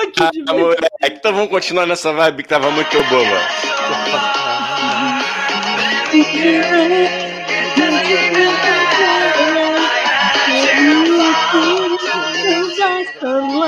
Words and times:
Ah, 0.00 0.30
que 0.32 0.44
ah, 0.46 0.54
moleque, 0.54 0.88
então 1.02 1.32
vamos 1.34 1.50
continuar 1.50 1.86
nessa 1.86 2.12
vibe 2.12 2.42
que 2.42 2.48
tava 2.48 2.70
muito 2.70 3.02
boa. 3.04 3.38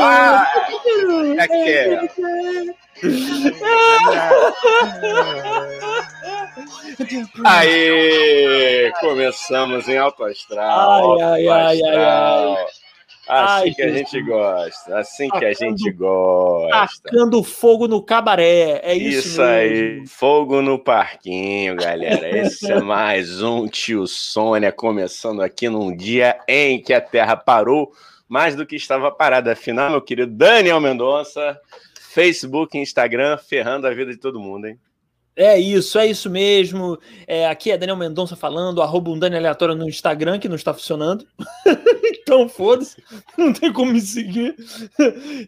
Ah, 0.01 0.47
é 1.39 1.49
que 1.49 1.55
é. 1.55 2.01
Aí, 7.45 8.93
começamos 9.01 9.89
em 9.89 9.99
alto 9.99 10.25
astral. 10.25 11.21
Ai, 11.21 11.23
ai, 11.23 11.49
ai, 11.49 11.83
ai, 11.83 12.05
ai. 12.05 12.82
Assim 13.29 13.69
Ai, 13.69 13.71
que 13.71 13.83
a 13.83 13.93
gente 13.93 14.21
gosta, 14.23 14.99
assim 14.99 15.29
que 15.31 15.45
a 15.45 15.53
gente 15.53 15.91
gosta. 15.93 17.03
Tacando 17.05 17.43
fogo 17.45 17.87
no 17.87 18.03
cabaré, 18.03 18.81
é 18.83 18.95
isso, 18.95 19.29
isso 19.29 19.43
aí, 19.43 20.05
fogo 20.09 20.61
no 20.61 20.77
parquinho, 20.77 21.77
galera. 21.77 22.29
Esse 22.37 22.73
é 22.73 22.81
mais 22.81 23.41
um 23.41 23.69
Tio 23.69 24.09
Sônia 24.09 24.73
começando 24.73 25.41
aqui 25.41 25.69
num 25.69 25.95
dia 25.97 26.37
em 26.49 26.83
que 26.83 26.93
a 26.93 27.01
Terra 27.01 27.37
parou 27.37 27.93
mais 28.29 28.57
do 28.57 28.67
que 28.67 28.75
estava 28.75 29.13
parada. 29.13 29.53
Afinal, 29.53 29.91
meu 29.91 30.03
querido 30.03 30.33
Daniel 30.33 30.81
Mendonça, 30.81 31.57
Facebook 32.13 32.77
e 32.77 32.81
Instagram 32.81 33.39
ferrando 33.39 33.87
a 33.87 33.95
vida 33.95 34.11
de 34.11 34.19
todo 34.19 34.41
mundo, 34.41 34.67
hein? 34.67 34.79
É 35.35 35.59
isso, 35.59 35.99
é 35.99 36.07
isso 36.07 36.29
mesmo. 36.29 36.99
É, 37.27 37.47
aqui 37.47 37.71
é 37.71 37.79
Daniel 37.79 37.97
Mendonça 37.97 38.37
falando, 38.37 38.83
arroba 38.83 39.11
um 39.11 39.19
Dani 39.19 39.37
aleatório 39.37 39.75
no 39.75 39.89
Instagram, 39.89 40.39
que 40.39 40.49
não 40.49 40.57
está 40.57 40.75
funcionando. 40.75 41.27
então, 42.05 42.49
foda-se, 42.49 43.03
não 43.37 43.53
tem 43.53 43.73
como 43.73 43.93
me 43.93 44.01
seguir. 44.01 44.55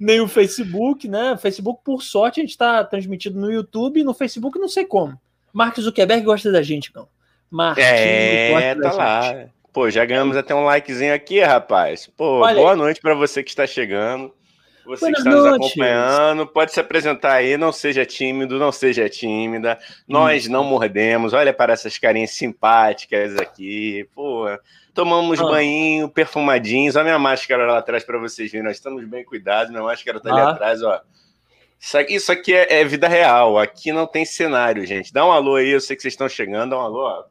Nem 0.01 0.20
o 0.20 0.29
Facebook, 0.29 1.07
né? 1.07 1.37
Facebook, 1.37 1.83
por 1.84 2.02
sorte, 2.02 2.41
a 2.41 2.43
gente 2.43 2.51
está 2.51 2.83
transmitido 2.83 3.38
no 3.38 3.52
YouTube 3.52 4.01
e 4.01 4.04
no 4.04 4.15
Facebook 4.15 4.59
não 4.59 4.68
sei 4.68 4.87
como. 4.87 5.21
Mark 5.52 5.79
Zuckerberg 5.79 6.24
gosta 6.24 6.51
da 6.51 6.63
gente, 6.63 6.91
não. 6.95 7.07
Marquinhos 7.51 7.88
é, 7.88 8.74
tá 8.74 8.93
lá. 8.93 9.46
Pô, 9.73 9.91
já 9.91 10.04
ganhamos 10.04 10.37
até 10.37 10.54
um 10.54 10.65
likezinho 10.65 11.13
aqui, 11.15 11.41
rapaz. 11.41 12.10
Pô, 12.16 12.41
Olha 12.41 12.54
boa 12.54 12.73
aí. 12.73 12.79
noite 12.79 13.01
para 13.01 13.15
você 13.15 13.43
que 13.43 13.51
está 13.51 13.66
chegando. 13.66 14.32
Você 14.87 15.10
que 15.10 15.18
está 15.18 15.30
nos 15.30 15.46
acompanhando, 15.46 16.46
pode 16.46 16.73
se 16.73 16.80
apresentar 16.80 17.32
aí, 17.35 17.57
não 17.57 17.73
seja 17.73 18.04
tímido, 18.04 18.59
não 18.59 18.71
seja 18.71 19.09
tímida. 19.09 19.79
Nós 20.07 20.46
não 20.46 20.63
mordemos. 20.63 21.32
Olha 21.32 21.52
para 21.52 21.73
essas 21.73 21.96
carinhas 21.99 22.32
simpáticas 22.32 23.37
aqui. 23.37 24.07
Pô, 24.15 24.46
tomamos 24.93 25.41
ah. 25.41 25.45
banho, 25.45 26.09
perfumadinhos. 26.09 26.96
Olha 26.96 27.04
minha 27.04 27.18
máscara 27.18 27.66
lá 27.66 27.79
atrás 27.79 28.04
para 28.04 28.18
vocês 28.18 28.52
verem. 28.52 28.66
Nós 28.66 28.76
estamos 28.76 29.04
bem 29.07 29.24
cuidados. 29.24 29.71
Minha 29.71 29.82
máscara 29.82 30.18
está 30.18 30.30
ali 30.30 30.41
ah. 30.41 30.51
atrás, 30.51 30.82
ó. 30.82 31.01
Isso 31.80 31.98
aqui, 31.98 32.15
isso 32.15 32.32
aqui 32.32 32.54
é, 32.54 32.80
é, 32.80 32.85
vida 32.85 33.09
real. 33.09 33.59
Aqui 33.59 33.91
não 33.93 34.07
tem 34.07 34.24
cenário, 34.24 34.87
gente. 34.87 35.13
Dá 35.13 35.26
um 35.26 35.32
alô 35.32 35.57
aí, 35.57 35.71
eu 35.71 35.80
sei 35.80 35.96
que 35.96 36.02
vocês 36.02 36.13
estão 36.13 36.29
chegando. 36.29 36.71
Dá 36.71 36.79
um 36.79 36.82
alô, 36.82 37.07
ó. 37.07 37.24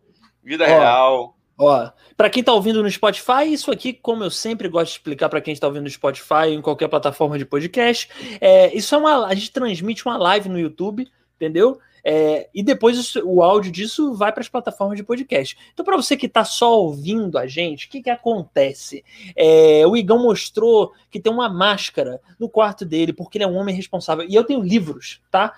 Vida 0.44 0.64
ó. 0.64 0.68
real 0.68 1.36
Ó, 1.58 1.92
para 2.18 2.30
quem 2.30 2.40
está 2.40 2.52
ouvindo 2.52 2.82
no 2.82 2.90
Spotify, 2.90 3.46
isso 3.46 3.72
aqui, 3.72 3.94
como 3.94 4.24
eu 4.24 4.32
sempre 4.32 4.68
gosto 4.68 4.88
de 4.88 4.98
explicar 4.98 5.30
para 5.30 5.42
quem 5.42 5.54
está 5.54 5.68
ouvindo 5.68 5.84
no 5.84 5.90
Spotify, 5.90 6.50
em 6.50 6.62
qualquer 6.62 6.88
plataforma 6.88 7.38
de 7.38 7.46
podcast, 7.46 8.10
é, 8.42 8.76
isso 8.76 8.94
é 8.96 8.98
uma. 8.98 9.28
A 9.28 9.36
gente 9.36 9.52
transmite 9.52 10.06
uma 10.06 10.18
live 10.18 10.50
no 10.50 10.60
YouTube, 10.60 11.08
entendeu? 11.36 11.80
É, 12.06 12.50
e 12.54 12.62
depois 12.62 13.16
o 13.18 13.42
áudio 13.42 13.72
disso 13.72 14.14
vai 14.14 14.32
para 14.32 14.42
as 14.42 14.50
plataformas 14.50 14.98
de 14.98 15.04
podcast. 15.04 15.58
Então, 15.72 15.86
para 15.86 15.96
você 15.96 16.18
que 16.18 16.26
está 16.26 16.44
só 16.44 16.78
ouvindo 16.78 17.38
a 17.38 17.48
gente, 17.48 17.88
o 17.88 17.90
que, 17.90 18.02
que 18.02 18.10
acontece? 18.10 19.06
É, 19.36 19.88
o 19.88 19.96
Igão 19.96 20.22
mostrou 20.22 20.92
que 21.10 21.20
tem 21.20 21.32
uma 21.32 21.48
máscara 21.48 22.20
no 22.38 22.50
quarto 22.50 22.84
dele, 22.84 23.14
porque 23.14 23.38
ele 23.38 23.46
é 23.46 23.48
um 23.48 23.56
homem 23.56 23.74
responsável. 23.74 24.26
E 24.28 24.36
eu 24.36 24.44
tenho 24.44 24.62
livros, 24.62 25.22
tá? 25.32 25.54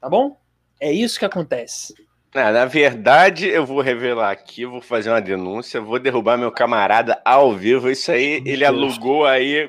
Tá 0.00 0.08
bom? 0.08 0.40
É 0.80 0.90
isso 0.90 1.18
que 1.18 1.26
acontece. 1.26 1.94
Ah, 2.34 2.50
na 2.50 2.64
verdade, 2.64 3.46
eu 3.46 3.66
vou 3.66 3.82
revelar 3.82 4.30
aqui, 4.30 4.64
vou 4.64 4.80
fazer 4.80 5.10
uma 5.10 5.20
denúncia, 5.20 5.82
vou 5.82 5.98
derrubar 5.98 6.38
meu 6.38 6.50
camarada 6.50 7.20
ao 7.24 7.52
vivo. 7.54 7.90
Isso 7.90 8.10
aí, 8.10 8.42
ele 8.46 8.64
alugou 8.64 9.26
aí 9.26 9.68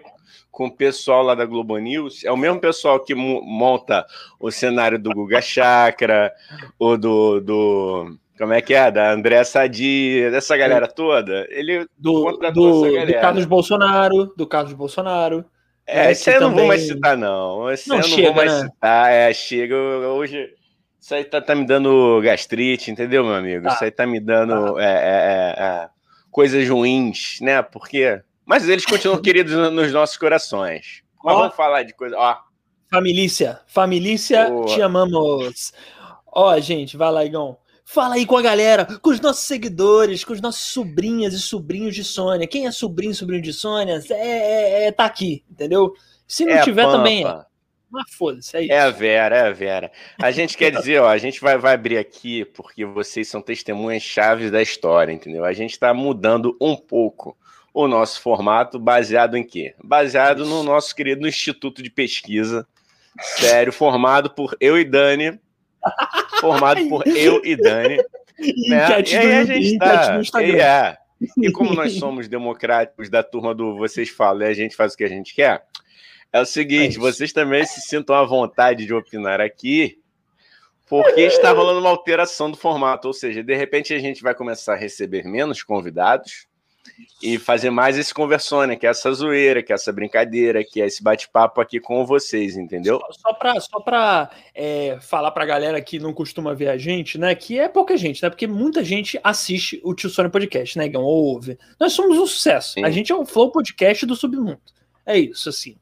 com 0.49 0.67
o 0.67 0.71
pessoal 0.71 1.23
lá 1.23 1.35
da 1.35 1.45
Globo 1.45 1.77
News. 1.77 2.23
É 2.23 2.31
o 2.31 2.37
mesmo 2.37 2.61
pessoal 2.61 2.99
que 2.99 3.13
monta 3.13 4.05
o 4.39 4.49
cenário 4.49 4.97
do 4.97 5.09
Guga 5.09 5.41
Chakra, 5.41 6.31
o 6.79 6.95
do, 6.95 7.41
do. 7.41 8.17
Como 8.37 8.53
é 8.53 8.61
que 8.61 8.73
é? 8.73 8.89
Da 8.89 9.11
André 9.11 9.43
Sadi, 9.43 10.29
dessa 10.31 10.55
galera 10.55 10.87
toda. 10.87 11.45
Ele 11.49 11.85
do, 11.97 12.31
do, 12.53 13.05
do 13.05 13.13
Carlos 13.19 13.45
Bolsonaro, 13.45 14.33
do 14.37 14.47
Carlos 14.47 14.73
Bolsonaro. 14.73 15.43
É, 15.85 16.11
esse 16.11 16.29
aí 16.29 16.37
eu 16.37 16.41
não 16.41 16.53
vou 16.53 16.67
mais 16.67 16.83
citar, 16.83 17.17
não. 17.17 17.69
Esse 17.69 17.89
não, 17.89 17.97
eu 17.97 18.01
não 18.01 18.07
chega, 18.07 18.27
vou 18.27 18.35
mais 18.35 18.53
né? 18.53 18.59
citar. 18.61 19.11
É, 19.11 19.33
chega 19.33 19.75
hoje. 19.75 20.49
Isso 21.03 21.13
aí 21.15 21.25
tá, 21.25 21.41
tá, 21.41 21.53
me 21.53 21.65
dando 21.65 22.21
gastrite, 22.21 22.89
entendeu, 22.89 23.25
meu 23.25 23.33
amigo? 23.33 23.65
Tá. 23.65 23.73
Isso 23.73 23.83
aí 23.83 23.91
tá 23.91 24.07
me 24.07 24.21
dando 24.21 24.75
tá. 24.75 24.81
é, 24.81 24.85
é, 24.85 24.89
é, 24.89 25.63
é 25.65 25.89
coisas 26.31 26.69
ruins, 26.69 27.39
né? 27.41 27.61
Porque. 27.61 28.21
Mas 28.45 28.69
eles 28.69 28.85
continuam 28.85 29.19
queridos 29.21 29.53
nos 29.73 29.91
nossos 29.91 30.15
corações. 30.15 31.03
Mas 31.21 31.35
ó, 31.35 31.39
vamos 31.39 31.55
falar 31.57 31.83
de 31.83 31.93
coisa. 31.93 32.15
Ó. 32.17 32.37
Família, 32.89 33.59
família, 33.67 34.17
te 34.65 34.81
amamos. 34.81 35.73
Ó, 36.25 36.57
gente, 36.61 36.95
vai 36.95 37.11
lá, 37.11 37.25
Igão. 37.25 37.57
Fala 37.83 38.15
aí 38.15 38.25
com 38.25 38.37
a 38.37 38.41
galera, 38.41 38.85
com 39.01 39.09
os 39.09 39.19
nossos 39.19 39.45
seguidores, 39.45 40.23
com 40.23 40.31
os 40.31 40.39
nossos 40.39 40.67
sobrinhas 40.67 41.33
e 41.33 41.39
sobrinhos 41.39 41.93
de 41.93 42.05
Sônia. 42.05 42.47
Quem 42.47 42.65
é 42.65 42.71
sobrinho 42.71 43.11
e 43.11 43.15
sobrinho 43.15 43.41
de 43.41 43.51
Sônia, 43.51 44.01
é, 44.09 44.13
é, 44.13 44.85
é, 44.85 44.91
tá 44.93 45.03
aqui, 45.03 45.43
entendeu? 45.51 45.93
Se 46.25 46.45
não 46.45 46.53
é 46.53 46.61
tiver 46.61 46.85
também, 46.85 47.27
é. 47.27 47.45
Mas 47.93 48.11
foda-se, 48.11 48.57
é 48.57 48.61
isso. 48.63 48.73
É 48.73 48.79
a 48.79 48.89
Vera, 48.89 49.37
é 49.37 49.41
a 49.41 49.51
Vera. 49.51 49.91
A 50.19 50.31
gente 50.31 50.57
quer 50.57 50.71
dizer, 50.75 50.99
ó, 50.99 51.07
a 51.07 51.17
gente 51.19 51.39
vai, 51.39 51.59
vai 51.59 51.75
abrir 51.75 51.99
aqui 51.99 52.43
porque 52.43 52.83
vocês 52.83 53.27
são 53.27 53.39
testemunhas 53.39 54.01
chaves 54.01 54.49
da 54.49 54.63
história, 54.63 55.13
entendeu? 55.13 55.45
A 55.45 55.53
gente 55.53 55.73
está 55.73 55.93
mudando 55.93 56.57
um 56.59 56.75
pouco 56.75 57.37
o 57.71 57.87
nosso 57.87 58.19
formato 58.19 58.79
baseado 58.79 59.37
em 59.37 59.43
quê? 59.43 59.75
Baseado 59.83 60.43
no 60.43 60.63
nosso 60.63 60.95
querido 60.95 61.27
Instituto 61.27 61.83
de 61.83 61.91
Pesquisa, 61.91 62.67
sério, 63.19 63.71
formado 63.71 64.31
por 64.31 64.57
eu 64.59 64.75
e 64.75 64.83
Dani. 64.83 65.39
formado 66.39 66.87
por 66.89 67.05
eu 67.07 67.41
e 67.45 67.55
Dani. 67.55 67.97
né? 68.69 69.01
E 69.05 69.15
aí 69.15 69.31
a 69.33 69.45
gente 69.45 69.73
está. 70.23 70.41
E, 70.41 70.59
é. 70.59 70.97
e 71.37 71.51
como 71.51 71.75
nós 71.75 71.93
somos 71.99 72.27
democráticos 72.27 73.07
da 73.07 73.21
turma 73.21 73.53
do 73.53 73.77
Vocês 73.77 74.09
Falam 74.09 74.47
e 74.47 74.49
a 74.49 74.53
gente 74.53 74.75
faz 74.75 74.93
o 74.93 74.97
que 74.97 75.03
a 75.03 75.09
gente 75.09 75.35
quer, 75.35 75.63
é 76.33 76.41
o 76.41 76.45
seguinte, 76.45 76.97
é 76.97 76.99
vocês 76.99 77.31
também 77.31 77.63
se 77.63 77.79
sintam 77.81 78.15
à 78.15 78.23
vontade 78.23 78.87
de 78.87 78.93
opinar 78.93 79.39
aqui, 79.39 79.99
porque 80.89 81.21
está 81.21 81.51
rolando 81.51 81.79
uma 81.79 81.91
alteração 81.91 82.49
do 82.49 82.57
formato, 82.57 83.07
ou 83.07 83.13
seja, 83.13 83.43
de 83.43 83.55
repente 83.55 83.93
a 83.93 83.99
gente 83.99 84.23
vai 84.23 84.33
começar 84.33 84.73
a 84.73 84.77
receber 84.77 85.23
menos 85.25 85.61
convidados 85.61 86.47
e 87.21 87.37
fazer 87.37 87.69
mais 87.69 87.97
esse 87.97 88.13
conversônia, 88.13 88.75
que 88.75 88.85
é 88.85 88.89
essa 88.89 89.11
zoeira, 89.13 89.63
que 89.63 89.71
é 89.71 89.75
essa 89.75 89.91
brincadeira, 89.93 90.63
que 90.63 90.81
é 90.81 90.85
esse 90.85 91.01
bate-papo 91.03 91.61
aqui 91.61 91.79
com 91.79 92.05
vocês, 92.05 92.57
entendeu? 92.57 92.99
Só, 92.99 93.29
só 93.29 93.33
para 93.33 93.59
só 93.59 93.79
pra, 93.79 94.29
é, 94.53 94.97
falar 94.99 95.31
para 95.31 95.43
a 95.43 95.47
galera 95.47 95.81
que 95.81 95.99
não 95.99 96.13
costuma 96.13 96.53
ver 96.53 96.69
a 96.69 96.77
gente, 96.77 97.17
né? 97.17 97.33
Que 97.33 97.59
é 97.59 97.69
pouca 97.69 97.95
gente, 97.95 98.21
né? 98.21 98.29
Porque 98.29 98.45
muita 98.45 98.83
gente 98.83 99.19
assiste 99.23 99.79
o 99.83 99.93
Tio 99.93 100.09
Sônia 100.09 100.29
Podcast, 100.29 100.77
né, 100.77 100.87
Gão? 100.87 101.03
Ouve. 101.03 101.57
Nós 101.79 101.93
somos 101.93 102.17
um 102.17 102.25
sucesso. 102.25 102.73
Sim. 102.73 102.83
A 102.83 102.89
gente 102.89 103.11
é 103.11 103.15
um 103.15 103.25
flow 103.25 103.51
podcast 103.51 104.05
do 104.05 104.15
submundo. 104.15 104.59
É 105.05 105.17
isso, 105.17 105.47
assim 105.49 105.77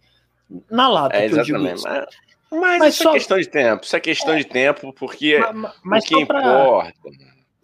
na 0.69 0.87
lata. 0.87 1.15
É, 1.15 1.25
exatamente. 1.25 1.83
Mas, 1.83 2.05
mas, 2.51 2.79
mas 2.79 2.93
isso 2.93 3.03
é 3.03 3.05
só... 3.05 3.09
é 3.11 3.13
questão 3.13 3.39
de 3.39 3.47
tempo. 3.47 3.85
Isso 3.85 3.95
é 3.95 3.99
questão 3.99 4.33
é. 4.33 4.37
de 4.37 4.45
tempo, 4.45 4.93
porque 4.93 5.39
mas, 5.53 5.73
mas 5.83 6.03
o 6.03 6.07
que 6.07 6.25
pra... 6.25 6.39
importa. 6.39 6.93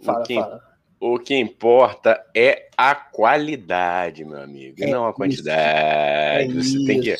Fala, 0.02 0.20
o, 0.20 0.24
que, 0.24 0.36
fala. 0.36 0.64
o 1.00 1.20
que 1.20 1.36
importa 1.36 2.25
é 2.36 2.70
a 2.78 2.96
qualidade, 2.96 4.24
meu 4.24 4.42
amigo, 4.42 4.75
é 4.80 4.88
e 4.88 4.92
não 4.92 5.08
a 5.08 5.14
quantidade. 5.14 5.59
É 5.59 6.48
Você 6.48 6.78
isso. 6.78 6.86
tem 6.86 7.02
que. 7.02 7.16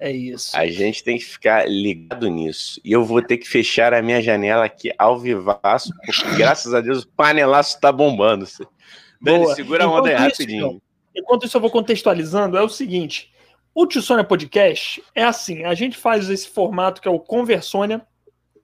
É 0.00 0.12
isso. 0.12 0.56
A 0.56 0.66
gente 0.66 1.02
tem 1.02 1.18
que 1.18 1.24
ficar 1.24 1.68
ligado 1.68 2.28
nisso. 2.28 2.80
E 2.84 2.92
eu 2.92 3.04
vou 3.04 3.20
ter 3.20 3.36
que 3.36 3.48
fechar 3.48 3.92
a 3.92 4.00
minha 4.00 4.22
janela 4.22 4.64
aqui 4.64 4.92
ao 4.96 5.18
vivaço, 5.18 5.92
porque 6.04 6.12
graças 6.38 6.72
a 6.72 6.80
Deus 6.80 7.02
o 7.02 7.08
panelaço 7.08 7.80
tá 7.80 7.90
bombando. 7.90 8.46
Dani, 9.20 9.54
segura 9.54 9.84
a 9.84 9.90
onda 9.90 10.08
aí 10.08 10.14
rapidinho. 10.14 10.80
Enquanto 11.14 11.46
isso, 11.46 11.56
eu 11.56 11.60
vou 11.60 11.70
contextualizando. 11.70 12.56
É 12.56 12.62
o 12.62 12.68
seguinte: 12.68 13.32
o 13.74 13.86
Tio 13.86 14.02
Sônia 14.02 14.24
Podcast 14.24 15.02
é 15.14 15.24
assim: 15.24 15.64
a 15.64 15.74
gente 15.74 15.96
faz 15.96 16.28
esse 16.28 16.48
formato 16.48 17.00
que 17.00 17.08
é 17.08 17.10
o 17.10 17.20
Conversônia, 17.20 18.06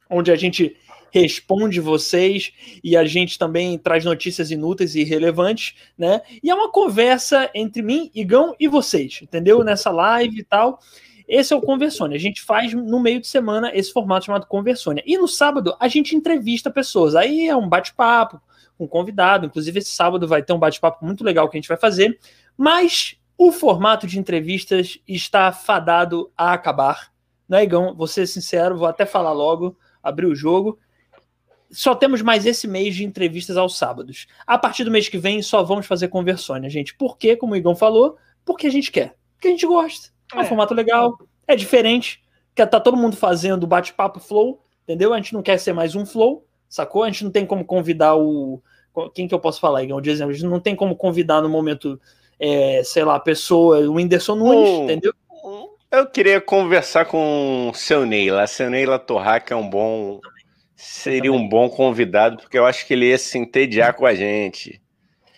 onde 0.09 0.31
a 0.31 0.37
gente 0.37 0.77
responde 1.13 1.81
vocês 1.81 2.53
e 2.83 2.97
a 2.97 3.05
gente 3.05 3.39
também 3.39 3.79
traz 3.79 4.05
notícias 4.05 4.51
inúteis 4.51 4.97
e 4.97 5.03
irrelevantes, 5.03 5.77
né? 5.97 6.21
E 6.43 6.51
é 6.51 6.55
uma 6.55 6.73
conversa 6.73 7.49
entre 7.55 7.83
mim, 7.83 8.11
Igão 8.13 8.57
e 8.59 8.67
vocês, 8.67 9.21
entendeu? 9.23 9.63
Nessa 9.63 9.93
live 9.93 10.41
e 10.41 10.45
tal. 10.45 10.81
Esse 11.29 11.55
é 11.55 11.57
o 11.57 11.61
Conversônia. 11.61 12.17
A 12.17 12.21
gente 12.21 12.43
faz 12.43 12.75
no 12.75 13.01
meio 13.01 13.21
de 13.21 13.29
semana 13.29 13.71
esse 13.73 13.93
formato 13.93 14.27
chamado 14.27 14.47
Conversônia. 14.47 15.05
E 15.07 15.17
no 15.17 15.29
sábado 15.29 15.77
a 15.79 15.87
gente 15.87 16.17
entrevista 16.17 16.71
pessoas. 16.71 17.15
Aí 17.15 17.47
é 17.47 17.57
um 17.57 17.69
bate-papo 17.69 18.41
com 18.77 18.85
um 18.85 18.89
convidado. 18.89 19.47
Inclusive, 19.47 19.79
esse 19.79 19.91
sábado 19.91 20.27
vai 20.29 20.43
ter 20.43 20.53
um 20.53 20.59
bate-papo 20.59 21.05
muito 21.05 21.25
legal 21.25 21.49
que 21.49 21.57
a 21.57 21.61
gente 21.61 21.69
vai 21.69 21.79
fazer. 21.79 22.19
Mas 22.57 23.17
o 23.37 23.51
formato 23.53 24.07
de 24.07 24.19
entrevistas 24.19 24.99
está 25.07 25.53
fadado 25.53 26.31
a 26.37 26.53
acabar, 26.53 27.13
Não 27.49 27.59
é, 27.59 27.65
Igão? 27.65 27.95
Vou 27.95 28.07
ser 28.07 28.27
sincero, 28.27 28.77
vou 28.77 28.89
até 28.89 29.05
falar 29.05 29.33
logo, 29.33 29.77
abrir 30.03 30.27
o 30.27 30.35
jogo. 30.35 30.79
Só 31.71 31.95
temos 31.95 32.23
mais 32.23 32.47
esse 32.47 32.69
mês 32.69 32.95
de 32.95 33.05
entrevistas 33.05 33.57
aos 33.57 33.77
sábados. 33.77 34.27
A 34.47 34.57
partir 34.57 34.85
do 34.85 34.91
mês 34.91 35.09
que 35.09 35.19
vem, 35.19 35.43
só 35.43 35.63
vamos 35.63 35.87
fazer 35.87 36.09
conversões, 36.09 36.73
gente. 36.73 36.95
Por 36.95 37.19
quê? 37.19 37.37
Como 37.37 37.53
o 37.53 37.57
Igão 37.57 37.75
falou, 37.75 38.17
porque 38.45 38.67
a 38.67 38.71
gente 38.71 38.93
quer. 38.93 39.17
Porque 39.35 39.49
a 39.49 39.51
gente 39.51 39.67
gosta. 39.67 40.09
É 40.33 40.39
um 40.39 40.43
é. 40.43 40.45
formato 40.45 40.73
legal, 40.73 41.19
é 41.47 41.57
diferente. 41.57 42.23
Que 42.55 42.65
tá 42.65 42.79
todo 42.79 42.97
mundo 42.97 43.17
fazendo 43.17 43.67
bate-papo 43.67 44.21
flow, 44.21 44.63
entendeu? 44.85 45.13
A 45.13 45.17
gente 45.17 45.35
não 45.35 45.43
quer 45.43 45.59
ser 45.59 45.73
mais 45.73 45.97
um 45.97 46.07
flow, 46.07 46.47
sacou? 46.69 47.03
A 47.03 47.11
gente 47.11 47.25
não 47.25 47.31
tem 47.31 47.45
como 47.45 47.65
convidar 47.65 48.15
o. 48.15 48.63
Quem 49.13 49.27
que 49.27 49.35
eu 49.35 49.41
posso 49.41 49.61
falar, 49.61 49.83
Igão? 49.83 50.01
De 50.01 50.09
exemplo, 50.09 50.31
a 50.31 50.35
gente 50.35 50.47
não 50.49 50.61
tem 50.61 50.77
como 50.77 50.95
convidar 50.95 51.43
no 51.43 51.49
momento, 51.49 52.01
é, 52.39 52.83
sei 52.85 53.05
lá, 53.05 53.19
pessoa, 53.21 53.79
o 53.81 53.95
Whindersson 53.95 54.35
Nunes, 54.35 54.71
oh. 54.71 54.85
entendeu? 54.85 55.15
Eu 55.91 56.07
queria 56.07 56.41
conversar 56.41 57.05
com 57.05 57.71
o 57.71 57.75
seu 57.75 58.05
Neila. 58.05 58.49
Seu 58.49 58.69
Neila 58.69 58.99
Torraca 58.99 59.55
é 59.55 59.57
um 59.57 59.69
bom. 59.69 60.21
Seria 60.75 61.33
um 61.33 61.49
bom 61.49 61.69
convidado, 61.69 62.39
porque 62.39 62.59
eu 62.59 62.67
acho 62.67 62.85
que 62.85 62.95
ele 62.95 63.07
ia 63.07 63.19
se 63.19 63.39
entediar 63.39 63.95
com 63.95 64.05
a 64.05 64.13
gente. 64.13 64.83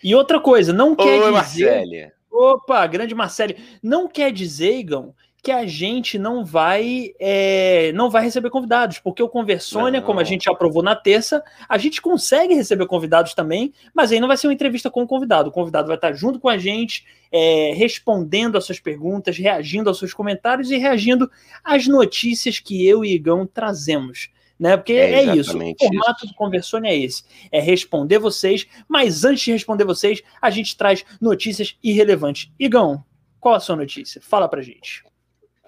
E 0.02 0.14
outra 0.14 0.40
coisa, 0.40 0.72
não 0.72 0.96
quer 0.96 1.04
Oi, 1.04 1.19
dizer. 1.19 1.31
Marcele. 1.32 2.12
Opa, 2.31 2.87
grande 2.87 3.14
Marcele. 3.14 3.56
Não 3.82 4.08
quer 4.08 4.32
dizer, 4.32 4.78
Igão, 4.78 5.14
que 5.46 5.52
a 5.52 5.64
gente 5.64 6.19
não 6.19 6.44
vai 6.44 7.14
é, 7.20 7.93
não 7.93 8.10
vai 8.10 8.25
receber 8.25 8.50
convidados, 8.50 8.98
porque 8.98 9.22
o 9.22 9.28
Conversônia, 9.28 10.00
não. 10.00 10.04
como 10.04 10.19
a 10.19 10.25
gente 10.25 10.50
aprovou 10.50 10.82
na 10.82 10.96
terça, 10.96 11.40
a 11.69 11.78
gente 11.78 12.02
consegue 12.02 12.52
receber 12.52 12.84
convidados 12.88 13.32
também, 13.32 13.72
mas 13.94 14.10
aí 14.10 14.19
não 14.19 14.26
vai 14.26 14.37
ser 14.37 14.48
uma 14.48 14.52
entrevista 14.52 14.90
com 14.90 15.04
o 15.04 15.06
convidado. 15.06 15.48
O 15.48 15.52
convidado 15.52 15.87
vai 15.87 15.94
estar 15.94 16.12
junto 16.14 16.40
com 16.40 16.48
a 16.48 16.58
gente, 16.58 17.06
é, 17.31 17.72
respondendo 17.76 18.58
às 18.58 18.64
suas 18.64 18.81
perguntas, 18.81 19.38
reagindo 19.38 19.88
aos 19.88 20.00
seus 20.00 20.12
comentários 20.12 20.69
e 20.72 20.78
reagindo 20.78 21.31
às 21.62 21.87
notícias 21.87 22.58
que 22.58 22.84
eu 22.84 23.04
e 23.04 23.14
Igão 23.14 23.46
trazemos. 23.46 24.31
Né? 24.58 24.76
Porque 24.76 24.94
é, 24.94 25.26
é 25.26 25.37
isso. 25.37 25.56
O 25.56 25.75
formato 25.78 26.25
isso. 26.25 26.26
do 26.26 26.34
Conversone 26.34 26.88
é 26.88 26.96
esse: 26.96 27.22
é 27.52 27.60
responder 27.60 28.19
vocês, 28.19 28.66
mas 28.88 29.25
antes 29.25 29.44
de 29.44 29.52
responder 29.52 29.84
vocês, 29.84 30.20
a 30.42 30.50
gente 30.50 30.76
traz 30.76 31.04
notícias 31.20 31.76
irrelevantes. 31.84 32.50
Igão, 32.58 33.04
qual 33.38 33.54
a 33.54 33.60
sua 33.60 33.76
notícia? 33.76 34.20
Fala 34.20 34.49
pra 34.49 34.60
gente. 34.60 35.06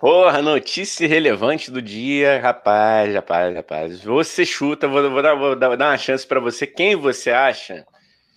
Porra, 0.01 0.41
notícia 0.41 1.09
relevante 1.09 1.73
do 1.73 1.83
dia, 1.83 2.41
rapaz, 2.41 3.13
rapaz, 3.13 3.55
rapaz. 3.55 4.01
Você 4.01 4.47
chuta, 4.47 4.87
vou, 4.87 5.11
vou, 5.11 5.21
dar, 5.21 5.35
vou 5.35 5.57
dar, 5.57 5.71
uma 5.71 5.99
chance 5.99 6.25
para 6.25 6.39
você. 6.39 6.69
Quem 6.69 6.95
você 6.95 7.31
acha 7.31 7.85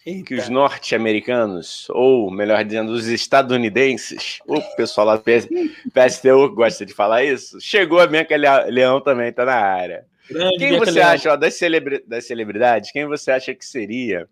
Eita. 0.04 0.24
que 0.24 0.34
os 0.34 0.50
norte-americanos, 0.50 1.86
ou 1.92 2.32
melhor 2.32 2.64
dizendo, 2.64 2.92
os 2.92 3.08
estadunidenses, 3.08 4.40
o 4.48 4.60
pessoal 4.76 5.06
lá 5.06 5.18
do 5.18 5.22
PS, 5.22 5.48
PSTU 5.94 6.50
gosta 6.56 6.84
de 6.84 6.96
falar 6.96 7.24
isso, 7.24 7.62
chegou 7.62 8.00
a 8.00 8.08
Bianca 8.08 8.36
Leão 8.68 9.00
também, 9.00 9.32
tá 9.32 9.46
na 9.46 9.56
área. 9.56 10.04
Grande 10.28 10.58
quem 10.58 10.70
Bianca 10.70 10.86
você 10.86 10.92
Leão. 11.00 11.10
acha, 11.10 11.34
ó, 11.34 11.36
das, 11.36 11.60
das 12.08 12.26
celebridades, 12.26 12.92
quem 12.92 13.06
você 13.06 13.32
acha 13.32 13.54
que 13.54 13.64
seria 13.64 14.28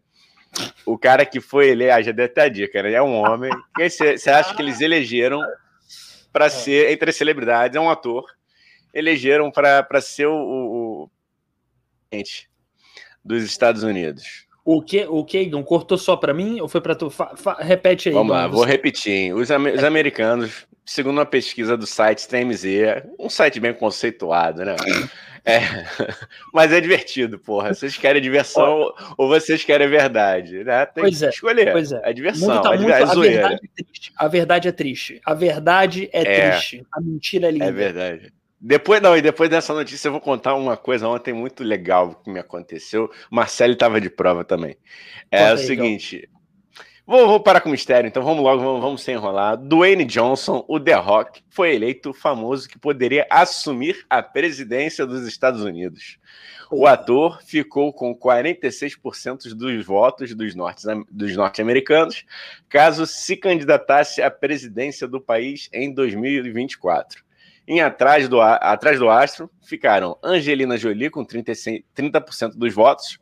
o 0.83 0.97
cara 0.97 1.23
que 1.23 1.39
foi 1.39 1.69
eleger, 1.69 1.93
ah, 1.93 2.01
já 2.01 2.11
deu 2.11 2.25
até 2.25 2.41
a 2.41 2.49
dica, 2.49 2.81
né? 2.81 2.93
É 2.93 3.01
um 3.03 3.13
homem. 3.13 3.51
Quem 3.75 3.87
você 3.87 4.31
acha 4.31 4.55
que 4.55 4.63
eles 4.63 4.81
elegeram 4.81 5.43
para 6.31 6.45
é. 6.45 6.49
ser, 6.49 6.91
entre 6.91 7.09
as 7.09 7.15
celebridades, 7.15 7.75
é 7.75 7.79
um 7.79 7.89
ator, 7.89 8.25
elegeram 8.93 9.51
para 9.51 10.01
ser 10.01 10.27
o, 10.27 11.09
presidente 12.09 12.49
dos 13.23 13.43
Estados 13.43 13.83
Unidos. 13.83 14.47
O 14.65 14.81
que, 14.81 15.05
o 15.05 15.23
que, 15.23 15.39
Igor? 15.39 15.63
Cortou 15.63 15.97
só 15.97 16.15
para 16.15 16.33
mim 16.33 16.59
ou 16.59 16.67
foi 16.67 16.81
para 16.81 16.95
tu? 16.95 17.09
Fa, 17.09 17.35
fa, 17.35 17.57
repete 17.59 18.09
aí. 18.09 18.15
Vamos 18.15 18.31
lá, 18.31 18.47
vou 18.47 18.63
repetir. 18.63 19.33
Os, 19.33 19.49
os 19.49 19.83
americanos, 19.83 20.67
segundo 20.85 21.17
uma 21.17 21.25
pesquisa 21.25 21.75
do 21.75 21.87
site 21.87 22.27
TMZ, 22.27 23.03
um 23.17 23.29
site 23.29 23.59
bem 23.59 23.73
conceituado, 23.73 24.63
né? 24.63 24.75
É, 25.45 25.59
mas 26.53 26.71
é 26.71 26.79
divertido, 26.79 27.39
porra. 27.39 27.73
Vocês 27.73 27.97
querem 27.97 28.21
diversão 28.21 28.93
ou 29.17 29.27
vocês 29.27 29.63
querem 29.63 29.87
verdade? 29.87 30.63
Né? 30.63 30.85
Tem 30.85 31.03
pois 31.03 31.19
que 31.19 31.25
é, 31.25 31.29
escolher. 31.29 31.71
Pois 31.71 31.91
é. 31.91 32.01
é 32.03 32.13
diversão. 32.13 32.61
Tá 32.61 32.73
é, 32.73 32.77
muito, 32.77 32.91
é 32.91 33.03
a, 33.03 33.05
verdade 33.05 33.69
é 33.77 33.83
triste. 33.83 34.13
a 34.17 34.27
verdade 34.27 34.67
é 34.67 34.71
triste. 34.71 35.21
A 35.25 35.33
verdade 35.33 36.09
é, 36.11 36.21
é, 36.21 36.51
triste. 36.51 36.85
A 36.91 37.01
mentira 37.01 37.47
é 37.47 37.51
linda. 37.51 37.65
É 37.65 37.71
verdade. 37.71 38.33
Depois, 38.61 39.01
não, 39.01 39.15
e 39.15 39.21
depois 39.21 39.49
dessa 39.49 39.73
notícia 39.73 40.09
eu 40.09 40.11
vou 40.11 40.19
contar 40.19 40.53
uma 40.55 40.75
coisa 40.75 41.07
ontem 41.07 41.33
muito 41.33 41.63
legal 41.63 42.15
que 42.15 42.29
me 42.29 42.39
aconteceu. 42.39 43.09
Marcelo 43.31 43.73
estava 43.73 44.01
de 44.01 44.09
prova 44.09 44.43
também. 44.43 44.75
É 45.31 45.39
Conta 45.39 45.53
o 45.53 45.57
seguinte. 45.57 46.29
Vou, 47.09 47.25
vou, 47.25 47.39
parar 47.39 47.59
com 47.59 47.69
o 47.69 47.71
mistério, 47.71 48.07
então 48.07 48.21
vamos 48.21 48.43
logo, 48.43 48.61
vamos, 48.61 48.81
vamos 48.81 49.01
sem 49.01 49.15
enrolar. 49.15 49.57
Dwayne 49.57 50.05
Johnson, 50.05 50.63
o 50.67 50.79
The 50.79 50.93
Rock, 50.93 51.41
foi 51.49 51.73
eleito 51.73 52.13
famoso 52.13 52.69
que 52.69 52.77
poderia 52.77 53.25
assumir 53.31 54.05
a 54.07 54.21
presidência 54.21 55.07
dos 55.07 55.27
Estados 55.27 55.63
Unidos. 55.63 56.19
O 56.69 56.85
ator 56.85 57.41
ficou 57.41 57.91
com 57.91 58.15
46% 58.15 59.55
dos 59.55 59.83
votos 59.83 60.35
dos, 60.35 60.53
dos 61.09 61.35
norte-americanos, 61.35 62.25
caso 62.69 63.07
se 63.07 63.35
candidatasse 63.35 64.21
à 64.21 64.29
presidência 64.29 65.07
do 65.07 65.19
país 65.19 65.67
em 65.73 65.91
2024. 65.91 67.23
Em 67.67 67.81
atrás 67.81 68.29
do, 68.29 68.39
atrás 68.39 68.99
do 68.99 69.09
astro 69.09 69.49
ficaram 69.63 70.15
Angelina 70.23 70.77
Jolie 70.77 71.09
com 71.09 71.25
30%, 71.25 71.83
30 71.95 72.25
dos 72.55 72.73
votos, 72.75 73.17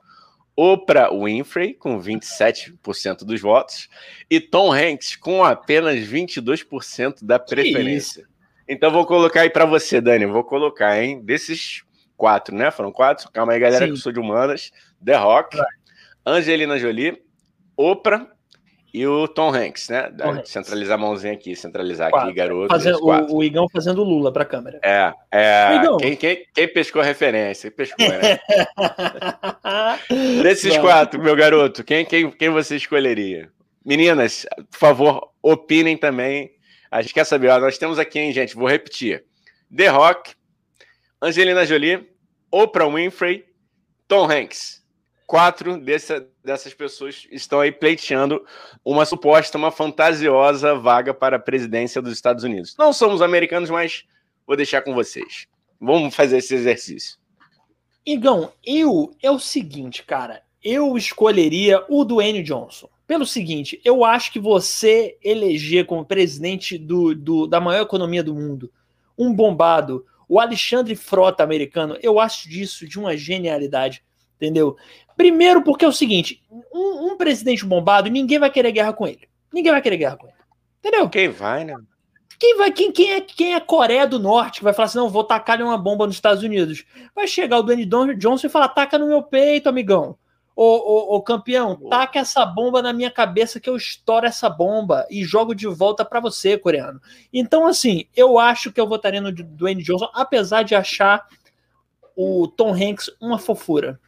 Oprah 0.58 1.12
Winfrey, 1.12 1.76
com 1.76 2.02
27% 2.02 3.24
dos 3.24 3.40
votos, 3.40 3.88
e 4.28 4.40
Tom 4.40 4.74
Hanks, 4.74 5.16
com 5.16 5.44
apenas 5.44 6.00
22% 6.00 7.24
da 7.24 7.38
preferência. 7.38 8.28
Então 8.68 8.92
vou 8.92 9.06
colocar 9.06 9.42
aí 9.42 9.52
para 9.52 9.66
você, 9.66 10.02
Dani, 10.02 10.26
vou 10.26 10.44
colocar, 10.44 11.00
hein? 11.02 11.22
Desses 11.22 11.84
quatro, 12.18 12.56
né? 12.56 12.72
Foram 12.72 12.92
quatro? 12.92 13.30
Calma 13.32 13.54
aí, 13.54 13.60
galera, 13.60 13.86
Sim. 13.86 13.92
que 13.92 13.98
eu 13.98 14.02
sou 14.02 14.12
de 14.12 14.20
humanas. 14.20 14.72
The 15.04 15.16
Rock. 15.16 15.58
Angelina 16.26 16.78
Jolie, 16.80 17.22
Oprah 17.78 18.28
e 18.94 19.06
o 19.06 19.28
Tom 19.28 19.54
Hanks, 19.54 19.90
né? 19.90 20.10
Tom 20.12 20.44
Centralizar 20.46 20.96
a 20.96 20.98
mãozinha 20.98 21.34
aqui, 21.34 21.56
centralizar 21.56 22.10
quatro. 22.10 22.30
aqui, 22.30 22.38
garoto. 22.38 22.76
o, 23.02 23.38
o, 23.38 23.44
Igão 23.44 23.68
fazendo 23.70 24.04
Lula 24.04 24.32
para 24.32 24.44
a 24.44 24.46
câmera. 24.46 24.80
É, 24.84 25.14
é. 25.32 25.82
Quem, 26.00 26.16
quem, 26.16 26.46
quem, 26.54 26.68
pescou 26.74 27.02
a 27.02 27.06
referência? 27.06 27.70
Pescou, 27.70 28.08
né? 28.08 28.40
Desses 30.42 30.74
Vai. 30.76 30.82
quatro, 30.82 31.22
meu 31.22 31.36
garoto, 31.36 31.84
quem, 31.84 32.06
quem, 32.06 32.32
quem 32.32 32.50
você 32.50 32.78
escolheria? 32.78 33.52
Meninas, 33.86 34.46
por 34.72 34.78
favor, 34.80 35.32
opinem 35.42 35.98
também. 35.98 36.52
A 36.90 37.02
gente 37.02 37.14
quer 37.14 37.26
saber. 37.26 37.50
Ó, 37.50 37.60
nós 37.60 37.78
temos 37.78 38.00
aqui, 38.00 38.20
hein, 38.20 38.32
gente? 38.32 38.56
Vou 38.56 38.68
repetir: 38.68 39.24
The 39.76 39.90
Rock, 39.90 40.34
Angelina 41.22 41.66
Jolie, 41.66 42.10
Oprah 42.50 42.88
Winfrey, 42.88 43.46
Tom 44.08 44.32
Hanks 44.32 44.78
quatro 45.28 45.78
dessa, 45.78 46.26
dessas 46.44 46.74
pessoas 46.74 47.28
estão 47.30 47.60
aí 47.60 47.72
pleiteando 47.72 48.44
uma 48.84 49.06
suposta, 49.06 49.58
uma 49.58 49.72
fantasiosa 49.72 50.74
vaga 50.74 51.14
para 51.14 51.36
a 51.36 51.40
presidência 51.40 52.02
dos 52.02 52.14
Estados 52.14 52.46
Unidos. 52.46 52.76
Não 52.80 52.94
somos 52.94 53.22
americanos, 53.22 53.70
mas 53.70 54.06
vou 54.48 54.56
deixar 54.56 54.82
com 54.82 54.94
vocês. 54.94 55.46
Vamos 55.80 56.16
fazer 56.16 56.38
esse 56.38 56.56
exercício. 56.56 57.18
Igão, 58.06 58.54
eu 58.66 59.14
é 59.22 59.30
o 59.30 59.38
seguinte, 59.38 60.02
cara. 60.04 60.42
Eu 60.64 60.98
escolheria 60.98 61.84
o 61.90 62.06
Dwayne 62.06 62.42
Johnson. 62.42 62.90
Pelo 63.06 63.26
seguinte, 63.26 63.80
eu 63.84 64.04
acho 64.04 64.32
que 64.32 64.40
você 64.40 65.18
eleger 65.22 65.86
como 65.86 66.06
presidente 66.06 66.78
do, 66.78 67.14
do, 67.14 67.48
da 67.48 67.60
maior 67.60 67.84
economia 67.84 68.24
do 68.24 68.34
mundo 68.34 68.72
um 69.18 69.34
bombado, 69.34 70.06
o 70.30 70.40
Alexandre 70.40 70.96
Frota 70.96 71.44
americano, 71.44 71.98
eu 72.02 72.20
acho 72.20 72.48
disso 72.48 72.88
de 72.88 73.00
uma 73.00 73.18
genialidade 73.18 74.04
entendeu? 74.38 74.78
Primeiro, 75.18 75.64
porque 75.64 75.84
é 75.84 75.88
o 75.88 75.92
seguinte: 75.92 76.42
um, 76.72 77.12
um, 77.12 77.18
presidente 77.18 77.66
bombado, 77.66 78.10
ninguém 78.10 78.38
vai 78.38 78.52
querer 78.52 78.72
guerra 78.72 78.94
com 78.94 79.08
ele. 79.08 79.28
Ninguém 79.52 79.72
vai 79.72 79.82
querer 79.82 79.98
guerra 79.98 80.16
com 80.16 80.28
ele. 80.28 80.36
Entendeu? 80.80 81.10
Quem 81.10 81.30
vai, 81.30 81.66
né? 81.66 81.76
Quem 82.40 82.56
vai, 82.56 82.72
quem, 82.72 82.92
quem, 82.92 83.14
é, 83.14 83.22
quem 83.22 83.56
é 83.56 83.60
Coreia 83.60 84.06
do 84.06 84.20
Norte 84.20 84.60
que 84.60 84.64
vai 84.64 84.74
falar 84.74 84.86
assim: 84.86 85.00
não, 85.00 85.10
vou 85.10 85.24
tacar 85.24 85.60
uma 85.60 85.78
bomba 85.78 86.06
nos 86.06 86.16
Estados 86.16 86.44
Unidos? 86.44 86.86
Vai 87.16 87.28
chegar 87.28 87.58
o 87.58 87.64
Dwayne 87.64 87.86
Johnson 88.16 88.46
e 88.46 88.50
falar: 88.50 88.70
taca 88.70 89.00
no 89.00 89.08
meu 89.08 89.24
peito, 89.24 89.68
amigão. 89.68 90.16
Ô, 90.56 90.64
ô, 90.64 91.16
ô 91.16 91.22
campeão, 91.22 91.76
taca 91.76 92.20
essa 92.20 92.44
bomba 92.46 92.82
na 92.82 92.92
minha 92.92 93.12
cabeça 93.12 93.60
que 93.60 93.70
eu 93.70 93.76
estouro 93.76 94.26
essa 94.26 94.50
bomba 94.50 95.06
e 95.10 95.24
jogo 95.24 95.54
de 95.54 95.68
volta 95.68 96.04
para 96.04 96.20
você, 96.20 96.58
coreano. 96.58 97.00
Então, 97.32 97.68
assim, 97.68 98.06
eu 98.16 98.40
acho 98.40 98.72
que 98.72 98.82
eu 98.82 98.88
votaria 98.88 99.22
no 99.22 99.32
Dwayne 99.32 99.84
Johnson, 99.84 100.10
apesar 100.14 100.64
de 100.64 100.74
achar 100.74 101.28
o 102.16 102.48
Tom 102.48 102.74
Hanks 102.74 103.12
uma 103.22 103.38
fofura. 103.38 104.00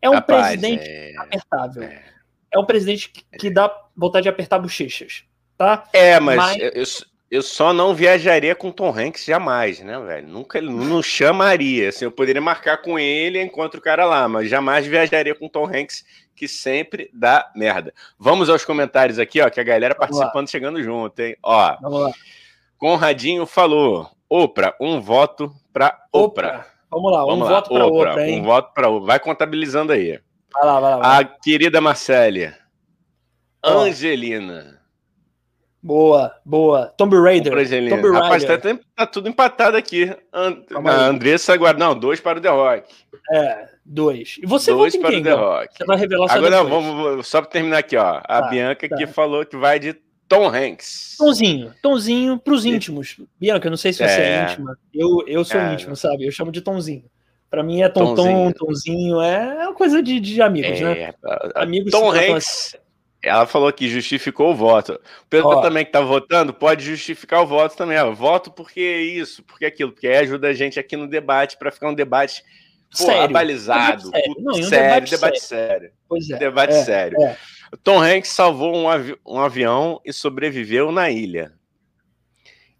É 0.00 0.08
um 0.08 0.14
Rapaz, 0.14 0.48
presidente 0.48 0.88
é... 0.88 1.16
apertável. 1.16 1.82
É. 1.82 2.02
é 2.52 2.58
um 2.58 2.64
presidente 2.64 3.10
que, 3.10 3.24
que, 3.38 3.50
dá 3.50 3.74
vontade 3.96 4.24
de 4.24 4.28
apertar 4.28 4.58
bochechas, 4.58 5.24
tá? 5.56 5.84
É, 5.92 6.18
mas, 6.20 6.36
mas... 6.36 6.58
Eu, 6.60 6.84
eu, 7.30 7.42
só 7.42 7.72
não 7.72 7.94
viajaria 7.94 8.54
com 8.54 8.70
Tom 8.70 8.96
Hanks 8.96 9.24
jamais, 9.24 9.80
né, 9.80 9.98
velho? 10.00 10.28
Nunca 10.28 10.58
ele 10.58 10.70
não 10.70 11.02
chamaria. 11.02 11.88
Assim, 11.88 12.04
eu 12.04 12.12
poderia 12.12 12.40
marcar 12.40 12.78
com 12.78 12.98
ele 12.98 13.40
enquanto 13.40 13.74
o 13.74 13.80
cara 13.80 14.04
lá, 14.04 14.28
mas 14.28 14.48
jamais 14.48 14.86
viajaria 14.86 15.34
com 15.34 15.48
Tom 15.48 15.66
Hanks, 15.66 16.04
que 16.34 16.46
sempre 16.46 17.10
dá 17.12 17.50
merda. 17.54 17.92
Vamos 18.18 18.48
aos 18.48 18.64
comentários 18.64 19.18
aqui, 19.18 19.40
ó, 19.40 19.50
que 19.50 19.60
a 19.60 19.64
galera 19.64 19.94
participando 19.94 20.48
chegando 20.48 20.82
junto, 20.82 21.20
hein? 21.20 21.36
Ó. 21.42 21.76
Vamos 21.80 22.00
lá. 22.02 22.12
Conradinho 22.78 23.44
falou: 23.44 24.08
Oprah, 24.28 24.76
um 24.80 25.00
voto 25.00 25.52
para 25.72 26.06
Oprah. 26.12 26.77
Vamos 26.90 27.12
lá, 27.12 27.24
Vamos 27.24 27.40
um 27.46 27.50
lá, 27.50 27.56
voto 27.56 27.68
para 27.70 27.86
Oprah, 27.86 28.10
Oprah, 28.12 28.28
hein? 28.28 28.40
Um 28.40 28.44
voto 28.44 28.72
para 28.74 28.88
Oprah. 28.88 29.06
Vai 29.06 29.20
contabilizando 29.20 29.92
aí. 29.92 30.18
Vai 30.52 30.64
lá, 30.64 30.80
vai 30.80 30.90
lá. 30.92 30.96
vai. 30.98 31.22
A 31.22 31.24
querida 31.24 31.80
Marcele. 31.80 32.52
Angelina. 33.62 34.78
Boa, 35.82 36.34
boa. 36.44 36.86
Tomb 36.96 37.16
Raider. 37.16 37.52
Oprah 37.52 37.62
Angelina. 37.62 37.96
Tomb 37.96 38.12
Rapaz, 38.12 38.42
tá, 38.44 38.52
Raider. 38.54 38.80
tá 38.96 39.06
tudo 39.06 39.28
empatado 39.28 39.76
aqui. 39.76 40.14
An 40.32 40.62
Calma 40.62 40.90
a 40.90 41.04
aí. 41.04 41.10
Andressa 41.10 41.52
agora. 41.52 41.76
Não, 41.78 41.94
dois 41.98 42.20
para 42.20 42.38
o 42.38 42.40
The 42.40 42.48
Rock. 42.48 42.92
É, 43.32 43.68
dois. 43.84 44.36
E 44.42 44.46
você 44.46 44.72
dois 44.72 44.96
para 44.96 45.10
quem, 45.10 45.20
o 45.20 45.24
The? 45.24 45.32
Rock. 45.32 45.76
Você 45.76 45.84
vai 45.84 45.96
revelar 45.96 46.28
só 46.28 46.34
Agora, 46.34 46.62
depois. 46.64 46.84
vamos- 46.84 47.26
só 47.28 47.40
para 47.42 47.50
terminar 47.50 47.78
aqui, 47.78 47.96
ó. 47.96 48.20
A 48.24 48.42
Tá, 48.42 48.48
Bianca 48.48 48.88
tá. 48.88 48.96
que 48.96 49.06
falou 49.06 49.44
que 49.46 49.56
vai 49.56 49.78
de 49.78 49.94
Tom 50.28 50.46
Hanks. 50.48 51.16
Tonzinho, 51.18 51.74
tonzinho 51.82 52.38
pros 52.38 52.64
íntimos. 52.64 53.16
Bianca, 53.40 53.66
eu 53.66 53.70
não 53.70 53.76
sei 53.78 53.92
se 53.92 53.98
você 53.98 54.04
é, 54.20 54.34
É. 54.34 54.42
íntima. 54.44 54.78
Eu, 54.94 55.24
eu 55.26 55.44
sou 55.44 55.58
É. 55.60 55.72
íntimo, 55.72 55.96
sabe? 55.96 56.26
Eu 56.26 56.30
chamo 56.32 56.52
de 56.52 56.60
tonzinho. 56.60 57.04
Pra 57.50 57.62
mim 57.62 57.80
é 57.80 57.88
tonton, 57.88 58.14
Tonzinho. 58.14 58.52
tonzinho, 58.54 59.20
é 59.22 59.64
uma 59.64 59.74
coisa 59.74 60.02
de, 60.02 60.20
de 60.20 60.42
amigos, 60.42 60.78
né? 60.80 61.00
É, 61.00 61.14
a 61.54 61.62
Amigos 61.62 61.90
Tom 61.90 62.10
Hanks, 62.12 62.76
ela 63.22 63.46
falou 63.46 63.72
que 63.72 63.88
justificou 63.88 64.50
o 64.50 64.54
voto. 64.54 65.00
O 65.24 65.26
pessoal 65.30 65.56
Ó. 65.56 65.62
também 65.62 65.82
que 65.86 65.90
tá 65.90 66.02
votando 66.02 66.52
pode 66.52 66.84
justificar 66.84 67.40
o 67.42 67.46
voto 67.46 67.74
também. 67.74 67.96
Ó. 67.98 68.12
Voto 68.12 68.50
porque 68.50 68.80
isso, 68.82 69.42
porque 69.44 69.64
aquilo, 69.64 69.92
porque 69.92 70.06
aí 70.08 70.18
ajuda 70.18 70.48
a 70.48 70.52
gente 70.52 70.78
aqui 70.78 70.94
no 70.94 71.08
debate 71.08 71.56
para 71.56 71.70
ficar 71.72 71.88
um 71.88 71.94
debate 71.94 72.42
pô, 72.90 72.98
Sério. 72.98 73.22
abalizado, 73.22 74.10
Debate 74.10 74.24
sério. 74.26 74.34
Não, 74.42 74.52
um 74.52 74.62
sério, 74.62 74.94
debate 74.94 75.10
debate 75.10 75.40
sério. 75.40 75.90
Pois 76.06 76.28
é. 76.30 76.36
Debate 76.36 76.74
é, 76.74 76.84
sério. 76.84 77.22
é. 77.22 77.36
Tom 77.82 78.00
Hanks 78.02 78.30
salvou 78.30 78.74
um, 78.74 78.88
avi- 78.88 79.18
um 79.26 79.38
avião 79.38 80.00
e 80.04 80.12
sobreviveu 80.12 80.90
na 80.92 81.10
ilha. 81.10 81.52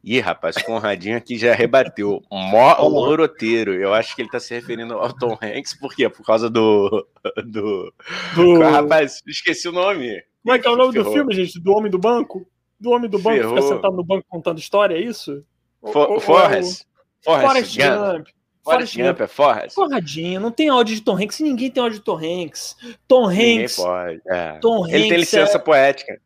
Ih, 0.03 0.21
rapaz, 0.21 0.57
Conradinho 0.63 1.17
aqui 1.17 1.37
já 1.37 1.53
rebateu. 1.55 2.23
Mó 2.31 2.75
loroteiro. 2.89 3.75
Eu 3.75 3.93
acho 3.93 4.15
que 4.15 4.23
ele 4.23 4.31
tá 4.31 4.39
se 4.41 4.55
referindo 4.55 4.95
ao 4.95 5.13
Tom 5.13 5.37
Hanks, 5.43 5.75
por 5.79 5.95
quê? 5.95 6.09
Por 6.09 6.25
causa 6.25 6.49
do. 6.49 7.07
do... 7.45 7.93
Do- 8.35 8.61
Rapaz, 8.61 9.21
esqueci 9.27 9.69
o 9.69 9.73
nome. 9.73 10.23
Como 10.43 10.55
é 10.57 10.59
que 10.59 10.67
é 10.67 10.71
o 10.71 10.77
nome 10.77 10.93
do 10.95 11.01
Ferrou. 11.01 11.13
filme, 11.13 11.35
gente? 11.35 11.61
Do 11.61 11.73
Homem 11.73 11.91
do 11.91 11.99
Banco? 11.99 12.47
Do 12.81 12.91
Homem 12.91 13.11
do 13.11 13.19
Banco 13.19 13.37
que 13.39 13.43
fica 13.49 13.55
Ferrou. 13.57 13.75
sentado 13.75 13.97
no 13.97 14.05
banco 14.05 14.25
contando 14.29 14.59
história, 14.59 14.95
é 14.95 15.01
isso? 15.01 15.45
For, 15.83 16.21
Forrest. 16.21 16.85
ou- 17.27 17.35
Forrest 17.35 17.47
Forrest 17.47 17.77
Gump. 17.77 18.17
Gump. 18.19 18.29
Forrest 18.73 18.97
Gump 18.97 19.21
é 19.21 19.27
Forrest? 19.27 19.75
Porradinha, 19.75 20.41
não 20.41 20.51
tem 20.51 20.69
áudio 20.69 20.95
de 20.95 21.01
Tom 21.03 21.17
Hanks, 21.17 21.41
ninguém 21.41 21.71
tem 21.71 21.83
áudio 21.83 21.99
de 21.99 22.05
Tom 22.05 22.17
Hanks. 22.17 22.77
Tom 23.07 23.27
Hanks, 23.29 23.77
pode. 23.77 24.21
é. 24.29 24.59
Tom 24.61 24.85
Ele 24.87 24.93
tem 24.93 25.05
Hanks 25.05 25.21
licença 25.21 25.57
é- 25.57 25.61
poética. 25.61 26.21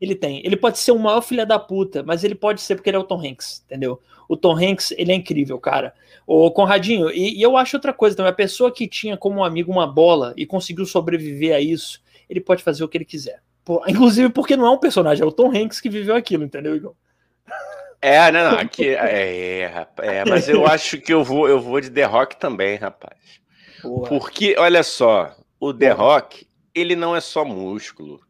ele 0.00 0.14
tem. 0.14 0.40
Ele 0.44 0.56
pode 0.56 0.78
ser 0.78 0.92
o 0.92 0.98
maior 0.98 1.20
filho 1.20 1.46
da 1.46 1.58
puta, 1.58 2.02
mas 2.02 2.22
ele 2.24 2.34
pode 2.34 2.60
ser 2.60 2.76
porque 2.76 2.90
ele 2.90 2.96
é 2.96 3.00
o 3.00 3.04
Tom 3.04 3.20
Hanks, 3.20 3.62
entendeu? 3.66 4.00
O 4.28 4.36
Tom 4.36 4.56
Hanks, 4.56 4.92
ele 4.98 5.10
é 5.10 5.14
incrível, 5.14 5.58
cara. 5.58 5.94
O 6.26 6.50
Conradinho, 6.50 7.10
e, 7.10 7.38
e 7.38 7.42
eu 7.42 7.56
acho 7.56 7.76
outra 7.76 7.92
coisa 7.94 8.14
também, 8.16 8.30
a 8.30 8.34
pessoa 8.34 8.70
que 8.70 8.86
tinha 8.86 9.16
como 9.16 9.42
amigo 9.42 9.72
uma 9.72 9.86
bola 9.86 10.34
e 10.36 10.44
conseguiu 10.44 10.84
sobreviver 10.84 11.54
a 11.56 11.60
isso, 11.60 12.00
ele 12.28 12.38
pode 12.40 12.62
fazer 12.62 12.84
o 12.84 12.88
que 12.88 12.98
ele 12.98 13.04
quiser. 13.06 13.40
Inclusive 13.88 14.28
porque 14.30 14.56
não 14.56 14.66
é 14.66 14.70
um 14.70 14.78
personagem, 14.78 15.22
é 15.24 15.26
o 15.26 15.32
Tom 15.32 15.50
Hanks 15.54 15.80
que 15.80 15.88
viveu 15.90 16.14
aquilo, 16.14 16.44
entendeu, 16.44 16.76
Igor? 16.76 16.94
É, 18.00 18.30
não, 18.30 18.52
não. 18.52 18.58
Aqui, 18.58 18.88
é, 18.88 19.60
é, 19.60 19.66
rapaz, 19.66 20.08
é, 20.08 20.24
mas 20.24 20.48
eu 20.48 20.64
acho 20.66 20.98
que 21.00 21.12
eu 21.12 21.24
vou, 21.24 21.48
eu 21.48 21.60
vou 21.60 21.80
de 21.80 21.90
The 21.90 22.04
Rock 22.04 22.36
também, 22.38 22.76
rapaz. 22.76 23.18
Boa. 23.82 24.06
Porque, 24.08 24.54
olha 24.58 24.82
só, 24.82 25.34
o 25.60 25.72
The 25.74 25.94
Boa. 25.94 26.14
Rock, 26.14 26.46
ele 26.74 26.94
não 26.94 27.14
é 27.16 27.20
só 27.20 27.44
músculo. 27.44 28.20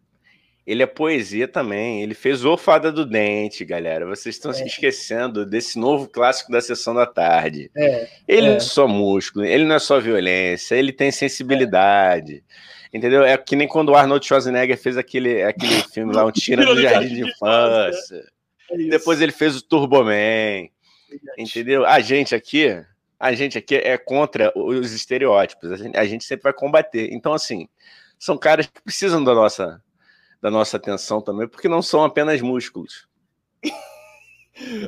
Ele 0.66 0.82
é 0.82 0.86
poesia 0.86 1.48
também. 1.48 2.02
Ele 2.02 2.12
fez 2.12 2.44
O 2.44 2.54
Fada 2.58 2.92
do 2.92 3.06
Dente, 3.06 3.64
galera. 3.64 4.04
Vocês 4.04 4.34
estão 4.34 4.52
se 4.52 4.62
É. 4.62 4.66
esquecendo 4.66 5.46
desse 5.46 5.78
novo 5.78 6.06
clássico 6.08 6.52
da 6.52 6.60
sessão 6.60 6.94
da 6.94 7.06
tarde. 7.06 7.70
É, 7.74 8.06
Ele 8.28 8.46
É. 8.48 8.50
não 8.50 8.56
é 8.56 8.60
só 8.60 8.86
músculo, 8.86 9.46
ele 9.46 9.64
não 9.64 9.76
é 9.76 9.78
só 9.78 9.98
violência, 9.98 10.74
ele 10.74 10.92
tem 10.92 11.10
sensibilidade. 11.10 12.44
Entendeu? 12.92 13.22
É 13.22 13.36
que 13.38 13.56
nem 13.56 13.66
quando 13.68 13.90
o 13.90 13.94
Arnold 13.94 14.26
Schwarzenegger 14.26 14.76
fez 14.78 14.96
aquele, 14.98 15.42
aquele 15.42 15.82
filme 15.92 16.14
lá, 16.14 16.24
um 16.26 16.30
Tira 16.30 16.64
do 16.66 16.80
Jardim 16.80 17.14
de 17.14 17.20
Infância. 17.30 18.24
É. 18.70 18.76
Depois 18.76 19.20
ele 19.20 19.32
fez 19.32 19.56
o 19.56 19.62
Turbo 19.62 20.04
Man. 20.04 20.68
Entendeu? 21.38 21.86
A 21.86 22.00
gente 22.00 22.34
aqui, 22.34 22.84
a 23.18 23.32
gente 23.32 23.56
aqui 23.56 23.76
é 23.76 23.96
contra 23.96 24.52
os 24.54 24.92
estereótipos. 24.92 25.72
A 25.72 25.76
gente, 25.76 25.96
a 25.96 26.04
gente 26.04 26.24
sempre 26.24 26.44
vai 26.44 26.52
combater. 26.52 27.08
Então, 27.12 27.32
assim, 27.32 27.68
são 28.18 28.36
caras 28.36 28.66
que 28.66 28.82
precisam 28.82 29.22
da 29.22 29.34
nossa, 29.34 29.82
da 30.40 30.50
nossa 30.50 30.76
atenção 30.76 31.20
também, 31.20 31.48
porque 31.48 31.68
não 31.68 31.82
são 31.82 32.04
apenas 32.04 32.40
músculos. 32.40 33.08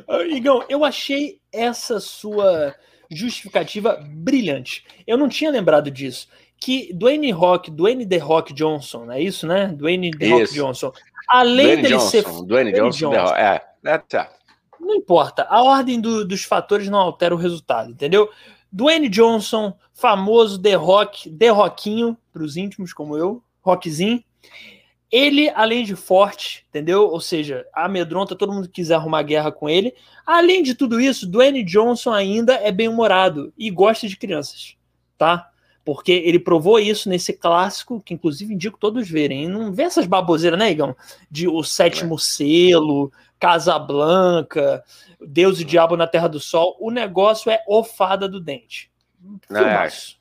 Ah, 0.05 0.23
Igão, 0.23 0.65
eu 0.67 0.83
achei 0.83 1.39
essa 1.49 1.97
sua 2.01 2.75
justificativa 3.09 3.97
brilhante. 4.05 4.85
Eu 5.07 5.17
não 5.17 5.29
tinha 5.29 5.49
lembrado 5.49 5.89
disso. 5.89 6.27
Que 6.61 6.93
Dwayne 6.93 7.31
Rock, 7.31 7.71
Dwayne 7.71 8.05
The 8.05 8.17
Rock 8.19 8.53
Johnson, 8.53 9.11
é 9.11 9.19
isso, 9.19 9.47
né? 9.47 9.67
Dwayne 9.67 10.11
The 10.11 10.29
Rock 10.29 10.43
Isso. 10.43 10.53
Johnson. 10.53 10.93
Além 11.27 11.65
Dwayne 11.65 11.81
dele 11.81 11.93
Johnson, 11.95 12.09
ser. 12.09 12.23
Dwayne 12.23 12.45
Dwayne 12.47 12.71
Johnson, 12.73 13.09
Johnson. 13.09 13.21
Rock. 13.25 13.39
É, 13.41 13.61
é 13.85 14.01
certo. 14.07 14.41
Não 14.79 14.95
importa, 14.95 15.47
a 15.49 15.63
ordem 15.63 15.99
do- 15.99 16.23
dos 16.25 16.43
fatores 16.43 16.87
não 16.87 16.99
altera 16.99 17.33
o 17.33 17.37
resultado, 17.37 17.89
entendeu? 17.91 18.29
Dwayne 18.71 19.09
Johnson, 19.09 19.73
famoso 19.91 20.61
The 20.61 20.75
Rock, 20.75 21.29
The 21.31 21.49
Rockinho, 21.49 22.15
para 22.31 22.43
os 22.43 22.55
íntimos 22.55 22.93
como 22.93 23.17
eu, 23.17 23.43
Rockzinho. 23.61 24.23
Ele, 25.11 25.49
além 25.49 25.83
de 25.83 25.95
forte, 25.95 26.65
entendeu? 26.69 27.09
Ou 27.09 27.19
seja, 27.19 27.65
amedronta 27.73 28.35
todo 28.35 28.53
mundo 28.53 28.67
que 28.67 28.75
quiser 28.75 28.95
arrumar 28.95 29.23
guerra 29.23 29.51
com 29.51 29.67
ele. 29.69 29.93
Além 30.25 30.63
de 30.63 30.73
tudo 30.73 31.01
isso, 31.01 31.27
Dwayne 31.27 31.63
Johnson 31.63 32.11
ainda 32.11 32.53
é 32.53 32.71
bem-humorado 32.71 33.51
e 33.57 33.69
gosta 33.69 34.07
de 34.07 34.15
crianças, 34.15 34.75
tá? 35.17 35.50
Porque 35.83 36.11
ele 36.11 36.39
provou 36.39 36.79
isso 36.79 37.09
nesse 37.09 37.33
clássico, 37.33 38.01
que 38.01 38.13
inclusive 38.13 38.53
indico 38.53 38.77
todos 38.77 39.09
verem. 39.09 39.47
Não 39.47 39.71
vê 39.73 39.83
essas 39.83 40.05
baboseiras, 40.05 40.59
né, 40.59 40.69
Igão? 40.69 40.95
De 41.29 41.47
O 41.47 41.63
Sétimo 41.63 42.19
Selo, 42.19 43.11
Casablanca, 43.39 44.83
Deus 45.19 45.59
e 45.59 45.65
Diabo 45.65 45.97
na 45.97 46.05
Terra 46.05 46.27
do 46.27 46.39
Sol. 46.39 46.77
O 46.79 46.91
negócio 46.91 47.51
é 47.51 47.63
O 47.67 47.83
Fada 47.83 48.29
do 48.29 48.39
Dente. 48.39 48.91
Não, 49.49 49.61
Filmaço. 49.61 50.19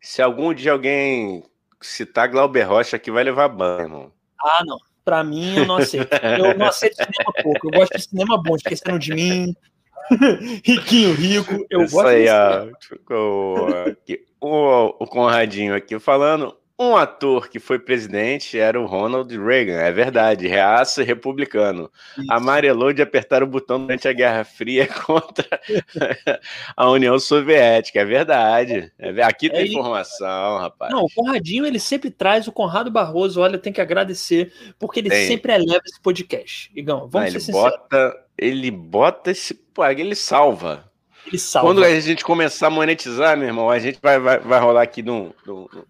Se 0.00 0.22
algum 0.22 0.54
dia 0.54 0.72
alguém 0.72 1.42
citar 1.80 2.28
Glauber 2.28 2.62
Rocha 2.62 2.96
aqui, 2.96 3.10
vai 3.10 3.24
levar 3.24 3.48
banho, 3.48 3.80
irmão. 3.80 4.12
Ah, 4.40 4.62
não. 4.64 4.78
Pra 5.04 5.24
mim, 5.24 5.56
eu 5.56 5.66
não 5.66 5.76
aceito. 5.76 6.08
Eu 6.38 6.56
não 6.56 6.66
aceito 6.66 6.94
cinema 6.94 7.32
pouco. 7.42 7.66
Eu 7.66 7.80
gosto 7.80 7.96
de 7.96 8.02
cinema 8.04 8.40
bom, 8.40 8.54
esquecendo 8.54 8.98
de 8.98 9.12
mim. 9.12 9.56
Riquinho, 10.64 11.14
rico. 11.14 11.66
Eu 11.70 11.82
Isso 11.82 11.94
gosto 11.94 12.08
aí, 12.08 12.26
ó. 12.28 12.66
O, 14.40 15.04
o 15.04 15.06
Conradinho 15.06 15.74
aqui 15.74 15.98
falando. 15.98 16.56
Um 16.82 16.96
ator 16.96 17.50
que 17.50 17.60
foi 17.60 17.78
presidente 17.78 18.58
era 18.58 18.80
o 18.80 18.86
Ronald 18.86 19.30
Reagan, 19.36 19.74
é 19.82 19.92
verdade, 19.92 20.48
reaço 20.48 21.02
republicano. 21.02 21.90
Isso. 22.16 22.32
Amarelou 22.32 22.90
de 22.90 23.02
apertar 23.02 23.42
o 23.42 23.46
botão 23.46 23.82
durante 23.82 24.08
a 24.08 24.14
Guerra 24.14 24.44
Fria 24.44 24.86
contra 25.04 25.46
a 26.74 26.88
União 26.90 27.18
Soviética, 27.18 28.00
é 28.00 28.04
verdade. 28.06 28.90
É 28.98 29.10
aqui 29.22 29.50
tem 29.50 29.58
É, 29.60 29.66
informação, 29.66 30.56
rapaz. 30.56 30.90
Não, 30.90 31.04
o 31.04 31.10
Conradinho 31.14 31.66
ele 31.66 31.78
sempre 31.78 32.10
traz 32.10 32.48
o 32.48 32.52
Conrado 32.52 32.90
Barroso. 32.90 33.42
Olha, 33.42 33.58
tem 33.58 33.74
que 33.74 33.80
agradecer, 33.82 34.50
porque 34.78 35.00
ele 35.00 35.10
Tem. 35.10 35.26
sempre 35.26 35.52
eleva 35.52 35.82
esse 35.84 36.00
podcast. 36.00 36.72
Igão, 36.74 37.00
Não, 37.00 37.08
vamos 37.10 37.28
ele 37.28 37.40
ser 37.40 37.52
sinceros. 37.52 37.72
bota, 37.72 38.24
ele 38.40 38.70
bota 38.70 39.30
esse, 39.30 39.52
pô, 39.52 39.84
ele 39.84 40.14
salva. 40.14 40.90
Ele 41.26 41.38
salva. 41.38 41.68
Quando 41.68 41.84
a 41.84 42.00
gente 42.00 42.24
começar 42.24 42.68
a 42.68 42.70
monetizar, 42.70 43.36
meu 43.36 43.46
irmão, 43.46 43.68
a 43.68 43.78
gente 43.78 43.98
vai, 44.02 44.18
vai, 44.18 44.38
vai 44.38 44.58
rolar 44.58 44.82
aqui 44.82 45.02
num, 45.02 45.30
num- 45.46 45.68
num- 45.70 45.84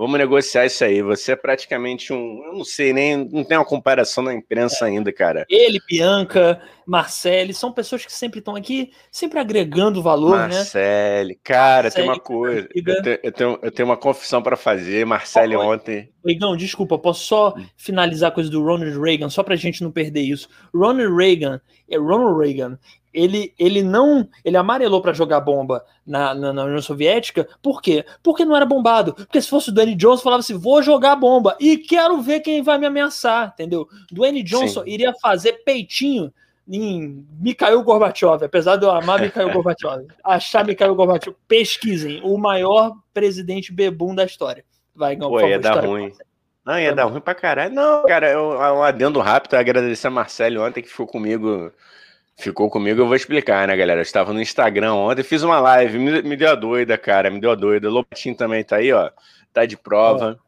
Vamos 0.00 0.18
negociar 0.18 0.64
isso 0.64 0.82
aí. 0.82 1.02
Você 1.02 1.32
é 1.32 1.36
praticamente 1.36 2.10
um. 2.10 2.42
Eu 2.46 2.54
não 2.54 2.64
sei, 2.64 2.90
nem. 2.90 3.28
Não 3.30 3.44
tem 3.44 3.58
uma 3.58 3.66
comparação 3.66 4.24
na 4.24 4.32
imprensa 4.32 4.86
ainda, 4.86 5.12
cara. 5.12 5.44
Ele, 5.46 5.78
Bianca, 5.86 6.58
Marcele, 6.86 7.52
são 7.52 7.70
pessoas 7.70 8.06
que 8.06 8.10
sempre 8.10 8.38
estão 8.38 8.56
aqui, 8.56 8.92
sempre 9.12 9.38
agregando 9.38 10.02
valor, 10.02 10.48
né? 10.48 10.54
Marcele, 10.54 11.38
cara, 11.44 11.90
tem 11.90 12.04
uma 12.04 12.14
Marcele, 12.14 12.24
coisa. 12.26 12.68
Eu 12.74 13.02
tenho, 13.02 13.18
eu, 13.22 13.32
tenho, 13.32 13.58
eu 13.60 13.70
tenho 13.70 13.88
uma 13.90 13.96
confissão 13.98 14.42
para 14.42 14.56
fazer. 14.56 15.04
Marcele 15.04 15.54
Oi. 15.54 15.66
ontem. 15.66 16.10
Igão, 16.26 16.56
desculpa, 16.56 16.98
posso 16.98 17.24
só 17.26 17.54
Hum. 17.54 17.66
finalizar 17.76 18.30
a 18.30 18.34
coisa 18.34 18.48
do 18.50 18.64
Ronald 18.64 18.98
Reagan, 18.98 19.28
só 19.28 19.42
pra 19.42 19.54
gente 19.54 19.82
não 19.82 19.92
perder 19.92 20.22
isso. 20.22 20.48
Ronald 20.74 21.14
Reagan, 21.14 21.60
é 21.90 21.98
Ronald 21.98 22.38
Reagan, 22.42 22.78
ele, 23.12 23.54
ele 23.58 23.82
não. 23.82 24.28
Ele 24.44 24.56
amarelou 24.56 25.00
pra 25.00 25.12
jogar 25.12 25.40
bomba 25.40 25.84
na, 26.06 26.34
na, 26.34 26.52
na 26.52 26.64
União 26.64 26.82
Soviética, 26.82 27.48
por 27.62 27.82
quê? 27.82 28.04
Porque 28.22 28.44
não 28.44 28.56
era 28.56 28.64
bombado. 28.64 29.14
Porque 29.14 29.40
se 29.40 29.48
fosse 29.48 29.70
o 29.70 29.72
Dwayne 29.72 29.94
Johnson, 29.94 30.22
falava 30.22 30.40
assim: 30.40 30.58
vou 30.58 30.82
jogar 30.82 31.16
bomba 31.16 31.56
e 31.60 31.76
quero 31.76 32.20
ver 32.20 32.40
quem 32.40 32.62
vai 32.62 32.78
me 32.78 32.86
ameaçar, 32.86 33.52
entendeu? 33.54 33.88
Dwayne 34.10 34.42
Johnson 34.42 34.84
Sim. 34.84 34.90
iria 34.90 35.12
fazer 35.20 35.64
peitinho 35.64 36.32
em 36.68 37.26
Mikhail 37.40 37.82
Gorbachev, 37.82 38.44
apesar 38.44 38.76
de 38.76 38.84
eu 38.84 38.90
amar 38.90 39.20
Mikhail 39.20 39.50
Gorbachev. 39.52 40.06
Achar 40.22 40.64
Mikhail 40.64 40.94
Gorbachev, 40.94 41.36
pesquisem, 41.48 42.20
o 42.22 42.38
maior 42.38 42.94
presidente 43.12 43.72
bebum 43.72 44.14
da 44.14 44.24
história. 44.24 44.64
Vai, 44.94 45.14
Igão, 45.14 45.30
Pô, 45.30 45.40
ia 45.40 45.58
dar 45.58 45.84
ruim. 45.84 46.12
Não, 46.64 46.78
ia 46.78 46.88
Foi 46.88 46.96
dar 46.96 47.04
ruim 47.04 47.20
pra 47.20 47.34
caralho. 47.34 47.74
Não, 47.74 48.04
cara, 48.04 48.30
eu, 48.30 48.50
um 48.50 48.82
adendo 48.82 49.18
rápido, 49.18 49.54
agradecer 49.54 50.06
a 50.06 50.10
Marcele 50.10 50.58
ontem 50.58 50.82
que 50.82 50.88
ficou 50.88 51.06
comigo 51.06 51.72
Ficou 52.38 52.70
comigo, 52.70 53.00
eu 53.02 53.06
vou 53.06 53.14
explicar, 53.14 53.68
né, 53.68 53.76
galera? 53.76 54.00
Eu 54.00 54.02
estava 54.02 54.32
no 54.32 54.40
Instagram 54.40 54.94
ontem, 54.94 55.22
fiz 55.22 55.42
uma 55.42 55.60
live, 55.60 55.98
me, 55.98 56.22
me, 56.22 56.36
deu 56.36 56.50
a 56.50 56.54
doida, 56.54 56.96
cara, 56.96 57.30
me 57.30 57.38
deu 57.38 57.50
a 57.50 57.54
doida. 57.54 57.90
Lobatinho 57.90 58.34
também 58.34 58.64
tá 58.64 58.76
aí, 58.76 58.92
ó, 58.92 59.10
tá 59.52 59.66
de 59.66 59.76
prova. 59.76 60.38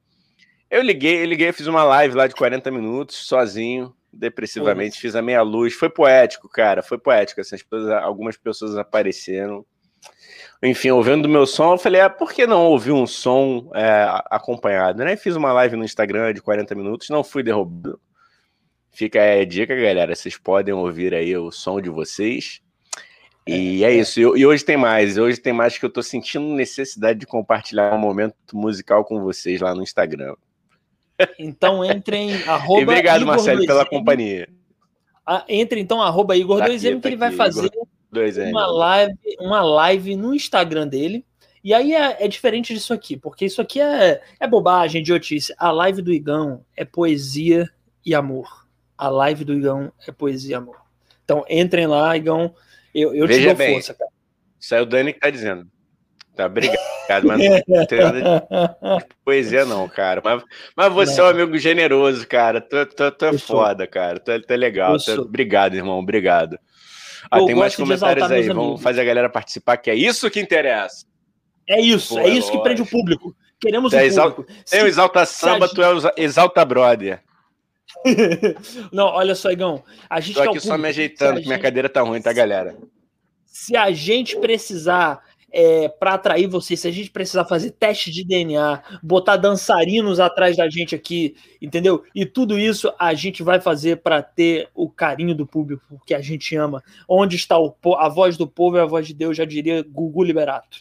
Eu 0.70 0.80
liguei, 0.80 1.22
eu 1.22 1.26
liguei, 1.26 1.52
fiz 1.52 1.66
uma 1.66 1.84
live 1.84 2.14
lá 2.14 2.26
de 2.26 2.34
40 2.34 2.70
minutos, 2.70 3.26
sozinho, 3.26 3.94
depressivamente, 4.10 4.98
fiz 4.98 5.14
a 5.14 5.20
meia 5.20 5.42
luz. 5.42 5.74
Foi 5.74 5.90
poético, 5.90 6.48
cara, 6.48 6.82
foi 6.82 6.96
poético. 6.96 7.42
Assim, 7.42 7.58
pessoas, 7.58 7.90
algumas 8.02 8.38
pessoas 8.38 8.78
apareceram. 8.78 9.66
Enfim, 10.62 10.90
ouvindo 10.90 11.26
o 11.26 11.28
meu 11.28 11.44
som, 11.44 11.72
eu 11.72 11.78
falei, 11.78 12.00
ah, 12.00 12.08
por 12.08 12.32
que 12.32 12.46
não 12.46 12.64
ouvir 12.66 12.92
um 12.92 13.06
som 13.06 13.70
é, 13.74 14.06
acompanhado, 14.30 15.04
né? 15.04 15.14
Fiz 15.16 15.36
uma 15.36 15.52
live 15.52 15.76
no 15.76 15.84
Instagram 15.84 16.32
de 16.32 16.40
40 16.40 16.74
minutos, 16.74 17.10
não 17.10 17.22
fui 17.22 17.42
derrubado 17.42 18.00
Fica 18.92 19.22
a 19.22 19.44
dica, 19.44 19.74
galera. 19.74 20.14
Vocês 20.14 20.36
podem 20.36 20.74
ouvir 20.74 21.14
aí 21.14 21.34
o 21.34 21.50
som 21.50 21.80
de 21.80 21.88
vocês. 21.88 22.60
E 23.46 23.82
é, 23.82 23.90
é 23.90 23.94
isso. 23.96 24.20
E, 24.20 24.46
hoje 24.46 24.64
tem 24.64 24.76
mais. 24.76 25.16
Hoje 25.16 25.40
tem 25.40 25.52
mais 25.52 25.78
que 25.78 25.84
eu 25.84 25.90
tô 25.90 26.02
sentindo 26.02 26.44
necessidade 26.54 27.18
de 27.18 27.26
compartilhar 27.26 27.94
um 27.94 27.98
momento 27.98 28.36
musical 28.52 29.04
com 29.04 29.20
vocês 29.20 29.60
lá 29.60 29.74
no 29.74 29.82
Instagram. 29.82 30.34
Então 31.38 31.82
entrem. 31.82 32.34
Arroba 32.46 32.80
e 32.80 32.84
obrigado, 32.84 33.22
Igor 33.22 33.34
Marcelo, 33.34 33.62
2M. 33.62 33.66
pela 33.66 33.86
companhia. 33.86 34.48
Ah, 35.24 35.44
entre 35.48 35.80
então, 35.80 36.02
arroba 36.02 36.34
Igor2M, 36.34 36.96
tá 36.96 37.00
que 37.00 37.08
ele 37.08 37.16
tá 37.16 37.16
vai 37.16 37.28
aqui, 37.28 37.36
fazer 37.36 37.70
uma 38.50 38.66
live, 38.66 39.14
uma 39.38 39.62
live 39.62 40.16
no 40.16 40.34
Instagram 40.34 40.88
dele. 40.88 41.24
E 41.62 41.72
aí 41.72 41.94
é, 41.94 42.24
é, 42.24 42.26
diferente 42.26 42.74
disso 42.74 42.92
aqui, 42.92 43.16
porque 43.16 43.44
isso 43.44 43.62
aqui 43.62 43.80
é, 43.80 44.20
é 44.40 44.48
bobagem, 44.48 45.00
idiotice. 45.00 45.54
A 45.56 45.70
live 45.70 46.02
do 46.02 46.12
Igão 46.12 46.64
é 46.76 46.84
poesia 46.84 47.70
e 48.04 48.16
amor 48.16 48.61
a 49.02 49.08
live 49.08 49.44
do 49.44 49.52
Igão 49.52 49.92
é 50.06 50.12
poesia 50.12 50.58
amor. 50.58 50.76
Então 51.24 51.44
entrem 51.50 51.88
lá, 51.88 52.16
Igão. 52.16 52.54
Eu, 52.94 53.12
eu 53.12 53.26
Veja 53.26 53.40
te 53.40 53.46
dou 53.46 53.56
bem, 53.56 53.74
força, 53.74 53.94
cara. 53.94 54.10
Isso 54.60 54.74
é 54.76 54.80
o 54.80 54.86
Dani 54.86 55.12
que 55.12 55.18
tá 55.18 55.28
dizendo. 55.28 55.66
Tá, 56.36 56.46
obrigado, 56.46 56.78
mas 57.26 57.64
não 57.66 57.86
tem 57.86 57.98
nada 57.98 58.20
de 58.20 59.06
poesia, 59.24 59.64
não, 59.64 59.88
cara. 59.88 60.22
Mas, 60.24 60.44
mas 60.76 60.92
você 60.92 61.20
não. 61.20 61.26
é 61.26 61.28
um 61.28 61.30
amigo 61.32 61.58
generoso, 61.58 62.26
cara. 62.28 62.60
Tu, 62.60 62.86
tu, 62.86 63.10
tu 63.10 63.24
é 63.24 63.36
foda, 63.36 63.88
cara. 63.88 64.20
Tu, 64.20 64.30
é, 64.30 64.38
tu 64.38 64.50
é 64.52 64.56
legal. 64.56 64.96
Tu, 64.96 65.10
é, 65.10 65.14
obrigado, 65.18 65.74
irmão. 65.74 65.98
Obrigado. 65.98 66.56
Ah, 67.28 67.44
tem 67.44 67.56
mais 67.56 67.74
comentários 67.74 68.30
aí. 68.30 68.48
Vamos 68.48 68.80
fazer 68.80 69.00
a 69.00 69.04
galera 69.04 69.28
participar, 69.28 69.78
que 69.78 69.90
é 69.90 69.96
isso 69.96 70.30
que 70.30 70.40
interessa. 70.40 71.04
É 71.68 71.80
isso, 71.80 72.14
Pô, 72.14 72.20
é, 72.20 72.24
é 72.24 72.28
isso 72.28 72.52
que 72.52 72.58
prende 72.60 72.82
o 72.82 72.86
público. 72.86 73.34
Queremos 73.60 73.92
o 73.92 73.96
público. 73.96 74.46
Tem 74.70 74.82
o 74.82 74.86
Exalta 74.86 75.26
Samba, 75.26 75.68
tu 75.68 75.82
é 75.82 75.92
o 75.92 76.00
Exalta 76.16 76.64
Brother. 76.64 77.20
Não, 78.92 79.06
olha 79.06 79.34
só, 79.34 79.50
Igão. 79.50 79.82
A 80.08 80.20
gente 80.20 80.34
Tô 80.34 80.42
aqui 80.42 80.60
só 80.60 80.76
me 80.76 80.88
ajeitando, 80.88 81.40
que 81.40 81.46
minha 81.46 81.58
cadeira 81.58 81.88
tá 81.88 82.02
ruim, 82.02 82.20
tá, 82.20 82.32
galera? 82.32 82.76
Se 83.46 83.76
a 83.76 83.90
gente 83.90 84.36
precisar 84.38 85.22
é, 85.52 85.88
para 85.88 86.14
atrair 86.14 86.46
você, 86.46 86.76
se 86.76 86.88
a 86.88 86.90
gente 86.90 87.10
precisar 87.10 87.44
fazer 87.44 87.72
teste 87.72 88.10
de 88.10 88.24
DNA, 88.24 88.82
botar 89.02 89.36
dançarinos 89.36 90.18
atrás 90.18 90.56
da 90.56 90.68
gente 90.68 90.94
aqui, 90.94 91.36
entendeu? 91.60 92.02
E 92.14 92.24
tudo 92.24 92.58
isso 92.58 92.92
a 92.98 93.12
gente 93.12 93.42
vai 93.42 93.60
fazer 93.60 93.98
para 93.98 94.22
ter 94.22 94.70
o 94.74 94.88
carinho 94.88 95.34
do 95.34 95.46
público 95.46 96.00
que 96.06 96.14
a 96.14 96.20
gente 96.20 96.56
ama. 96.56 96.82
Onde 97.06 97.36
está 97.36 97.58
o 97.58 97.76
a 97.98 98.08
voz 98.08 98.36
do 98.36 98.46
povo 98.46 98.78
e 98.78 98.80
a 98.80 98.86
voz 98.86 99.06
de 99.06 99.14
Deus, 99.14 99.36
já 99.36 99.44
diria 99.44 99.82
Gugu 99.82 100.24
Liberato. 100.24 100.78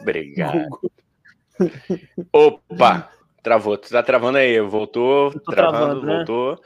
Obrigado. 0.00 0.80
Opa! 2.32 3.10
Travou, 3.42 3.76
tu 3.76 3.90
tá 3.90 4.02
travando 4.02 4.38
aí, 4.38 4.60
voltou, 4.60 5.30
travando, 5.40 6.00
travando 6.00 6.06
né? 6.06 6.16
voltou. 6.16 6.62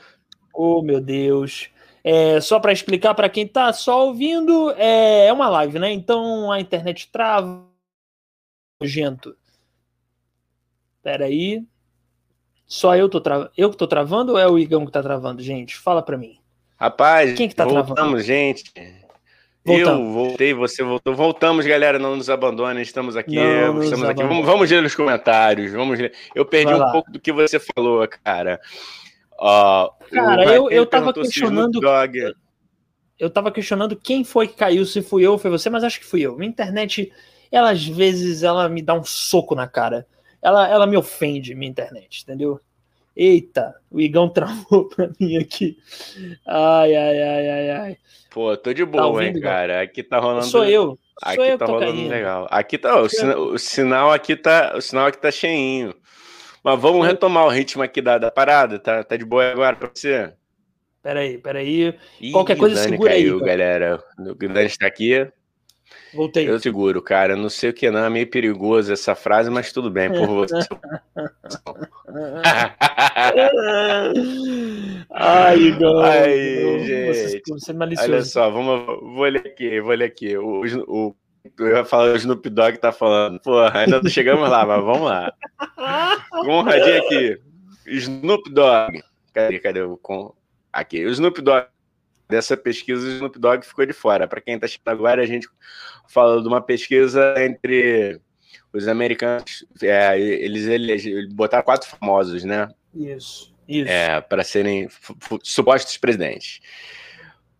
Oh, 0.54 0.82
meu 0.82 1.00
Deus. 1.00 1.70
É, 2.04 2.40
só 2.40 2.60
para 2.60 2.72
explicar 2.72 3.14
para 3.14 3.28
quem 3.28 3.48
tá 3.48 3.72
só 3.72 4.06
ouvindo, 4.06 4.70
é, 4.72 5.26
é 5.26 5.32
uma 5.32 5.48
live, 5.48 5.78
né? 5.78 5.90
Então 5.90 6.52
a 6.52 6.60
internet 6.60 7.10
trava. 7.10 7.64
Nojento. 8.80 9.36
Pera 11.02 11.24
aí. 11.24 11.64
Só 12.66 12.94
eu 12.94 13.08
tô 13.08 13.20
travando. 13.20 13.50
Eu 13.56 13.70
que 13.70 13.76
tô 13.76 13.86
travando 13.86 14.32
ou 14.32 14.38
é 14.38 14.46
o 14.46 14.58
Igão 14.58 14.84
que 14.84 14.92
tá 14.92 15.02
travando, 15.02 15.42
gente? 15.42 15.76
Fala 15.76 16.02
para 16.02 16.18
mim. 16.18 16.38
Rapaz, 16.76 17.34
quem 17.34 17.48
que 17.48 17.54
tá 17.54 17.64
voltamos, 17.64 17.94
travando? 17.94 18.20
gente. 18.20 18.72
Voltamos. 19.66 20.06
Eu 20.06 20.12
voltei, 20.12 20.54
você 20.54 20.82
voltou. 20.82 21.14
Voltamos, 21.14 21.66
galera. 21.66 21.98
Não 21.98 22.16
nos 22.16 22.30
abandone, 22.30 22.80
estamos 22.80 23.16
aqui. 23.16 23.36
Não 23.36 23.82
estamos 23.82 24.08
aqui. 24.08 24.22
Vamos, 24.22 24.46
vamos, 24.46 24.70
ler 24.70 24.84
os 24.84 24.94
comentários. 24.94 25.72
Vamos 25.72 25.98
ler. 25.98 26.12
Eu 26.34 26.46
perdi 26.46 26.72
um 26.72 26.92
pouco 26.92 27.10
do 27.10 27.18
que 27.18 27.32
você 27.32 27.58
falou, 27.58 28.06
cara. 28.24 28.60
Uh, 29.34 29.90
cara, 30.10 30.44
eu, 30.54 30.70
eu 30.70 30.86
tava 30.86 31.12
questionando. 31.12 31.80
Eu 33.18 33.30
tava 33.30 33.50
questionando 33.50 33.96
quem 33.96 34.22
foi 34.24 34.46
que 34.46 34.54
caiu, 34.54 34.84
se 34.84 35.02
fui 35.02 35.24
eu 35.24 35.32
ou 35.32 35.38
foi 35.38 35.50
você, 35.50 35.70
mas 35.70 35.82
acho 35.82 35.98
que 35.98 36.06
fui 36.06 36.20
eu. 36.20 36.36
Minha 36.36 36.50
internet, 36.50 37.10
ela 37.50 37.70
às 37.70 37.86
vezes 37.86 38.42
ela 38.42 38.68
me 38.68 38.82
dá 38.82 38.94
um 38.94 39.04
soco 39.04 39.54
na 39.54 39.66
cara. 39.66 40.06
Ela, 40.42 40.68
ela 40.68 40.86
me 40.86 40.96
ofende, 40.96 41.54
minha 41.54 41.70
internet, 41.70 42.22
entendeu? 42.22 42.60
Eita, 43.16 43.74
o 43.90 43.98
Igão 43.98 44.28
travou 44.28 44.88
pra 44.90 45.10
mim 45.18 45.38
aqui. 45.38 45.78
Ai, 46.46 46.94
ai, 46.94 47.22
ai, 47.22 47.48
ai, 47.48 47.70
ai. 47.70 47.96
Pô, 48.30 48.54
tô 48.56 48.74
de 48.74 48.84
tá 48.84 48.90
boa, 48.90 49.02
tá 49.02 49.08
ouvindo, 49.08 49.36
hein, 49.36 49.42
cara. 49.42 49.80
Aqui 49.80 50.02
tá 50.02 50.18
rolando. 50.18 50.44
Sou 50.44 50.66
eu. 50.66 50.98
Aqui 51.22 51.40
eu 51.40 51.56
tá 51.56 51.64
rolando 51.64 51.92
caindo. 51.92 52.10
legal. 52.10 52.46
Aqui 52.50 52.76
tá, 52.76 53.00
o, 53.00 53.08
sina, 53.08 53.38
o, 53.38 53.58
sinal 53.58 54.12
aqui 54.12 54.36
tá, 54.36 54.74
o 54.76 54.82
sinal 54.82 55.06
aqui 55.06 55.18
tá 55.18 55.30
cheinho. 55.30 55.94
Mas 56.62 56.78
vamos 56.78 57.06
retomar 57.06 57.46
o 57.46 57.48
ritmo 57.48 57.82
aqui 57.82 58.02
da, 58.02 58.18
da 58.18 58.30
parada. 58.30 58.78
Tá, 58.78 59.02
tá 59.02 59.16
de 59.16 59.24
boa 59.24 59.50
agora 59.50 59.76
pra 59.76 59.88
você? 59.88 60.34
Peraí, 61.02 61.38
peraí. 61.38 61.94
Qualquer 62.32 62.58
coisa 62.58 62.74
Dani 62.74 62.88
segura 62.90 63.10
caiu, 63.12 63.38
aí. 63.38 63.44
galera. 63.44 64.02
O 64.18 64.34
Dani 64.34 64.66
está 64.66 64.86
aqui. 64.86 65.26
Voltei. 66.16 66.48
Eu 66.48 66.58
seguro, 66.58 67.02
cara. 67.02 67.36
Não 67.36 67.50
sei 67.50 67.70
o 67.70 67.74
que 67.74 67.90
não, 67.90 68.04
é 68.04 68.10
meio 68.10 68.26
perigoso 68.26 68.92
essa 68.92 69.14
frase, 69.14 69.48
mas 69.50 69.72
tudo 69.72 69.88
bem 69.90 70.10
por 70.10 70.26
você. 70.26 70.54
Ai, 75.10 75.58
Igor. 75.58 76.04
Ai, 76.04 76.84
gente. 76.84 77.42
Você, 77.48 77.72
é 77.72 77.74
Olha 78.02 78.22
só, 78.22 78.50
vamos, 78.50 78.86
vou 78.86 79.24
ler 79.24 79.46
aqui, 79.46 79.80
vou 79.80 79.94
ler 79.94 80.06
aqui. 80.06 80.36
O, 80.36 80.62
o, 80.88 81.14
eu 81.58 81.76
ia 81.76 81.84
falar 81.84 82.12
o 82.12 82.16
Snoop 82.16 82.48
Dogg 82.48 82.78
tá 82.78 82.92
falando. 82.92 83.40
Porra, 83.40 83.80
ainda 83.80 84.00
não 84.02 84.10
chegamos 84.10 84.48
lá, 84.48 84.64
mas 84.64 84.82
vamos 84.82 85.08
lá. 85.08 85.32
Conradinho 86.30 86.98
aqui. 86.98 87.38
Snoop 87.86 88.50
Dogg. 88.50 89.02
Cadê, 89.32 89.58
cadê 89.58 89.82
o 89.82 89.96
com 89.98 90.32
aqui? 90.72 91.04
O 91.04 91.10
Snoop 91.10 91.42
Dogg 91.42 91.66
dessa 92.28 92.56
pesquisa, 92.56 93.06
o 93.06 93.10
Snoop 93.10 93.38
Dogg 93.38 93.64
ficou 93.64 93.86
de 93.86 93.92
fora. 93.92 94.26
Para 94.26 94.40
quem 94.40 94.54
está 94.54 94.66
chegando 94.66 94.88
agora, 94.88 95.22
a 95.22 95.26
gente 95.26 95.48
fala 96.08 96.40
de 96.40 96.48
uma 96.48 96.60
pesquisa 96.60 97.34
entre 97.38 98.20
os 98.72 98.88
americanos. 98.88 99.64
É, 99.82 100.18
eles, 100.18 100.66
eles 100.66 101.32
botaram 101.32 101.64
quatro 101.64 101.88
famosos, 101.88 102.44
né? 102.44 102.68
Isso. 102.94 103.54
Isso. 103.68 103.90
É, 103.90 104.20
para 104.20 104.44
serem 104.44 104.88
supostos 105.42 105.96
presidentes. 105.98 106.60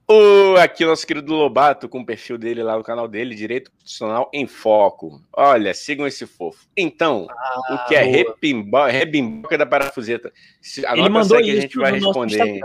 O, 0.08 0.54
aqui 0.56 0.84
nosso 0.84 1.04
querido 1.04 1.34
Lobato, 1.34 1.88
com 1.88 1.98
o 1.98 2.06
perfil 2.06 2.38
dele 2.38 2.62
lá 2.62 2.76
no 2.76 2.84
canal 2.84 3.08
dele, 3.08 3.34
Direito 3.34 3.72
Constitucional 3.72 4.30
em 4.32 4.46
Foco. 4.46 5.20
Olha, 5.32 5.74
sigam 5.74 6.06
esse 6.06 6.24
fofo. 6.26 6.64
Então, 6.76 7.26
ah, 7.28 7.74
o 7.74 7.88
que 7.88 7.96
é 7.96 8.04
rebimboca, 8.04 8.86
rebimboca 8.86 9.58
da 9.58 9.66
parafuseta? 9.66 10.32
Ele 10.94 11.08
mandou 11.08 11.40
isso 11.40 11.58
a 11.58 11.60
gente 11.60 11.76
vai 11.76 11.92
responder. 11.92 12.60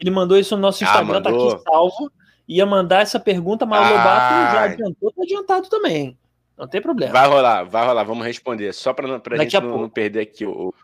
Ele 0.00 0.10
mandou 0.10 0.38
isso 0.38 0.54
no 0.54 0.62
nosso 0.62 0.84
ah, 0.84 0.86
Instagram, 0.86 1.18
ah, 1.18 1.22
tá 1.22 1.30
aqui 1.30 1.62
salvo. 1.62 2.12
Ia 2.46 2.64
mandar 2.64 3.02
essa 3.02 3.20
pergunta, 3.20 3.66
mas 3.66 3.80
ah, 3.80 3.88
o 3.88 3.90
Lobato 3.90 4.34
já 4.54 4.62
adiantou, 4.64 5.12
tá 5.12 5.22
adiantado 5.22 5.68
também. 5.68 6.18
Não 6.56 6.66
tem 6.66 6.80
problema. 6.80 7.12
Vai 7.12 7.28
rolar, 7.28 7.64
vai 7.64 7.86
rolar, 7.86 8.02
vamos 8.02 8.26
responder. 8.26 8.72
Só 8.72 8.92
para 8.92 9.06
a 9.06 9.38
gente 9.38 9.60
não, 9.60 9.82
não, 9.82 9.88
perder 9.88 10.20
aqui 10.20 10.44
o. 10.44 10.74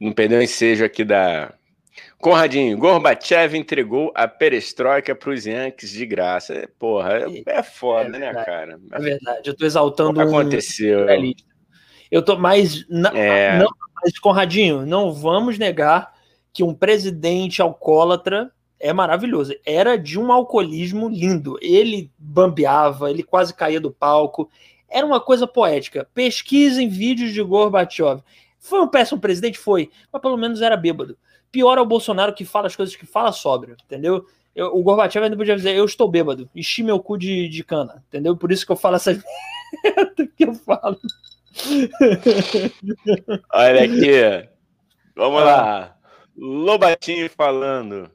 Não 0.00 0.12
perder 0.12 0.38
o 0.38 0.42
ensejo 0.42 0.84
aqui 0.84 1.04
da. 1.04 1.52
Conradinho, 2.18 2.78
Gorbachev 2.78 3.56
entregou 3.56 4.12
a 4.14 4.28
perestroika 4.28 5.14
para 5.14 5.30
os 5.30 5.46
Yankees 5.46 5.90
de 5.90 6.06
graça. 6.06 6.68
Porra, 6.78 7.18
é, 7.18 7.58
é 7.58 7.62
foda, 7.62 8.16
é 8.16 8.20
né, 8.20 8.44
cara? 8.44 8.78
É 8.92 8.98
verdade, 8.98 9.48
eu 9.48 9.56
tô 9.56 9.64
exaltando. 9.64 10.20
O 10.20 10.22
que 10.22 10.28
aconteceu? 10.28 11.06
Um... 11.06 11.32
Eu 12.10 12.22
tô 12.22 12.38
mais. 12.38 12.84
É... 13.14 13.58
não, 13.58 13.68
mas, 14.02 14.18
Conradinho, 14.18 14.86
não 14.86 15.12
vamos 15.12 15.58
negar 15.58 16.14
que 16.52 16.62
um 16.62 16.74
presidente 16.74 17.62
alcoólatra 17.62 18.50
é 18.78 18.92
maravilhoso. 18.92 19.54
Era 19.64 19.96
de 19.96 20.18
um 20.18 20.32
alcoolismo 20.32 21.08
lindo. 21.08 21.58
Ele 21.60 22.10
bambeava, 22.18 23.10
ele 23.10 23.22
quase 23.22 23.54
caía 23.54 23.80
do 23.80 23.90
palco. 23.90 24.50
Era 24.88 25.06
uma 25.06 25.20
coisa 25.20 25.46
poética. 25.46 26.08
Pesquisem 26.14 26.88
vídeos 26.88 27.32
de 27.32 27.42
Gorbachev. 27.42 28.22
Foi 28.58 28.80
um 28.80 28.88
péssimo 28.88 29.20
presidente? 29.20 29.58
Foi. 29.58 29.90
Mas 30.12 30.22
pelo 30.22 30.36
menos 30.36 30.62
era 30.62 30.76
bêbado. 30.76 31.16
Pior 31.52 31.78
é 31.78 31.80
o 31.80 31.86
Bolsonaro 31.86 32.34
que 32.34 32.44
fala 32.44 32.66
as 32.66 32.76
coisas 32.76 32.96
que 32.96 33.06
fala 33.06 33.32
sóbrio, 33.32 33.76
entendeu? 33.84 34.24
Eu, 34.54 34.76
o 34.76 34.82
Gorbachev 34.82 35.24
ainda 35.24 35.36
podia 35.36 35.56
dizer, 35.56 35.76
eu 35.76 35.84
estou 35.84 36.08
bêbado. 36.08 36.48
Enchi 36.54 36.82
meu 36.82 36.98
cu 37.00 37.16
de, 37.16 37.48
de 37.48 37.62
cana, 37.62 38.02
entendeu? 38.08 38.36
Por 38.36 38.50
isso 38.50 38.64
que 38.64 38.72
eu 38.72 38.76
falo 38.76 38.96
essas 38.96 39.18
merda 39.84 40.26
que 40.36 40.44
eu 40.44 40.54
falo. 40.54 40.98
Olha 43.52 43.84
aqui. 43.84 44.48
Vamos 45.14 45.42
ah. 45.42 45.44
lá. 45.44 45.99
Lobatinho 46.36 47.28
falando. 47.30 48.10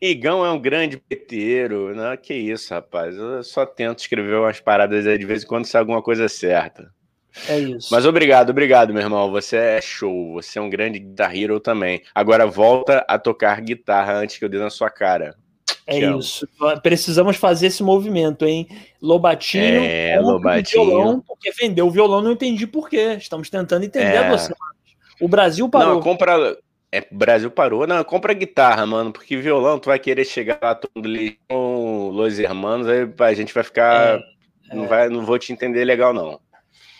Igão 0.00 0.46
é 0.46 0.50
um 0.50 0.60
grande 0.60 0.96
peteiro. 0.96 1.94
Não, 1.94 2.16
que 2.16 2.34
isso, 2.34 2.72
rapaz. 2.72 3.16
Eu 3.16 3.42
só 3.42 3.66
tento 3.66 3.98
escrever 3.98 4.36
umas 4.36 4.60
paradas 4.60 5.06
aí 5.06 5.18
de 5.18 5.26
vez 5.26 5.42
em 5.42 5.46
quando 5.46 5.66
se 5.66 5.76
alguma 5.76 6.00
coisa 6.00 6.28
certa. 6.28 6.92
É 7.48 7.58
isso. 7.58 7.88
Mas 7.90 8.06
obrigado, 8.06 8.50
obrigado, 8.50 8.92
meu 8.92 9.02
irmão. 9.02 9.30
Você 9.30 9.56
é 9.56 9.80
show. 9.80 10.34
Você 10.34 10.58
é 10.58 10.62
um 10.62 10.70
grande 10.70 10.98
guitar 10.98 11.36
hero 11.36 11.60
também. 11.60 12.02
Agora 12.14 12.46
volta 12.46 13.04
a 13.08 13.18
tocar 13.18 13.60
guitarra 13.60 14.14
antes 14.14 14.38
que 14.38 14.44
eu 14.44 14.48
dê 14.48 14.58
na 14.58 14.70
sua 14.70 14.90
cara. 14.90 15.36
É 15.86 15.98
isso. 15.98 16.46
Precisamos 16.82 17.36
fazer 17.36 17.68
esse 17.68 17.82
movimento, 17.82 18.44
hein? 18.44 18.68
Lobatinho, 19.00 19.82
é, 19.82 20.20
Lobatinho. 20.20 20.84
violão, 20.84 21.24
porque 21.26 21.50
vendeu 21.52 21.86
o 21.86 21.90
violão, 21.90 22.20
não 22.20 22.32
entendi 22.32 22.66
por 22.66 22.90
quê. 22.90 23.16
Estamos 23.18 23.48
tentando 23.48 23.84
entender 23.84 24.16
é. 24.16 24.28
você. 24.28 24.52
O 25.18 25.26
Brasil 25.26 25.66
parou. 25.68 25.94
Não, 25.94 26.02
compra. 26.02 26.58
É, 26.90 27.06
Brasil 27.10 27.50
parou. 27.50 27.86
Não, 27.86 28.02
compra 28.02 28.32
guitarra, 28.32 28.86
mano, 28.86 29.12
porque 29.12 29.36
violão 29.36 29.78
tu 29.78 29.86
vai 29.86 29.98
querer 29.98 30.24
chegar 30.24 30.58
lá 30.62 30.74
todo 30.74 31.08
com 31.48 32.10
Los 32.10 32.38
Hermanos, 32.38 32.88
aí 32.88 33.06
a 33.18 33.34
gente 33.34 33.52
vai 33.52 33.62
ficar. 33.62 34.18
É, 34.18 34.74
não, 34.74 34.86
vai, 34.86 35.08
não 35.08 35.24
vou 35.24 35.38
te 35.38 35.52
entender 35.52 35.84
legal, 35.84 36.12
não. 36.12 36.40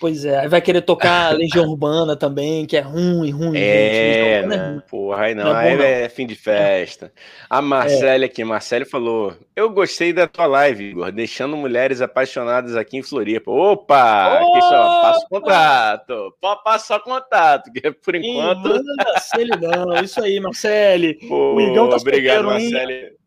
Pois 0.00 0.24
é, 0.24 0.38
aí 0.38 0.48
vai 0.48 0.61
querer 0.61 0.82
tocar 0.82 1.34
Legião 1.34 1.66
Urbana 1.68 2.14
também, 2.14 2.64
que 2.66 2.76
é 2.76 2.80
ruim, 2.80 3.30
ruim. 3.30 3.58
É, 3.58 4.42
gente. 4.42 4.54
é 4.54 4.80
porra, 4.88 5.24
aí 5.24 5.34
não, 5.34 5.44
não 5.44 5.58
é 5.58 5.72
aí 5.72 5.82
é, 5.82 6.02
é 6.02 6.08
fim 6.08 6.26
de 6.26 6.37
festa. 6.37 7.12
A 7.50 7.61
Marcele 7.61 8.24
aqui, 8.24 8.44
Marcele 8.44 8.84
falou: 8.84 9.34
Eu 9.56 9.70
gostei 9.70 10.12
da 10.12 10.28
tua 10.28 10.46
live, 10.46 10.90
Igor, 10.90 11.11
deixando 11.11 11.56
mulheres 11.56 12.00
apaixonadas 12.00 12.76
aqui 12.76 12.96
em 12.96 13.02
Floripa. 13.02 13.50
Opa! 13.50 14.38
Aqui 14.38 14.61
só, 14.61 15.02
passa 15.02 15.26
o 15.26 15.28
contato. 15.28 16.34
Pode 16.40 16.62
passar 16.62 17.00
contato, 17.00 17.72
que 17.72 17.90
por 17.90 18.14
enquanto. 18.14 18.68
Não, 18.68 19.04
Marcele, 19.04 19.56
não, 19.56 20.02
isso 20.02 20.22
aí, 20.22 20.38
Marcele. 20.38 21.14
Pô, 21.26 21.54
o 21.54 21.61
Igão 21.61 21.88
tá 21.88 21.96
Obrigado, 21.96 22.44
Marcele. 22.44 23.18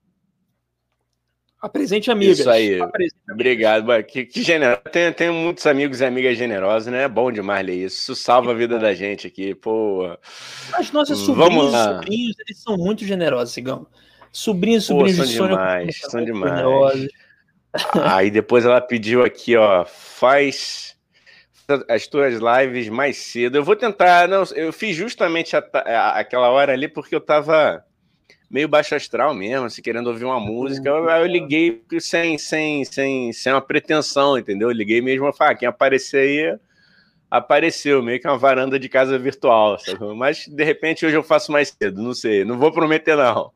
Apresente 1.61 2.09
amigas. 2.09 2.39
Isso 2.39 2.49
aí. 2.49 2.81
Apresente 2.81 3.21
Obrigado. 3.31 4.03
Que, 4.03 4.25
que 4.25 4.41
generoso. 4.41 4.81
Tenho, 4.91 5.13
tenho 5.13 5.33
muitos 5.33 5.67
amigos 5.67 6.01
e 6.01 6.05
amigas 6.05 6.35
generosas, 6.35 6.91
né? 6.91 7.03
É 7.03 7.07
bom 7.07 7.31
demais 7.31 7.63
ler 7.63 7.85
isso. 7.85 8.01
Isso 8.01 8.15
salva 8.15 8.51
a 8.51 8.55
vida 8.55 8.79
da 8.79 8.95
gente 8.95 9.27
aqui, 9.27 9.53
pô. 9.53 10.17
As 10.73 10.91
nossas 10.91 11.19
sobrinhos 11.19 11.71
e 11.71 11.83
sobrinhos, 11.83 12.35
eles 12.39 12.63
são 12.63 12.77
muito 12.77 13.05
generosos, 13.05 13.53
Sigão. 13.53 13.85
Sobrinhos 14.31 14.85
e 14.85 14.87
sobrinhos 14.87 15.17
pô, 15.17 15.25
são 15.25 15.47
de 15.47 15.53
demais, 15.53 15.99
são 15.99 16.25
demais. 16.25 16.51
Generosos. 16.55 17.07
Aí 18.03 18.31
depois 18.31 18.65
ela 18.65 18.81
pediu 18.81 19.23
aqui, 19.23 19.55
ó, 19.55 19.85
faz 19.85 20.97
as 21.87 22.07
tuas 22.07 22.35
lives 22.35 22.89
mais 22.89 23.17
cedo. 23.17 23.57
Eu 23.57 23.63
vou 23.63 23.75
tentar, 23.75 24.27
não, 24.27 24.43
eu 24.55 24.73
fiz 24.73 24.95
justamente 24.95 25.55
a, 25.55 25.63
a, 25.73 26.19
aquela 26.19 26.49
hora 26.49 26.73
ali 26.73 26.87
porque 26.87 27.15
eu 27.15 27.21
tava 27.21 27.85
meio 28.51 28.67
baixo 28.67 28.93
astral 28.93 29.33
mesmo, 29.33 29.65
assim, 29.65 29.81
querendo 29.81 30.07
ouvir 30.07 30.25
uma 30.25 30.39
música. 30.39 30.91
Aí 31.09 31.21
eu 31.21 31.25
liguei 31.25 31.81
sem, 31.99 32.37
sem, 32.37 32.83
sem, 32.83 33.31
sem 33.31 33.53
uma 33.53 33.61
pretensão, 33.61 34.37
entendeu? 34.37 34.69
Eu 34.69 34.75
liguei 34.75 35.01
mesmo 35.01 35.25
a 35.25 35.33
falar, 35.33 35.51
ah, 35.51 35.55
quem 35.55 35.67
aparecer 35.67 36.17
aí, 36.17 36.59
apareceu, 37.29 38.03
meio 38.03 38.19
que 38.19 38.27
uma 38.27 38.37
varanda 38.37 38.77
de 38.77 38.89
casa 38.89 39.17
virtual, 39.17 39.79
sabe? 39.79 39.99
Mas 40.15 40.45
de 40.47 40.63
repente 40.63 41.05
hoje 41.05 41.15
eu 41.15 41.23
faço 41.23 41.51
mais 41.51 41.75
cedo, 41.81 42.01
não 42.01 42.13
sei, 42.13 42.43
não 42.43 42.59
vou 42.59 42.71
prometer 42.71 43.15
não. 43.15 43.51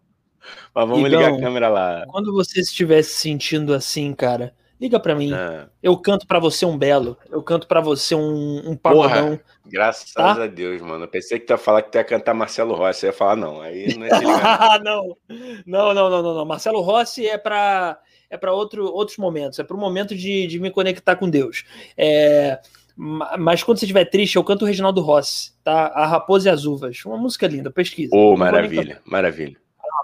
Mas 0.73 0.87
vamos 0.87 1.07
Igão, 1.07 1.19
ligar 1.21 1.33
a 1.33 1.39
câmera 1.39 1.69
lá. 1.69 2.05
Quando 2.07 2.31
você 2.31 2.61
estiver 2.61 3.01
se 3.03 3.15
sentindo 3.15 3.73
assim, 3.73 4.13
cara, 4.13 4.53
Liga 4.79 4.99
para 4.99 5.15
mim. 5.15 5.33
É. 5.33 5.67
Eu 5.81 5.97
canto 5.97 6.27
para 6.27 6.37
você 6.37 6.65
um 6.65 6.77
belo. 6.77 7.17
Eu 7.29 7.41
canto 7.41 7.65
para 7.65 7.79
você 7.79 8.13
um, 8.13 8.71
um 8.71 8.75
pagodão. 8.75 9.39
Graças 9.65 10.11
tá? 10.13 10.43
a 10.43 10.47
Deus, 10.47 10.81
mano. 10.81 11.05
Eu 11.05 11.07
pensei 11.07 11.39
que 11.39 11.45
tu 11.45 11.51
ia 11.51 11.57
falar 11.57 11.81
que 11.81 11.91
tu 11.91 11.95
ia 11.95 12.03
cantar 12.03 12.33
Marcelo 12.33 12.75
Rossi. 12.75 12.99
Você 12.99 13.05
ia 13.07 13.13
falar, 13.13 13.37
não. 13.37 13.61
Aí 13.61 13.95
não 13.97 14.05
é 14.05 14.09
não. 14.83 15.17
não, 15.65 15.93
não, 15.93 16.09
não, 16.09 16.23
não, 16.23 16.35
não. 16.35 16.45
Marcelo 16.45 16.81
Rossi 16.81 17.25
é 17.25 17.37
para 17.37 17.97
é 18.29 18.37
para 18.37 18.53
outro, 18.53 18.85
outros 18.85 19.17
momentos. 19.17 19.59
É 19.59 19.63
para 19.63 19.75
o 19.75 19.79
momento 19.79 20.15
de, 20.15 20.47
de 20.47 20.59
me 20.59 20.69
conectar 20.69 21.15
com 21.15 21.29
Deus. 21.29 21.63
É, 21.97 22.59
mas 22.97 23.63
quando 23.63 23.77
você 23.77 23.85
estiver 23.85 24.05
triste, 24.05 24.35
eu 24.35 24.43
canto 24.43 24.63
o 24.63 24.65
Reginaldo 24.65 25.01
Rossi, 25.01 25.53
tá? 25.63 25.87
A 25.87 26.05
Raposa 26.05 26.49
e 26.49 26.51
as 26.51 26.65
Uvas. 26.65 27.03
Uma 27.05 27.17
música 27.17 27.47
linda, 27.47 27.71
pesquisa. 27.71 28.11
Oh, 28.13 28.35
maravilha, 28.35 29.01
maravilha. 29.05 29.57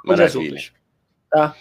Maravilha. 0.05 0.51
Uvas, 0.51 0.73
tá? 1.29 1.55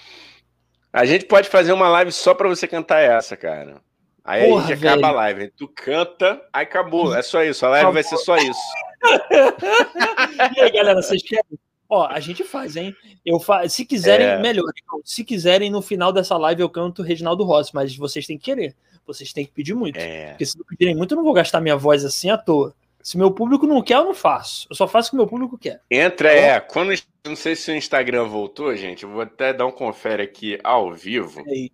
A 0.92 1.04
gente 1.04 1.24
pode 1.26 1.48
fazer 1.48 1.72
uma 1.72 1.88
live 1.88 2.10
só 2.10 2.34
para 2.34 2.48
você 2.48 2.66
cantar 2.66 3.00
essa, 3.00 3.36
cara. 3.36 3.80
Aí 4.24 4.48
Porra, 4.48 4.64
a 4.64 4.66
gente 4.66 4.86
acaba 4.86 4.96
velho. 4.96 5.06
a 5.06 5.10
live. 5.12 5.50
Tu 5.56 5.68
canta, 5.68 6.40
aí 6.52 6.64
acabou. 6.64 7.14
É 7.14 7.22
só 7.22 7.42
isso. 7.42 7.64
A 7.64 7.70
live 7.70 7.92
vai 7.92 8.02
ser 8.02 8.16
só 8.18 8.36
isso. 8.36 8.60
e 10.56 10.60
aí, 10.60 10.72
galera, 10.72 11.00
vocês 11.00 11.22
querem? 11.22 11.58
Ó, 11.88 12.06
a 12.06 12.20
gente 12.20 12.44
faz, 12.44 12.76
hein? 12.76 12.94
Eu 13.24 13.40
fa... 13.40 13.68
Se 13.68 13.84
quiserem, 13.84 14.26
é... 14.26 14.38
melhor. 14.38 14.70
Se 15.04 15.24
quiserem, 15.24 15.70
no 15.70 15.82
final 15.82 16.12
dessa 16.12 16.36
live 16.36 16.62
eu 16.62 16.68
canto 16.68 17.02
Reginaldo 17.02 17.44
Rossi, 17.44 17.74
mas 17.74 17.96
vocês 17.96 18.26
têm 18.26 18.38
que 18.38 18.44
querer. 18.44 18.76
Vocês 19.06 19.32
têm 19.32 19.44
que 19.44 19.52
pedir 19.52 19.74
muito. 19.74 19.96
É... 19.96 20.30
Porque 20.30 20.46
se 20.46 20.56
não 20.56 20.64
pedirem 20.64 20.94
muito, 20.94 21.12
eu 21.12 21.16
não 21.16 21.24
vou 21.24 21.32
gastar 21.32 21.60
minha 21.60 21.76
voz 21.76 22.04
assim 22.04 22.30
à 22.30 22.38
toa. 22.38 22.74
Se 23.02 23.16
meu 23.16 23.30
público 23.30 23.66
não 23.66 23.82
quer, 23.82 23.96
eu 23.96 24.04
não 24.04 24.14
faço. 24.14 24.66
Eu 24.68 24.76
só 24.76 24.86
faço 24.86 25.08
o 25.08 25.10
que 25.10 25.16
meu 25.16 25.26
público 25.26 25.56
quer. 25.56 25.80
Entra, 25.90 26.32
então, 26.32 26.44
é. 26.44 26.60
Quando, 26.60 26.92
não 27.26 27.36
sei 27.36 27.56
se 27.56 27.70
o 27.70 27.74
Instagram 27.74 28.24
voltou, 28.24 28.74
gente. 28.76 29.04
Eu 29.04 29.10
vou 29.10 29.22
até 29.22 29.52
dar 29.52 29.66
um 29.66 29.72
confere 29.72 30.22
aqui 30.22 30.58
ao 30.62 30.94
vivo. 30.94 31.42
Aí. 31.46 31.70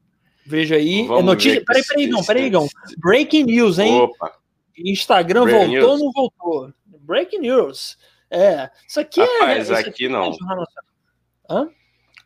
Veja 0.47 0.77
aí. 0.77 1.01
É 1.01 1.23
notícia. 1.23 1.65
Peraí, 1.65 1.83
peraí, 1.85 2.07
não, 2.07 2.25
peraí, 2.25 2.51
não. 2.51 2.69
Breaking 2.99 3.45
news, 3.45 3.79
hein? 3.79 3.93
Opa. 4.01 4.33
Instagram 4.79 5.45
Breaking 5.45 5.81
voltou 5.81 5.91
ou 5.91 5.99
não 5.99 6.13
voltou? 6.13 6.73
Breaking 7.01 7.41
news. 7.41 7.99
É. 8.31 8.71
Isso 8.87 9.01
aqui 9.01 9.21
Rapaz, 9.21 9.71
é. 9.71 9.75
Rapaz, 9.75 9.89
aqui, 9.89 10.09
não. 10.09 10.31
É 10.31 10.35
Hã? 11.51 11.69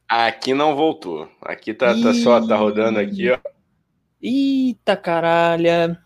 Aqui 0.08 0.52
não 0.52 0.76
voltou. 0.76 1.28
Aqui 1.40 1.72
tá, 1.72 1.94
tá 1.94 2.12
só, 2.12 2.46
tá 2.46 2.56
rodando 2.56 2.98
aqui, 2.98 3.30
ó. 3.30 3.38
Eita 4.20 4.96
caralho. 4.96 5.96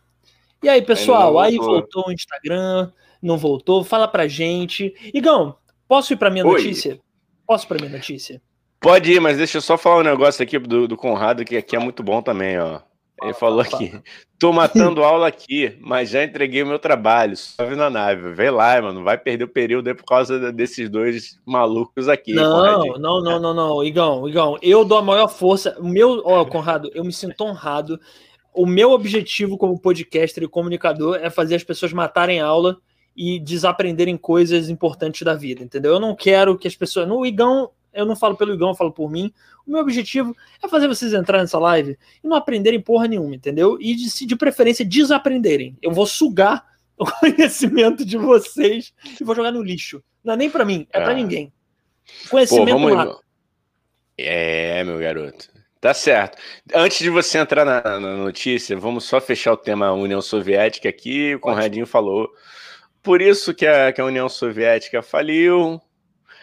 E 0.65 0.69
aí, 0.71 0.81
pessoal, 0.81 1.39
aí 1.39 1.59
voltou. 1.59 1.75
aí 1.75 1.81
voltou 1.81 2.09
o 2.09 2.13
Instagram, 2.13 2.91
não 3.23 3.37
voltou? 3.37 3.85
Fala 3.85 4.09
pra 4.09 4.27
gente. 4.27 4.95
Igão, 5.13 5.57
posso 5.87 6.15
ir 6.15 6.17
pra 6.17 6.31
minha 6.31 6.43
Oi. 6.47 6.53
notícia? 6.53 6.99
Posso 7.47 7.67
ir 7.67 7.69
pra 7.69 7.77
minha 7.79 7.91
notícia? 7.91 8.41
Pode 8.81 9.13
ir, 9.13 9.21
mas 9.21 9.37
deixa 9.37 9.59
eu 9.59 9.61
só 9.61 9.77
falar 9.77 9.99
um 9.99 10.05
negócio 10.05 10.43
aqui 10.43 10.59
do, 10.59 10.89
do 10.89 10.97
Conrado, 10.97 11.45
que 11.45 11.59
aqui 11.59 11.77
é 11.77 11.79
muito 11.79 12.03
bom 12.03 12.23
também, 12.23 12.59
ó. 12.59 12.81
Ele 13.23 13.35
falou 13.35 13.61
aqui: 13.61 13.93
tô 14.39 14.55
matando 14.55 15.05
aula 15.05 15.29
aqui, 15.29 15.77
mas 15.83 16.09
já 16.09 16.25
entreguei 16.25 16.63
o 16.63 16.67
meu 16.67 16.79
trabalho, 16.79 17.37
só 17.37 17.67
vi 17.67 17.77
na 17.77 17.91
nave. 17.91 18.33
Vê 18.33 18.51
lá, 18.51 18.81
mano, 18.81 19.05
vai 19.05 19.19
perder 19.19 19.45
o 19.45 19.49
período 19.49 19.95
por 19.95 20.07
causa 20.07 20.51
desses 20.51 20.89
dois 20.89 21.39
malucos 21.45 22.09
aqui. 22.09 22.33
Não, 22.33 22.99
não, 22.99 23.23
não, 23.23 23.39
não, 23.39 23.53
não, 23.53 23.85
Igão, 23.85 24.27
Igão, 24.27 24.57
eu 24.63 24.83
dou 24.83 24.97
a 24.97 25.03
maior 25.03 25.29
força. 25.29 25.77
O 25.79 25.87
meu, 25.87 26.23
ó, 26.25 26.43
Conrado, 26.47 26.91
eu 26.95 27.05
me 27.05 27.13
sinto 27.13 27.45
honrado 27.45 28.01
o 28.55 28.65
meu 28.67 28.93
objetivo 28.93 29.59
como 29.59 29.79
podcaster 29.79 30.45
e 30.45 30.49
comunicador 30.49 31.17
é 31.21 31.29
fazer 31.29 31.57
as 31.57 31.65
pessoas 31.65 31.93
matarem 31.93 32.41
aula 32.41 32.79
e 33.17 33.41
desaprenderem 33.41 34.17
coisas 34.17 34.69
importantes 34.69 35.23
da 35.23 35.35
vida, 35.35 35.63
entendeu? 35.63 35.95
Eu 35.95 36.01
não 36.01 36.15
quero 36.15 36.57
que 36.57 36.69
as 36.69 36.77
pessoas. 36.77 37.07
No 37.09 37.27
Igão, 37.27 37.71
eu 37.93 38.07
não 38.07 38.15
falo 38.15 38.37
pelo 38.37 38.55
Igão, 38.55 38.69
eu 38.69 38.75
falo 38.75 38.93
por 38.93 39.11
mim. 39.11 39.33
O 39.67 39.71
meu 39.73 39.81
objetivo 39.81 40.37
é 40.63 40.69
fazer 40.69 40.87
vocês 40.87 41.13
entrarem 41.13 41.43
nessa 41.43 41.59
live 41.59 41.99
e 42.23 42.29
não 42.29 42.37
aprenderem 42.37 42.81
porra 42.81 43.09
nenhuma, 43.09 43.35
entendeu? 43.35 43.77
E 43.81 43.95
de, 43.95 44.27
de 44.27 44.37
preferência 44.37 44.85
desaprenderem. 44.85 45.77
Eu 45.83 45.91
vou 45.91 46.07
sugar 46.07 46.65
o 46.97 47.05
conhecimento 47.05 48.05
de 48.05 48.17
vocês 48.17 48.95
e 49.21 49.25
vou 49.25 49.35
jogar 49.35 49.51
no 49.51 49.63
lixo. 49.63 50.03
Não 50.23 50.35
é 50.35 50.37
nem 50.37 50.51
para 50.51 50.65
mim, 50.65 50.87
é, 50.93 51.01
é. 51.01 51.05
para 51.05 51.15
ninguém. 51.15 51.53
Conhecimento 52.31 52.79
Pô, 52.79 52.89
vamos... 52.95 53.21
É, 54.17 54.85
meu 54.85 54.99
garoto. 54.99 55.54
Tá 55.85 55.93
certo. 55.93 56.39
Antes 56.75 57.01
de 57.01 57.11
você 57.11 57.37
entrar 57.37 57.63
na, 57.63 57.83
na, 57.83 58.17
notícia, 58.17 58.75
vamos 58.75 59.05
só 59.05 59.21
fechar 59.21 59.53
o 59.53 59.57
tema 59.59 59.93
União 59.93 60.23
Soviética 60.23 60.89
aqui. 60.89 61.35
O 61.35 61.41
Conradinho 61.41 61.85
falou. 61.85 62.31
Por 63.03 63.21
isso 63.21 63.53
que 63.53 63.67
a, 63.67 63.93
que 63.93 64.01
a 64.01 64.05
União 64.07 64.27
Soviética 64.27 65.03
faliu. 65.03 65.79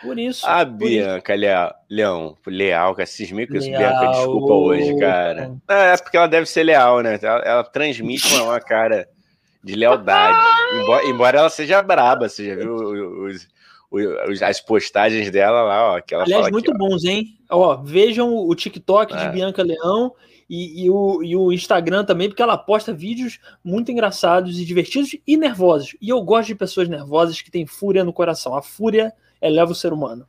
Por 0.03 0.19
isso. 0.19 0.45
A 0.45 0.63
Bianca 0.63 1.33
isso. 1.33 1.73
Leão, 1.89 2.37
leal, 2.45 2.93
que 2.93 3.03
cismei 3.07 3.47
com 3.47 3.55
isso, 3.55 3.67
Bianca, 3.67 4.11
desculpa 4.11 4.53
hoje, 4.53 4.95
cara. 4.99 5.55
É, 5.67 5.93
é 5.93 5.97
porque 5.97 6.17
ela 6.17 6.27
deve 6.27 6.45
ser 6.45 6.61
leal, 6.61 7.01
né? 7.01 7.17
Ela, 7.19 7.39
ela 7.39 7.63
transmite 7.63 8.35
uma, 8.35 8.43
uma, 8.43 8.59
cara 8.61 9.09
de 9.63 9.73
lealdade. 9.73 10.37
embora, 10.83 11.05
embora, 11.07 11.39
ela 11.39 11.49
seja 11.49 11.81
braba, 11.81 12.29
você 12.29 12.45
já 12.45 12.55
viu 12.57 12.75
os, 12.75 13.47
as 14.41 14.61
postagens 14.61 15.29
dela 15.31 15.61
lá, 15.63 15.95
ó. 15.95 16.01
Que 16.01 16.13
ela 16.13 16.23
Aliás, 16.23 16.49
muito 16.49 16.71
aqui, 16.71 16.77
bons, 16.77 17.03
hein? 17.03 17.37
Ó, 17.49 17.77
vejam 17.77 18.33
o 18.35 18.55
TikTok 18.55 19.13
é. 19.13 19.17
de 19.17 19.29
Bianca 19.29 19.63
Leão 19.63 20.13
e, 20.49 20.85
e, 20.85 20.89
o, 20.89 21.23
e 21.23 21.35
o 21.35 21.51
Instagram 21.51 22.03
também, 22.03 22.27
porque 22.27 22.41
ela 22.41 22.57
posta 22.57 22.93
vídeos 22.93 23.39
muito 23.63 23.91
engraçados 23.91 24.59
e 24.59 24.65
divertidos 24.65 25.15
e 25.25 25.37
nervosos. 25.37 25.95
E 26.01 26.09
eu 26.09 26.21
gosto 26.21 26.47
de 26.47 26.55
pessoas 26.55 26.87
nervosas 26.89 27.41
que 27.41 27.51
têm 27.51 27.65
fúria 27.65 28.03
no 28.03 28.13
coração. 28.13 28.55
A 28.55 28.61
fúria 28.61 29.13
eleva 29.41 29.71
o 29.71 29.75
ser 29.75 29.93
humano. 29.93 30.25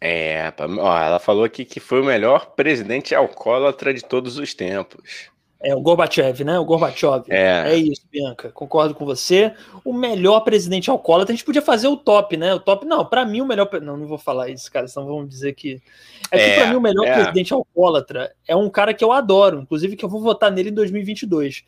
É, 0.00 0.52
ó, 0.58 0.98
ela 0.98 1.18
falou 1.18 1.44
aqui 1.44 1.64
que 1.64 1.80
foi 1.80 2.00
o 2.00 2.04
melhor 2.04 2.54
presidente 2.54 3.14
alcoólatra 3.14 3.94
de 3.94 4.04
todos 4.04 4.38
os 4.38 4.54
tempos. 4.54 5.30
É 5.66 5.74
o 5.74 5.80
Gorbachev, 5.80 6.44
né? 6.44 6.56
O 6.60 6.64
Gorbachev. 6.64 7.24
É. 7.28 7.72
é 7.72 7.74
isso, 7.74 8.02
Bianca. 8.08 8.50
Concordo 8.50 8.94
com 8.94 9.04
você. 9.04 9.52
O 9.84 9.92
melhor 9.92 10.38
presidente 10.40 10.88
alcoólatra, 10.88 11.32
a 11.32 11.36
gente 11.36 11.44
podia 11.44 11.60
fazer 11.60 11.88
o 11.88 11.96
top, 11.96 12.36
né? 12.36 12.54
O 12.54 12.60
top, 12.60 12.86
não, 12.86 13.04
para 13.04 13.24
mim 13.24 13.40
o 13.40 13.46
melhor. 13.46 13.68
Não, 13.82 13.96
não 13.96 14.06
vou 14.06 14.16
falar 14.16 14.48
isso, 14.48 14.70
cara, 14.70 14.86
senão 14.86 15.08
vão 15.08 15.26
dizer 15.26 15.54
que. 15.54 15.82
É 16.30 16.38
que 16.38 16.44
é, 16.44 16.54
pra 16.54 16.66
mim 16.68 16.76
o 16.76 16.80
melhor 16.80 17.04
é. 17.04 17.14
presidente 17.14 17.52
alcoólatra 17.52 18.32
é 18.46 18.54
um 18.54 18.70
cara 18.70 18.94
que 18.94 19.02
eu 19.02 19.10
adoro, 19.10 19.58
inclusive 19.60 19.96
que 19.96 20.04
eu 20.04 20.08
vou 20.08 20.20
votar 20.20 20.52
nele 20.52 20.70
em 20.70 20.74
2022. 20.74 21.64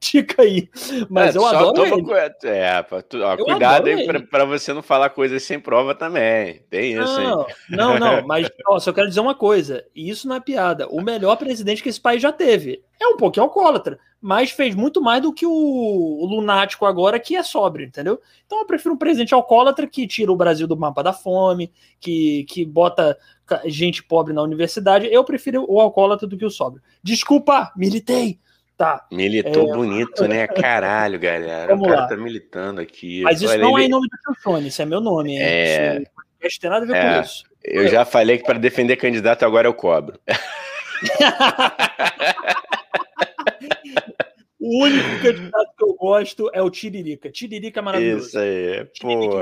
Dica 0.00 0.42
aí. 0.42 0.68
Mas 1.10 1.36
é, 1.36 1.38
eu 1.38 1.44
adoro 1.44 1.82
ele. 1.84 2.10
É, 2.44 2.82
tu... 3.02 3.22
Ó, 3.22 3.36
cuidado 3.36 3.86
aí 3.86 4.06
para 4.22 4.46
você 4.46 4.72
não 4.72 4.82
falar 4.82 5.10
coisas 5.10 5.42
sem 5.42 5.60
prova 5.60 5.94
também. 5.94 6.62
Tem 6.70 6.92
isso 6.94 7.20
não. 7.20 7.46
Não, 7.68 7.98
não, 7.98 8.26
mas 8.26 8.48
ó, 8.66 8.78
só 8.78 8.94
quero 8.94 9.08
dizer 9.08 9.20
uma 9.20 9.34
coisa. 9.34 9.84
Isso 9.94 10.26
não 10.26 10.36
é 10.36 10.40
piada. 10.40 10.88
O 10.88 11.02
melhor 11.02 11.36
presidente 11.36 11.82
que 11.82 11.90
esse 11.90 12.00
país 12.00 12.22
já 12.22 12.32
teve. 12.32 12.82
É 12.98 13.06
um 13.08 13.16
pouquinho 13.16 13.44
alcoólatra, 13.44 13.98
mas 14.20 14.50
fez 14.50 14.74
muito 14.74 15.02
mais 15.02 15.22
do 15.22 15.32
que 15.32 15.46
o, 15.46 15.50
o 15.50 16.26
lunático 16.26 16.86
agora, 16.86 17.18
que 17.18 17.36
é 17.36 17.42
sóbrio, 17.42 17.86
entendeu? 17.86 18.20
Então 18.46 18.58
eu 18.58 18.66
prefiro 18.66 18.94
um 18.94 18.98
presidente 18.98 19.34
alcoólatra 19.34 19.86
que 19.86 20.06
tira 20.06 20.32
o 20.32 20.36
Brasil 20.36 20.66
do 20.66 20.76
mapa 20.76 21.02
da 21.02 21.12
fome, 21.12 21.72
que, 21.98 22.44
que 22.44 22.64
bota 22.64 23.18
gente 23.66 24.02
pobre 24.02 24.32
na 24.32 24.42
universidade. 24.42 25.08
Eu 25.10 25.24
prefiro 25.24 25.64
o 25.68 25.80
alcoólatra 25.80 26.26
do 26.26 26.36
que 26.36 26.44
o 26.44 26.50
sóbrio. 26.50 26.82
Desculpa, 27.02 27.72
militei. 27.76 28.38
Tá. 28.80 29.04
Militou 29.12 29.68
é... 29.68 29.76
bonito, 29.76 30.26
né? 30.26 30.46
Caralho, 30.46 31.20
galera. 31.20 31.66
Vamos 31.66 31.86
o 31.86 31.90
cara 31.90 32.00
lá. 32.00 32.08
tá 32.08 32.16
militando 32.16 32.80
aqui. 32.80 33.20
Mas 33.20 33.42
isso 33.42 33.52
Olha, 33.52 33.60
não 33.60 33.76
ele... 33.76 33.82
é 33.82 33.86
em 33.86 33.90
nome 33.90 34.08
do 34.08 34.16
Telefone, 34.24 34.68
isso 34.68 34.80
é 34.80 34.86
meu 34.86 35.02
nome. 35.02 35.36
É. 35.36 36.02
Isso, 36.42 36.42
não 36.42 36.50
tem 36.62 36.70
nada 36.70 36.86
a 36.86 36.88
ver 36.88 36.96
é. 36.96 37.16
com 37.16 37.20
isso. 37.20 37.44
Eu 37.62 37.88
já 37.88 38.06
falei 38.06 38.38
que 38.38 38.44
para 38.44 38.58
defender 38.58 38.96
candidato 38.96 39.44
agora 39.44 39.68
eu 39.68 39.74
cobro. 39.74 40.18
o 44.58 44.82
único 44.82 45.22
candidato 45.22 45.72
que 45.76 45.84
eu 45.84 45.92
gosto 45.92 46.50
é 46.54 46.62
o 46.62 46.70
Tiririca. 46.70 47.30
Tiririca 47.30 47.80
é 47.80 47.82
maravilhoso. 47.82 48.28
Isso 48.28 48.38
aí. 48.38 48.86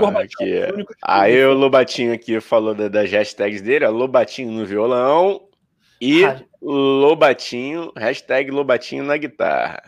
Porra, 0.01 0.23
aqui. 0.23 0.53
É 0.53 0.73
aí 1.01 1.45
o 1.45 1.55
Lobatinho 1.55 2.13
aqui 2.13 2.41
falou 2.41 2.75
das 2.75 3.09
hashtags 3.09 3.63
dele, 3.63 3.85
ó, 3.85 3.91
Lobatinho 3.93 4.51
no 4.51 4.67
violão 4.67 5.48
e 6.01 6.23
Lobatinho, 6.61 7.93
hashtag 7.97 8.51
Lobatinho 8.51 9.05
na 9.05 9.17
guitarra. 9.17 9.83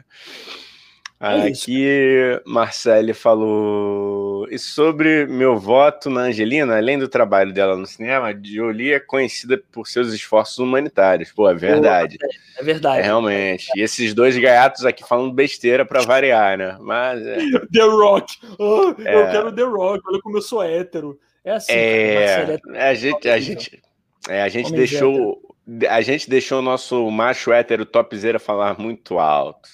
É 1.23 1.49
Aqui, 1.49 2.41
Marcele 2.47 3.13
falou. 3.13 4.49
E 4.51 4.59
sobre 4.59 5.27
meu 5.27 5.59
voto 5.59 6.09
na 6.09 6.23
Angelina, 6.23 6.79
além 6.79 6.99
do 6.99 7.09
trabalho 7.09 7.53
dela 7.53 7.77
no 7.77 7.87
cinema, 7.87 8.35
Jolie 8.43 8.95
é 8.95 9.01
conhecida 9.01 9.63
por 9.71 9.87
seus 9.87 10.15
esforços 10.15 10.59
humanitários. 10.59 11.31
Pô, 11.31 11.47
é 11.51 11.55
verdade. 11.55 12.17
É 12.57 12.63
verdade. 12.63 13.01
É, 13.01 13.03
realmente. 13.03 13.69
E 13.77 13.83
esses 13.83 14.15
dois 14.15 14.39
gaiatos 14.39 14.87
aqui 14.87 15.07
falando 15.07 15.31
besteira 15.31 15.85
para 15.85 16.01
variar, 16.01 16.57
né? 16.57 16.79
Mas. 16.81 17.21
É... 17.27 17.37
The 17.71 17.83
Rock. 17.83 18.39
Oh, 18.59 18.95
é... 19.05 19.15
Eu 19.15 19.31
quero 19.31 19.55
The 19.55 19.63
Rock. 19.63 20.03
Olha 20.09 20.23
como 20.23 20.39
eu 20.39 20.43
sou 20.43 20.63
hétero. 20.63 21.21
É 21.45 21.53
assim. 21.53 21.73
É. 21.73 22.59
É... 22.73 22.89
A 22.89 22.95
gente. 22.95 23.29
A 23.29 23.39
gente, 23.39 23.83
é, 24.31 24.43
a 24.43 24.49
gente 24.49 24.73
deixou. 24.73 25.41
A 25.89 26.01
gente 26.01 26.31
deixou 26.31 26.61
o 26.61 26.63
nosso 26.63 27.11
macho 27.11 27.53
hétero 27.53 27.85
topzera 27.85 28.39
falar 28.39 28.79
muito 28.79 29.19
alto. 29.19 29.69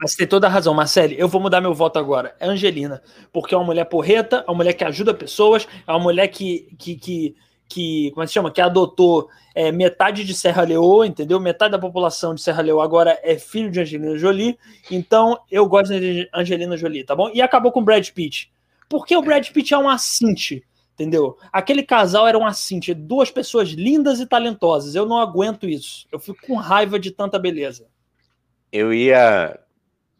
Mas 0.00 0.14
tem 0.14 0.26
toda 0.26 0.46
a 0.46 0.50
razão, 0.50 0.72
Marcele. 0.72 1.16
Eu 1.18 1.28
vou 1.28 1.40
mudar 1.40 1.60
meu 1.60 1.74
voto 1.74 1.98
agora. 1.98 2.34
É 2.40 2.46
Angelina. 2.46 3.02
Porque 3.32 3.54
é 3.54 3.58
uma 3.58 3.66
mulher 3.66 3.84
porreta, 3.84 4.44
é 4.46 4.50
uma 4.50 4.56
mulher 4.56 4.72
que 4.72 4.84
ajuda 4.84 5.12
pessoas, 5.12 5.68
é 5.86 5.90
uma 5.90 5.98
mulher 6.00 6.28
que. 6.28 6.74
que, 6.78 6.94
que, 6.96 7.36
que 7.68 8.10
como 8.12 8.22
é 8.22 8.24
que 8.24 8.28
se 8.28 8.34
chama? 8.34 8.50
Que 8.50 8.62
adotou 8.62 9.28
é, 9.54 9.70
metade 9.70 10.24
de 10.24 10.32
Serra 10.32 10.62
Leoa, 10.62 11.06
entendeu? 11.06 11.38
Metade 11.38 11.72
da 11.72 11.78
população 11.78 12.34
de 12.34 12.40
Serra 12.40 12.62
Leoa 12.62 12.82
agora 12.82 13.18
é 13.22 13.36
filho 13.36 13.70
de 13.70 13.80
Angelina 13.80 14.16
Jolie. 14.16 14.58
Então 14.90 15.38
eu 15.50 15.66
gosto 15.66 15.98
de 16.00 16.28
Angelina 16.32 16.78
Jolie, 16.78 17.04
tá 17.04 17.14
bom? 17.14 17.30
E 17.34 17.42
acabou 17.42 17.70
com 17.70 17.80
o 17.80 17.84
Brad 17.84 18.08
Pitt. 18.08 18.50
Porque 18.88 19.14
o 19.14 19.22
Brad 19.22 19.46
Pitt 19.50 19.74
é 19.74 19.78
um 19.78 19.88
assinte 19.88 20.64
entendeu? 20.98 21.38
Aquele 21.52 21.84
casal 21.84 22.26
era 22.26 22.36
um 22.36 22.44
assinte, 22.44 22.92
duas 22.92 23.30
pessoas 23.30 23.68
lindas 23.68 24.18
e 24.18 24.26
talentosas. 24.26 24.96
Eu 24.96 25.06
não 25.06 25.18
aguento 25.18 25.68
isso. 25.68 26.08
Eu 26.10 26.18
fico 26.18 26.44
com 26.44 26.56
raiva 26.56 26.98
de 26.98 27.12
tanta 27.12 27.38
beleza. 27.38 27.86
Eu 28.72 28.92
ia 28.92 29.58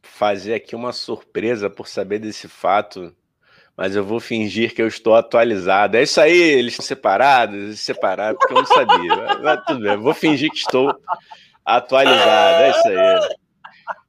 fazer 0.00 0.54
aqui 0.54 0.76
uma 0.76 0.92
surpresa 0.92 1.68
por 1.68 1.88
saber 1.88 2.20
desse 2.20 2.46
fato, 2.46 3.14
mas 3.76 3.96
eu 3.96 4.04
vou 4.04 4.20
fingir 4.20 4.72
que 4.72 4.80
eu 4.80 4.86
estou 4.86 5.16
atualizado. 5.16 5.96
É 5.96 6.02
isso 6.04 6.20
aí, 6.20 6.36
eles 6.36 6.74
estão 6.74 6.86
separados, 6.86 7.80
separados, 7.80 8.38
porque 8.38 8.54
eu 8.54 8.62
não 8.62 8.66
sabia. 8.66 9.38
mas, 9.42 9.64
tudo 9.64 9.80
bem, 9.80 9.96
vou 9.96 10.14
fingir 10.14 10.50
que 10.50 10.58
estou 10.58 10.96
atualizado, 11.64 12.62
é 12.62 12.70
isso 12.70 12.88
aí. 12.88 13.38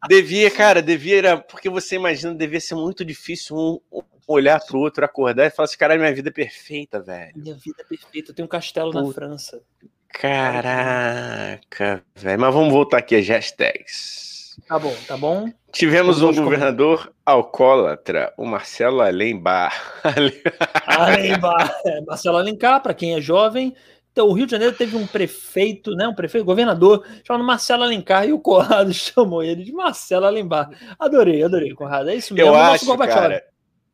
Devia, 0.08 0.52
cara, 0.52 0.82
devia, 0.82 1.38
porque 1.38 1.70
você 1.70 1.96
imagina, 1.96 2.34
devia 2.34 2.60
ser 2.62 2.76
muito 2.76 3.04
difícil 3.04 3.82
um 3.92 4.02
olhar 4.30 4.64
pro 4.64 4.80
outro, 4.80 5.04
acordar 5.04 5.48
e 5.48 5.50
falar 5.50 5.66
assim, 5.66 5.78
caralho, 5.78 6.00
minha 6.00 6.14
vida 6.14 6.30
é 6.30 6.32
perfeita, 6.32 7.02
velho. 7.02 7.32
Minha 7.36 7.56
vida 7.56 7.78
é 7.80 7.84
perfeita, 7.84 8.32
eu 8.32 8.36
tenho 8.36 8.46
um 8.46 8.50
castelo 8.50 8.94
na 8.94 9.12
França. 9.12 9.60
Caraca, 10.10 12.04
velho. 12.16 12.40
Mas 12.40 12.54
vamos 12.54 12.72
voltar 12.72 13.00
aqui 13.00 13.16
às 13.16 13.28
hashtags. 13.28 14.56
Tá 14.68 14.78
bom, 14.78 14.94
tá 15.08 15.18
bom. 15.18 15.50
Tivemos 15.72 16.22
um 16.22 16.34
governador 16.34 17.12
alcoólatra, 17.26 18.32
o 18.38 18.46
Marcelo 18.46 19.02
é, 19.02 19.12
Marcelo 22.06 22.38
Alencar, 22.38 22.82
para 22.82 22.94
quem 22.94 23.16
é 23.16 23.22
jovem. 23.22 23.74
Então, 24.12 24.28
o 24.28 24.34
Rio 24.34 24.46
de 24.46 24.52
Janeiro 24.52 24.76
teve 24.76 24.98
um 24.98 25.08
prefeito, 25.08 25.92
né, 25.92 26.08
um 26.08 26.14
prefeito, 26.14 26.44
governador, 26.44 27.06
chamado 27.26 27.46
Marcelo 27.46 27.84
Alencar, 27.84 28.28
e 28.28 28.34
o 28.34 28.40
Conrado 28.40 28.92
chamou 28.94 29.44
ele 29.44 29.64
de 29.64 29.72
Marcelo 29.72 30.26
Alembar. 30.26 30.70
Adorei, 31.00 31.44
adorei, 31.44 31.74
Conrado. 31.74 32.10
É 32.10 32.16
isso 32.16 32.34
mesmo. 32.34 32.50
Eu 32.50 32.56
acho, 32.56 32.98
cara, 32.98 33.44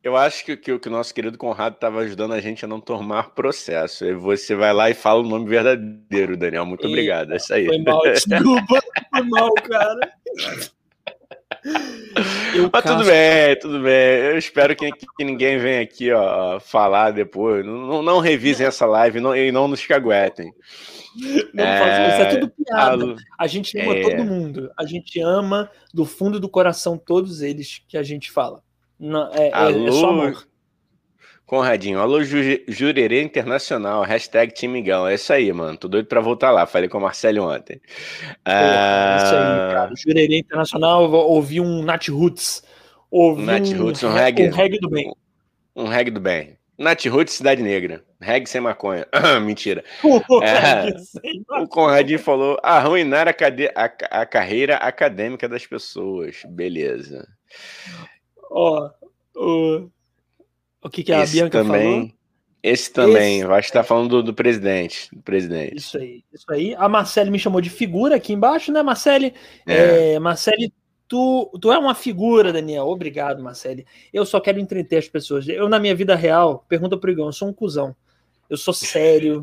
eu 0.06 0.16
acho 0.16 0.44
que, 0.44 0.56
que, 0.56 0.78
que, 0.78 0.88
o 0.88 0.92
nosso 0.92 1.12
querido 1.12 1.36
Conrado 1.36 1.74
estava 1.74 1.98
ajudando 1.98 2.32
a 2.32 2.40
gente 2.40 2.64
a 2.64 2.68
não 2.68 2.80
tomar 2.80 3.30
processo. 3.30 4.04
E 4.04 4.14
você 4.14 4.54
vai 4.54 4.72
lá 4.72 4.88
e 4.88 4.94
fala 4.94 5.18
o 5.18 5.28
nome 5.28 5.48
verdadeiro, 5.48 6.36
Daniel. 6.36 6.64
Muito 6.64 6.86
obrigado. 6.86 7.32
É 7.32 7.36
isso 7.36 7.52
aí. 7.52 7.66
Foi 7.66 7.78
mal, 7.78 8.02
desculpa. 8.14 8.80
foi 9.10 9.22
mal, 9.24 9.52
cara. 9.54 10.12
Eu 12.54 12.70
Mas 12.72 12.84
tudo 12.84 13.04
bem, 13.04 13.58
tudo 13.58 13.82
bem. 13.82 14.18
Eu 14.30 14.38
espero 14.38 14.76
que, 14.76 14.92
que 14.92 15.24
ninguém 15.24 15.58
venha 15.58 15.82
aqui 15.82 16.12
ó, 16.12 16.60
falar 16.60 17.10
depois. 17.10 17.66
Não, 17.66 18.00
não 18.00 18.20
revisem 18.20 18.64
essa 18.64 18.86
live 18.86 19.18
não, 19.18 19.34
e 19.34 19.50
não 19.50 19.66
nos 19.66 19.84
caguetem. 19.84 20.52
Não 21.52 21.64
é... 21.64 22.08
isso, 22.08 22.22
é 22.22 22.26
tudo 22.36 22.52
piada. 22.52 23.16
A 23.36 23.46
gente 23.48 23.76
ama 23.76 23.92
é... 23.92 24.02
todo 24.02 24.24
mundo. 24.24 24.70
A 24.78 24.86
gente 24.86 25.18
ama 25.18 25.68
do 25.92 26.04
fundo 26.04 26.38
do 26.38 26.48
coração 26.48 26.96
todos 26.96 27.42
eles 27.42 27.82
que 27.88 27.98
a 27.98 28.04
gente 28.04 28.30
fala. 28.30 28.64
Não, 28.98 29.32
é, 29.32 29.50
alô, 29.52 29.86
é, 29.86 29.88
é 29.88 29.92
só 29.92 30.08
amor. 30.08 30.46
Conradinho, 31.46 32.00
alô 32.00 32.24
Jurerê 32.24 33.22
Internacional, 33.22 34.02
hashtag 34.02 34.52
Timigão. 34.52 35.06
É 35.06 35.14
isso 35.14 35.32
aí, 35.32 35.52
mano. 35.52 35.78
Tô 35.78 35.86
doido 35.86 36.06
pra 36.06 36.20
voltar 36.20 36.50
lá. 36.50 36.66
Falei 36.66 36.88
com 36.88 36.98
o 36.98 37.00
Marcelo 37.00 37.48
ontem. 37.48 37.80
Ah... 38.44 39.16
Isso 39.18 39.34
aí, 39.34 39.72
cara. 39.72 39.92
Jurerê 39.96 40.38
Internacional, 40.38 41.08
ouvi 41.08 41.60
um 41.60 41.84
Nat 41.84 42.08
Roots. 42.08 42.64
Ouvi 43.08 43.44
Nat 43.44 43.68
um, 43.68 43.78
Roots, 43.78 44.02
um 44.02 44.12
reggae. 44.12 44.48
Um 44.48 44.52
reggae 44.52 44.80
do 44.80 44.90
bem. 44.90 45.12
Um, 45.76 45.84
um 45.84 45.86
reggae 45.86 46.10
do 46.10 46.20
bem. 46.20 46.58
Nat 46.76 47.06
Roots, 47.06 47.34
Cidade 47.34 47.62
Negra. 47.62 48.02
Reggae 48.20 48.48
sem 48.48 48.60
maconha. 48.60 49.06
Mentira. 49.40 49.84
é, 50.42 51.62
o 51.62 51.68
Conradinho 51.68 52.18
falou 52.18 52.58
arruinar 52.60 53.28
a, 53.28 53.32
a, 53.32 54.20
a 54.22 54.26
carreira 54.26 54.76
acadêmica 54.78 55.48
das 55.48 55.64
pessoas. 55.64 56.42
Beleza. 56.48 57.26
Ó, 58.58 58.90
o, 59.36 59.90
o 60.82 60.88
que, 60.88 61.04
que 61.04 61.12
a 61.12 61.22
esse 61.22 61.34
Bianca 61.34 61.62
também, 61.62 61.82
falou? 61.82 62.12
Esse 62.62 62.90
também, 62.90 63.40
esse... 63.40 63.52
acho 63.52 63.68
que 63.68 63.74
tá 63.74 63.84
falando 63.84 64.08
do, 64.08 64.22
do, 64.22 64.34
presidente, 64.34 65.14
do 65.14 65.20
presidente. 65.20 65.76
Isso 65.76 65.98
aí, 65.98 66.24
isso 66.32 66.46
aí. 66.48 66.74
A 66.74 66.88
Marcele 66.88 67.30
me 67.30 67.38
chamou 67.38 67.60
de 67.60 67.68
figura 67.68 68.16
aqui 68.16 68.32
embaixo, 68.32 68.72
né, 68.72 68.82
Marcele? 68.82 69.34
É. 69.66 70.14
É, 70.14 70.18
Marcele, 70.18 70.72
tu, 71.06 71.52
tu 71.60 71.70
é 71.70 71.76
uma 71.76 71.94
figura, 71.94 72.50
Daniel. 72.50 72.86
Obrigado, 72.86 73.42
Marcele. 73.42 73.84
Eu 74.10 74.24
só 74.24 74.40
quero 74.40 74.58
entreter 74.58 75.00
as 75.00 75.08
pessoas. 75.08 75.46
Eu, 75.46 75.68
na 75.68 75.78
minha 75.78 75.94
vida 75.94 76.16
real, 76.16 76.64
pergunta 76.66 76.96
pro 76.96 77.10
Igão, 77.10 77.26
eu 77.26 77.32
sou 77.34 77.48
um 77.48 77.52
cuzão. 77.52 77.94
Eu 78.48 78.56
sou 78.56 78.72
sério. 78.72 79.42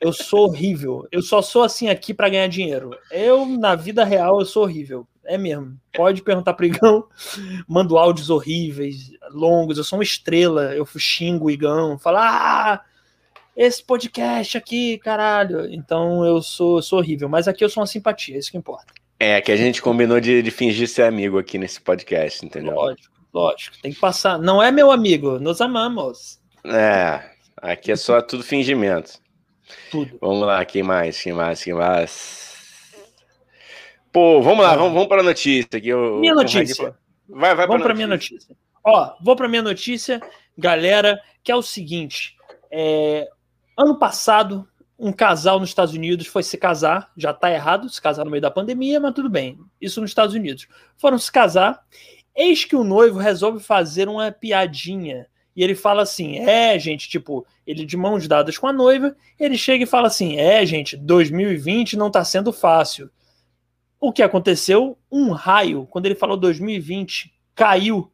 eu 0.00 0.12
sou 0.12 0.46
horrível. 0.46 1.08
Eu 1.10 1.22
só 1.22 1.42
sou 1.42 1.64
assim 1.64 1.88
aqui 1.88 2.14
para 2.14 2.28
ganhar 2.28 2.46
dinheiro. 2.46 2.96
Eu, 3.10 3.44
na 3.46 3.74
vida 3.74 4.04
real, 4.04 4.38
eu 4.38 4.46
sou 4.46 4.62
horrível. 4.62 5.08
É 5.24 5.38
mesmo. 5.38 5.78
Pode 5.92 6.22
perguntar 6.22 6.54
pro 6.54 6.66
Igão. 6.66 7.06
Mando 7.68 7.98
áudios 7.98 8.30
horríveis, 8.30 9.12
longos. 9.30 9.78
Eu 9.78 9.84
sou 9.84 9.98
uma 9.98 10.04
estrela. 10.04 10.74
Eu 10.74 10.86
xingo 10.86 11.46
o 11.46 11.50
Igão. 11.50 11.98
Falo, 11.98 12.18
ah, 12.18 12.82
esse 13.56 13.82
podcast 13.82 14.56
aqui, 14.56 14.98
caralho. 14.98 15.72
Então 15.72 16.24
eu 16.24 16.42
sou, 16.42 16.82
sou 16.82 16.98
horrível. 16.98 17.28
Mas 17.28 17.46
aqui 17.46 17.64
eu 17.64 17.68
sou 17.68 17.82
uma 17.82 17.86
simpatia, 17.86 18.36
é 18.36 18.38
isso 18.38 18.50
que 18.50 18.56
importa. 18.56 18.92
É, 19.18 19.40
que 19.40 19.52
a 19.52 19.56
gente 19.56 19.80
combinou 19.80 20.18
de, 20.18 20.42
de 20.42 20.50
fingir 20.50 20.88
ser 20.88 21.02
amigo 21.02 21.38
aqui 21.38 21.56
nesse 21.56 21.80
podcast, 21.80 22.44
entendeu? 22.44 22.74
Lógico, 22.74 23.14
lógico. 23.32 23.76
Tem 23.80 23.92
que 23.92 24.00
passar. 24.00 24.38
Não 24.38 24.60
é 24.60 24.72
meu 24.72 24.90
amigo, 24.90 25.38
nos 25.38 25.60
amamos. 25.60 26.40
É, 26.64 27.22
aqui 27.56 27.92
é 27.92 27.96
só 27.96 28.20
tudo 28.20 28.42
fingimento. 28.42 29.20
Tudo. 29.90 30.18
Vamos 30.20 30.40
lá, 30.40 30.64
quem 30.64 30.82
mais? 30.82 31.22
Quem 31.22 31.32
mais? 31.32 31.62
Quem 31.62 31.74
mais? 31.74 32.51
Pô, 34.12 34.42
vamos 34.42 34.62
lá, 34.62 34.72
ah. 34.72 34.76
vamos, 34.76 34.92
vamos 34.92 35.08
para 35.08 35.22
a 35.22 35.24
notícia. 35.24 35.78
Aqui, 35.78 35.88
eu, 35.88 36.18
minha 36.20 36.34
notícia. 36.34 36.94
Vai, 37.28 37.54
vai 37.54 37.66
vamos 37.66 37.82
para 37.82 37.94
minha 37.94 38.06
notícia. 38.06 38.54
Ó, 38.84 39.14
vou 39.22 39.34
para 39.34 39.48
minha 39.48 39.62
notícia, 39.62 40.20
galera, 40.56 41.20
que 41.42 41.50
é 41.50 41.56
o 41.56 41.62
seguinte. 41.62 42.36
É, 42.70 43.28
ano 43.78 43.98
passado, 43.98 44.68
um 44.98 45.12
casal 45.12 45.58
nos 45.58 45.70
Estados 45.70 45.94
Unidos 45.94 46.26
foi 46.26 46.42
se 46.42 46.58
casar, 46.58 47.10
já 47.16 47.32
tá 47.32 47.50
errado 47.50 47.88
se 47.88 48.00
casar 48.00 48.24
no 48.24 48.30
meio 48.30 48.42
da 48.42 48.50
pandemia, 48.50 49.00
mas 49.00 49.14
tudo 49.14 49.30
bem. 49.30 49.58
Isso 49.80 50.00
nos 50.00 50.10
Estados 50.10 50.34
Unidos. 50.34 50.68
Foram 50.96 51.16
se 51.16 51.32
casar, 51.32 51.82
eis 52.36 52.64
que 52.64 52.76
o 52.76 52.84
noivo 52.84 53.18
resolve 53.18 53.62
fazer 53.62 54.08
uma 54.08 54.30
piadinha. 54.30 55.26
E 55.56 55.62
ele 55.62 55.74
fala 55.74 56.02
assim: 56.02 56.38
é, 56.38 56.78
gente, 56.78 57.08
tipo, 57.08 57.46
ele 57.66 57.84
de 57.84 57.96
mãos 57.96 58.28
dadas 58.28 58.58
com 58.58 58.66
a 58.66 58.72
noiva, 58.72 59.16
ele 59.40 59.56
chega 59.56 59.84
e 59.84 59.86
fala 59.86 60.08
assim: 60.08 60.36
é, 60.36 60.64
gente, 60.66 60.96
2020 60.96 61.96
não 61.96 62.10
tá 62.10 62.24
sendo 62.24 62.52
fácil. 62.52 63.10
O 64.02 64.12
que 64.12 64.20
aconteceu? 64.20 64.98
Um 65.08 65.30
raio, 65.30 65.86
quando 65.86 66.06
ele 66.06 66.16
falou 66.16 66.36
2020, 66.36 67.32
caiu 67.54 68.10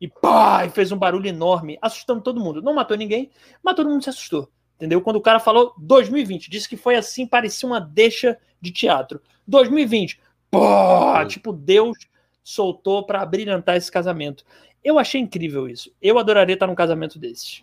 e 0.00 0.08
pá, 0.08 0.66
e 0.66 0.68
fez 0.68 0.90
um 0.90 0.96
barulho 0.96 1.28
enorme, 1.28 1.78
assustando 1.80 2.20
todo 2.20 2.40
mundo. 2.40 2.60
Não 2.60 2.74
matou 2.74 2.96
ninguém, 2.96 3.30
mas 3.62 3.76
todo 3.76 3.88
mundo 3.88 4.02
se 4.02 4.10
assustou. 4.10 4.50
Entendeu? 4.74 5.00
Quando 5.00 5.14
o 5.14 5.20
cara 5.20 5.38
falou 5.38 5.72
2020, 5.78 6.50
disse 6.50 6.68
que 6.68 6.76
foi 6.76 6.96
assim, 6.96 7.24
parecia 7.24 7.68
uma 7.68 7.80
deixa 7.80 8.36
de 8.60 8.72
teatro. 8.72 9.22
2020, 9.46 10.20
pô, 10.50 11.24
tipo, 11.28 11.52
Deus 11.52 11.96
soltou 12.42 13.06
para 13.06 13.24
brilhantar 13.24 13.76
esse 13.76 13.92
casamento. 13.92 14.44
Eu 14.82 14.98
achei 14.98 15.20
incrível 15.20 15.68
isso. 15.68 15.92
Eu 16.02 16.18
adoraria 16.18 16.54
estar 16.54 16.66
num 16.66 16.74
casamento 16.74 17.16
desses. 17.16 17.62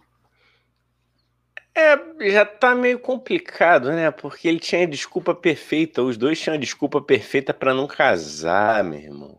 É, 1.75 2.31
já 2.31 2.45
tá 2.45 2.73
meio 2.73 2.97
complicado, 2.97 3.91
né? 3.91 4.09
Porque 4.09 4.47
ele 4.47 4.59
tinha 4.59 4.87
desculpa 4.87 5.35
perfeita, 5.35 6.01
os 6.01 6.15
dois 6.15 6.39
tinham 6.39 6.57
desculpa 6.57 7.01
perfeita 7.01 7.53
para 7.53 7.73
não 7.73 7.85
casar, 7.85 8.81
meu 8.81 8.99
irmão. 8.99 9.37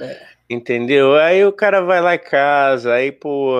É. 0.00 0.26
Entendeu? 0.48 1.14
Aí 1.16 1.44
o 1.44 1.52
cara 1.52 1.82
vai 1.82 2.00
lá 2.00 2.14
e 2.14 2.18
casa, 2.18 2.94
aí, 2.94 3.12
pô. 3.12 3.58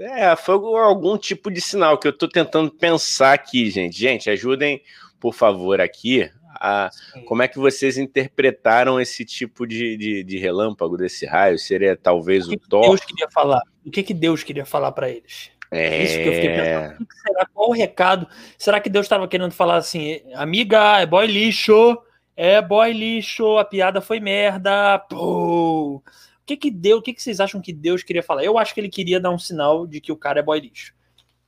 É, 0.00 0.34
foi 0.34 0.54
algum 0.54 1.16
tipo 1.16 1.48
de 1.48 1.60
sinal 1.60 1.96
que 1.96 2.08
eu 2.08 2.12
tô 2.12 2.28
tentando 2.28 2.72
pensar 2.72 3.34
aqui, 3.34 3.70
gente. 3.70 3.96
Gente, 3.96 4.28
ajudem, 4.28 4.82
por 5.20 5.32
favor, 5.32 5.80
aqui. 5.80 6.28
A, 6.60 6.90
como 7.24 7.42
é 7.42 7.46
que 7.46 7.58
vocês 7.58 7.98
interpretaram 7.98 9.00
esse 9.00 9.24
tipo 9.24 9.64
de, 9.64 9.96
de, 9.96 10.24
de 10.24 10.38
relâmpago 10.38 10.96
desse 10.96 11.24
raio? 11.24 11.56
Seria 11.56 11.96
talvez 11.96 12.48
o, 12.48 12.50
que 12.50 12.56
o 12.56 12.68
Thor? 12.68 12.82
Deus 12.82 13.00
queria 13.00 13.28
falar? 13.30 13.62
O 13.84 13.90
que, 13.92 14.02
que 14.02 14.14
Deus 14.14 14.42
queria 14.42 14.66
falar 14.66 14.90
para 14.90 15.08
eles? 15.08 15.52
É... 15.70 16.02
Isso 16.02 16.14
que 16.14 16.28
eu 16.28 16.32
fiquei 16.32 16.54
pensando. 16.54 17.02
O 17.02 17.06
que 17.06 17.14
será? 17.20 17.46
Qual 17.52 17.68
o 17.70 17.72
recado? 17.72 18.26
Será 18.56 18.80
que 18.80 18.88
Deus 18.88 19.06
estava 19.06 19.28
querendo 19.28 19.52
falar 19.52 19.76
assim, 19.76 20.20
amiga, 20.34 21.00
é 21.00 21.06
boy 21.06 21.26
lixo, 21.26 21.98
é 22.36 22.60
boy 22.62 22.92
lixo, 22.92 23.58
a 23.58 23.64
piada 23.64 24.00
foi 24.00 24.20
merda, 24.20 24.98
pô. 24.98 25.96
O 25.96 26.02
que 26.46 26.56
que 26.56 26.70
deu? 26.70 26.98
O 26.98 27.02
que 27.02 27.12
que 27.12 27.22
vocês 27.22 27.40
acham 27.40 27.60
que 27.60 27.72
Deus 27.72 28.02
queria 28.02 28.22
falar? 28.22 28.44
Eu 28.44 28.56
acho 28.56 28.72
que 28.72 28.80
ele 28.80 28.88
queria 28.88 29.20
dar 29.20 29.30
um 29.30 29.38
sinal 29.38 29.86
de 29.86 30.00
que 30.00 30.10
o 30.10 30.16
cara 30.16 30.40
é 30.40 30.42
boy 30.42 30.60
lixo. 30.60 30.94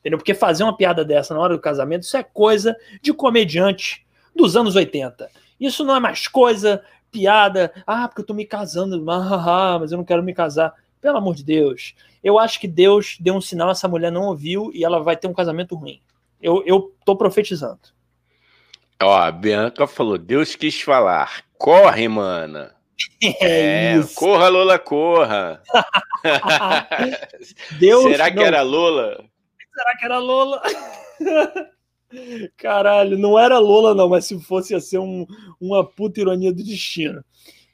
Entendeu? 0.01 0.19
Porque 0.19 0.35
fazer 0.35 0.63
uma 0.63 0.77
piada 0.77 1.05
dessa 1.05 1.35
na 1.35 1.41
hora 1.41 1.55
do 1.55 1.61
casamento, 1.61 2.03
isso 2.03 2.17
é 2.17 2.23
coisa 2.23 2.77
de 3.03 3.13
comediante 3.13 4.07
dos 4.35 4.57
anos 4.57 4.77
80. 4.77 5.31
Isso 5.59 5.85
não 5.85 5.95
é 5.95 6.01
mais 6.01 6.27
coisa, 6.27 6.83
piada, 7.11 7.73
ah, 7.87 8.09
porque 8.09 8.23
eu 8.23 8.27
tô 8.27 8.35
me 8.35 8.47
casando, 8.47 9.01
mas 9.05 9.93
eu 9.93 9.99
não 9.99 10.05
quero 10.05 10.23
me 10.23 10.35
casar. 10.35 10.75
Pelo 11.01 11.19
amor 11.19 11.35
de 11.35 11.45
Deus. 11.45 11.95
Eu 12.23 12.39
acho 12.39 12.61
que 12.61 12.69
Deus 12.69 13.17
deu 13.19 13.35
um 13.35 13.41
sinal, 13.41 13.71
essa 13.71 13.89
mulher 13.89 14.13
não 14.13 14.23
ouviu 14.25 14.71
e 14.75 14.85
ela 14.85 15.03
vai 15.03 15.17
ter 15.17 15.27
um 15.27 15.35
casamento 15.35 15.75
ruim. 15.75 16.01
Eu, 16.41 16.63
eu 16.67 16.95
tô 17.05 17.17
profetizando. 17.17 17.81
Ó, 19.03 19.17
a 19.17 19.31
Bianca 19.31 19.87
falou: 19.87 20.19
Deus 20.19 20.55
quis 20.55 20.81
falar. 20.81 21.45
Corre, 21.59 22.09
mana. 22.09 22.75
É, 23.23 23.97
é 23.97 24.01
corra, 24.15 24.49
Lola, 24.49 24.79
corra. 24.79 25.63
Deus, 27.79 28.05
Será 28.05 28.31
que 28.31 28.37
não. 28.37 28.45
era 28.45 28.61
Lola? 28.61 29.25
Será 29.75 29.97
que 29.99 30.05
era 30.05 30.19
Lola? 30.19 30.63
Caralho, 32.59 33.17
não 33.19 33.39
era 33.39 33.59
Lola, 33.59 33.95
não, 33.95 34.09
mas 34.09 34.27
se 34.27 34.39
fosse 34.41 34.75
ia 34.75 34.81
ser 34.81 34.99
um, 34.99 35.27
uma 35.59 35.83
puta 35.83 36.21
ironia 36.21 36.53
do 36.53 36.63
destino. 36.63 37.25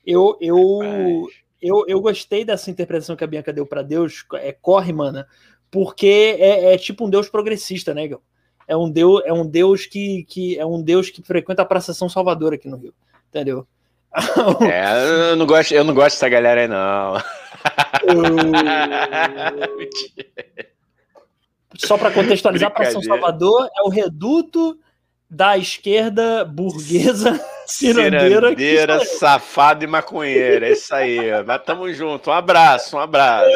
Eu, 0.05 0.39
eu, 0.41 1.29
eu, 1.61 1.85
eu 1.87 2.01
gostei 2.01 2.45
dessa 2.45 2.71
interpretação 2.71 3.17
que 3.17 3.25
a 3.25 3.27
Bianca 3.27 3.53
deu 3.53 3.67
para 3.67 3.83
Deus, 3.83 4.25
é 4.35 4.53
corre, 4.53 4.93
mana, 4.93 5.27
porque 5.71 6.37
é, 6.39 6.75
é, 6.75 6.79
tipo 6.79 7.07
um 7.07 7.11
Deus 7.11 7.29
progressista, 7.29 7.95
né, 7.95 8.09
Gal? 8.09 8.23
É 8.69 8.77
um 8.77 8.91
Deus, 8.91 9.23
é 9.25 9.33
um 9.33 9.47
Deus 9.47 9.87
que, 9.87 10.25
que 10.25 10.59
é 10.59 10.67
um 10.67 10.83
Deus 10.83 11.09
que 11.09 11.23
frequenta 11.23 11.63
a 11.63 11.67
Praça 11.67 11.95
São 11.95 12.09
Salvador 12.09 12.53
aqui 12.53 12.69
no 12.69 12.77
Rio, 12.77 12.93
entendeu? 13.29 13.65
É, 14.71 15.33
eu 15.33 15.37
não 15.37 15.47
gosto, 15.47 15.73
eu 15.73 15.85
não 15.85 15.95
gosto 15.95 16.17
dessa 16.17 16.29
galera 16.29 16.63
aí, 16.63 16.69
não. 16.69 17.15
Só 21.79 21.99
para 21.99 22.11
contextualizar, 22.11 22.73
Praça 22.73 22.93
São 22.93 23.03
Salvador 23.03 23.69
é 23.77 23.83
o 23.83 23.89
reduto 23.89 24.79
da 25.37 25.59
esquerda 25.59 26.47
burguesa 26.47 27.39
cirandeira. 27.69 28.49
Cirandeira, 28.49 29.05
safado 29.05 29.85
e 29.85 29.87
maconheira. 29.87 30.67
É 30.67 30.73
isso 30.73 30.95
aí. 30.95 31.19
Mas 31.47 31.63
tamo 31.63 31.93
junto. 31.93 32.31
Um 32.31 32.33
abraço, 32.33 32.97
um 32.97 33.01
abraço. 33.01 33.51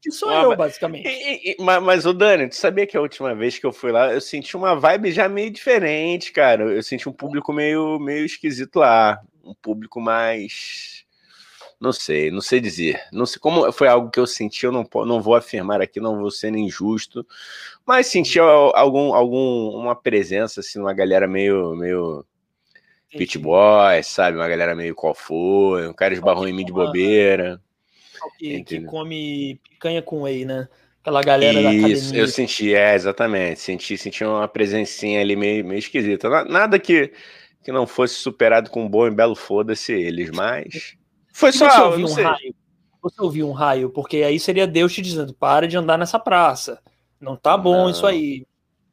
Que 0.00 0.10
sou 0.10 0.30
uma... 0.30 0.42
eu, 0.42 0.56
basicamente. 0.56 1.06
E, 1.06 1.50
e, 1.50 1.56
mas, 1.60 1.82
mas, 1.82 2.06
o 2.06 2.14
Dani, 2.14 2.48
tu 2.48 2.56
sabia 2.56 2.86
que 2.86 2.96
a 2.96 3.00
última 3.00 3.34
vez 3.34 3.58
que 3.58 3.66
eu 3.66 3.72
fui 3.72 3.92
lá, 3.92 4.10
eu 4.10 4.20
senti 4.22 4.56
uma 4.56 4.74
vibe 4.74 5.12
já 5.12 5.28
meio 5.28 5.50
diferente, 5.50 6.32
cara. 6.32 6.64
Eu 6.64 6.82
senti 6.82 7.06
um 7.08 7.12
público 7.12 7.52
meio, 7.52 7.98
meio 7.98 8.24
esquisito 8.24 8.76
lá. 8.76 9.20
Um 9.44 9.54
público 9.54 10.00
mais. 10.00 11.04
Não 11.80 11.92
sei, 11.92 12.30
não 12.30 12.40
sei 12.40 12.58
dizer. 12.58 13.00
Não 13.12 13.26
sei 13.26 13.38
como 13.38 13.70
foi 13.70 13.86
algo 13.88 14.10
que 14.10 14.18
eu 14.18 14.26
senti, 14.26 14.64
eu 14.64 14.72
não, 14.72 14.88
não 15.04 15.20
vou 15.20 15.34
afirmar 15.34 15.82
aqui, 15.82 16.00
não 16.00 16.18
vou 16.18 16.30
ser 16.30 16.54
injusto, 16.54 17.26
mas 17.86 18.06
senti 18.06 18.38
algum, 18.38 19.14
algum 19.14 19.70
uma 19.76 19.94
presença 19.94 20.60
assim, 20.60 20.78
uma 20.80 20.94
galera 20.94 21.28
meio 21.28 21.74
meio 21.76 22.24
Pit 23.10 23.38
Boy, 23.38 24.02
sabe? 24.02 24.36
Uma 24.36 24.48
galera 24.48 24.74
meio 24.74 24.94
qual 24.94 25.14
foi, 25.14 25.86
um 25.86 25.92
cara 25.92 26.14
esbarrou 26.14 26.48
em 26.48 26.52
mim 26.52 26.64
de 26.64 26.72
bobeira. 26.72 27.60
Que, 28.38 28.64
que, 28.64 28.80
come 28.80 29.60
picanha 29.68 30.02
com 30.02 30.22
whey, 30.22 30.44
né? 30.44 30.68
Aquela 31.00 31.22
galera 31.22 31.60
Isso, 31.60 31.62
da 31.62 31.86
academia. 31.86 32.20
eu 32.20 32.26
senti, 32.26 32.74
é, 32.74 32.94
exatamente. 32.94 33.60
Senti, 33.60 33.96
senti 33.96 34.24
uma 34.24 34.48
presencinha 34.48 35.20
ali 35.20 35.36
meio, 35.36 35.64
meio 35.64 35.78
esquisita. 35.78 36.28
Nada 36.46 36.80
que, 36.80 37.12
que 37.62 37.70
não 37.70 37.86
fosse 37.86 38.14
superado 38.14 38.70
com 38.70 38.84
um 38.84 38.88
bom 38.88 39.06
e 39.06 39.10
belo 39.10 39.36
foda-se 39.36 39.92
eles, 39.92 40.30
mas. 40.30 40.96
Foi 41.36 41.52
só. 41.52 41.68
Você 41.68 41.82
ouviu, 41.82 42.06
um 42.06 42.14
raio, 42.14 42.54
você 43.02 43.22
ouviu 43.22 43.48
um 43.48 43.52
raio, 43.52 43.90
porque 43.90 44.22
aí 44.22 44.40
seria 44.40 44.66
Deus 44.66 44.94
te 44.94 45.02
dizendo: 45.02 45.34
para 45.34 45.68
de 45.68 45.76
andar 45.76 45.98
nessa 45.98 46.18
praça. 46.18 46.80
Não 47.20 47.36
tá 47.36 47.58
bom 47.58 47.82
não. 47.82 47.90
isso 47.90 48.06
aí. 48.06 48.46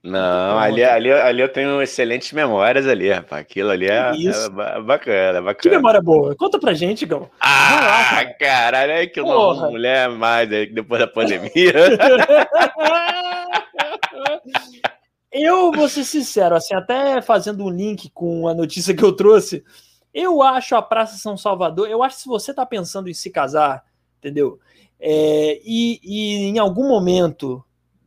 Não, 0.04 0.60
ali, 0.60 0.84
ali, 0.84 1.10
ali 1.10 1.42
eu 1.42 1.48
tenho 1.48 1.82
excelentes 1.82 2.34
memórias 2.34 2.86
ali, 2.86 3.10
rapaz. 3.10 3.42
Aquilo 3.42 3.70
ali 3.70 3.88
é, 3.88 4.12
é 4.12 4.50
bacana, 4.82 5.42
bacana. 5.42 5.62
Que 5.62 5.70
memória 5.70 6.02
boa. 6.02 6.36
Conta 6.36 6.60
pra 6.60 6.74
gente, 6.74 7.06
Gão. 7.06 7.30
Ah, 7.40 8.12
lá, 8.12 8.26
caralho, 8.34 8.92
é 8.92 9.08
que 9.08 9.22
eu 9.22 9.24
Porra. 9.24 9.62
não 9.62 9.72
mulher 9.72 10.10
mais 10.10 10.50
depois 10.50 11.00
da 11.00 11.08
pandemia. 11.08 11.54
eu 15.32 15.72
vou 15.72 15.88
ser 15.88 16.04
sincero, 16.04 16.56
assim, 16.56 16.76
até 16.76 17.22
fazendo 17.22 17.64
um 17.64 17.70
link 17.70 18.12
com 18.14 18.50
a 18.50 18.54
notícia 18.54 18.94
que 18.94 19.04
eu 19.04 19.14
trouxe, 19.14 19.64
eu 20.14 20.42
acho 20.42 20.76
a 20.76 20.82
Praça 20.82 21.18
São 21.18 21.36
Salvador, 21.36 21.90
eu 21.90 22.04
acho 22.04 22.18
que 22.18 22.22
se 22.24 22.28
você 22.28 22.54
tá 22.54 22.66
pensando 22.66 23.10
em 23.10 23.14
se 23.14 23.30
casar, 23.30 23.84
entendeu? 24.20 24.60
É, 25.00 25.60
e, 25.66 26.00
e 26.04 26.50
em 26.50 26.60
algum 26.60 26.88
momento 26.88 27.64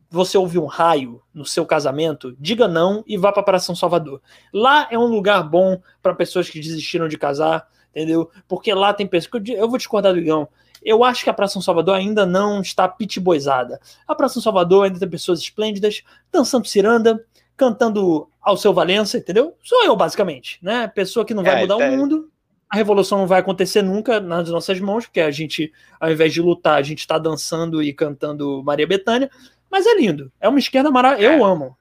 você 0.09 0.37
ouve 0.37 0.57
um 0.57 0.65
raio 0.65 1.21
no 1.33 1.45
seu 1.45 1.65
casamento, 1.65 2.35
diga 2.39 2.67
não 2.67 3.03
e 3.05 3.17
vá 3.17 3.31
para 3.31 3.59
São 3.59 3.75
Salvador. 3.75 4.21
Lá 4.53 4.87
é 4.89 4.97
um 4.97 5.05
lugar 5.05 5.43
bom 5.43 5.81
para 6.01 6.15
pessoas 6.15 6.49
que 6.49 6.59
desistiram 6.59 7.07
de 7.07 7.17
casar, 7.17 7.67
entendeu? 7.89 8.31
Porque 8.47 8.73
lá 8.73 8.93
tem 8.93 9.05
pessoas. 9.05 9.43
Eu 9.49 9.67
vou 9.67 9.77
discordar 9.77 10.13
do 10.13 10.19
Igão. 10.19 10.47
Eu 10.81 11.03
acho 11.03 11.23
que 11.23 11.29
a 11.29 11.33
Praça 11.33 11.53
São 11.53 11.61
Salvador 11.61 11.95
ainda 11.95 12.25
não 12.25 12.61
está 12.61 12.87
pitboizada. 12.87 13.79
A 14.07 14.15
Praça 14.15 14.35
São 14.35 14.43
Salvador 14.43 14.85
ainda 14.85 14.99
tem 14.99 15.09
pessoas 15.09 15.39
esplêndidas, 15.39 16.03
dançando 16.31 16.67
ciranda, 16.67 17.23
cantando 17.57 18.29
ao 18.41 18.55
seu 18.55 18.73
Valença, 18.73 19.17
entendeu? 19.17 19.57
Sou 19.63 19.83
eu, 19.83 19.95
basicamente, 19.95 20.59
né? 20.61 20.87
Pessoa 20.87 21.25
que 21.25 21.33
não 21.33 21.43
vai 21.43 21.57
é, 21.57 21.61
mudar 21.61 21.81
é... 21.81 21.89
o 21.89 21.97
mundo. 21.97 22.29
A 22.69 22.75
revolução 22.75 23.17
não 23.17 23.27
vai 23.27 23.39
acontecer 23.39 23.81
nunca 23.81 24.19
nas 24.19 24.49
nossas 24.49 24.79
mãos, 24.79 25.05
porque 25.05 25.21
a 25.21 25.31
gente, 25.31 25.71
ao 25.99 26.11
invés 26.11 26.33
de 26.33 26.41
lutar, 26.41 26.77
a 26.77 26.81
gente 26.81 26.99
está 26.99 27.17
dançando 27.17 27.81
e 27.81 27.93
cantando 27.93 28.61
Maria 28.63 28.85
Bethânia. 28.85 29.29
Mas 29.71 29.85
é 29.85 29.95
lindo. 29.95 30.31
É 30.39 30.47
uma 30.47 30.59
esquerda 30.59 30.91
maravilhosa. 30.91 31.35
Eu 31.35 31.45
é. 31.45 31.49
amo. 31.49 31.77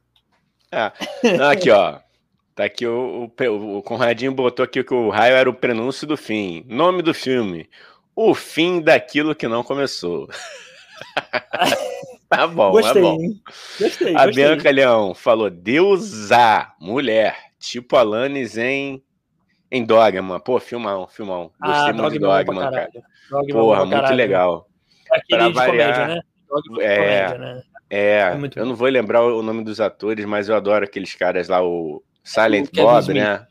É. 0.72 0.92
Não, 1.36 1.50
aqui, 1.50 1.70
ó. 1.70 1.98
Tá 2.54 2.64
aqui 2.64 2.86
o, 2.86 3.30
o, 3.38 3.76
o 3.78 3.82
Conradinho 3.82 4.32
botou 4.32 4.64
aqui 4.64 4.82
que 4.82 4.94
o 4.94 5.10
raio 5.10 5.34
era 5.34 5.50
o 5.50 5.54
prenúncio 5.54 6.06
do 6.06 6.16
fim. 6.16 6.64
Nome 6.66 7.02
do 7.02 7.12
filme: 7.12 7.68
O 8.14 8.34
fim 8.34 8.80
daquilo 8.80 9.34
que 9.34 9.46
não 9.46 9.62
começou. 9.62 10.28
tá 12.30 12.46
bom, 12.46 12.70
gostei, 12.72 13.02
tá 13.02 13.08
bom. 13.08 13.18
Gostei, 13.80 14.16
a 14.16 14.26
gostei. 14.26 14.32
Bianca 14.32 14.70
Leão 14.70 15.14
falou: 15.14 15.50
Deusa, 15.50 16.72
mulher, 16.80 17.36
tipo 17.58 17.96
Alanis 17.96 18.56
em 18.56 19.02
Em 19.70 19.84
Dogma, 19.84 20.40
pô, 20.40 20.58
filmão, 20.58 21.06
filmão. 21.08 21.52
Gostei 21.60 21.90
ah, 21.90 21.92
muito 21.92 22.12
de 22.12 22.18
Dogma, 22.18 22.70
cara. 22.70 22.90
Dogma 23.30 23.52
Porra, 23.52 23.86
muito 23.86 24.12
legal. 24.12 24.68
É 25.12 25.18
aquele 25.18 25.38
pra 25.38 25.48
de 25.48 25.54
variar, 25.54 25.94
comédia, 25.94 26.14
né? 26.14 26.20
Dogma 26.48 26.82
é, 26.82 26.96
comédia, 26.96 27.38
né? 27.38 27.62
É, 27.88 27.98
é 27.98 28.50
eu 28.56 28.66
não 28.66 28.74
vou 28.74 28.88
lembrar 28.88 29.22
o 29.22 29.42
nome 29.42 29.62
dos 29.62 29.80
atores, 29.80 30.24
mas 30.24 30.48
eu 30.48 30.56
adoro 30.56 30.84
aqueles 30.84 31.14
caras 31.14 31.48
lá, 31.48 31.64
o 31.64 32.02
Silent 32.24 32.68
o 32.68 32.82
Bob, 32.82 33.00
Smith. 33.00 33.16
né? 33.16 33.46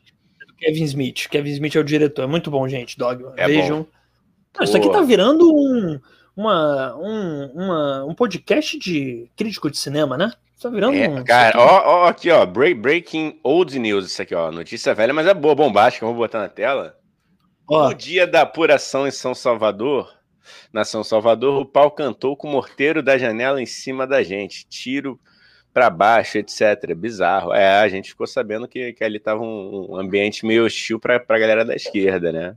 Kevin 0.58 0.84
Smith. 0.84 1.28
Kevin 1.28 1.50
Smith 1.50 1.76
é 1.76 1.80
o 1.80 1.84
diretor. 1.84 2.22
É 2.22 2.26
muito 2.26 2.50
bom, 2.50 2.66
gente. 2.68 2.98
Dogma. 2.98 3.32
É 3.36 3.46
Vejam. 3.46 3.86
Não, 4.56 4.64
isso 4.64 4.76
aqui 4.76 4.90
tá 4.90 5.02
virando 5.02 5.54
um, 5.54 6.00
uma, 6.36 6.94
um, 6.96 7.46
uma, 7.54 8.04
um 8.04 8.14
podcast 8.14 8.78
de 8.78 9.30
crítico 9.34 9.70
de 9.70 9.78
cinema, 9.78 10.18
né? 10.18 10.30
Tá 10.60 10.68
virando 10.68 10.96
é, 10.96 11.08
um. 11.08 11.24
Cara, 11.24 11.58
ó, 11.58 12.04
ó, 12.04 12.08
aqui, 12.08 12.30
ó. 12.30 12.44
Breaking 12.44 13.40
Old 13.42 13.78
News, 13.78 14.06
isso 14.06 14.22
aqui, 14.22 14.34
ó. 14.34 14.50
Notícia 14.50 14.94
velha, 14.94 15.14
mas 15.14 15.26
é 15.26 15.34
boa, 15.34 15.54
bombástica. 15.54 16.06
Vou 16.06 16.14
botar 16.14 16.40
na 16.40 16.48
tela. 16.48 16.98
Ó. 17.68 17.88
No 17.88 17.94
dia 17.94 18.26
da 18.26 18.42
apuração 18.42 19.06
em 19.06 19.10
São 19.10 19.34
Salvador, 19.34 20.14
na 20.72 20.84
São 20.84 21.02
Salvador, 21.02 21.60
o 21.60 21.66
pau 21.66 21.90
cantou 21.90 22.36
com 22.36 22.48
o 22.48 22.52
morteiro 22.52 23.02
da 23.02 23.18
janela 23.18 23.60
em 23.60 23.66
cima 23.66 24.06
da 24.06 24.22
gente. 24.22 24.66
Tiro 24.68 25.18
para 25.72 25.90
baixo, 25.90 26.38
etc. 26.38 26.94
Bizarro. 26.94 27.52
É, 27.52 27.80
a 27.80 27.88
gente 27.88 28.10
ficou 28.10 28.26
sabendo 28.26 28.66
que, 28.68 28.92
que 28.92 29.04
ali 29.04 29.18
tava 29.18 29.42
um, 29.42 29.88
um 29.90 29.96
ambiente 29.96 30.46
meio 30.46 30.64
hostil 30.64 30.98
para 30.98 31.16
a 31.16 31.38
galera 31.38 31.64
da 31.64 31.74
esquerda, 31.74 32.32
né? 32.32 32.56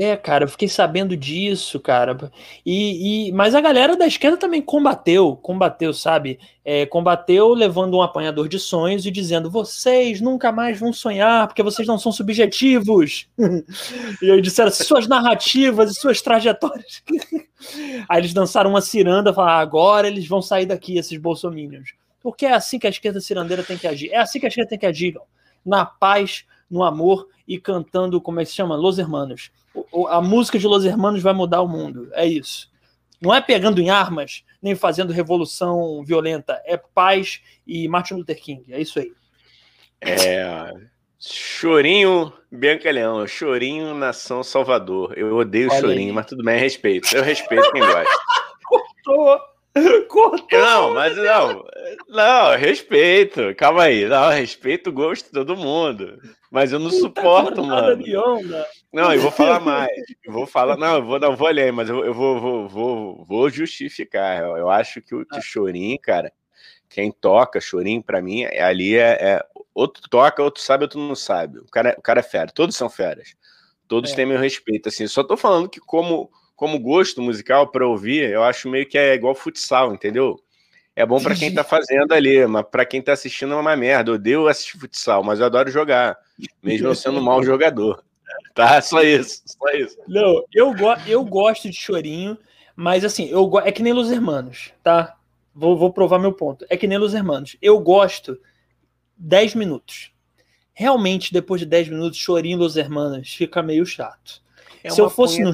É, 0.00 0.16
cara, 0.16 0.44
eu 0.44 0.48
fiquei 0.48 0.68
sabendo 0.68 1.16
disso, 1.16 1.80
cara. 1.80 2.30
E, 2.64 3.26
e, 3.26 3.32
mas 3.32 3.52
a 3.52 3.60
galera 3.60 3.96
da 3.96 4.06
esquerda 4.06 4.36
também 4.36 4.62
combateu, 4.62 5.34
combateu, 5.34 5.92
sabe? 5.92 6.38
É, 6.64 6.86
combateu 6.86 7.48
levando 7.52 7.96
um 7.96 8.02
apanhador 8.02 8.48
de 8.48 8.60
sonhos 8.60 9.04
e 9.06 9.10
dizendo: 9.10 9.50
vocês 9.50 10.20
nunca 10.20 10.52
mais 10.52 10.78
vão 10.78 10.92
sonhar 10.92 11.48
porque 11.48 11.64
vocês 11.64 11.88
não 11.88 11.98
são 11.98 12.12
subjetivos. 12.12 13.26
e 14.22 14.30
aí 14.30 14.40
disseram 14.40 14.70
suas 14.70 15.08
narrativas 15.08 15.90
e 15.90 16.00
suas 16.00 16.22
trajetórias. 16.22 17.02
aí 18.08 18.20
eles 18.20 18.32
dançaram 18.32 18.70
uma 18.70 18.80
ciranda, 18.80 19.34
falaram: 19.34 19.58
agora 19.58 20.06
eles 20.06 20.28
vão 20.28 20.40
sair 20.40 20.66
daqui, 20.66 20.96
esses 20.96 21.18
bolsominions. 21.18 21.88
Porque 22.22 22.46
é 22.46 22.52
assim 22.52 22.78
que 22.78 22.86
a 22.86 22.90
esquerda 22.90 23.20
cirandeira 23.20 23.64
tem 23.64 23.76
que 23.76 23.88
agir. 23.88 24.12
É 24.12 24.18
assim 24.18 24.38
que 24.38 24.46
a 24.46 24.48
esquerda 24.48 24.70
tem 24.70 24.78
que 24.78 24.86
agir, 24.86 25.16
na 25.66 25.84
paz, 25.84 26.44
no 26.70 26.84
amor 26.84 27.26
e 27.48 27.58
cantando, 27.58 28.20
como 28.20 28.38
é 28.38 28.44
que 28.44 28.50
se 28.50 28.56
chama? 28.56 28.76
Los 28.76 28.98
Hermanos. 28.98 29.50
A 30.06 30.20
música 30.20 30.58
de 30.58 30.66
Los 30.66 30.84
Hermanos 30.84 31.22
vai 31.22 31.32
mudar 31.32 31.62
o 31.62 31.68
mundo. 31.68 32.08
É 32.12 32.26
isso. 32.26 32.70
Não 33.20 33.34
é 33.34 33.40
pegando 33.40 33.80
em 33.80 33.90
armas, 33.90 34.44
nem 34.62 34.74
fazendo 34.76 35.12
revolução 35.12 36.04
violenta. 36.04 36.62
É 36.64 36.76
paz 36.76 37.40
e 37.66 37.88
Martin 37.88 38.14
Luther 38.14 38.40
King. 38.40 38.64
É 38.72 38.80
isso 38.80 38.98
aí. 38.98 39.12
É. 40.00 40.72
Chorinho 41.18 42.32
Bianca 42.50 42.90
Leão, 42.90 43.26
Chorinho 43.26 43.92
Nação 43.94 44.44
Salvador. 44.44 45.14
Eu 45.16 45.36
odeio 45.36 45.68
Olha 45.70 45.80
Chorinho, 45.80 46.08
aí. 46.08 46.12
mas 46.12 46.26
tudo 46.26 46.44
bem, 46.44 46.58
respeito. 46.58 47.14
Eu 47.14 47.22
respeito 47.24 47.70
quem 47.72 47.80
gosta. 47.80 48.18
Cortou. 48.64 49.40
Cortou. 50.08 50.58
Não, 50.58 50.94
mas 50.94 51.16
não. 51.16 51.64
Não, 52.08 52.56
respeito. 52.56 53.54
Calma 53.56 53.84
aí. 53.84 54.06
Não, 54.06 54.30
respeito 54.30 54.90
o 54.90 54.92
gosto 54.92 55.26
de 55.26 55.32
todo 55.32 55.56
mundo. 55.56 56.20
Mas 56.50 56.72
eu 56.72 56.78
não 56.78 56.90
Puta 56.90 57.00
suporto, 57.02 57.64
mano. 57.64 58.02
Não, 58.92 59.12
eu 59.12 59.20
vou 59.20 59.30
falar 59.30 59.60
mais. 59.60 59.90
Eu 60.24 60.32
vou 60.32 60.46
falar. 60.46 60.76
Não, 60.76 60.96
eu 60.96 61.04
vou, 61.04 61.20
não, 61.20 61.36
vou 61.36 61.48
mas 61.74 61.88
eu, 61.88 62.04
eu 62.04 62.14
vou, 62.14 62.40
vou, 62.40 62.68
vou, 62.68 63.24
vou 63.24 63.50
justificar. 63.50 64.40
Eu, 64.40 64.56
eu 64.56 64.70
acho 64.70 65.02
que 65.02 65.14
o 65.14 65.26
ah. 65.30 65.40
Chorim, 65.40 65.98
cara, 65.98 66.32
quem 66.88 67.12
toca 67.12 67.60
Chorim, 67.60 68.00
pra 68.00 68.22
mim, 68.22 68.44
é, 68.44 68.62
ali 68.62 68.96
é, 68.96 69.18
é, 69.20 69.46
Outro 69.78 70.02
toca, 70.10 70.42
outro 70.42 70.60
sabe, 70.60 70.82
outro 70.82 70.98
não 70.98 71.14
sabe. 71.14 71.60
O 71.60 71.66
cara, 71.66 71.94
o 71.96 72.02
cara 72.02 72.18
é 72.18 72.22
fera. 72.22 72.50
Todos 72.50 72.74
são 72.74 72.90
feras. 72.90 73.36
Todos 73.86 74.10
é. 74.10 74.16
têm 74.16 74.26
meu 74.26 74.38
respeito. 74.38 74.88
Assim, 74.88 75.06
só 75.06 75.22
tô 75.22 75.36
falando 75.36 75.68
que, 75.68 75.78
como 75.78 76.28
como 76.56 76.76
gosto 76.80 77.22
musical 77.22 77.68
para 77.68 77.86
ouvir, 77.86 78.28
eu 78.28 78.42
acho 78.42 78.68
meio 78.68 78.84
que 78.84 78.98
é 78.98 79.14
igual 79.14 79.32
futsal, 79.32 79.94
entendeu? 79.94 80.42
É 80.96 81.06
bom 81.06 81.22
para 81.22 81.36
quem 81.36 81.54
tá 81.54 81.62
fazendo 81.62 82.12
ali, 82.12 82.44
mas 82.48 82.66
para 82.68 82.84
quem 82.84 83.00
tá 83.00 83.12
assistindo 83.12 83.54
é 83.54 83.56
uma 83.56 83.76
merda. 83.76 84.10
Eu 84.10 84.16
odeio 84.16 84.48
assistir 84.48 84.76
futsal, 84.76 85.22
mas 85.22 85.38
eu 85.38 85.46
adoro 85.46 85.70
jogar, 85.70 86.18
mesmo 86.60 86.88
eu 86.88 86.96
sendo 86.96 87.20
um 87.20 87.22
mau 87.22 87.40
jogador. 87.44 88.02
Tá? 88.58 88.82
Só 88.82 89.00
isso, 89.04 89.40
só 89.46 89.68
isso. 89.70 89.96
Não, 90.08 90.42
eu, 90.52 90.74
go 90.74 90.92
eu 91.06 91.24
gosto 91.24 91.70
de 91.70 91.76
chorinho, 91.76 92.36
mas 92.74 93.04
assim, 93.04 93.28
eu 93.28 93.48
é 93.60 93.70
que 93.70 93.84
nem 93.84 93.92
Los 93.92 94.10
Hermanos, 94.10 94.72
tá? 94.82 95.16
Vou, 95.54 95.78
vou 95.78 95.92
provar 95.92 96.18
meu 96.18 96.32
ponto. 96.32 96.66
É 96.68 96.76
que 96.76 96.88
nem 96.88 96.98
Los 96.98 97.14
Hermanos. 97.14 97.56
Eu 97.62 97.78
gosto 97.78 98.36
10 99.16 99.54
minutos. 99.54 100.10
Realmente, 100.74 101.32
depois 101.32 101.60
de 101.60 101.66
10 101.66 101.90
minutos, 101.90 102.18
chorinho 102.18 102.58
Los 102.58 102.76
Hermanos 102.76 103.32
fica 103.32 103.62
meio 103.62 103.86
chato. 103.86 104.42
É 104.82 104.90
Se 104.90 105.00
eu 105.00 105.08
fosse 105.08 105.40
no 105.40 105.52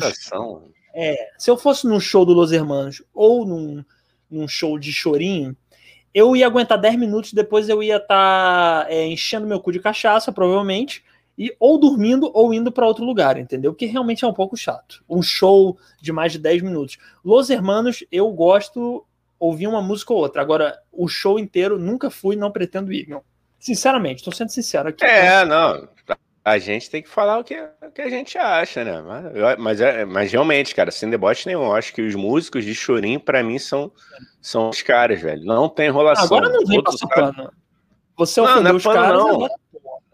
é, 0.95 1.15
se 1.37 1.51
eu 1.51 1.59
fosse 1.59 1.87
num 1.87 2.01
show 2.01 2.25
do 2.25 2.33
Los 2.33 2.53
Hermanos 2.53 3.03
ou 3.13 3.45
num, 3.45 3.85
num 4.31 4.49
show 4.49 4.79
de 4.79 4.95
chorinho, 4.95 5.55
eu 6.15 6.35
ia 6.35 6.47
aguentar 6.47 6.79
10 6.79 6.97
minutos, 6.97 7.35
depois 7.35 7.69
eu 7.69 7.83
ia 7.83 7.97
estar 7.97 8.85
tá, 8.85 8.87
é, 8.89 9.07
enchendo 9.07 9.47
meu 9.47 9.61
cu 9.61 9.73
de 9.73 9.81
cachaça, 9.81 10.33
provavelmente, 10.33 11.05
e 11.37 11.55
ou 11.59 11.79
dormindo 11.79 12.31
ou 12.35 12.55
indo 12.55 12.71
para 12.71 12.87
outro 12.87 13.05
lugar, 13.05 13.39
entendeu? 13.39 13.73
Porque 13.73 13.87
realmente 13.87 14.25
é 14.25 14.29
um 14.29 14.35
pouco 14.35 14.57
chato. 14.57 15.05
Um 15.09 15.23
show 15.23 15.77
de 16.01 16.13
mais 16.13 16.33
de 16.33 16.39
10 16.39 16.63
minutos. 16.63 16.99
Los 17.25 17.51
Hermanos, 17.51 18.05
eu 18.11 18.31
gosto 18.31 19.05
ouvir 19.39 19.67
uma 19.67 19.83
música 19.83 20.13
ou 20.13 20.21
outra. 20.21 20.41
Agora, 20.41 20.79
o 20.93 21.09
show 21.09 21.39
inteiro 21.39 21.79
nunca 21.79 22.11
fui, 22.11 22.37
não 22.37 22.51
pretendo 22.51 22.93
ir. 22.93 23.09
Não. 23.09 23.23
Sinceramente, 23.59 24.19
estou 24.19 24.33
sendo 24.33 24.51
sincero 24.51 24.89
aqui. 24.89 25.05
É, 25.05 25.41
tá? 25.41 25.45
não 25.45 25.89
a 26.45 26.59
gente 26.59 26.91
tem 26.91 27.03
que 27.03 27.09
falar 27.09 27.39
o 27.39 27.45
que, 27.45 27.59
o 27.59 27.91
que 27.91 28.03
a 28.03 28.11
gente 28.11 28.37
acha, 28.37 28.85
né? 28.85 29.01
Mas, 29.01 29.59
mas, 29.59 29.81
é, 29.81 30.05
mas 30.05 30.31
realmente, 30.31 30.75
cara, 30.75 30.91
sem 30.91 31.09
deboche 31.09 31.47
nenhum, 31.47 31.65
eu 31.65 31.75
acho 31.75 31.95
que 31.95 32.03
os 32.03 32.15
músicos 32.15 32.65
de 32.65 32.75
Chorim, 32.75 33.19
para 33.19 33.43
mim, 33.43 33.59
são, 33.59 33.91
são 34.43 34.69
os 34.69 34.83
caras, 34.83 35.23
velho. 35.23 35.43
Não 35.43 35.71
tem 35.71 35.87
enrolação. 35.87 36.27
Agora 36.27 36.51
não 36.51 36.67
vem 36.67 36.83
passar 36.83 37.09
pano. 37.09 37.51
Você 38.19 38.41
ofendeu 38.43 38.57
não, 38.57 38.63
não 38.63 38.71
é 38.71 38.75
os 38.75 38.85
caras, 38.85 39.19
não. 39.19 39.31
Agora... 39.31 39.55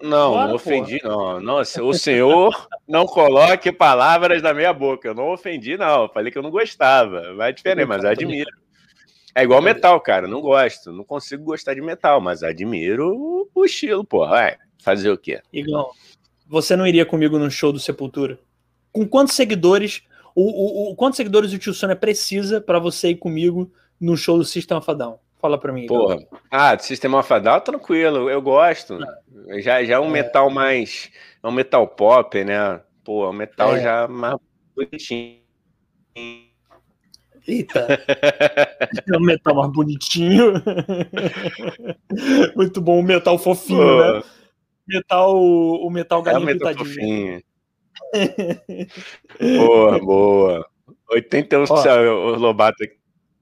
Não, 0.03 0.34
não 0.34 0.55
ofendi, 0.55 1.01
não. 1.03 1.40
não. 1.40 1.59
O 1.59 1.94
senhor 1.94 2.68
não 2.88 3.07
coloque 3.07 3.70
palavras 3.70 4.42
na 4.42 4.55
minha 4.55 4.72
boca. 4.72 5.09
Eu 5.09 5.14
não 5.14 5.32
ofendi, 5.32 5.76
não. 5.76 6.09
Falei 6.09 6.32
que 6.32 6.38
eu 6.38 6.42
não 6.42 6.51
gostava. 6.51 7.34
Vai 7.34 7.53
diferente, 7.53 7.86
mas 7.86 8.03
eu 8.03 8.11
admiro. 8.11 8.51
É 9.34 9.42
igual 9.42 9.62
metal, 9.62 10.01
cara. 10.01 10.26
Não 10.26 10.40
gosto. 10.40 10.92
Não 10.92 11.05
consigo 11.05 11.44
gostar 11.44 11.74
de 11.74 11.80
metal, 11.80 12.20
mas 12.20 12.42
admiro 12.42 13.48
o 13.55 13.64
estilo, 13.64 14.05
pô. 14.05 14.26
Vai 14.26 14.57
fazer 14.82 15.11
o 15.11 15.18
quê? 15.18 15.40
Igual. 15.53 15.92
Você 16.48 16.74
não 16.74 16.86
iria 16.86 17.07
comigo 17.07 17.38
no 17.38 17.51
show 17.51 17.72
do 17.72 17.78
Sepultura? 17.78 18.38
Com 18.92 19.07
quantos 19.07 19.34
seguidores, 19.34 20.03
o, 20.34 20.42
o, 20.42 20.90
o 20.90 20.96
quantos 20.96 21.16
seguidores 21.16 21.53
o 21.53 21.59
Tio 21.59 21.72
Sônia 21.72 21.94
precisa 21.94 22.61
para 22.61 22.78
você 22.78 23.11
ir 23.11 23.16
comigo 23.16 23.70
no 24.01 24.16
show 24.16 24.36
do 24.36 24.44
System 24.44 24.78
of 24.78 24.90
a 24.90 24.94
Down? 24.94 25.18
Fala 25.41 25.59
para 25.59 25.72
mim. 25.72 25.86
Porra. 25.86 26.18
Ah, 26.51 26.74
do 26.74 26.82
System 26.82 27.14
of 27.14 27.32
a 27.32 27.38
Down, 27.38 27.61
tranquilo, 27.61 28.28
eu 28.28 28.43
gosto. 28.43 28.99
Ah. 29.03 29.61
Já, 29.61 29.82
já 29.82 29.95
é 29.95 29.99
um 29.99 30.09
é. 30.09 30.11
metal 30.11 30.51
mais. 30.51 31.11
É 31.43 31.49
um 31.49 31.53
metal 31.53 31.86
pop, 31.86 32.45
né? 32.45 32.80
Pô, 33.03 33.24
é 33.24 33.30
um 33.30 33.32
metal 33.32 33.74
é. 33.76 33.82
já 33.82 34.09
mais 34.09 34.36
bonitinho. 34.76 35.41
Eita! 37.47 37.86
é 39.11 39.16
um 39.16 39.20
metal 39.20 39.55
mais 39.55 39.72
bonitinho. 39.72 40.55
Muito 42.55 42.80
bom, 42.80 43.01
um 43.01 43.03
metal 43.03 43.38
fofinho, 43.38 43.78
Pô. 43.78 44.12
né? 44.14 44.22
metal, 44.86 45.41
o 45.41 45.88
metal 45.91 46.22
galinha 46.22 46.51
é 46.51 46.55
metal 46.55 46.74
pitadinho. 46.74 47.43
boa, 49.57 49.99
boa. 50.01 50.66
81, 51.11 51.64
Ó, 51.68 52.34
o 52.34 52.36
Lobato 52.36 52.84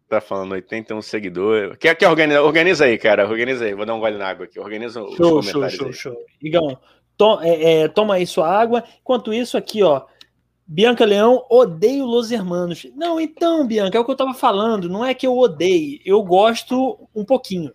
tá 0.09 0.20
falando 0.20 0.52
81 0.52 1.02
seguidores. 1.02 1.76
Quer, 1.78 1.94
quer 1.94 2.09
organizar? 2.09 2.42
Organiza 2.42 2.84
aí, 2.84 2.98
cara. 2.98 3.28
Organiza 3.28 3.64
aí. 3.64 3.74
Vou 3.74 3.84
dar 3.84 3.94
um 3.94 4.00
gole 4.00 4.16
na 4.16 4.28
água 4.28 4.46
aqui. 4.46 4.59
Organiza 4.59 5.02
os 5.02 5.16
show, 5.16 5.40
comentários. 5.40 5.74
Show, 5.74 5.92
show, 5.92 6.12
show. 6.12 6.26
Igão, 6.42 6.78
to, 7.16 7.40
é, 7.42 7.82
é, 7.82 7.88
toma 7.88 8.14
aí 8.14 8.26
sua 8.26 8.48
água. 8.48 8.82
Enquanto 9.00 9.32
isso, 9.32 9.56
aqui, 9.56 9.82
ó. 9.82 10.04
Bianca 10.66 11.04
Leão, 11.04 11.44
odeio 11.50 12.04
Los 12.04 12.30
Hermanos. 12.30 12.86
Não, 12.94 13.18
então, 13.18 13.66
Bianca, 13.66 13.96
é 13.96 14.00
o 14.00 14.04
que 14.04 14.11
eu 14.11 14.16
tava 14.16 14.34
falando. 14.34 14.88
Não 14.88 15.04
é 15.04 15.14
que 15.14 15.26
eu 15.26 15.36
odeie. 15.36 16.00
Eu 16.04 16.22
gosto 16.22 17.09
um 17.14 17.24
pouquinho. 17.24 17.72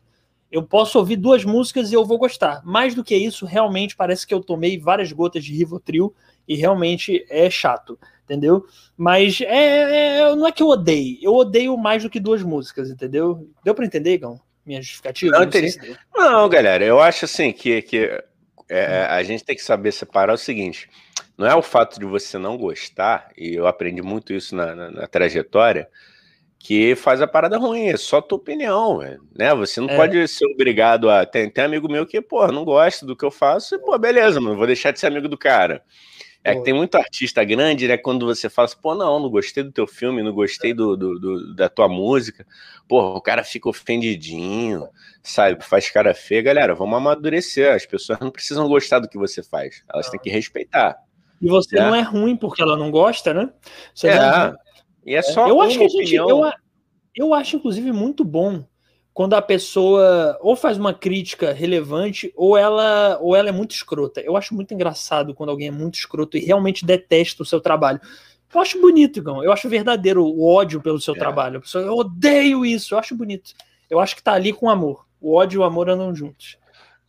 Eu 0.52 0.62
posso 0.62 1.00
ouvir 1.00 1.16
duas 1.16 1.44
músicas 1.44 1.92
e 1.92 1.96
eu 1.96 2.06
vou 2.06 2.20
gostar. 2.20 2.62
Mais 2.64 2.94
do 2.94 3.04
que 3.04 3.16
isso, 3.16 3.46
realmente 3.46 3.96
parece 3.96 4.28
que 4.28 4.34
eu 4.34 4.40
tomei 4.40 4.78
várias 4.78 5.12
gotas 5.12 5.44
de 5.44 5.52
Rivotril 5.52 6.14
e 6.48 6.56
realmente 6.56 7.26
é 7.30 7.50
chato, 7.50 7.98
entendeu? 8.24 8.66
Mas 8.98 9.42
é, 9.42 9.46
é, 9.48 10.18
é 10.20 10.36
não 10.36 10.48
é 10.48 10.52
que 10.52 10.64
eu 10.64 10.68
odeio, 10.68 11.18
eu 11.22 11.34
odeio 11.34 11.78
mais 11.78 12.04
do 12.04 12.10
que 12.10 12.20
duas 12.20 12.42
músicas, 12.42 12.90
entendeu? 12.90 13.50
Deu 13.64 13.76
para 13.76 13.86
entender, 13.86 14.18
Gão? 14.18 14.40
Minha 14.66 14.82
justificativa? 14.82 15.40
Não, 15.40 15.46
não, 15.46 15.52
se 15.52 15.98
não, 16.16 16.50
galera, 16.50 16.86
eu 16.86 17.02
acho 17.02 17.26
assim 17.26 17.52
que, 17.52 17.82
que 17.82 18.24
é, 18.70 19.06
a 19.10 19.22
gente 19.24 19.44
tem 19.44 19.56
que 19.56 19.64
saber 19.64 19.92
separar 19.92 20.34
o 20.34 20.38
seguinte: 20.38 20.90
não 21.38 21.48
é 21.48 21.56
o 21.56 21.62
fato 21.62 22.00
de 22.00 22.06
você 22.06 22.38
não 22.38 22.58
gostar, 22.58 23.30
e 23.38 23.56
eu 23.56 23.68
aprendi 23.68 24.02
muito 24.02 24.34
isso 24.34 24.56
na, 24.56 24.74
na, 24.74 24.92
na 24.92 25.08
trajetória 25.08 25.90
que 26.64 26.96
faz 26.96 27.22
a 27.22 27.28
parada 27.28 27.58
ruim, 27.58 27.88
é 27.88 27.98
só 27.98 28.22
tua 28.22 28.38
opinião, 28.38 29.00
né? 29.36 29.54
Você 29.54 29.82
não 29.82 29.90
é. 29.90 29.98
pode 29.98 30.26
ser 30.30 30.46
obrigado 30.46 31.10
a. 31.10 31.26
Tem, 31.26 31.50
tem 31.50 31.66
amigo 31.66 31.92
meu 31.92 32.06
que, 32.06 32.22
pô, 32.22 32.48
não 32.48 32.64
gosta 32.64 33.06
do 33.06 33.18
que 33.18 33.26
eu 33.26 33.32
faço, 33.32 33.76
e, 33.76 33.80
pô, 33.80 33.98
beleza, 33.98 34.40
mano, 34.40 34.56
vou 34.56 34.66
deixar 34.66 34.92
de 34.92 35.00
ser 35.00 35.08
amigo 35.08 35.28
do 35.28 35.38
cara. 35.38 35.84
É 36.44 36.56
que 36.56 36.64
tem 36.64 36.74
muito 36.74 36.96
artista 36.96 37.42
grande, 37.44 37.88
né? 37.88 37.96
Quando 37.96 38.26
você 38.26 38.50
fala 38.50 38.66
assim, 38.66 38.76
pô, 38.82 38.94
não, 38.94 39.18
não 39.18 39.30
gostei 39.30 39.64
do 39.64 39.72
teu 39.72 39.88
filme, 39.88 40.22
não 40.22 40.34
gostei 40.34 40.74
do, 40.74 40.98
do, 40.98 41.18
do, 41.18 41.56
da 41.56 41.70
tua 41.70 41.88
música. 41.88 42.46
Pô, 42.86 43.16
o 43.16 43.22
cara 43.22 43.46
fica 43.46 43.70
ofendidinho, 43.70 44.88
sabe? 45.22 45.64
Faz 45.64 45.90
cara 45.90 46.14
feia. 46.14 46.42
Galera, 46.42 46.76
vamos 46.76 46.98
amadurecer. 46.98 47.74
As 47.74 47.86
pessoas 47.86 48.20
não 48.20 48.30
precisam 48.30 48.68
gostar 48.68 49.00
do 49.00 49.08
que 49.08 49.18
você 49.18 49.42
faz. 49.42 49.84
Elas 49.94 50.10
têm 50.10 50.20
que 50.20 50.30
respeitar. 50.30 50.98
E 51.42 51.48
você 51.48 51.78
né? 51.78 51.82
não 51.82 51.96
é 51.96 52.02
ruim 52.02 52.36
porque 52.36 52.62
ela 52.62 52.76
não 52.76 52.92
gosta, 52.92 53.34
né? 53.34 53.50
Você 53.96 54.10
é, 54.10 54.20
não... 54.20 54.58
e 55.06 55.16
é 55.16 55.22
só 55.22 55.48
eu 55.48 55.62
acho 55.62 55.78
que 55.78 55.86
a 55.86 55.90
gente, 55.90 56.14
eu, 56.14 56.52
eu 57.16 57.34
acho, 57.34 57.56
inclusive, 57.56 57.92
muito 57.94 58.26
bom 58.26 58.66
quando 59.14 59.36
a 59.36 59.42
pessoa 59.42 60.38
ou 60.42 60.56
faz 60.56 60.78
uma 60.78 60.94
crítica 60.94 61.54
relevante 61.54 62.34
ou 62.36 62.58
ela 62.58 63.18
ou 63.22 63.36
ela 63.36 63.50
é 63.50 63.52
muito 63.52 63.72
escrota. 63.72 64.20
Eu 64.22 64.36
acho 64.36 64.56
muito 64.56 64.74
engraçado 64.74 65.34
quando 65.34 65.50
alguém 65.50 65.68
é 65.68 65.72
muito 65.72 65.96
escroto 65.96 66.36
e 66.36 66.40
realmente 66.40 66.86
detesta 66.86 67.44
o 67.44 67.46
seu 67.46 67.62
trabalho. 67.62 68.02
Eu 68.54 68.62
acho 68.62 68.80
bonito, 68.80 69.18
Igão. 69.18 69.44
Eu 69.44 69.52
acho 69.52 69.70
verdadeiro 69.70 70.24
o 70.24 70.48
ódio 70.48 70.82
pelo 70.82 71.02
seu 71.02 71.16
é. 71.16 71.18
trabalho. 71.18 71.58
A 71.58 71.62
pessoa, 71.62 71.84
eu 71.84 71.94
odeio 71.94 72.66
isso. 72.66 72.94
Eu 72.94 73.00
acho 73.00 73.16
bonito. 73.16 73.54
Eu 73.90 74.00
acho 74.00 74.16
que 74.16 74.24
tá 74.24 74.34
ali 74.34 74.54
com 74.54 74.70
amor. 74.70 75.06
O 75.20 75.36
ódio 75.36 75.58
e 75.58 75.60
o 75.60 75.64
amor 75.64 75.90
andam 75.90 76.14
juntos. 76.14 76.58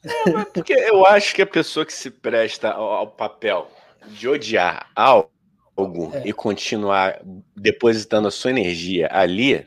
É, 0.04 0.44
porque 0.52 0.72
eu 0.72 1.06
acho 1.06 1.34
que 1.34 1.42
a 1.42 1.46
pessoa 1.46 1.84
que 1.84 1.92
se 1.92 2.10
presta 2.10 2.70
ao, 2.70 2.92
ao 2.92 3.06
papel 3.06 3.70
de 4.08 4.28
odiar 4.28 4.90
algo 4.94 5.30
é. 6.12 6.28
e 6.28 6.32
continuar 6.32 7.20
depositando 7.56 8.28
a 8.28 8.30
sua 8.30 8.50
energia 8.50 9.08
ali, 9.10 9.66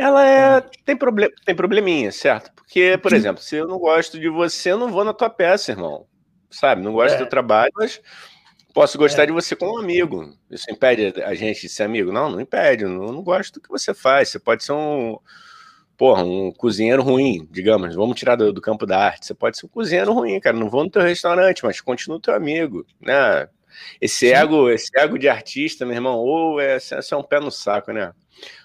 ela 0.00 0.26
é 0.26 0.60
tem 0.84 0.96
problema 0.96 1.32
tem 1.44 1.54
probleminha, 1.54 2.10
certo? 2.10 2.50
Porque, 2.54 2.98
por 3.02 3.12
exemplo, 3.12 3.42
se 3.42 3.56
eu 3.56 3.68
não 3.68 3.78
gosto 3.78 4.18
de 4.18 4.28
você, 4.28 4.72
eu 4.72 4.78
não 4.78 4.90
vou 4.90 5.04
na 5.04 5.12
tua 5.12 5.28
peça, 5.28 5.72
irmão. 5.72 6.06
Sabe? 6.50 6.82
Não 6.82 6.92
gosto 6.92 7.14
é. 7.14 7.16
do 7.16 7.18
teu 7.18 7.28
trabalho, 7.28 7.70
mas 7.76 8.00
posso 8.72 8.96
gostar 8.96 9.24
é. 9.24 9.26
de 9.26 9.32
você 9.32 9.54
como 9.54 9.78
amigo. 9.78 10.32
Isso 10.50 10.70
impede 10.70 11.20
a 11.22 11.34
gente 11.34 11.62
de 11.62 11.68
ser 11.68 11.82
amigo? 11.82 12.10
Não, 12.10 12.30
não 12.30 12.40
impede. 12.40 12.84
Eu 12.84 12.90
não 12.90 13.22
gosto 13.22 13.54
do 13.54 13.60
que 13.60 13.68
você 13.68 13.92
faz. 13.92 14.30
Você 14.30 14.38
pode 14.38 14.64
ser 14.64 14.72
um 14.72 15.18
porra, 15.98 16.24
um 16.24 16.50
cozinheiro 16.50 17.02
ruim, 17.02 17.46
digamos, 17.50 17.94
vamos 17.94 18.18
tirar 18.18 18.34
do, 18.34 18.54
do, 18.54 18.60
campo 18.62 18.86
da 18.86 18.98
arte. 18.98 19.26
Você 19.26 19.34
pode 19.34 19.58
ser 19.58 19.66
um 19.66 19.68
cozinheiro 19.68 20.14
ruim, 20.14 20.40
cara. 20.40 20.56
Não 20.56 20.70
vou 20.70 20.82
no 20.82 20.90
teu 20.90 21.02
restaurante, 21.02 21.62
mas 21.62 21.78
continua 21.82 22.18
teu 22.18 22.34
amigo, 22.34 22.86
né? 22.98 23.46
Esse 24.00 24.28
Sim. 24.28 24.32
ego, 24.32 24.70
esse 24.70 24.90
ego 24.96 25.18
de 25.18 25.28
artista, 25.28 25.84
meu 25.84 25.94
irmão, 25.94 26.16
ou 26.16 26.58
é, 26.58 26.78
é 26.78 27.16
um 27.16 27.22
pé 27.22 27.38
no 27.38 27.50
saco, 27.50 27.92
né? 27.92 28.14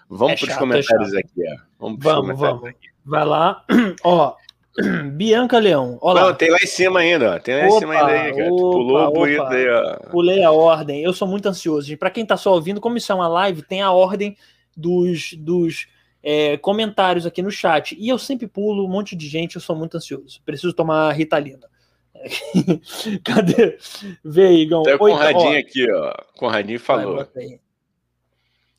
Vamos 0.09 0.33
é 0.33 0.37
para 0.37 0.49
os 0.49 0.55
é 0.55 0.59
comentários 0.59 1.13
é 1.13 1.19
aqui, 1.19 1.43
ó. 1.47 1.55
Vamos, 1.79 2.03
vamos. 2.03 2.39
vamos. 2.39 2.69
Aqui. 2.69 2.89
Vai 3.05 3.25
lá. 3.25 3.63
Ó, 4.03 4.35
Bianca 5.13 5.57
Leão. 5.59 5.97
Olá. 6.01 6.25
Não, 6.25 6.33
tem 6.33 6.49
lá 6.49 6.57
em 6.61 6.67
cima 6.67 6.99
ainda, 6.99 7.35
ó. 7.35 7.39
Tem 7.39 7.55
lá 7.55 7.67
opa, 7.67 7.75
em 7.75 7.79
cima 7.79 7.93
ainda 7.93 8.11
aí, 8.11 8.35
cara. 8.35 8.53
Opa, 8.53 8.71
pulou 8.71 9.13
bonito 9.13 9.43
aí, 9.43 9.69
ó. 9.69 9.95
Pulei 10.09 10.43
a 10.43 10.51
ordem. 10.51 11.01
Eu 11.01 11.13
sou 11.13 11.27
muito 11.27 11.47
ansioso. 11.47 11.95
Para 11.97 12.09
quem 12.09 12.25
tá 12.25 12.35
só 12.35 12.53
ouvindo, 12.53 12.81
como 12.81 12.97
isso 12.97 13.11
é 13.11 13.15
uma 13.15 13.27
live, 13.27 13.61
tem 13.61 13.81
a 13.81 13.91
ordem 13.91 14.35
dos, 14.75 15.33
dos 15.33 15.87
é, 16.21 16.57
comentários 16.57 17.25
aqui 17.25 17.41
no 17.41 17.51
chat. 17.51 17.95
E 17.97 18.09
eu 18.09 18.17
sempre 18.17 18.47
pulo 18.47 18.85
um 18.85 18.89
monte 18.89 19.15
de 19.15 19.27
gente, 19.27 19.55
eu 19.55 19.61
sou 19.61 19.75
muito 19.75 19.95
ansioso. 19.95 20.41
Preciso 20.45 20.73
tomar 20.73 21.11
Ritalina. 21.11 21.67
Cadê? 23.23 23.77
Vê 24.23 24.47
aí, 24.47 24.61
Igão. 24.61 24.83
Tem 24.83 24.95
o 24.95 24.97
Conradinho 24.97 25.55
ó. 25.55 25.59
aqui, 25.59 25.91
ó. 25.91 26.13
Conradinho 26.37 26.79
falou. 26.79 27.17
Vai, 27.33 27.59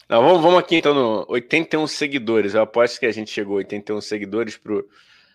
não, 0.08 0.22
vamos, 0.22 0.42
vamos 0.42 0.58
aqui 0.58 0.76
então 0.76 0.94
no 0.94 1.26
81 1.28 1.86
seguidores. 1.86 2.54
Eu 2.54 2.62
aposto 2.62 3.00
que 3.00 3.06
a 3.06 3.12
gente 3.12 3.30
chegou 3.30 3.54
a 3.54 3.58
81 3.58 4.00
seguidores 4.00 4.56
pro. 4.56 4.88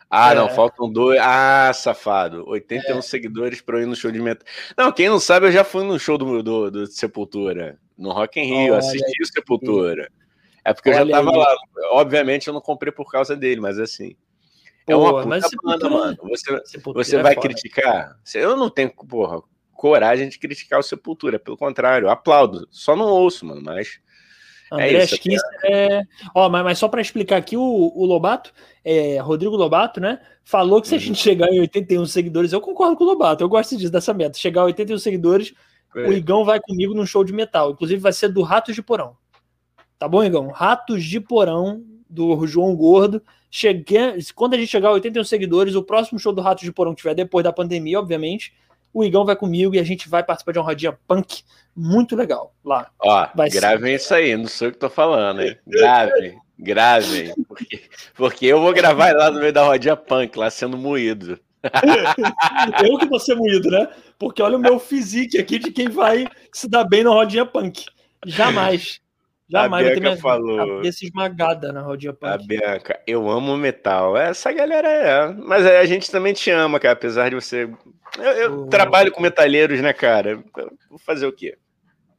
Ah, 0.10 0.32
é. 0.32 0.36
não, 0.36 0.50
faltam 0.50 0.92
dois. 0.92 1.20
Ah, 1.22 1.72
safado. 1.74 2.48
81 2.48 2.98
é. 2.98 3.02
seguidores 3.02 3.62
para 3.62 3.78
eu 3.78 3.84
ir 3.84 3.86
no 3.86 3.96
show 3.96 4.12
de 4.12 4.22
metal. 4.22 4.46
Não, 4.78 4.92
quem 4.92 5.10
não 5.10 5.20
sabe, 5.20 5.48
eu 5.48 5.52
já 5.52 5.64
fui 5.64 5.84
no 5.84 6.00
show 6.00 6.18
do, 6.18 6.42
do, 6.42 6.72
do 6.72 6.88
Sepultura, 6.88 7.78
no 7.98 8.12
Rock 8.12 8.40
in 8.40 8.46
Rio, 8.46 8.76
assisti 8.76 9.22
o 9.22 9.26
Sepultura. 9.26 10.10
É 10.64 10.74
porque 10.74 10.90
Olha 10.90 11.00
eu 11.00 11.08
já 11.08 11.12
tava 11.14 11.32
aí. 11.32 11.38
lá. 11.38 11.56
Obviamente 11.92 12.48
eu 12.48 12.54
não 12.54 12.62
comprei 12.62 12.92
por 12.92 13.10
causa 13.12 13.36
dele, 13.36 13.60
mas 13.60 13.80
assim. 13.80 14.16
É 14.88 14.96
uma 14.96 15.14
puta 15.14 15.28
mas 15.28 15.44
banda, 15.64 15.90
mano. 15.90 16.18
Você, 16.24 16.62
você 16.86 17.16
é 17.18 17.22
vai 17.22 17.36
criticar? 17.36 18.18
Eu 18.34 18.56
não 18.56 18.70
tenho, 18.70 18.90
porra, 18.90 19.42
coragem 19.74 20.28
de 20.28 20.40
criticar 20.40 20.80
o 20.80 20.84
Sepultura. 20.84 21.40
Pelo 21.40 21.58
contrário, 21.58 22.10
aplaudo. 22.10 22.68
Só 22.72 22.96
não 22.96 23.06
ouço, 23.06 23.46
mano, 23.46 23.62
mas 23.62 24.00
André 24.72 25.04
é 25.04 25.06
Kisser 25.06 25.40
é. 25.66 26.04
Ó, 26.34 26.48
mas, 26.48 26.64
mas 26.64 26.80
só 26.80 26.88
para 26.88 27.02
explicar 27.02 27.36
aqui, 27.38 27.58
o, 27.58 27.92
o 27.94 28.06
Lobato, 28.06 28.54
é, 28.86 29.20
Rodrigo 29.20 29.56
Lobato, 29.56 30.00
né? 30.00 30.20
Falou 30.46 30.82
que 30.82 30.88
se 30.88 30.96
a 30.96 30.98
uhum. 30.98 31.04
gente 31.04 31.20
chegar 31.20 31.52
em 31.52 31.60
81 31.60 32.06
seguidores, 32.06 32.54
eu 32.54 32.62
concordo 32.62 32.96
com 32.96 33.04
o 33.04 33.08
Lobato, 33.08 33.44
eu 33.44 33.50
gosto 33.50 33.76
disso, 33.76 33.92
dessa 33.92 34.14
meta. 34.14 34.40
Chegar 34.40 34.62
a 34.62 34.66
81 34.66 34.98
seguidores, 34.98 35.54
é. 35.96 36.08
o 36.08 36.14
Igão 36.14 36.46
vai 36.46 36.60
comigo 36.62 36.94
num 36.94 37.06
show 37.06 37.24
de 37.24 37.34
metal. 37.34 37.72
Inclusive, 37.72 38.02
vai 38.02 38.14
ser 38.14 38.30
do 38.30 38.42
Ratos 38.42 38.74
de 38.74 38.82
Porão. 38.82 39.18
Tá 40.00 40.08
bom, 40.08 40.24
Igão? 40.24 40.48
Ratos 40.48 41.04
de 41.04 41.20
Porão, 41.20 41.84
do 42.10 42.48
João 42.48 42.74
Gordo. 42.76 43.22
Cheguei, 43.50 44.18
quando 44.34 44.54
a 44.54 44.58
gente 44.58 44.70
chegar 44.70 44.90
a 44.90 44.94
81 44.94 45.26
seguidores, 45.26 45.76
o 45.76 45.84
próximo 45.84 46.18
show 46.18 46.32
do 46.32 46.42
Ratos 46.42 46.64
de 46.64 46.72
Porão 46.72 46.96
que 46.96 47.02
tiver 47.02 47.14
depois 47.14 47.44
da 47.44 47.52
pandemia, 47.52 48.00
obviamente, 48.00 48.54
o 48.94 49.04
Igão 49.04 49.26
vai 49.26 49.36
comigo 49.36 49.76
e 49.76 49.80
a 49.80 49.84
gente 49.84 50.10
vai 50.10 50.24
participar 50.24 50.52
de 50.52 50.60
uma 50.60 50.66
rodinha 50.66 50.98
punk 51.08 51.44
muito 51.76 52.16
legal 52.16 52.54
lá. 52.64 52.90
Ó, 53.00 53.28
vai 53.34 53.50
gravem 53.50 53.92
ser. 53.92 54.04
isso 54.04 54.14
aí, 54.14 54.36
não 54.36 54.48
sei 54.48 54.70
o 54.70 54.72
que 54.72 54.78
tô 54.78 54.90
falando, 54.90 55.42
hein? 55.42 55.58
Gravem, 55.66 56.38
gravem. 56.60 57.34
Porque, 57.48 57.82
porque 58.16 58.46
eu 58.46 58.60
vou 58.60 58.74
gravar 58.74 59.14
lá 59.16 59.32
no 59.32 59.40
meio 59.40 59.54
da 59.54 59.64
rodinha 59.64 59.96
punk, 59.96 60.38
lá 60.38 60.50
sendo 60.50 60.78
moído. 60.78 61.40
eu 62.84 62.98
que 62.98 63.06
vou 63.06 63.20
ser 63.20 63.36
moído, 63.36 63.70
né? 63.70 63.88
Porque 64.18 64.42
olha 64.42 64.58
o 64.58 64.62
meu 64.62 64.80
physique 64.80 65.38
aqui 65.38 65.60
de 65.60 65.72
quem 65.72 65.90
vai 65.90 66.28
se 66.52 66.68
dar 66.68 66.84
bem 66.84 67.04
na 67.04 67.12
rodinha 67.12 67.46
punk. 67.46 67.86
Jamais. 68.26 69.00
Jamais 69.52 69.86
a 69.86 70.00
Bianca 70.00 70.22
falou. 70.22 70.58
cabeça 70.78 71.06
esmagada 71.06 71.74
na 71.74 71.82
rodinha 71.82 72.14
punk. 72.14 72.32
A 72.32 72.38
Bianca, 72.38 73.02
eu 73.06 73.30
amo 73.30 73.58
metal. 73.58 74.16
Essa 74.16 74.52
galera 74.54 74.88
é. 74.88 75.34
Mas 75.34 75.66
a 75.66 75.86
gente 75.86 76.10
também 76.10 76.34
te 76.34 76.50
ama, 76.50 76.80
cara. 76.80 76.94
Apesar 76.94 77.30
de 77.30 77.36
você 77.36 77.70
eu, 78.18 78.24
eu 78.24 78.66
trabalho 78.68 79.12
com 79.12 79.22
metalheiros, 79.22 79.80
né, 79.82 79.94
cara? 79.94 80.44
Vou 80.90 81.00
fazer 81.00 81.26
o 81.26 81.32
quê? 81.32 81.58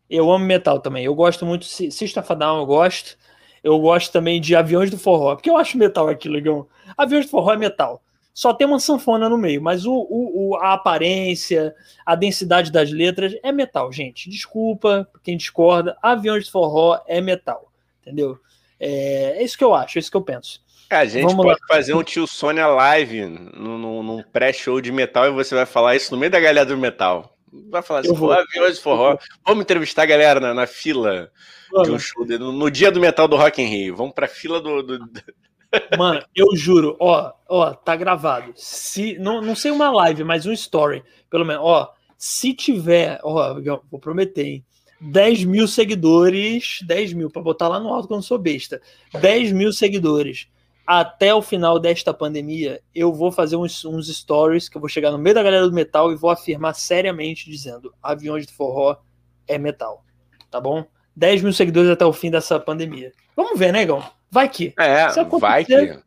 Eu 0.08 0.30
amo 0.30 0.44
metal 0.44 0.78
também. 0.78 1.04
Eu 1.04 1.14
gosto 1.14 1.44
muito. 1.44 1.64
System 1.64 2.22
of 2.22 2.34
Down 2.34 2.60
eu 2.60 2.66
gosto. 2.66 3.16
Eu 3.62 3.78
gosto 3.78 4.12
também 4.12 4.40
de 4.40 4.56
Aviões 4.56 4.90
do 4.90 4.98
Forró. 4.98 5.34
Porque 5.34 5.50
eu 5.50 5.56
acho 5.56 5.78
metal 5.78 6.08
aquilo, 6.08 6.34
legal. 6.34 6.68
Aviões 6.96 7.26
do 7.26 7.30
Forró 7.30 7.52
é 7.52 7.56
metal. 7.56 8.02
Só 8.34 8.54
tem 8.54 8.66
uma 8.66 8.80
sanfona 8.80 9.28
no 9.28 9.36
meio, 9.36 9.60
mas 9.60 9.84
o, 9.84 9.92
o, 9.92 10.56
a 10.56 10.72
aparência, 10.72 11.74
a 12.04 12.14
densidade 12.14 12.72
das 12.72 12.90
letras 12.90 13.34
é 13.42 13.52
metal, 13.52 13.92
gente. 13.92 14.30
Desculpa 14.30 15.06
quem 15.22 15.36
discorda. 15.36 15.96
Aviões 16.02 16.46
do 16.46 16.50
Forró 16.50 16.98
é 17.06 17.20
metal. 17.20 17.70
Entendeu? 18.00 18.38
É, 18.80 19.36
é 19.36 19.42
isso 19.42 19.56
que 19.56 19.62
eu 19.62 19.74
acho, 19.74 19.98
é 19.98 20.00
isso 20.00 20.10
que 20.10 20.16
eu 20.16 20.22
penso. 20.22 20.60
É, 20.90 20.96
a 20.96 21.04
gente 21.04 21.22
Vamos 21.22 21.46
pode 21.46 21.60
lá. 21.60 21.66
fazer 21.68 21.94
um 21.94 22.02
tio 22.02 22.26
Sônia 22.26 22.66
live 22.66 23.24
num, 23.26 24.02
num 24.02 24.22
pré-show 24.22 24.80
de 24.80 24.92
metal 24.92 25.26
e 25.26 25.30
você 25.30 25.54
vai 25.54 25.64
falar 25.64 25.96
isso 25.96 26.12
no 26.12 26.18
meio 26.18 26.30
da 26.30 26.40
galera 26.40 26.66
do 26.66 26.76
metal. 26.76 27.36
Vai 27.70 27.82
falar 27.82 28.00
assim, 28.00 28.14
vou. 28.14 28.32
aviões 28.32 28.76
de 28.76 28.82
forró. 28.82 29.18
Vamos 29.46 29.62
entrevistar 29.62 30.02
a 30.02 30.06
galera 30.06 30.40
na, 30.40 30.54
na 30.54 30.66
fila 30.66 31.30
Mano. 31.70 31.84
de 31.84 31.90
um 31.92 31.98
show, 31.98 32.24
de, 32.24 32.38
no, 32.38 32.50
no, 32.50 32.70
dia 32.70 32.90
do 32.90 33.00
metal 33.00 33.28
do 33.28 33.36
Rock 33.36 33.62
in 33.62 33.66
Rio. 33.66 33.96
Vamos 33.96 34.14
pra 34.14 34.26
fila 34.26 34.60
do... 34.60 34.82
do... 34.82 34.98
Mano, 35.96 36.22
eu 36.34 36.54
juro, 36.54 36.96
ó, 37.00 37.32
ó, 37.48 37.72
tá 37.72 37.96
gravado. 37.96 38.52
Se, 38.56 39.18
não, 39.18 39.40
não 39.40 39.56
sei 39.56 39.70
uma 39.70 39.90
live, 39.90 40.24
mas 40.24 40.46
um 40.46 40.52
story, 40.52 41.02
pelo 41.30 41.44
menos, 41.44 41.62
ó, 41.64 41.92
se 42.16 42.54
tiver, 42.54 43.18
ó, 43.22 43.54
vou 43.90 44.00
prometer, 44.00 44.46
hein? 44.46 44.64
10 45.00 45.44
mil 45.44 45.66
seguidores, 45.66 46.78
10 46.86 47.12
mil, 47.14 47.28
pra 47.28 47.42
botar 47.42 47.66
lá 47.66 47.80
no 47.80 47.92
alto 47.92 48.08
não 48.08 48.22
sou 48.22 48.38
besta. 48.38 48.80
10 49.20 49.50
mil 49.50 49.72
seguidores 49.72 50.46
até 50.86 51.34
o 51.34 51.42
final 51.42 51.78
desta 51.78 52.12
pandemia, 52.12 52.80
eu 52.94 53.12
vou 53.12 53.32
fazer 53.32 53.56
uns, 53.56 53.84
uns, 53.84 54.08
stories 54.14 54.68
que 54.68 54.76
eu 54.76 54.80
vou 54.80 54.88
chegar 54.88 55.10
no 55.10 55.18
meio 55.18 55.34
da 55.34 55.42
galera 55.42 55.66
do 55.66 55.72
metal 55.72 56.12
e 56.12 56.16
vou 56.16 56.30
afirmar 56.30 56.74
seriamente 56.74 57.50
dizendo: 57.50 57.94
aviões 58.02 58.46
de 58.46 58.52
forró 58.52 58.96
é 59.46 59.58
metal. 59.58 60.04
Tá 60.50 60.60
bom? 60.60 60.84
10 61.16 61.42
mil 61.42 61.52
seguidores 61.52 61.90
até 61.90 62.04
o 62.04 62.12
fim 62.12 62.30
dessa 62.30 62.58
pandemia. 62.58 63.12
Vamos 63.36 63.58
ver, 63.58 63.72
né, 63.72 63.84
Gão? 63.84 64.02
Vai 64.32 64.48
que. 64.48 64.74
É, 64.78 65.06
vai 65.38 65.64
que. 65.64 65.98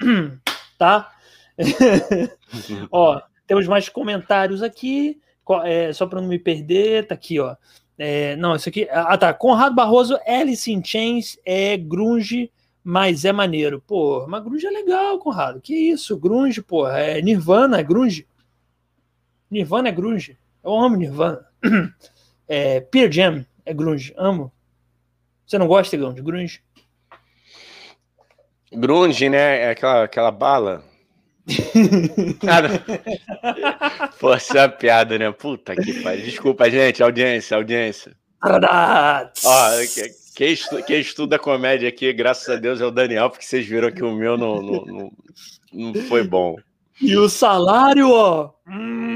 Tá? 0.78 1.10
ó, 2.92 3.22
temos 3.46 3.66
mais 3.66 3.88
comentários 3.88 4.62
aqui. 4.62 5.20
É, 5.64 5.92
só 5.92 6.06
para 6.06 6.20
não 6.20 6.28
me 6.28 6.38
perder, 6.38 7.06
tá 7.06 7.14
aqui, 7.14 7.40
ó. 7.40 7.56
É, 7.96 8.36
não, 8.36 8.56
isso 8.56 8.68
aqui. 8.68 8.86
Ah, 8.90 9.16
tá. 9.16 9.32
Conrado 9.32 9.74
Barroso, 9.74 10.18
Alice 10.26 10.70
in 10.70 10.84
Chains 10.84 11.38
é 11.46 11.78
grunge 11.78 12.50
mas 12.88 13.24
é 13.24 13.32
maneiro. 13.32 13.82
Pô, 13.84 14.28
mas 14.28 14.44
grunge 14.44 14.64
é 14.64 14.70
legal, 14.70 15.18
Conrado. 15.18 15.60
Que 15.60 15.74
isso? 15.74 16.16
Grunge, 16.16 16.62
pô, 16.62 16.86
é 16.86 17.20
Nirvana, 17.20 17.80
é 17.80 17.82
grunge. 17.82 18.28
Nirvana 19.50 19.88
é 19.88 19.92
grunge. 19.92 20.38
Eu 20.62 20.72
amo 20.72 20.96
Nirvana. 20.96 21.44
É, 22.48 22.78
Pearl 22.78 23.10
Jam 23.10 23.44
é 23.64 23.74
grunge. 23.74 24.14
Amo. 24.16 24.52
Você 25.44 25.58
não 25.58 25.66
gosta, 25.66 25.98
de 25.98 26.22
grunge? 26.22 26.62
Grunge, 28.72 29.28
né? 29.28 29.62
É 29.62 29.70
aquela, 29.70 30.04
aquela 30.04 30.30
bala. 30.30 30.84
Força 34.18 34.64
a 34.64 34.68
piada, 34.68 35.18
né? 35.18 35.30
Puta 35.30 35.76
que 35.76 36.02
pariu. 36.02 36.24
Desculpa, 36.24 36.70
gente. 36.70 37.02
Audiência, 37.02 37.56
audiência. 37.56 38.12
Ó, 39.44 39.70
quem, 40.34 40.52
estuda, 40.52 40.82
quem 40.82 41.00
estuda 41.00 41.38
comédia 41.38 41.88
aqui, 41.88 42.12
graças 42.12 42.48
a 42.48 42.56
Deus, 42.56 42.80
é 42.80 42.86
o 42.86 42.90
Daniel, 42.90 43.30
porque 43.30 43.44
vocês 43.44 43.66
viram 43.66 43.90
que 43.90 44.04
o 44.04 44.12
meu 44.12 44.36
não, 44.36 44.60
não, 44.60 44.84
não, 44.84 45.12
não 45.72 45.94
foi 46.02 46.24
bom. 46.24 46.56
E 47.00 47.16
o 47.16 47.28
salário, 47.28 48.10
ó. 48.10 48.50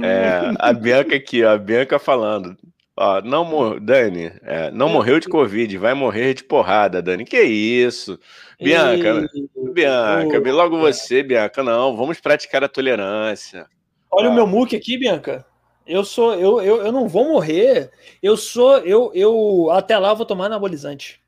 É, 0.02 0.52
a 0.58 0.72
Bianca 0.72 1.16
aqui, 1.16 1.44
ó, 1.44 1.52
a 1.52 1.58
Bianca 1.58 1.98
falando. 1.98 2.56
Ó, 3.02 3.22
não 3.22 3.46
mor... 3.46 3.80
Dani, 3.80 4.30
é, 4.42 4.70
não 4.70 4.86
morreu 4.90 5.18
de 5.18 5.26
Covid, 5.26 5.78
vai 5.78 5.94
morrer 5.94 6.34
de 6.34 6.44
porrada, 6.44 7.00
Dani. 7.00 7.24
Que 7.24 7.40
isso? 7.40 8.18
Bianca, 8.60 9.26
Ei, 9.32 9.72
Bianca, 9.72 10.38
oh, 10.38 10.52
logo 10.52 10.78
você, 10.78 11.22
Bianca, 11.22 11.62
não, 11.62 11.96
vamos 11.96 12.20
praticar 12.20 12.62
a 12.62 12.68
tolerância. 12.68 13.66
Olha 14.10 14.28
ah. 14.28 14.30
o 14.30 14.34
meu 14.34 14.46
muque 14.46 14.76
aqui, 14.76 14.98
Bianca. 14.98 15.46
Eu 15.86 16.04
sou, 16.04 16.34
eu, 16.34 16.60
eu, 16.60 16.82
eu 16.82 16.92
não 16.92 17.08
vou 17.08 17.24
morrer. 17.24 17.90
Eu 18.22 18.36
sou, 18.36 18.76
eu, 18.80 19.10
eu 19.14 19.70
até 19.70 19.96
lá 19.98 20.10
eu 20.10 20.16
vou 20.16 20.26
tomar 20.26 20.44
anabolizante 20.44 21.22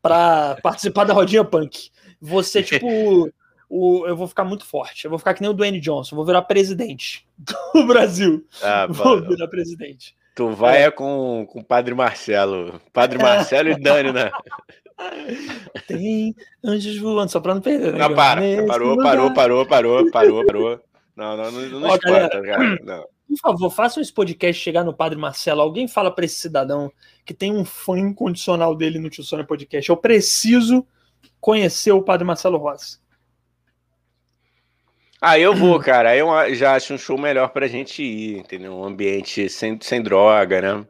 para 0.00 0.56
participar 0.62 1.04
da 1.04 1.12
rodinha 1.12 1.44
punk. 1.44 1.90
Você 2.18 2.62
tipo 2.62 2.88
o, 3.68 4.06
eu 4.06 4.16
vou 4.16 4.26
ficar 4.26 4.44
muito 4.44 4.64
forte. 4.64 5.04
Eu 5.04 5.10
vou 5.10 5.18
ficar 5.18 5.34
que 5.34 5.42
nem 5.42 5.50
o 5.50 5.54
Dwayne 5.54 5.80
Johnson. 5.80 6.16
Vou 6.16 6.24
virar 6.24 6.40
presidente 6.40 7.26
do 7.36 7.86
Brasil. 7.86 8.42
Ah, 8.62 8.86
vou 8.86 9.20
virar 9.20 9.48
presidente. 9.48 10.16
Tu 10.38 10.48
vai 10.50 10.84
é. 10.84 10.90
com, 10.92 11.44
com 11.50 11.58
o 11.58 11.64
Padre 11.64 11.92
Marcelo. 11.96 12.80
Padre 12.92 13.18
Marcelo 13.18 13.70
e 13.70 13.76
Dani, 13.76 14.12
né? 14.12 14.30
Tem 15.88 16.32
anjos 16.64 16.96
voando, 16.96 17.32
só 17.32 17.40
pra 17.40 17.56
não 17.56 17.60
perder. 17.60 17.94
Né? 17.94 17.98
Não, 17.98 18.14
para. 18.14 18.40
Parou, 18.64 18.96
parou, 18.98 19.34
parou, 19.34 19.66
parou, 19.66 20.10
parou, 20.12 20.46
parou. 20.46 20.80
Não, 21.16 21.36
não, 21.36 21.50
não, 21.50 21.80
não 21.80 21.88
Ó, 21.88 21.96
espanta, 21.96 22.40
cara. 22.40 22.78
Não. 22.84 23.04
Por 23.28 23.36
favor, 23.42 23.70
façam 23.70 24.00
esse 24.00 24.12
podcast 24.12 24.62
chegar 24.62 24.84
no 24.84 24.94
Padre 24.94 25.18
Marcelo. 25.18 25.60
Alguém 25.60 25.88
fala 25.88 26.08
para 26.08 26.24
esse 26.24 26.36
cidadão 26.36 26.92
que 27.24 27.34
tem 27.34 27.52
um 27.52 27.64
fã 27.64 27.98
incondicional 27.98 28.76
dele 28.76 29.00
no 29.00 29.10
Tio 29.10 29.24
Sônia 29.24 29.44
Podcast. 29.44 29.90
Eu 29.90 29.96
preciso 29.96 30.86
conhecer 31.40 31.90
o 31.90 32.00
Padre 32.00 32.24
Marcelo 32.24 32.58
Rossi. 32.58 33.00
Ah, 35.20 35.38
eu 35.38 35.52
vou, 35.54 35.80
cara. 35.80 36.16
Eu 36.16 36.54
já 36.54 36.74
acho 36.74 36.94
um 36.94 36.98
show 36.98 37.18
melhor 37.18 37.48
pra 37.48 37.66
gente 37.66 38.02
ir, 38.02 38.38
entendeu? 38.38 38.72
Um 38.72 38.84
ambiente 38.84 39.48
sem, 39.48 39.78
sem 39.80 40.00
droga, 40.00 40.60
né? 40.60 40.86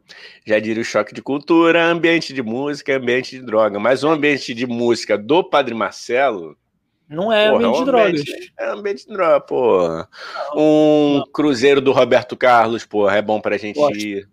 Já 0.46 0.58
diria 0.58 0.82
o 0.82 0.84
choque 0.84 1.14
de 1.14 1.22
cultura, 1.22 1.84
ambiente 1.84 2.34
de 2.34 2.42
música, 2.42 2.96
ambiente 2.96 3.38
de 3.38 3.42
droga. 3.42 3.80
Mas 3.80 4.04
o 4.04 4.08
ambiente 4.08 4.52
de 4.52 4.66
música 4.66 5.16
do 5.16 5.42
Padre 5.42 5.74
Marcelo. 5.74 6.56
Não 7.08 7.32
é 7.32 7.48
porra, 7.48 7.56
ambiente 7.56 7.76
um 7.76 7.78
de 7.78 7.90
drogas. 7.90 8.22
É 8.58 8.66
ambiente 8.68 9.06
de 9.06 9.12
droga, 9.14 9.40
pô. 9.40 10.06
Um 10.54 11.22
cruzeiro 11.32 11.80
do 11.80 11.92
Roberto 11.92 12.36
Carlos, 12.36 12.84
porra, 12.84 13.16
é 13.16 13.22
bom 13.22 13.40
pra 13.40 13.56
gente 13.56 13.76
Gosto. 13.76 13.96
ir. 13.96 14.28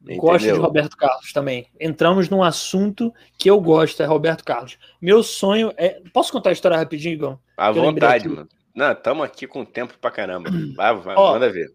Entendeu? 0.00 0.22
Gosto 0.22 0.44
de 0.44 0.50
Roberto 0.52 0.96
Carlos 0.96 1.32
também. 1.32 1.66
Entramos 1.78 2.30
num 2.30 2.42
assunto 2.42 3.12
que 3.36 3.50
eu 3.50 3.60
gosto, 3.60 4.02
é 4.02 4.06
Roberto 4.06 4.44
Carlos. 4.44 4.78
Meu 5.02 5.22
sonho 5.22 5.72
é. 5.76 6.00
Posso 6.14 6.32
contar 6.32 6.50
a 6.50 6.52
história 6.54 6.78
rapidinho, 6.78 7.12
Igor? 7.12 7.38
À 7.56 7.70
vontade, 7.70 8.28
mano. 8.28 8.48
Não, 8.76 8.92
estamos 8.92 9.24
aqui 9.24 9.46
com 9.46 9.64
tempo 9.64 9.94
pra 9.98 10.10
caramba. 10.10 10.50
Vai, 10.76 10.94
vai, 10.96 11.16
ó, 11.16 11.32
manda 11.32 11.50
ver. 11.50 11.74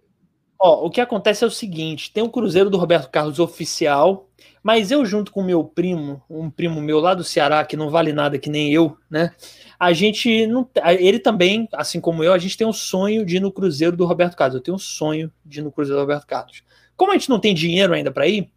Ó, 0.59 0.85
o 0.85 0.91
que 0.91 1.01
acontece 1.01 1.43
é 1.43 1.47
o 1.47 1.51
seguinte: 1.51 2.13
tem 2.13 2.21
o 2.21 2.27
um 2.27 2.29
Cruzeiro 2.29 2.69
do 2.69 2.77
Roberto 2.77 3.09
Carlos 3.09 3.39
oficial, 3.39 4.29
mas 4.61 4.91
eu, 4.91 5.03
junto 5.03 5.31
com 5.31 5.41
meu 5.41 5.63
primo, 5.63 6.21
um 6.29 6.47
primo 6.51 6.79
meu 6.79 6.99
lá 6.99 7.15
do 7.15 7.23
Ceará, 7.23 7.65
que 7.65 7.75
não 7.75 7.89
vale 7.89 8.13
nada 8.13 8.37
que 8.37 8.51
nem 8.51 8.71
eu, 8.71 8.95
né? 9.09 9.31
A 9.79 9.91
gente 9.93 10.45
não. 10.45 10.69
Ele 10.99 11.17
também, 11.17 11.67
assim 11.73 11.99
como 11.99 12.23
eu, 12.23 12.31
a 12.31 12.37
gente 12.37 12.55
tem 12.55 12.67
um 12.67 12.73
sonho 12.73 13.25
de 13.25 13.37
ir 13.37 13.39
no 13.39 13.51
Cruzeiro 13.51 13.97
do 13.97 14.05
Roberto 14.05 14.37
Carlos. 14.37 14.53
Eu 14.53 14.61
tenho 14.61 14.75
um 14.75 14.79
sonho 14.79 15.31
de 15.43 15.59
ir 15.59 15.63
no 15.63 15.71
Cruzeiro 15.71 15.97
do 15.97 16.01
Roberto 16.01 16.27
Carlos. 16.27 16.61
Como 16.95 17.11
a 17.11 17.15
gente 17.15 17.31
não 17.31 17.39
tem 17.39 17.55
dinheiro 17.55 17.95
ainda 17.95 18.11
para 18.11 18.27
ir, 18.27 18.47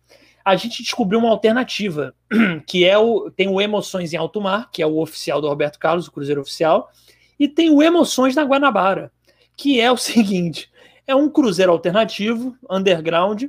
a 0.45 0.55
gente 0.55 0.83
descobriu 0.83 1.19
uma 1.19 1.31
alternativa, 1.31 2.15
que 2.69 2.85
é 2.85 2.99
o. 2.99 3.31
Tem 3.31 3.49
o 3.49 3.59
Emoções 3.59 4.13
em 4.13 4.19
Alto 4.19 4.39
Mar, 4.39 4.69
que 4.71 4.83
é 4.83 4.87
o 4.87 4.99
oficial 4.99 5.41
do 5.41 5.49
Roberto 5.49 5.79
Carlos, 5.79 6.09
o 6.09 6.13
Cruzeiro 6.13 6.43
Oficial 6.43 6.91
e 7.39 7.49
tem 7.49 7.71
o 7.71 7.83
Emoções 7.83 8.35
na 8.35 8.45
Guanabara, 8.45 9.11
que 9.57 9.81
é 9.81 9.91
o 9.91 9.97
seguinte: 9.99 10.71
é 11.07 11.15
um 11.15 11.29
cruzeiro 11.29 11.73
alternativo, 11.73 12.57
underground, 12.71 13.45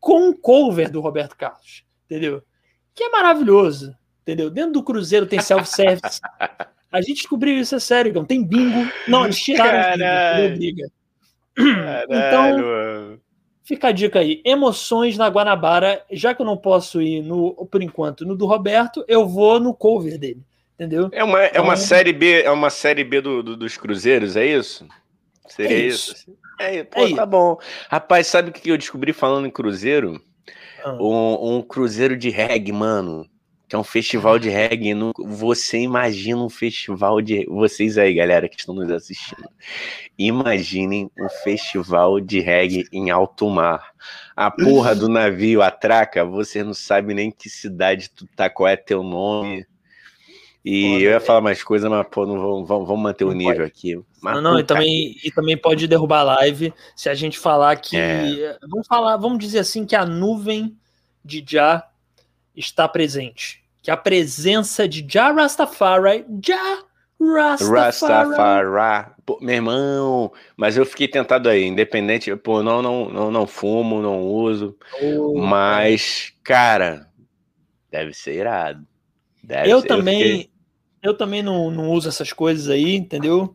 com 0.00 0.28
um 0.28 0.32
cover 0.32 0.90
do 0.90 1.00
Roberto 1.00 1.36
Carlos, 1.36 1.84
entendeu? 2.04 2.42
Que 2.94 3.04
é 3.04 3.08
maravilhoso, 3.10 3.96
entendeu? 4.22 4.50
Dentro 4.50 4.72
do 4.72 4.82
cruzeiro 4.82 5.26
tem 5.26 5.40
self-service. 5.40 6.20
A 6.90 7.00
gente 7.00 7.14
descobriu 7.14 7.56
isso, 7.56 7.74
é 7.74 7.80
sério, 7.80 8.10
então. 8.10 8.22
Tem 8.22 8.44
bingo. 8.44 8.86
Não, 9.08 9.24
eles 9.24 9.40
tiraram 9.40 9.94
o 9.94 10.58
bingo, 10.58 10.82
Então, 12.04 13.18
fica 13.64 13.88
a 13.88 13.92
dica 13.92 14.18
aí. 14.18 14.42
Emoções 14.44 15.16
na 15.16 15.26
Guanabara. 15.28 16.04
Já 16.10 16.34
que 16.34 16.42
eu 16.42 16.46
não 16.46 16.58
posso 16.58 17.00
ir, 17.00 17.22
no, 17.22 17.66
por 17.70 17.82
enquanto, 17.82 18.26
no 18.26 18.36
do 18.36 18.44
Roberto, 18.44 19.02
eu 19.08 19.26
vou 19.26 19.58
no 19.58 19.72
cover 19.72 20.18
dele 20.18 20.44
entendeu? 20.82 21.08
É 21.12 21.22
uma, 21.22 21.42
é 21.42 21.60
uma 21.60 21.74
então, 21.74 21.76
série 21.76 22.12
B, 22.12 22.42
é 22.42 22.50
uma 22.50 22.70
série 22.70 23.04
B 23.04 23.20
do, 23.20 23.42
do 23.42 23.56
dos 23.56 23.76
Cruzeiros, 23.76 24.36
é 24.36 24.44
isso? 24.44 24.86
Seria 25.48 25.76
é 25.76 25.80
isso? 25.80 26.12
isso? 26.14 26.38
É, 26.58 26.84
pô, 26.84 27.06
é 27.06 27.14
tá 27.14 27.26
bom. 27.26 27.58
Rapaz, 27.88 28.26
sabe 28.26 28.50
o 28.50 28.52
que 28.52 28.70
eu 28.70 28.78
descobri 28.78 29.12
falando 29.12 29.46
em 29.46 29.50
Cruzeiro? 29.50 30.20
Ah. 30.84 30.96
Um, 31.00 31.56
um 31.56 31.62
Cruzeiro 31.62 32.16
de 32.16 32.30
reggae, 32.30 32.72
mano. 32.72 33.28
Que 33.68 33.76
é 33.76 33.78
um 33.78 33.84
festival 33.84 34.38
de 34.38 34.50
reggae. 34.50 34.92
No, 34.92 35.12
você 35.18 35.78
imagina 35.78 36.42
um 36.42 36.50
festival 36.50 37.22
de. 37.22 37.46
Vocês 37.46 37.96
aí, 37.96 38.12
galera, 38.12 38.48
que 38.48 38.56
estão 38.56 38.74
nos 38.74 38.90
assistindo. 38.90 39.48
Imaginem 40.18 41.10
um 41.18 41.28
festival 41.42 42.20
de 42.20 42.40
reggae 42.40 42.86
em 42.92 43.10
alto 43.10 43.48
mar. 43.48 43.92
A 44.36 44.50
porra 44.50 44.94
do 44.94 45.08
navio 45.08 45.62
atraca, 45.62 46.24
você 46.24 46.62
não 46.62 46.74
sabe 46.74 47.14
nem 47.14 47.30
que 47.30 47.48
cidade 47.48 48.10
tu 48.10 48.26
tá, 48.36 48.50
qual 48.50 48.68
é 48.68 48.76
teu 48.76 49.02
nome. 49.02 49.66
E 50.64 51.02
eu 51.02 51.10
ia 51.10 51.20
falar 51.20 51.40
mais 51.40 51.62
coisa, 51.62 51.90
mas 51.90 52.06
pô, 52.08 52.24
não 52.24 52.64
vamos, 52.64 52.86
vamos 52.86 53.02
manter 53.02 53.24
o 53.24 53.32
nível 53.32 53.64
aqui. 53.64 54.00
Mas, 54.20 54.36
não, 54.36 54.42
não, 54.42 54.60
e 54.60 54.64
também, 54.64 55.16
e 55.24 55.30
também 55.32 55.56
pode 55.56 55.88
derrubar 55.88 56.20
a 56.20 56.36
live 56.36 56.72
se 56.94 57.08
a 57.08 57.14
gente 57.14 57.38
falar 57.38 57.74
que. 57.76 57.96
É. 57.96 58.56
Vamos 58.68 58.86
falar, 58.86 59.16
vamos 59.16 59.38
dizer 59.38 59.58
assim 59.58 59.84
que 59.84 59.96
a 59.96 60.06
nuvem 60.06 60.76
de 61.24 61.44
Já 61.46 61.84
está 62.54 62.86
presente. 62.86 63.60
Que 63.82 63.90
a 63.90 63.96
presença 63.96 64.86
de 64.86 65.04
Já 65.08 65.32
Rastafari, 65.32 66.24
Já 66.40 66.78
Rastafari. 67.20 68.30
Rastafari. 68.30 69.12
Pô, 69.26 69.38
meu 69.40 69.54
irmão, 69.56 70.32
mas 70.56 70.76
eu 70.76 70.86
fiquei 70.86 71.08
tentado 71.08 71.48
aí, 71.48 71.64
independente, 71.64 72.34
pô, 72.36 72.62
não, 72.62 72.80
não, 72.80 73.08
não, 73.08 73.30
não 73.32 73.46
fumo, 73.48 74.00
não 74.00 74.22
uso. 74.22 74.76
Oh, 75.00 75.40
mas, 75.40 76.32
cara, 76.44 77.08
deve 77.90 78.14
ser 78.14 78.34
irado. 78.34 78.86
Deve 79.42 79.70
eu 79.70 79.80
ser, 79.80 79.88
também, 79.88 80.48
eu, 81.02 81.14
também 81.14 81.42
não, 81.42 81.70
não 81.70 81.90
uso 81.90 82.08
essas 82.08 82.32
coisas 82.32 82.68
aí, 82.68 82.94
entendeu? 82.96 83.54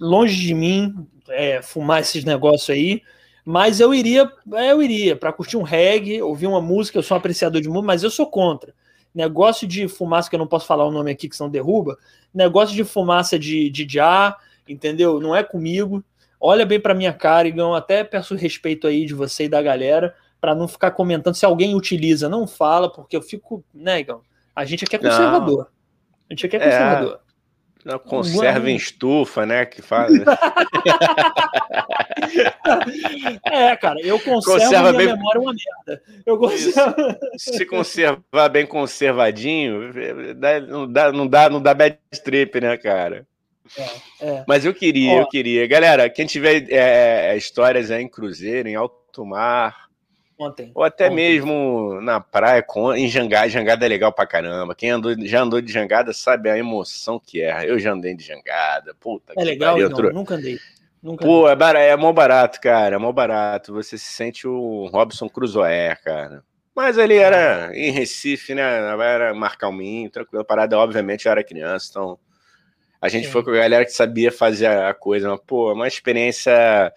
Longe 0.00 0.36
de 0.36 0.54
mim 0.54 1.06
é, 1.28 1.62
fumar 1.62 2.00
esses 2.00 2.24
negócios 2.24 2.70
aí. 2.70 3.02
Mas 3.44 3.78
eu 3.78 3.92
iria, 3.92 4.30
é, 4.54 4.72
eu 4.72 4.82
iria 4.82 5.14
para 5.14 5.32
curtir 5.32 5.56
um 5.56 5.62
reggae, 5.62 6.22
ouvir 6.22 6.46
uma 6.46 6.62
música. 6.62 6.98
Eu 6.98 7.02
sou 7.02 7.14
um 7.14 7.18
apreciador 7.18 7.60
de 7.60 7.68
música, 7.68 7.86
mas 7.86 8.02
eu 8.02 8.10
sou 8.10 8.26
contra. 8.26 8.74
Negócio 9.14 9.68
de 9.68 9.86
fumaça, 9.86 10.28
que 10.28 10.34
eu 10.34 10.40
não 10.40 10.46
posso 10.46 10.66
falar 10.66 10.84
o 10.84 10.90
nome 10.90 11.10
aqui, 11.10 11.28
que 11.28 11.36
senão 11.36 11.50
derruba. 11.50 11.96
Negócio 12.32 12.74
de 12.74 12.82
fumaça 12.84 13.38
de, 13.38 13.70
de 13.70 13.86
já, 13.88 14.36
entendeu? 14.68 15.20
Não 15.20 15.36
é 15.36 15.42
comigo. 15.44 16.02
Olha 16.40 16.66
bem 16.66 16.80
para 16.80 16.94
minha 16.94 17.12
cara, 17.12 17.46
Igão. 17.46 17.74
Até 17.74 18.02
peço 18.02 18.34
respeito 18.34 18.86
aí 18.86 19.04
de 19.04 19.14
você 19.14 19.44
e 19.44 19.48
da 19.48 19.62
galera, 19.62 20.14
para 20.40 20.54
não 20.54 20.66
ficar 20.66 20.90
comentando. 20.90 21.34
Se 21.34 21.46
alguém 21.46 21.74
utiliza, 21.74 22.28
não 22.28 22.46
fala, 22.46 22.90
porque 22.90 23.16
eu 23.16 23.22
fico, 23.22 23.62
né, 23.72 24.00
Igão? 24.00 24.22
A 24.56 24.64
gente 24.64 24.84
aqui 24.84 24.96
é 24.96 24.98
conservador. 24.98 25.58
Não. 25.58 25.73
A 26.28 26.34
gente 26.34 26.46
aqui 26.46 26.56
é, 26.56 26.58
é 26.58 26.62
conservador. 26.62 27.14
É, 27.14 27.24
não, 27.84 27.98
conserva 27.98 28.70
em 28.70 28.76
estufa, 28.76 29.44
né? 29.44 29.66
Que 29.66 29.82
faz. 29.82 30.10
é, 33.44 33.76
cara, 33.76 34.00
eu 34.00 34.18
conservo 34.18 34.58
conserva 34.58 34.90
minha 34.92 35.04
bem... 35.04 35.14
memória 35.14 35.38
é 35.38 35.40
uma 35.42 35.52
merda. 35.52 36.02
Eu 36.24 36.38
conservo... 36.38 36.94
Se 37.36 37.66
conservar 37.66 38.48
bem 38.48 38.64
conservadinho, 38.66 39.92
não 40.66 40.90
dá, 40.90 41.12
não 41.12 41.26
dá, 41.26 41.50
não 41.50 41.60
dá 41.60 41.74
bad 41.74 41.98
trip, 42.24 42.58
né, 42.58 42.78
cara? 42.78 43.26
É, 43.78 44.26
é. 44.26 44.44
Mas 44.48 44.64
eu 44.64 44.72
queria, 44.72 45.12
Ó, 45.12 45.20
eu 45.20 45.28
queria. 45.28 45.66
Galera, 45.66 46.08
quem 46.08 46.24
tiver 46.24 46.66
é, 46.70 47.36
histórias 47.36 47.90
aí 47.90 48.02
em 48.02 48.08
cruzeiro, 48.08 48.66
em 48.66 48.76
alto 48.76 49.26
mar, 49.26 49.83
Ontem. 50.38 50.72
Ou 50.74 50.82
até 50.82 51.06
Ontem. 51.06 51.14
mesmo 51.14 52.00
na 52.00 52.20
praia, 52.20 52.62
com, 52.62 52.92
em 52.94 53.08
jangada. 53.08 53.48
Jangada 53.48 53.86
é 53.86 53.88
legal 53.88 54.12
pra 54.12 54.26
caramba. 54.26 54.74
Quem 54.74 54.90
andou, 54.90 55.14
já 55.24 55.42
andou 55.42 55.60
de 55.60 55.72
jangada 55.72 56.12
sabe 56.12 56.50
a 56.50 56.58
emoção 56.58 57.20
que 57.20 57.40
é. 57.40 57.70
Eu 57.70 57.78
já 57.78 57.92
andei 57.92 58.14
de 58.14 58.24
jangada. 58.24 58.94
Puta 58.98 59.32
é 59.36 59.44
legal, 59.44 59.76
não, 59.78 59.84
outro... 59.84 60.12
nunca 60.12 60.34
andei. 60.34 60.58
Nunca 61.02 61.24
Pô, 61.24 61.48
é, 61.48 61.54
bar... 61.54 61.76
é 61.76 61.94
mó 61.96 62.12
barato, 62.12 62.60
cara. 62.60 62.96
É 62.96 62.98
mó 62.98 63.12
barato. 63.12 63.72
Você 63.74 63.96
se 63.96 64.10
sente 64.10 64.48
o 64.48 64.86
Robson 64.86 65.28
Crusoe, 65.28 65.94
cara. 66.02 66.42
Mas 66.74 66.98
ali 66.98 67.16
era 67.16 67.70
em 67.72 67.92
Recife, 67.92 68.54
né? 68.54 68.62
Era 68.62 69.32
mais 69.32 69.54
calminho, 69.54 70.10
tranquilo. 70.10 70.42
A 70.42 70.44
parada, 70.44 70.76
obviamente, 70.76 71.26
eu 71.26 71.32
era 71.32 71.44
criança, 71.44 71.88
então 71.90 72.18
A 73.00 73.08
gente 73.08 73.26
Sim. 73.26 73.32
foi 73.32 73.44
com 73.44 73.50
a 73.50 73.54
galera 73.54 73.84
que 73.84 73.92
sabia 73.92 74.32
fazer 74.32 74.66
a 74.66 74.94
coisa, 74.94 75.28
mas, 75.28 75.40
pô, 75.46 75.72
uma 75.72 75.86
experiência 75.86 76.92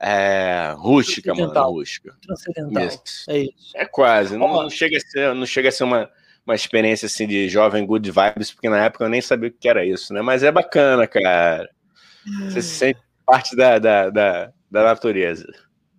é, 0.00 0.74
rústica, 0.76 1.34
mano. 1.34 1.52
Rústica. 1.70 2.14
Transcendental. 2.22 2.86
Isso. 2.86 3.30
É 3.30 3.38
isso. 3.38 3.72
É 3.74 3.84
quase. 3.84 4.36
Não, 4.36 4.48
não, 4.48 4.70
chega 4.70 4.96
a 4.96 5.00
ser, 5.00 5.34
não 5.34 5.46
chega 5.46 5.68
a 5.68 5.72
ser 5.72 5.84
uma, 5.84 6.08
uma 6.46 6.54
experiência 6.54 7.06
assim 7.06 7.26
de 7.26 7.48
jovem 7.48 7.84
good 7.84 8.10
vibes, 8.10 8.52
porque 8.52 8.68
na 8.68 8.84
época 8.84 9.04
eu 9.04 9.08
nem 9.08 9.20
sabia 9.20 9.48
o 9.48 9.52
que 9.52 9.68
era 9.68 9.84
isso, 9.84 10.14
né? 10.14 10.22
Mas 10.22 10.42
é 10.42 10.52
bacana, 10.52 11.06
cara. 11.06 11.68
Você 12.44 12.62
se 12.62 12.74
sente 12.74 13.00
parte 13.26 13.56
da, 13.56 13.78
da, 13.78 14.10
da, 14.10 14.52
da 14.70 14.84
natureza. 14.84 15.46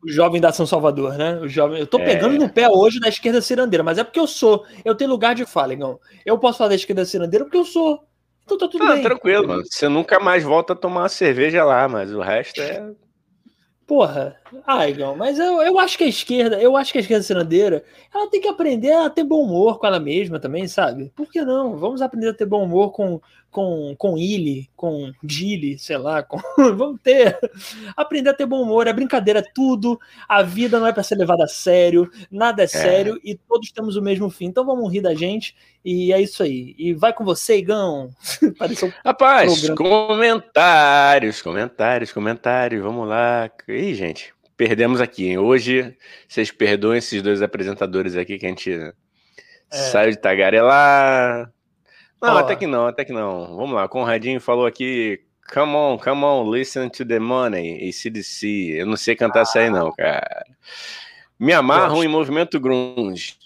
O 0.02 0.10
jovem 0.10 0.40
da 0.40 0.54
São 0.54 0.66
Salvador, 0.66 1.18
né? 1.18 1.40
O 1.40 1.48
jovem. 1.48 1.80
Eu 1.80 1.88
tô 1.88 2.00
é. 2.00 2.06
pegando 2.06 2.38
no 2.38 2.50
pé 2.50 2.70
hoje 2.70 3.02
da 3.02 3.10
esquerda 3.10 3.42
cirandeira, 3.42 3.84
mas 3.84 3.98
é 3.98 4.04
porque 4.04 4.20
eu 4.20 4.28
sou. 4.28 4.66
Eu 4.86 4.96
tenho 4.96 5.10
lugar 5.10 5.36
de 5.36 5.46
fala, 5.46 5.74
Igão. 5.74 6.00
Eu 6.26 6.40
posso 6.40 6.58
falar 6.58 6.70
da 6.70 6.76
esquerda 6.76 7.04
cirandeira 7.04 7.44
porque 7.44 7.58
eu 7.58 7.66
sou. 7.66 8.08
Então 8.46 8.58
tá 8.58 8.68
tudo 8.68 8.86
ah, 8.86 8.94
bem. 8.94 9.04
Tranquilo, 9.04 9.48
mano. 9.48 9.64
Você 9.66 9.90
nunca 9.90 10.20
mais 10.20 10.44
volta 10.44 10.72
a 10.72 10.76
tomar 10.76 11.02
uma 11.02 11.10
cerveja 11.10 11.66
lá, 11.66 11.88
mas 11.90 12.14
o 12.14 12.22
resto 12.22 12.62
é. 12.62 12.90
Porra, 13.90 14.36
ah, 14.68 14.88
Igão, 14.88 15.16
mas 15.16 15.40
eu, 15.40 15.64
eu 15.64 15.80
acho 15.80 15.98
que 15.98 16.04
a 16.04 16.08
esquerda, 16.08 16.62
eu 16.62 16.78
acho 16.78 16.92
que 16.92 17.00
a 17.00 17.02
esquerda 17.02 17.24
cirandeira, 17.24 17.84
ela 18.14 18.30
tem 18.30 18.40
que 18.40 18.48
aprender 18.48 18.94
a 18.94 19.10
ter 19.10 19.24
bom 19.24 19.42
humor 19.42 19.80
com 19.80 19.88
ela 19.88 20.00
mesma 20.00 20.40
também, 20.40 20.68
sabe? 20.68 21.12
Por 21.16 21.28
que 21.28 21.42
não? 21.42 21.76
Vamos 21.76 22.00
aprender 22.00 22.30
a 22.30 22.34
ter 22.36 22.46
bom 22.46 22.64
humor 22.64 22.92
com, 22.92 23.20
com, 23.52 23.96
com 23.98 24.18
Illy, 24.18 24.70
com 24.76 25.12
Gilly, 25.24 25.78
sei 25.78 25.98
lá, 25.98 26.22
com... 26.24 26.38
vamos 26.58 27.00
ter, 27.02 27.38
aprender 27.96 28.30
a 28.30 28.34
ter 28.34 28.46
bom 28.46 28.62
humor, 28.62 28.88
é 28.88 28.94
brincadeira 28.94 29.44
tudo, 29.54 30.00
a 30.28 30.42
vida 30.42 30.80
não 30.80 30.88
é 30.88 30.94
para 30.94 31.04
ser 31.04 31.16
levada 31.16 31.44
a 31.44 31.48
sério, 31.48 32.10
nada 32.32 32.62
é, 32.62 32.66
é, 32.66 32.68
sério 32.68 33.20
e 33.24 33.36
todos 33.36 33.72
temos 33.72 33.96
o 33.96 34.02
mesmo 34.02 34.30
fim, 34.30 34.46
então 34.46 34.66
vamos 34.66 34.92
rir 34.92 35.02
da 35.02 35.14
gente 35.14 35.56
e 35.84 36.12
é 36.12 36.22
isso 36.22 36.44
aí. 36.44 36.76
E 36.78 36.94
vai 36.94 37.14
com 37.14 37.24
você, 37.24 37.58
Igão. 37.58 38.10
Rapaz, 39.04 39.66
programa. 39.66 40.16
comentários, 40.16 41.42
comentários, 41.42 42.12
comentários, 42.12 42.82
vamos 42.82 43.08
lá. 43.08 43.50
Ih, 43.68 43.94
gente, 43.94 44.34
perdemos 44.58 45.00
aqui, 45.00 45.30
hein? 45.30 45.38
Hoje, 45.38 45.96
vocês 46.28 46.52
perdoem 46.52 46.98
esses 46.98 47.22
dois 47.22 47.42
apresentadores 47.42 48.16
aqui 48.16 48.38
que 48.38 48.46
a 48.46 48.50
gente 48.50 48.72
é. 48.74 48.94
saiu 49.72 50.12
de 50.12 50.18
tagarelar, 50.18 51.52
não, 52.22 52.38
até 52.38 52.56
que 52.56 52.68
não, 52.68 52.88
até 52.88 53.06
que 53.06 53.14
não. 53.14 53.56
Vamos 53.56 53.74
lá, 53.74 53.88
Conradinho 53.88 54.42
falou 54.42 54.66
aqui. 54.66 55.22
Come 55.54 55.74
on, 55.74 55.98
come 55.98 56.24
on, 56.24 56.50
listen 56.50 56.90
to 56.90 57.06
the 57.06 57.20
money 57.20 57.88
e 57.88 57.92
CDC. 57.92 58.48
Eu 58.78 58.86
não 58.86 58.96
sei 58.96 59.16
cantar 59.16 59.40
ah. 59.40 59.44
isso 59.44 59.58
aí, 59.58 59.70
não, 59.70 59.92
cara. 59.92 60.46
Me 61.40 61.54
amarram 61.54 62.04
em 62.04 62.08
movimento 62.08 62.60
grunge. 62.60 63.38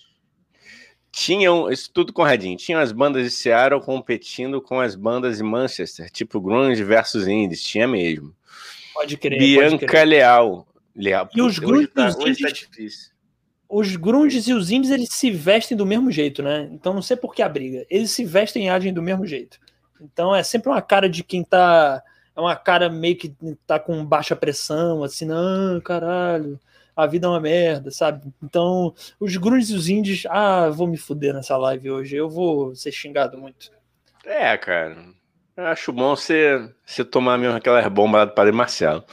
Tinham, 1.12 1.72
isso 1.72 1.92
tudo 1.94 2.12
Conradinho, 2.12 2.58
tinham 2.58 2.82
as 2.82 2.92
bandas 2.92 3.24
de 3.24 3.30
Seattle 3.30 3.80
competindo 3.80 4.60
com 4.60 4.80
as 4.80 4.96
bandas 4.96 5.38
de 5.38 5.44
Manchester, 5.44 6.10
tipo 6.10 6.42
grunge 6.42 6.84
versus 6.84 7.28
indies, 7.28 7.62
tinha 7.62 7.88
mesmo. 7.88 8.36
Pode 8.96 9.16
crer. 9.16 9.38
Bianca 9.38 9.78
pode 9.78 9.86
crer. 9.86 10.08
Leal. 10.08 10.68
Leal. 10.96 11.30
E 11.36 11.42
os 11.42 11.60
grunge 11.60 11.88
tá, 11.88 12.10
hoje 12.18 12.42
tá 12.42 12.50
difícil 12.50 13.13
os 13.74 13.96
grunges 13.96 14.48
e 14.48 14.54
os 14.54 14.70
indies 14.70 14.92
eles 14.92 15.10
se 15.12 15.32
vestem 15.32 15.76
do 15.76 15.86
mesmo 15.86 16.12
jeito, 16.12 16.44
né? 16.44 16.70
Então 16.72 16.94
não 16.94 17.02
sei 17.02 17.18
por 17.18 17.34
que 17.34 17.42
a 17.42 17.50
briga. 17.50 17.86
Eles 17.90 18.12
se 18.12 18.24
vestem 18.24 18.68
e 18.68 18.70
agem 18.70 18.94
do 18.94 19.02
mesmo 19.02 19.26
jeito. 19.26 19.60
Então 20.00 20.36
é 20.36 20.44
sempre 20.44 20.70
uma 20.70 20.82
cara 20.82 21.10
de 21.10 21.24
quem 21.24 21.44
tá. 21.44 22.04
É 22.36 22.40
uma 22.40 22.56
cara 22.56 22.90
meio 22.90 23.16
que 23.16 23.36
tá 23.66 23.80
com 23.80 24.06
baixa 24.06 24.36
pressão, 24.36 25.04
assim, 25.04 25.26
não, 25.26 25.80
caralho, 25.82 26.60
a 26.96 27.06
vida 27.06 27.28
é 27.28 27.30
uma 27.30 27.40
merda, 27.40 27.92
sabe? 27.92 28.28
Então, 28.42 28.94
os 29.20 29.38
grunges 29.38 29.70
e 29.70 29.76
os 29.76 29.88
indies, 29.88 30.24
ah, 30.28 30.68
vou 30.70 30.88
me 30.88 30.98
fuder 30.98 31.32
nessa 31.32 31.56
live 31.58 31.92
hoje, 31.92 32.16
eu 32.16 32.28
vou 32.28 32.76
ser 32.76 32.92
xingado 32.92 33.38
muito. 33.38 33.72
É, 34.26 34.58
cara. 34.58 34.98
Eu 35.56 35.68
acho 35.68 35.94
bom 35.94 36.16
você, 36.16 36.68
você 36.84 37.06
tomar 37.06 37.38
mesmo 37.38 37.56
aquela 37.56 37.88
bomba 37.88 38.26
do 38.26 38.34
Padre 38.34 38.52
Marcelo. 38.52 39.04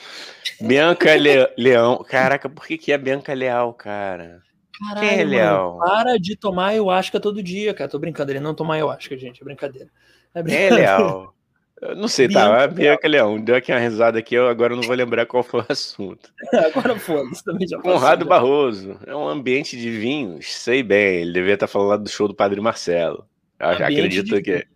Bianca 0.58 1.14
Le, 1.14 1.46
Leão. 1.58 2.02
Caraca, 2.08 2.48
por 2.48 2.66
que, 2.66 2.78
que 2.78 2.90
é 2.90 2.96
Bianca 2.96 3.34
Leal, 3.34 3.74
cara? 3.74 4.40
Caralho, 4.81 5.09
Quem 5.09 5.39
é 5.39 5.51
para 5.78 6.18
de 6.18 6.37
tomar 6.37 6.68
ayahuasca 6.68 7.20
todo 7.20 7.43
dia, 7.43 7.74
cara. 7.74 7.91
Tô 7.91 7.99
brincando, 7.99 8.33
ele 8.33 8.41
não 8.41 8.55
toma 8.55 8.74
ayahuasca, 8.74 9.16
gente. 9.16 9.43
É 9.43 9.45
brincadeira. 9.45 9.89
É 10.35 10.43
brincadeira. 10.43 10.74
É 10.74 10.78
Leal? 10.78 11.35
Eu 11.81 11.97
não 11.97 12.09
sei, 12.09 12.28
tá? 12.28 12.45
Bianca 12.45 12.68
tá? 12.68 12.74
Bianca 12.74 13.09
Leão. 13.09 13.41
Deu 13.41 13.57
aqui 13.57 13.72
uma 13.72 13.78
risada 13.78 14.18
aqui, 14.18 14.35
eu 14.35 14.49
agora 14.49 14.76
não 14.76 14.83
vou 14.83 14.95
lembrar 14.95 15.24
qual 15.24 15.43
foi 15.43 15.61
o 15.61 15.66
assunto. 15.66 16.31
agora 16.53 16.95
foda-se, 16.99 17.43
também 17.43 17.66
já 17.66 17.78
Conrado 17.78 18.26
Barroso. 18.26 19.01
É 19.07 19.16
um 19.16 19.26
ambiente 19.26 19.78
de 19.78 19.91
vinhos. 19.91 20.53
Sei 20.53 20.83
bem, 20.83 21.22
ele 21.22 21.33
devia 21.33 21.55
estar 21.55 21.66
falando 21.66 22.03
do 22.03 22.11
show 22.11 22.28
do 22.28 22.35
Padre 22.35 22.61
Marcelo. 22.61 23.26
Eu 23.59 23.68
acredito 23.68 24.43
que. 24.43 24.66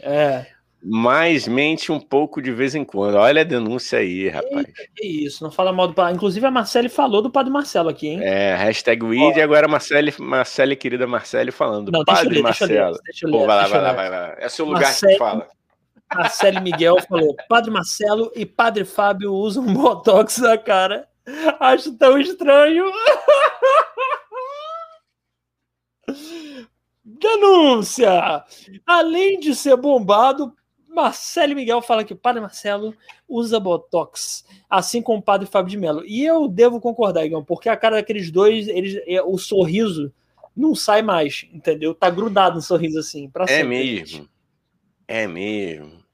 É 0.00 0.53
mas 0.86 1.48
mente 1.48 1.90
um 1.90 1.98
pouco 1.98 2.42
de 2.42 2.52
vez 2.52 2.74
em 2.74 2.84
quando. 2.84 3.14
Olha 3.14 3.40
a 3.40 3.44
denúncia 3.44 4.00
aí, 4.00 4.28
rapaz. 4.28 4.66
Eita, 4.66 4.82
que 4.94 5.06
isso, 5.06 5.42
não 5.42 5.50
fala 5.50 5.72
mal 5.72 5.88
do 5.88 5.94
Padre. 5.94 6.14
Inclusive 6.14 6.44
a 6.44 6.50
Marcele 6.50 6.90
falou 6.90 7.22
do 7.22 7.30
Padre 7.30 7.50
Marcelo 7.50 7.88
aqui, 7.88 8.08
hein? 8.08 8.20
É, 8.22 8.54
hashtag 8.54 9.02
weed, 9.02 9.38
e 9.38 9.40
agora 9.42 9.66
Marcele, 9.66 10.12
Marcele, 10.18 10.76
querida 10.76 11.06
Marcele, 11.06 11.50
falando. 11.50 11.90
Não, 11.90 12.04
Padre 12.04 12.34
ler, 12.34 12.42
Marcelo. 12.42 12.98
Deixa 13.02 13.26
eu 13.26 13.30
ler, 13.30 13.38
Pô, 13.38 13.46
vai 13.46 13.56
lá, 13.56 13.66
vai 13.66 13.80
lá, 13.80 13.92
vai 13.94 14.10
lá. 14.10 14.36
É 14.38 14.48
seu 14.50 14.66
lugar 14.66 14.82
Marcele, 14.82 15.12
que 15.12 15.18
fala. 15.18 15.48
Marcele 16.14 16.60
Miguel 16.60 17.00
falou: 17.08 17.34
Padre 17.48 17.70
Marcelo 17.70 18.30
e 18.34 18.44
Padre 18.44 18.84
Fábio 18.84 19.32
usam 19.32 19.64
botox 19.72 20.36
na 20.38 20.58
cara. 20.58 21.08
Acho 21.58 21.96
tão 21.96 22.18
estranho. 22.18 22.84
Denúncia! 27.02 28.44
Além 28.86 29.40
de 29.40 29.54
ser 29.54 29.76
bombado, 29.76 30.54
Marcelo 30.94 31.54
Miguel 31.54 31.82
fala 31.82 32.04
que 32.04 32.12
o 32.12 32.16
padre 32.16 32.40
Marcelo 32.40 32.94
usa 33.28 33.58
Botox, 33.58 34.44
assim 34.70 35.02
como 35.02 35.18
o 35.18 35.22
padre 35.22 35.46
Fábio 35.46 35.70
de 35.70 35.76
Mello. 35.76 36.04
E 36.06 36.24
eu 36.24 36.46
devo 36.46 36.80
concordar, 36.80 37.24
Igão, 37.24 37.44
porque 37.44 37.68
a 37.68 37.76
cara 37.76 37.96
daqueles 37.96 38.30
dois, 38.30 38.68
eles, 38.68 39.02
é, 39.06 39.22
o 39.22 39.36
sorriso 39.36 40.12
não 40.56 40.74
sai 40.74 41.02
mais, 41.02 41.46
entendeu? 41.52 41.94
Tá 41.94 42.08
grudado 42.08 42.56
no 42.56 42.62
sorriso 42.62 42.98
assim. 42.98 43.28
Pra 43.28 43.46
é 43.48 43.62
mesmo. 43.62 44.28
É 45.08 45.26
mesmo. 45.26 46.04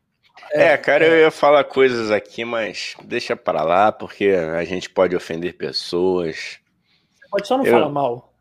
É, 0.51 0.69
é 0.69 0.77
cara, 0.79 1.05
é. 1.05 1.09
eu 1.09 1.17
ia 1.21 1.31
falar 1.31 1.63
coisas 1.65 2.11
aqui, 2.11 2.45
mas 2.45 2.95
deixa 3.05 3.37
para 3.37 3.63
lá, 3.63 3.93
porque 3.93 4.29
a 4.29 4.65
gente 4.65 4.89
pode 4.89 5.15
ofender 5.15 5.57
pessoas. 5.57 6.59
Pode 7.31 7.47
só 7.47 7.59
não 7.59 7.65
eu... 7.65 7.73
falar 7.73 7.91
mal, 7.91 8.33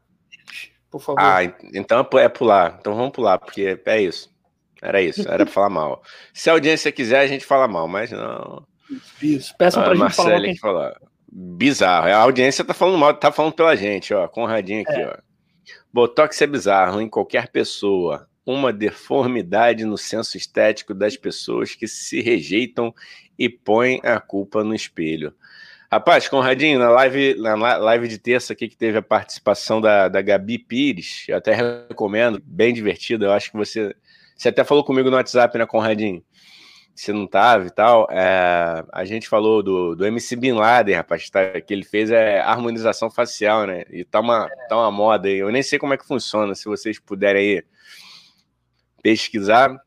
por 0.90 1.02
favor. 1.02 1.22
Ah, 1.22 1.44
então 1.74 2.08
é 2.14 2.30
pular. 2.30 2.78
Então 2.80 2.96
vamos 2.96 3.12
pular, 3.12 3.38
porque 3.38 3.80
é 3.86 4.02
isso. 4.02 4.34
Era 4.82 5.02
isso, 5.02 5.28
era 5.28 5.46
pra 5.46 5.54
falar 5.54 5.70
mal. 5.70 6.04
Se 6.34 6.50
a 6.50 6.54
audiência 6.54 6.92
quiser, 6.92 7.20
a 7.20 7.28
gente 7.28 7.46
fala 7.46 7.68
mal, 7.68 7.88
mas 7.88 8.12
não. 8.12 8.66
Isso, 9.22 9.54
peçam 9.58 9.84
pra 9.84 9.92
ah, 9.92 9.96
gente 9.96 10.16
falar. 10.16 10.42
Que 10.42 10.56
falar. 10.56 11.02
Bizarro. 11.32 12.08
A 12.08 12.18
audiência 12.18 12.66
tá 12.66 12.74
falando 12.74 12.98
mal, 12.98 13.14
tá 13.14 13.32
falando 13.32 13.54
pela 13.54 13.76
gente, 13.76 14.14
ó. 14.14 14.28
Conradinho 14.28 14.82
aqui, 14.82 15.00
é. 15.00 15.08
ó. 15.08 15.18
Botox 15.92 16.42
é 16.42 16.48
bizarro 16.48 17.02
em 17.02 17.10
qualquer 17.10 17.50
pessoa. 17.50 18.28
Uma 18.46 18.74
deformidade 18.74 19.86
no 19.86 19.98
senso 19.98 20.38
estético 20.38 20.94
das 20.94 21.16
pessoas 21.16 21.76
que 21.76 21.88
se 21.88 22.22
rejeitam 22.22 22.94
e 23.38 23.48
põem 23.48 24.00
a 24.04 24.20
culpa 24.20 24.64
no 24.64 24.74
espelho. 24.74 25.34
Rapaz, 25.92 26.28
Conradinho, 26.28 26.78
na 26.78 26.90
live, 26.90 27.36
na 27.36 27.56
live 27.78 28.08
de 28.08 28.20
terça 28.20 28.54
aqui 28.54 28.68
que 28.68 28.78
teve 28.78 28.98
a 29.00 29.02
participação 29.02 29.82
da, 29.82 30.08
da 30.08 30.22
Gabi 30.22 30.60
Pires, 30.60 31.26
eu 31.28 31.36
até 31.36 31.54
recomendo, 31.54 32.40
bem 32.46 32.74
divertido. 32.74 33.26
Eu 33.26 33.32
acho 33.32 33.50
que 33.52 33.58
você 33.58 33.96
você 34.40 34.48
até 34.48 34.64
falou 34.64 34.86
comigo 34.86 35.10
no 35.10 35.18
WhatsApp, 35.18 35.58
né, 35.58 35.66
Conradinho? 35.66 36.24
Você 36.96 37.12
não 37.12 37.28
tava 37.28 37.68
e 37.68 37.70
tal. 37.70 38.08
É, 38.10 38.86
a 38.94 39.04
gente 39.04 39.28
falou 39.28 39.62
do, 39.62 39.96
do 39.96 40.06
MC 40.06 40.34
Bin 40.38 40.54
Laden, 40.54 40.96
rapaz, 40.96 41.30
tá, 41.30 41.60
que 41.60 41.74
ele 41.74 41.84
fez 41.84 42.10
é 42.10 42.40
harmonização 42.40 43.12
facial, 43.12 43.68
né? 43.68 43.84
E 43.90 44.06
tá 44.06 44.22
uma, 44.22 44.50
tá 44.70 44.78
uma 44.78 44.90
moda 44.90 45.28
aí. 45.28 45.40
Eu 45.40 45.52
nem 45.52 45.62
sei 45.62 45.78
como 45.78 45.94
é 45.94 45.98
que 45.98 46.08
funciona, 46.08 46.56
se 46.56 46.66
vocês 46.66 46.98
puderem 46.98 47.58
aí 47.58 47.64
pesquisar. 49.04 49.78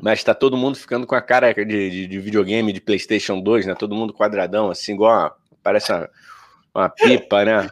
Mas 0.00 0.22
tá 0.22 0.34
todo 0.34 0.56
mundo 0.56 0.76
ficando 0.76 1.04
com 1.04 1.16
a 1.16 1.20
cara 1.20 1.52
de, 1.52 1.64
de, 1.64 2.06
de 2.06 2.18
videogame, 2.20 2.72
de 2.72 2.80
PlayStation 2.80 3.40
2, 3.40 3.66
né? 3.66 3.74
Todo 3.74 3.96
mundo 3.96 4.14
quadradão, 4.14 4.70
assim, 4.70 4.92
igual 4.94 5.12
uma, 5.12 5.36
parece 5.64 5.92
uma, 5.92 6.08
uma 6.72 6.88
pipa, 6.88 7.44
né? 7.44 7.68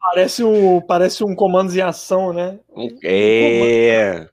Parece 0.00 0.44
um, 0.44 0.80
parece 0.80 1.24
um 1.24 1.34
comandos 1.34 1.76
em 1.76 1.80
ação, 1.80 2.32
né? 2.32 2.60
É. 3.02 4.28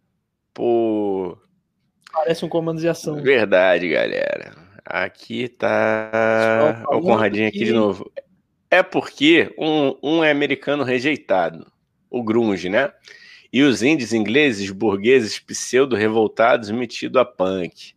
Parece 2.11 2.43
um 2.43 2.49
comando 2.49 2.79
de 2.79 2.87
ação. 2.87 3.21
Verdade, 3.21 3.87
galera. 3.87 4.55
Aqui 4.85 5.47
tá. 5.47 6.83
Olha 6.87 6.97
o 6.97 7.01
Conradinho 7.01 7.47
aqui 7.47 7.65
de 7.65 7.71
novo. 7.71 8.11
É 8.71 8.83
porque 8.83 9.53
um, 9.57 9.95
um 10.01 10.23
é 10.23 10.31
americano 10.31 10.83
rejeitado, 10.83 11.65
o 12.09 12.23
grunge, 12.23 12.69
né? 12.69 12.91
E 13.51 13.63
os 13.63 13.81
índios 13.81 14.13
ingleses, 14.13 14.69
burgueses, 14.69 15.39
pseudo-revoltados, 15.39 16.69
metido 16.69 17.19
a 17.19 17.25
punk. 17.25 17.93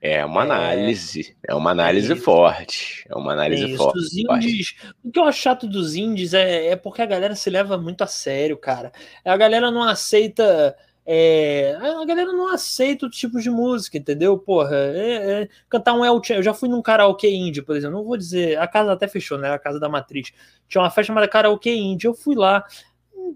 É 0.00 0.24
uma 0.24 0.40
é. 0.40 0.44
análise, 0.44 1.36
é, 1.48 1.52
é 1.52 1.54
uma 1.54 1.70
análise 1.70 2.12
é 2.12 2.16
forte. 2.16 3.04
É 3.08 3.14
uma 3.14 3.32
análise 3.32 3.72
é 3.72 3.76
forte. 3.76 3.98
Os 3.98 4.14
indies, 4.14 4.74
o 5.02 5.10
que 5.10 5.18
eu 5.18 5.24
acho 5.24 5.40
chato 5.40 5.66
dos 5.66 5.94
indies 5.94 6.34
é, 6.34 6.66
é 6.68 6.76
porque 6.76 7.00
a 7.00 7.06
galera 7.06 7.36
se 7.36 7.48
leva 7.48 7.78
muito 7.78 8.02
a 8.02 8.06
sério, 8.06 8.56
cara. 8.56 8.92
A 9.24 9.36
galera 9.36 9.70
não 9.70 9.82
aceita 9.82 10.76
é, 11.04 11.76
a 11.80 12.04
galera 12.04 12.32
não 12.32 12.52
aceita 12.52 13.06
o 13.06 13.10
tipo 13.10 13.40
de 13.40 13.50
música, 13.50 13.98
entendeu? 13.98 14.38
Porra, 14.38 14.76
é, 14.76 15.42
é, 15.42 15.48
cantar 15.68 15.94
um 15.94 16.04
El 16.04 16.22
Chan. 16.22 16.34
Eu 16.34 16.42
já 16.42 16.54
fui 16.54 16.68
num 16.68 16.80
karaokê 16.80 17.30
indie, 17.30 17.62
por 17.62 17.76
exemplo. 17.76 17.96
Não 17.96 18.04
vou 18.04 18.16
dizer. 18.16 18.58
A 18.58 18.66
casa 18.68 18.92
até 18.92 19.08
fechou, 19.08 19.36
né? 19.36 19.50
A 19.50 19.58
casa 19.58 19.80
da 19.80 19.88
matriz. 19.88 20.32
Tinha 20.68 20.82
uma 20.82 20.90
festa 20.90 21.08
chamada 21.08 21.26
karaokê 21.26 21.74
indie. 21.74 22.06
Eu 22.06 22.14
fui 22.14 22.36
lá. 22.36 22.64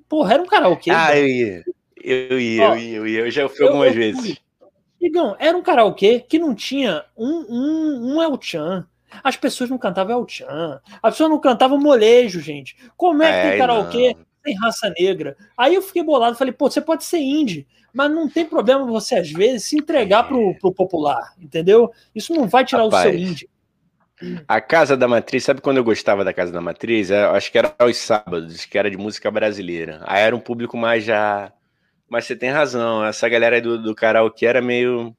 Porra, 0.08 0.34
era 0.34 0.42
um 0.42 0.46
karaokê. 0.46 0.90
Ah, 0.90 1.18
eu 1.18 1.26
ia. 1.26 1.64
Eu 2.02 2.40
ia, 2.40 2.68
Ó, 2.68 2.74
eu 2.74 2.78
ia, 2.78 2.96
eu 2.96 3.06
ia. 3.06 3.20
Eu 3.20 3.30
já 3.30 3.48
fui 3.48 3.66
algumas 3.66 3.88
eu 3.88 3.94
vezes. 3.94 4.40
Digão, 5.00 5.36
era 5.38 5.56
um 5.56 5.62
karaokê 5.62 6.20
que 6.20 6.38
não 6.38 6.54
tinha 6.54 7.04
um, 7.16 7.46
um, 7.48 8.14
um 8.14 8.22
El 8.22 8.38
Chan. 8.40 8.86
As 9.22 9.36
pessoas 9.36 9.70
não 9.70 9.78
cantavam 9.78 10.18
El 10.20 10.28
Chan. 10.28 10.80
As 11.02 11.14
pessoas 11.14 11.30
não 11.30 11.40
cantavam 11.40 11.78
molejo, 11.78 12.40
gente. 12.40 12.76
Como 12.96 13.22
é 13.22 13.30
que 13.30 13.38
é, 13.38 13.50
tem 13.50 13.58
karaokê? 13.58 14.14
Não 14.14 14.25
tem 14.46 14.56
raça 14.56 14.92
negra. 14.96 15.36
Aí 15.58 15.74
eu 15.74 15.82
fiquei 15.82 16.02
bolado, 16.02 16.36
falei, 16.36 16.52
pô, 16.52 16.70
você 16.70 16.80
pode 16.80 17.04
ser 17.04 17.18
indie, 17.18 17.66
mas 17.92 18.10
não 18.10 18.28
tem 18.28 18.46
problema 18.46 18.86
você, 18.86 19.16
às 19.16 19.30
vezes, 19.30 19.64
se 19.64 19.76
entregar 19.76 20.28
pro, 20.28 20.54
pro 20.60 20.72
popular, 20.72 21.34
entendeu? 21.40 21.90
Isso 22.14 22.32
não 22.32 22.46
vai 22.46 22.64
tirar 22.64 22.84
Rapaz, 22.84 23.06
o 23.06 23.10
seu 23.10 23.18
indie. 23.18 23.50
A 24.48 24.60
Casa 24.60 24.96
da 24.96 25.06
Matriz, 25.06 25.44
sabe 25.44 25.60
quando 25.60 25.76
eu 25.76 25.84
gostava 25.84 26.24
da 26.24 26.32
Casa 26.32 26.52
da 26.52 26.60
Matriz? 26.60 27.10
Eu 27.10 27.32
acho 27.32 27.50
que 27.50 27.58
era 27.58 27.74
aos 27.78 27.96
sábados, 27.98 28.64
que 28.64 28.78
era 28.78 28.90
de 28.90 28.96
música 28.96 29.30
brasileira. 29.30 30.00
Aí 30.06 30.22
era 30.22 30.34
um 30.34 30.40
público 30.40 30.76
mais 30.76 31.04
já. 31.04 31.52
Mas 32.08 32.24
você 32.24 32.36
tem 32.36 32.50
razão, 32.50 33.04
essa 33.04 33.28
galera 33.28 33.60
do, 33.60 33.82
do 33.82 33.94
karaokê 33.94 34.46
era 34.46 34.62
meio. 34.62 35.14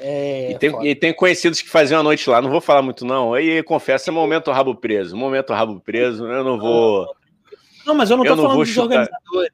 É, 0.00 0.52
e, 0.52 0.58
tem, 0.58 0.86
e, 0.86 0.94
tem, 0.94 1.14
conhecidos 1.14 1.62
que 1.62 1.68
faziam 1.68 1.98
a 1.98 2.02
noite 2.02 2.28
lá, 2.28 2.42
não 2.42 2.50
vou 2.50 2.60
falar 2.60 2.82
muito 2.82 3.06
não. 3.06 3.32
Aí 3.32 3.62
confesso, 3.62 4.10
é 4.10 4.12
momento 4.12 4.52
rabo 4.52 4.74
preso, 4.74 5.16
momento 5.16 5.52
rabo 5.52 5.80
preso, 5.80 6.26
eu 6.26 6.44
não 6.44 6.58
vou. 6.58 7.06
Não, 7.88 7.94
mas 7.94 8.10
eu 8.10 8.18
não 8.18 8.24
tô 8.24 8.36
falando 8.36 8.58
dos 8.58 8.68
chutar. 8.68 8.82
organizadores. 8.82 9.52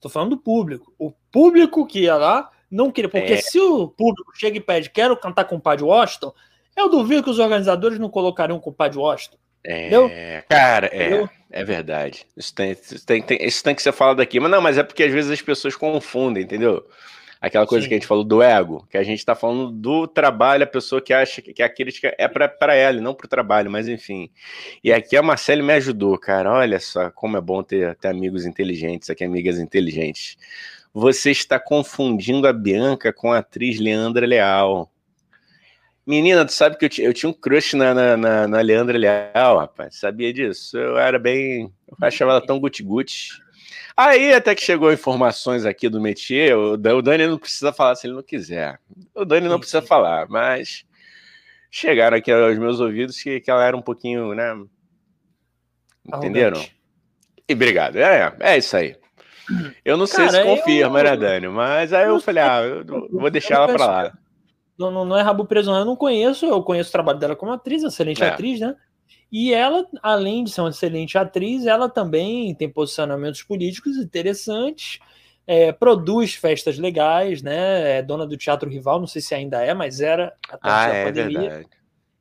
Tô 0.00 0.08
falando 0.08 0.30
do 0.30 0.36
público. 0.36 0.92
O 0.98 1.12
público 1.30 1.86
que 1.86 2.00
ia 2.00 2.16
lá 2.16 2.50
não 2.68 2.90
queria. 2.90 3.08
Porque 3.08 3.34
é. 3.34 3.36
se 3.36 3.60
o 3.60 3.86
público 3.86 4.32
chega 4.34 4.56
e 4.56 4.60
pede, 4.60 4.90
quero 4.90 5.16
cantar 5.16 5.44
com 5.44 5.54
o 5.54 5.60
Padre 5.60 5.84
Washington, 5.84 6.34
eu 6.76 6.88
duvido 6.88 7.22
que 7.22 7.30
os 7.30 7.38
organizadores 7.38 7.96
não 7.98 8.10
colocariam 8.10 8.58
com 8.58 8.70
o 8.70 8.74
Padre 8.74 8.98
Washington. 8.98 9.36
É, 9.62 9.80
entendeu? 9.82 10.10
cara, 10.48 10.88
é, 10.88 11.28
é 11.50 11.64
verdade. 11.64 12.26
Isso 12.36 12.52
tem, 12.52 12.72
isso, 12.72 13.06
tem, 13.06 13.22
tem, 13.22 13.38
isso 13.40 13.62
tem 13.62 13.74
que 13.74 13.82
ser 13.82 13.92
falado 13.92 14.20
aqui. 14.20 14.40
Mas 14.40 14.50
não, 14.50 14.60
mas 14.60 14.76
é 14.76 14.82
porque 14.82 15.04
às 15.04 15.12
vezes 15.12 15.30
as 15.30 15.40
pessoas 15.40 15.76
confundem, 15.76 16.42
entendeu? 16.42 16.84
Aquela 17.44 17.66
coisa 17.66 17.82
Sim. 17.82 17.88
que 17.90 17.94
a 17.94 17.98
gente 17.98 18.06
falou 18.06 18.24
do 18.24 18.42
ego, 18.42 18.86
que 18.88 18.96
a 18.96 19.02
gente 19.02 19.18
está 19.18 19.34
falando 19.34 19.70
do 19.70 20.06
trabalho, 20.06 20.64
a 20.64 20.66
pessoa 20.66 21.02
que 21.02 21.12
acha 21.12 21.42
que 21.42 21.62
a 21.62 21.68
crítica 21.68 22.14
é 22.16 22.26
para 22.26 22.74
ela, 22.74 23.02
não 23.02 23.12
para 23.12 23.26
o 23.26 23.28
trabalho, 23.28 23.70
mas 23.70 23.86
enfim. 23.86 24.30
E 24.82 24.90
aqui 24.90 25.14
a 25.14 25.22
Marcele 25.22 25.62
me 25.62 25.74
ajudou, 25.74 26.16
cara. 26.16 26.50
Olha 26.50 26.80
só 26.80 27.10
como 27.10 27.36
é 27.36 27.42
bom 27.42 27.62
ter, 27.62 27.94
ter 27.96 28.08
amigos 28.08 28.46
inteligentes 28.46 29.10
aqui, 29.10 29.24
amigas 29.24 29.58
inteligentes. 29.58 30.38
Você 30.94 31.32
está 31.32 31.60
confundindo 31.60 32.48
a 32.48 32.52
Bianca 32.52 33.12
com 33.12 33.30
a 33.30 33.40
atriz 33.40 33.78
Leandra 33.78 34.26
Leal. 34.26 34.90
Menina, 36.06 36.46
tu 36.46 36.52
sabe 36.52 36.78
que 36.78 36.86
eu, 36.86 37.08
eu 37.08 37.12
tinha 37.12 37.28
um 37.28 37.34
crush 37.34 37.74
na, 37.76 37.92
na, 37.92 38.16
na, 38.16 38.48
na 38.48 38.60
Leandra 38.62 38.96
Leal, 38.96 39.58
rapaz. 39.58 39.96
Sabia 39.96 40.32
disso? 40.32 40.78
Eu 40.78 40.96
era 40.96 41.18
bem. 41.18 41.70
Eu 41.88 41.96
achava 42.00 42.30
ela 42.30 42.46
tão 42.46 42.58
guti-guti. 42.58 43.43
Aí 43.96 44.34
até 44.34 44.54
que 44.54 44.62
chegou 44.62 44.92
informações 44.92 45.64
aqui 45.64 45.88
do 45.88 46.00
métier, 46.00 46.56
o 46.56 46.76
Dani 46.76 47.26
não 47.28 47.38
precisa 47.38 47.72
falar 47.72 47.94
se 47.94 48.06
ele 48.06 48.14
não 48.14 48.22
quiser. 48.22 48.80
O 49.14 49.24
Dani 49.24 49.48
não 49.48 49.58
precisa 49.58 49.80
falar, 49.80 50.28
mas 50.28 50.84
chegaram 51.70 52.16
aqui 52.16 52.32
aos 52.32 52.58
meus 52.58 52.80
ouvidos 52.80 53.22
que, 53.22 53.40
que 53.40 53.50
ela 53.50 53.64
era 53.64 53.76
um 53.76 53.82
pouquinho, 53.82 54.34
né? 54.34 54.52
Entenderam? 56.06 56.60
E 57.48 57.54
obrigado. 57.54 57.96
É, 57.96 58.34
é 58.40 58.58
isso 58.58 58.76
aí. 58.76 58.96
Eu 59.84 59.96
não 59.96 60.06
sei 60.06 60.26
Cara, 60.26 60.38
se 60.38 60.44
confirma, 60.44 61.00
eu... 61.00 61.04
né, 61.04 61.16
Dani? 61.16 61.48
Mas 61.48 61.92
aí 61.92 62.08
eu 62.08 62.20
falei, 62.20 62.42
ah, 62.42 62.62
eu 62.62 63.08
vou 63.10 63.30
deixar 63.30 63.56
ela 63.56 63.68
pra 63.68 63.86
lá. 63.86 64.18
Não, 64.78 64.90
não, 64.90 65.04
não 65.04 65.16
é 65.16 65.22
rabo 65.22 65.44
preso, 65.44 65.70
não. 65.70 65.78
Eu 65.78 65.84
não 65.84 65.94
conheço, 65.94 66.46
eu 66.46 66.62
conheço 66.62 66.88
o 66.88 66.92
trabalho 66.92 67.18
dela 67.18 67.36
como 67.36 67.52
atriz, 67.52 67.82
excelente 67.82 68.22
é. 68.22 68.28
atriz, 68.28 68.58
né? 68.58 68.74
E 69.30 69.52
ela, 69.52 69.86
além 70.02 70.44
de 70.44 70.50
ser 70.50 70.60
uma 70.60 70.70
excelente 70.70 71.18
atriz, 71.18 71.66
ela 71.66 71.88
também 71.88 72.54
tem 72.54 72.68
posicionamentos 72.68 73.42
políticos 73.42 73.96
interessantes, 73.96 75.00
é, 75.46 75.72
produz 75.72 76.34
festas 76.34 76.78
legais, 76.78 77.42
né? 77.42 77.98
É 77.98 78.02
dona 78.02 78.26
do 78.26 78.36
Teatro 78.36 78.70
Rival, 78.70 79.00
não 79.00 79.06
sei 79.06 79.20
se 79.20 79.34
ainda 79.34 79.62
é, 79.62 79.74
mas 79.74 80.00
era 80.00 80.34
até 80.48 80.68
ah, 80.68 80.84
a 80.84 80.94
é 80.94 81.04
pandemia. 81.04 81.40
Verdade. 81.40 81.68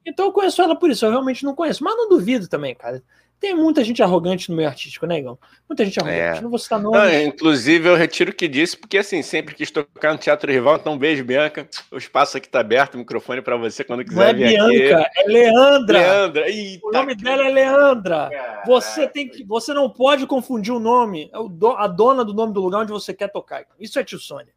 Então 0.06 0.26
eu 0.26 0.32
conheço 0.32 0.62
ela 0.62 0.76
por 0.76 0.90
isso, 0.90 1.06
eu 1.06 1.12
realmente 1.12 1.46
não 1.46 1.56
conheço, 1.56 1.84
mas 1.84 1.96
não 1.96 2.10
duvido 2.10 2.48
também, 2.48 2.76
cara. 2.76 3.02
Tem 3.44 3.54
muita 3.54 3.84
gente 3.84 4.02
arrogante 4.02 4.50
no 4.50 4.56
meio 4.56 4.70
artístico, 4.70 5.06
né, 5.06 5.20
Igão? 5.20 5.38
Muita 5.68 5.84
gente 5.84 6.00
arrogante. 6.00 6.38
É. 6.38 6.42
Não 6.42 6.50
vou 6.50 6.58
citar 6.58 6.80
nomes. 6.80 6.98
Não, 6.98 7.24
inclusive, 7.24 7.90
eu 7.90 7.94
retiro 7.94 8.32
o 8.32 8.34
que 8.34 8.48
disse, 8.48 8.78
porque 8.78 8.98
assim, 8.98 9.22
sempre 9.22 9.54
quis 9.54 9.70
tocar 9.70 10.14
no 10.14 10.18
Teatro 10.18 10.50
Rival, 10.50 10.78
então 10.78 10.98
beijo, 10.98 11.26
Bianca. 11.26 11.68
O 11.92 11.98
espaço 11.98 12.38
aqui 12.38 12.48
tá 12.48 12.62
aberto, 12.62 12.96
o 12.96 13.00
microfone 13.00 13.42
para 13.42 13.58
você 13.58 13.84
quando 13.84 14.06
quiser 14.06 14.16
Não 14.16 14.24
é 14.24 14.34
vir 14.34 14.48
Bianca, 14.48 15.02
aqui. 15.02 15.20
é 15.20 15.28
Leandra. 15.28 16.00
Leandra. 16.00 16.50
Eita, 16.50 16.88
o 16.88 16.92
nome 16.94 17.16
que... 17.18 17.24
dela 17.26 17.46
é 17.46 17.52
Leandra. 17.52 18.30
Caraca. 18.32 18.64
Você 18.66 19.08
tem 19.10 19.28
que, 19.28 19.44
você 19.44 19.74
não 19.74 19.90
pode 19.90 20.26
confundir 20.26 20.74
o 20.74 20.80
nome, 20.80 21.30
é 21.34 21.84
a 21.84 21.88
dona 21.88 22.24
do 22.24 22.34
nome 22.34 22.54
do 22.54 22.62
lugar 22.62 22.84
onde 22.84 22.94
você 22.94 23.14
quer 23.14 23.28
tocar. 23.28 23.66
Isso 23.78 24.00
é 24.00 24.06
Tio 24.06 24.20
Sônia. 24.20 24.54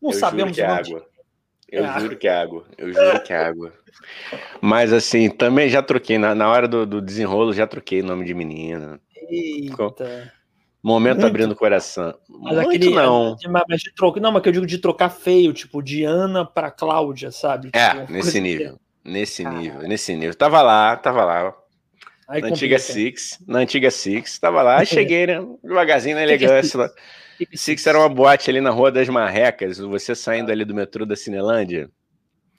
Não 0.00 0.12
eu 0.12 0.18
sabemos 0.18 0.56
o 0.56 0.66
nome. 0.66 1.02
É. 1.70 1.78
Eu 1.78 1.84
é. 1.84 2.00
juro 2.00 2.16
que 2.16 2.28
é 2.28 2.34
água. 2.34 2.64
Eu 2.76 2.92
juro 2.92 3.22
que 3.22 3.32
é 3.32 3.36
água. 3.36 3.72
Mas 4.60 4.92
assim, 4.92 5.28
também 5.28 5.68
já 5.68 5.82
troquei. 5.82 6.18
Na, 6.18 6.34
na 6.34 6.48
hora 6.48 6.66
do, 6.66 6.86
do 6.86 7.00
desenrolo, 7.00 7.52
já 7.52 7.66
troquei 7.66 8.02
nome 8.02 8.24
de 8.24 8.34
menina. 8.34 9.00
Eita. 9.28 10.32
Momento 10.82 11.18
Muito. 11.18 11.26
abrindo 11.26 11.52
o 11.52 11.56
coração. 11.56 12.14
Mas 12.28 12.54
Muito 12.54 12.68
aquele, 12.68 12.90
não. 12.90 13.36
Mas 13.68 13.80
de 13.82 14.20
não, 14.20 14.32
mas 14.32 14.42
que 14.42 14.48
eu 14.48 14.52
digo 14.52 14.66
de 14.66 14.78
trocar 14.78 15.10
feio, 15.10 15.52
tipo, 15.52 15.82
de 15.82 16.04
Ana 16.04 16.44
pra 16.44 16.70
Cláudia, 16.70 17.30
sabe? 17.30 17.70
É, 17.74 17.90
tipo, 17.90 18.12
nesse 18.12 18.40
nível. 18.40 18.80
Nesse 19.04 19.44
nível, 19.44 19.82
nesse 19.82 20.14
nível. 20.14 20.34
Tava 20.34 20.62
lá, 20.62 20.96
tava 20.96 21.24
lá. 21.24 21.54
Aí 22.28 22.40
na 22.40 22.48
antiga 22.48 22.78
Six, 22.78 23.38
na 23.46 23.58
antiga 23.58 23.90
Six, 23.90 24.38
tava 24.38 24.62
lá, 24.62 24.82
cheguei, 24.86 25.26
né? 25.26 25.44
Devagarzinho 25.62 26.16
na 26.16 26.22
elegância 26.22 26.78
lá. 26.78 26.90
Six 27.54 27.86
era 27.86 27.98
uma 27.98 28.08
boate 28.08 28.50
ali 28.50 28.60
na 28.60 28.70
Rua 28.70 28.90
das 28.90 29.08
Marrecas, 29.08 29.78
você 29.78 30.14
saindo 30.14 30.46
tá. 30.46 30.52
ali 30.52 30.64
do 30.64 30.74
metrô 30.74 31.06
da 31.06 31.16
Cinelândia. 31.16 31.90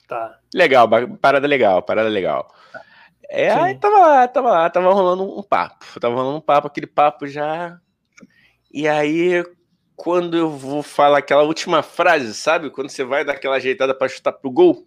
Tá. 0.08 0.40
Legal, 0.54 0.90
parada 1.22 1.48
legal, 1.48 1.82
parada 1.82 2.10
legal. 2.10 2.54
Tá. 2.72 2.82
É, 3.30 3.50
aí 3.50 3.76
tava 3.80 3.98
lá, 3.98 4.28
tava 4.28 4.52
lá, 4.52 4.70
tava 4.70 4.94
rolando 4.94 5.40
um 5.40 5.42
papo. 5.42 5.86
Tava 6.00 6.16
rolando 6.16 6.38
um 6.38 6.42
papo, 6.42 6.68
aquele 6.68 6.88
papo 6.88 7.26
já. 7.28 7.80
E 8.74 8.90
aí, 8.90 9.42
quando 9.96 10.36
eu 10.36 10.50
vou 10.50 10.84
falar 10.84 11.20
aquela 11.20 11.44
última 11.44 11.82
frase, 11.82 12.34
sabe? 12.34 12.70
Quando 12.70 12.90
você 12.90 13.06
vai 13.06 13.24
dar 13.24 13.34
aquela 13.34 13.56
ajeitada 13.56 13.96
para 13.96 14.10
chutar 14.10 14.34
pro 14.34 14.52
gol. 14.52 14.86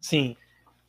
Sim. 0.00 0.36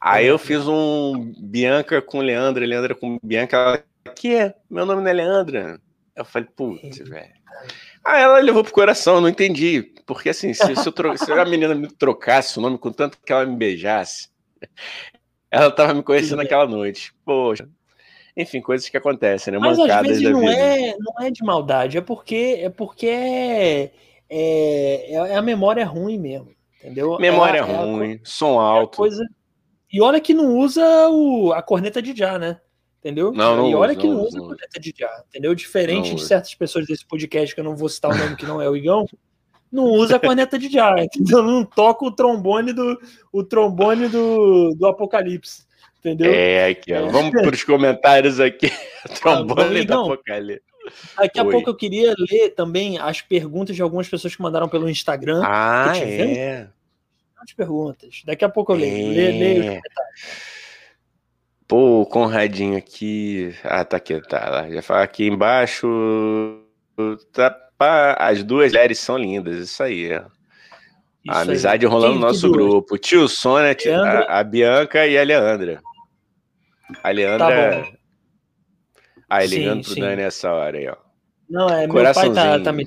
Aí 0.01 0.25
eu 0.25 0.39
fiz 0.39 0.67
um 0.67 1.33
Bianca 1.37 2.01
com 2.01 2.19
Leandra, 2.21 2.65
Leandra 2.65 2.95
com 2.95 3.19
Bianca. 3.21 3.57
Ela, 3.57 3.83
que 4.15 4.35
é? 4.35 4.55
Meu 4.69 4.85
nome 4.85 5.03
não 5.03 5.09
é 5.09 5.13
Leandra. 5.13 5.79
Eu 6.15 6.25
falei, 6.25 6.47
putz, 6.55 6.97
velho. 7.07 7.33
Ah, 8.05 8.19
ela 8.19 8.39
levou 8.39 8.63
pro 8.63 8.71
coração, 8.71 9.19
não 9.19 9.27
entendi. 9.27 9.81
Porque 10.05 10.29
assim, 10.29 10.53
se, 10.53 10.75
se, 10.75 10.91
tro... 10.91 11.17
se 11.17 11.31
a 11.31 11.45
menina 11.45 11.73
me 11.73 11.87
trocasse 11.87 12.59
o 12.59 12.61
nome 12.61 12.77
com 12.77 12.91
tanto 12.91 13.17
que 13.17 13.33
ela 13.33 13.45
me 13.45 13.55
beijasse, 13.55 14.29
ela 15.49 15.71
tava 15.71 15.93
me 15.95 16.03
conhecendo 16.03 16.41
aquela 16.41 16.67
noite. 16.67 17.13
Poxa. 17.25 17.67
Enfim, 18.37 18.61
coisas 18.61 18.87
que 18.87 18.97
acontecem, 18.97 19.53
né? 19.53 19.59
Mas 19.59 19.79
às 19.79 20.01
vezes 20.01 20.29
não 20.29 20.47
é, 20.47 20.93
não 20.99 21.25
é 21.25 21.31
de 21.31 21.41
maldade, 21.43 21.97
é 21.97 22.01
porque 22.01 22.59
é 22.59 22.69
porque 22.69 23.07
é, 23.07 23.91
é, 24.29 25.13
é 25.13 25.35
a 25.35 25.41
memória 25.41 25.81
é 25.81 25.85
ruim 25.85 26.19
mesmo, 26.19 26.49
entendeu? 26.77 27.17
Memória 27.17 27.59
é, 27.59 27.61
ruim, 27.61 28.11
é 28.11 28.15
a, 28.15 28.19
som 28.23 28.59
alto. 28.59 28.97
Coisa... 28.97 29.25
E 29.91 30.01
olha 30.01 30.19
que 30.19 30.33
não 30.33 30.57
usa 30.57 30.83
o, 31.09 31.53
a 31.53 31.61
corneta 31.61 32.01
de 32.01 32.13
já, 32.15 32.37
né? 32.37 32.59
Entendeu? 33.05 33.31
Não, 33.31 33.55
não 33.55 33.69
e 33.69 33.75
olha 33.75 33.91
uso, 33.91 34.01
que 34.01 34.07
não, 34.07 34.21
usa 34.23 34.37
não 34.39 34.45
coleta 34.47 34.79
de 34.79 34.93
já, 34.97 35.23
entendeu? 35.29 35.53
Diferente 35.53 36.09
não 36.09 36.15
de 36.15 36.25
certas 36.25 36.55
pessoas 36.55 36.87
desse 36.87 37.05
podcast, 37.05 37.53
que 37.53 37.61
eu 37.61 37.63
não 37.63 37.75
vou 37.75 37.87
citar 37.87 38.11
o 38.11 38.17
nome 38.17 38.35
que 38.35 38.47
não 38.47 38.59
é 38.59 38.67
o 38.67 38.75
Igão, 38.75 39.07
não 39.71 39.83
usa 39.93 40.15
a 40.15 40.19
corneta 40.19 40.57
de 40.57 40.69
já, 40.69 40.95
entendeu? 40.97 41.43
Não 41.43 41.63
toca 41.63 42.03
o 42.03 42.11
trombone 42.11 42.73
do 42.73 42.99
o 43.31 43.43
trombone 43.43 44.07
do, 44.07 44.73
do 44.73 44.87
Apocalipse, 44.87 45.65
entendeu? 45.99 46.33
É, 46.33 46.69
aqui, 46.69 46.93
ó. 46.93 47.07
É. 47.07 47.11
Vamos 47.11 47.31
para 47.31 47.53
os 47.53 47.63
comentários 47.63 48.39
aqui. 48.39 48.71
trombone 49.21 49.81
ah, 49.81 49.85
do 49.85 49.93
Apocalipse. 49.93 50.65
Daqui 51.15 51.39
a 51.39 51.43
Oi. 51.43 51.51
pouco 51.51 51.69
eu 51.69 51.75
queria 51.75 52.13
ler 52.17 52.49
também 52.51 52.97
as 52.97 53.21
perguntas 53.21 53.75
de 53.75 53.81
algumas 53.81 54.07
pessoas 54.07 54.35
que 54.35 54.41
mandaram 54.41 54.69
pelo 54.69 54.89
Instagram. 54.89 55.41
Ah, 55.43 55.93
é. 55.97 56.67
As 57.37 57.53
perguntas. 57.53 58.21
Daqui 58.25 58.45
a 58.45 58.49
pouco 58.49 58.71
eu 58.71 58.77
leio. 58.77 59.11
É. 59.11 59.13
Leio, 59.13 59.39
leio 59.39 59.59
os 59.59 59.65
comentários. 59.65 60.54
Pô, 61.67 62.01
o 62.01 62.05
Conradinho 62.05 62.77
aqui. 62.77 63.53
Ah, 63.63 63.83
tá 63.83 63.97
aqui, 63.97 64.19
tá 64.21 64.49
lá. 64.49 64.69
Já 64.69 64.81
fala 64.81 65.03
aqui 65.03 65.27
embaixo. 65.27 65.87
Tá, 67.33 67.55
as 68.19 68.43
duas 68.43 68.71
mulheres 68.71 68.99
são 68.99 69.17
lindas, 69.17 69.57
isso 69.57 69.81
aí. 69.81 70.11
Isso 70.11 70.23
a 71.27 71.41
amizade 71.41 71.85
aí. 71.85 71.91
rolando 71.91 72.15
no 72.15 72.21
nosso 72.21 72.51
grupo. 72.51 72.97
Tio 72.97 73.27
Sônia, 73.27 73.75
a, 74.03 74.39
a, 74.39 74.43
Bianca 74.43 75.07
e 75.07 75.17
a 75.17 75.23
Leandra. 75.23 75.81
A 77.03 77.09
Leandra. 77.09 77.83
Tá 79.27 79.37
ah, 79.37 79.45
ligando 79.45 79.83
pro 79.83 79.93
sim. 79.93 80.01
Dani 80.01 80.21
essa 80.21 80.51
hora 80.53 80.77
aí, 80.77 80.87
ó. 80.87 80.95
Não, 81.49 81.67
é 81.67 81.87
meu 81.87 82.13
pai 82.13 82.31
tá, 82.31 82.59
tá 82.59 82.71
me 82.71 82.85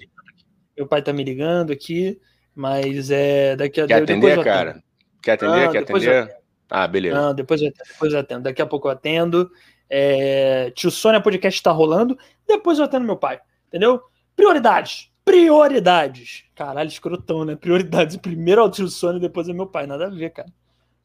Meu 0.76 0.86
pai 0.86 1.02
tá 1.02 1.12
me 1.12 1.24
ligando 1.24 1.72
aqui, 1.72 2.18
mas 2.54 3.10
é 3.10 3.56
daqui 3.56 3.80
a 3.80 3.86
Quer 3.86 4.02
atender, 4.02 4.44
cara? 4.44 4.82
Quer 5.22 5.32
atender? 5.32 5.68
Ah, 5.68 5.70
Quer 5.70 5.78
atender? 5.78 6.37
Ah, 6.70 6.86
beleza. 6.86 7.20
Não, 7.20 7.34
depois 7.34 7.60
eu, 7.62 7.68
atendo, 7.68 7.88
depois 7.88 8.12
eu 8.12 8.20
atendo. 8.20 8.42
Daqui 8.42 8.62
a 8.62 8.66
pouco 8.66 8.88
eu 8.88 8.92
atendo. 8.92 9.50
É, 9.88 10.70
Tio 10.72 10.90
Sônia 10.90 11.20
Podcast 11.20 11.62
tá 11.62 11.70
rolando. 11.70 12.18
Depois 12.46 12.78
eu 12.78 12.84
atendo 12.84 13.06
meu 13.06 13.16
pai. 13.16 13.40
Entendeu? 13.68 14.02
Prioridades. 14.36 15.10
Prioridades. 15.24 16.44
Caralho, 16.54 16.88
escrotão, 16.88 17.44
né? 17.44 17.54
Prioridades. 17.56 18.16
Primeiro 18.16 18.62
é 18.62 18.64
o 18.64 18.70
tio 18.70 18.88
Sônia, 18.88 19.20
depois 19.20 19.48
é 19.48 19.52
meu 19.52 19.66
pai. 19.66 19.86
Nada 19.86 20.06
a 20.06 20.10
ver, 20.10 20.30
cara. 20.30 20.48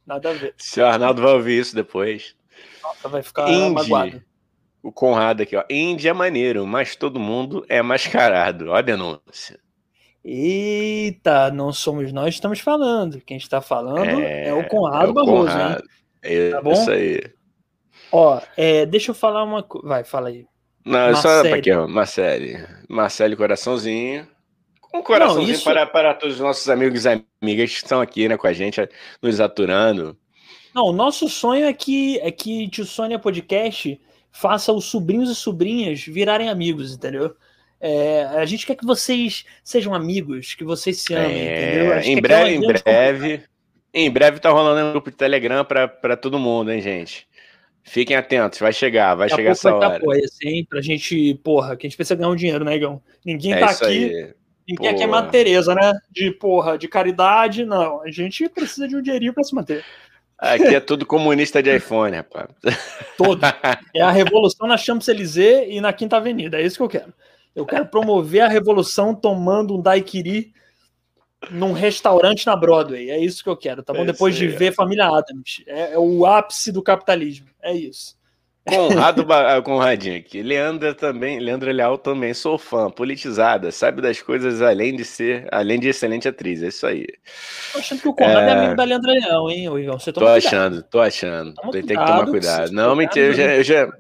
Nada 0.06 0.30
a 0.30 0.34
ver. 0.34 0.54
Se 0.58 0.80
o 0.82 0.86
Arnaldo 0.86 1.22
vai 1.22 1.34
ouvir 1.34 1.60
isso 1.60 1.76
depois. 1.76 2.36
Nossa, 2.82 3.10
vai 3.10 3.22
ficar 3.22 3.50
Indy. 3.50 3.74
magoado. 3.74 4.24
O 4.82 4.92
Conrado 4.92 5.44
aqui, 5.44 5.56
ó. 5.56 5.64
Indy 5.70 6.08
é 6.08 6.14
maneiro, 6.14 6.66
mas 6.68 6.96
todo 6.96 7.20
mundo 7.20 7.66
é 7.70 7.82
mascarado. 7.82 8.70
Ó 8.70 8.76
a 8.76 8.82
denúncia. 8.82 9.60
Eita, 10.24 11.52
não 11.52 11.74
somos 11.74 12.12
nós 12.14 12.30
que 12.30 12.36
estamos 12.36 12.60
falando. 12.60 13.20
Quem 13.22 13.38
está 13.38 13.60
falando 13.62 14.22
é, 14.22 14.54
o 14.54 14.66
Conrado 14.68 15.08
é 15.08 15.10
o 15.10 15.14
Barroso, 15.14 15.50
hein? 15.50 15.58
Conrado. 15.58 15.84
É 16.22 16.50
Tá 16.52 16.62
bom? 16.62 16.72
Isso 16.74 16.92
aí. 16.92 17.22
Ó, 18.12 18.42
é, 18.56 18.86
deixa 18.86 19.12
eu 19.12 19.16
falar 19.16 19.44
uma 19.44 19.62
coisa. 19.64 19.88
Vai, 19.88 20.04
fala 20.04 20.30
aí. 20.30 20.46
Não, 20.86 21.00
é 21.00 21.16
só 21.16 21.28
Marcele. 21.28 21.54
aqui, 21.60 21.72
ó. 21.72 21.88
Marcele. 21.88 22.68
Marcele 22.90 23.36
Coraçãozinho. 23.36 24.28
Um 24.94 25.02
coraçãozinho 25.02 25.52
isso- 25.54 25.64
para, 25.64 25.86
para 25.88 26.14
todos 26.14 26.36
os 26.36 26.42
nossos 26.42 26.70
amigos 26.70 27.06
e 27.06 27.24
amigas 27.42 27.72
que 27.72 27.78
estão 27.78 28.00
aqui, 28.00 28.30
né, 28.30 28.38
com 28.38 28.46
a 28.48 28.54
gente, 28.54 28.80
nos 29.22 29.40
aturando. 29.42 30.16
Não, 30.74 30.86
o 30.86 30.94
nosso 30.94 31.28
sonho 31.28 31.66
é 31.66 31.74
que, 31.74 32.20
é 32.20 32.32
que 32.32 32.70
Tio 32.70 32.86
Sônia 32.86 33.18
Podcast 33.20 34.00
faça 34.32 34.72
os 34.72 34.86
sobrinhos 34.86 35.30
e 35.30 35.36
sobrinhas 35.36 36.02
virarem 36.04 36.50
amigos, 36.50 36.94
entendeu? 36.94 37.36
É, 37.86 38.24
a 38.38 38.46
gente 38.46 38.66
quer 38.66 38.76
que 38.78 38.86
vocês 38.86 39.44
sejam 39.62 39.94
amigos, 39.94 40.56
que 40.56 40.64
vocês 40.64 41.02
se 41.02 41.14
amem? 41.14 41.38
É, 41.38 42.02
em 42.06 42.22
breve, 42.22 42.56
em 42.56 42.62
breve, 42.62 43.44
em 43.94 44.10
breve 44.10 44.40
tá 44.40 44.50
rolando 44.50 44.88
um 44.88 44.92
grupo 44.94 45.12
de 45.12 45.18
Telegram 45.18 45.66
para 45.66 46.16
todo 46.16 46.40
mundo, 46.40 46.72
hein, 46.72 46.80
gente? 46.80 47.28
Fiquem 47.84 48.16
atentos, 48.16 48.60
vai 48.60 48.72
chegar, 48.72 49.16
vai 49.16 49.28
Daqui 49.28 49.42
chegar 49.42 49.52
essa 49.52 49.68
estar 49.70 49.86
hora. 49.86 49.98
apoia, 49.98 50.22
assim, 50.24 50.64
pra 50.64 50.80
gente, 50.80 51.34
porra, 51.44 51.76
que 51.76 51.86
a 51.86 51.90
gente 51.90 51.98
precisa 51.98 52.16
ganhar 52.16 52.30
um 52.30 52.38
dinheiro, 52.38 52.64
né, 52.64 52.78
Igão? 52.78 53.02
Ninguém 53.26 53.52
É 53.52 53.60
tá 53.60 53.72
aqui, 53.72 53.86
aí. 53.86 54.34
ninguém 54.66 54.88
aqui 54.90 55.04
é. 55.04 55.08
Madre 55.08 55.32
Teresa, 55.32 55.76
né? 55.76 55.92
De, 56.10 56.32
porra, 56.32 56.78
de 56.78 56.88
caridade, 56.88 57.66
não. 57.66 58.02
A 58.02 58.10
gente 58.10 58.48
precisa 58.48 58.88
de 58.88 58.96
um 58.96 59.02
dinheirinho 59.02 59.34
pra 59.34 59.44
se 59.44 59.54
manter. 59.54 59.84
Aqui 60.40 60.74
é 60.74 60.80
tudo 60.80 61.06
comunista 61.06 61.62
de 61.62 61.76
iPhone, 61.76 62.16
rapaz. 62.16 62.48
Todo. 63.18 63.42
É 63.94 64.02
a 64.02 64.10
revolução 64.10 64.68
na 64.70 64.78
Champs-Élysées 64.78 65.66
e 65.68 65.82
na 65.82 65.92
Quinta 65.92 66.16
Avenida, 66.16 66.62
é 66.62 66.66
isso 66.66 66.78
que 66.78 66.84
eu 66.84 66.88
quero. 66.90 67.14
Eu 67.56 67.66
quero 67.66 67.86
promover 67.86 68.42
a 68.42 68.48
revolução 68.48 69.14
tomando 69.14 69.76
um 69.78 69.82
daiquiri 69.82 70.54
num 71.52 71.74
restaurante 71.74 72.46
na 72.46 72.56
Broadway. 72.56 73.10
É 73.10 73.20
isso 73.20 73.44
que 73.44 73.50
eu 73.50 73.58
quero, 73.58 73.84
tá 73.84 73.94
bom? 73.94 74.04
É 74.04 74.06
Depois 74.06 74.36
de 74.36 74.46
aí, 74.46 74.52
ver 74.52 74.74
Família 74.74 75.06
Adams. 75.06 75.62
É, 75.68 75.94
é 75.94 76.00
o 76.00 76.26
ápice 76.26 76.72
do 76.72 76.82
capitalismo. 76.82 77.48
É 77.62 77.74
isso. 77.74 78.16
Conrado 78.66 79.26
ah, 79.30 79.62
Conradinho 79.62 80.18
aqui. 80.18 80.42
Leandra 80.42 80.94
também, 80.96 81.38
Leandra 81.38 81.74
Leal 81.74 81.98
também, 81.98 82.34
sou 82.34 82.58
fã, 82.58 82.90
politizada, 82.90 83.72
sabe 83.74 84.02
das 84.02 84.22
coisas 84.22 84.62
além 84.62 84.96
de 84.96 85.04
ser, 85.04 85.46
além 85.52 85.78
de 85.78 85.90
excelente 85.90 86.30
atriz, 86.30 86.64
é 86.64 86.70
isso 86.70 86.88
aí. 86.88 87.06
Tô 87.74 87.80
achando 87.80 88.02
que 88.02 88.08
o 88.08 88.14
Conrado 88.14 88.40
é, 88.40 88.50
É. 88.50 88.52
amigo 88.54 88.76
da 88.78 88.84
Leandra 88.86 89.12
Leão, 89.12 89.50
hein, 89.50 89.68
ô 89.68 89.78
Igão? 89.78 90.00
Você 90.00 90.14
Tô 90.14 90.22
toma 90.22 90.32
cuidado. 90.32 90.48
achando, 90.48 90.84
tô 90.84 91.02
achando. 91.02 91.54
Toma 91.56 91.72
Tem 91.74 91.82
que 91.82 91.88
cuidado, 91.88 92.08
tomar 92.08 92.24
que 92.24 92.32
cuidado. 92.32 92.68
se 92.70 92.74
Não, 92.74 92.96
mentira, 92.96 93.26
eu 93.26 93.34
já, 93.34 93.44
cuidado, 93.44 93.58
eu 93.58 93.64
já, 93.66 93.98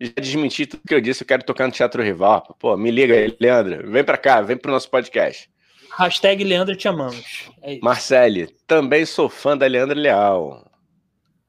já 0.00 0.12
desmenti 0.18 0.66
tudo 0.66 0.82
que 0.86 0.94
eu 0.94 1.00
disse, 1.00 1.22
eu 1.22 1.26
quero 1.26 1.44
tocar 1.44 1.66
no 1.66 1.72
Teatro 1.72 2.02
Rival. 2.02 2.56
Pô, 2.58 2.76
me 2.76 2.90
liga 2.90 3.14
aí, 3.14 3.36
Leandra, 3.40 3.82
vem 3.86 4.02
pra 4.04 4.16
cá, 4.16 4.40
vem 4.40 4.56
pro 4.56 4.72
nosso 4.72 4.88
podcast. 4.90 5.48
Hashtag 5.96 6.42
Leandro 6.44 6.74
te 6.76 6.88
amamos. 6.88 7.50
É. 7.62 7.78
Marcele, 7.82 8.48
também 8.66 9.04
sou 9.04 9.28
fã 9.28 9.56
da 9.56 9.66
Leandra 9.66 9.98
Leal. 9.98 10.66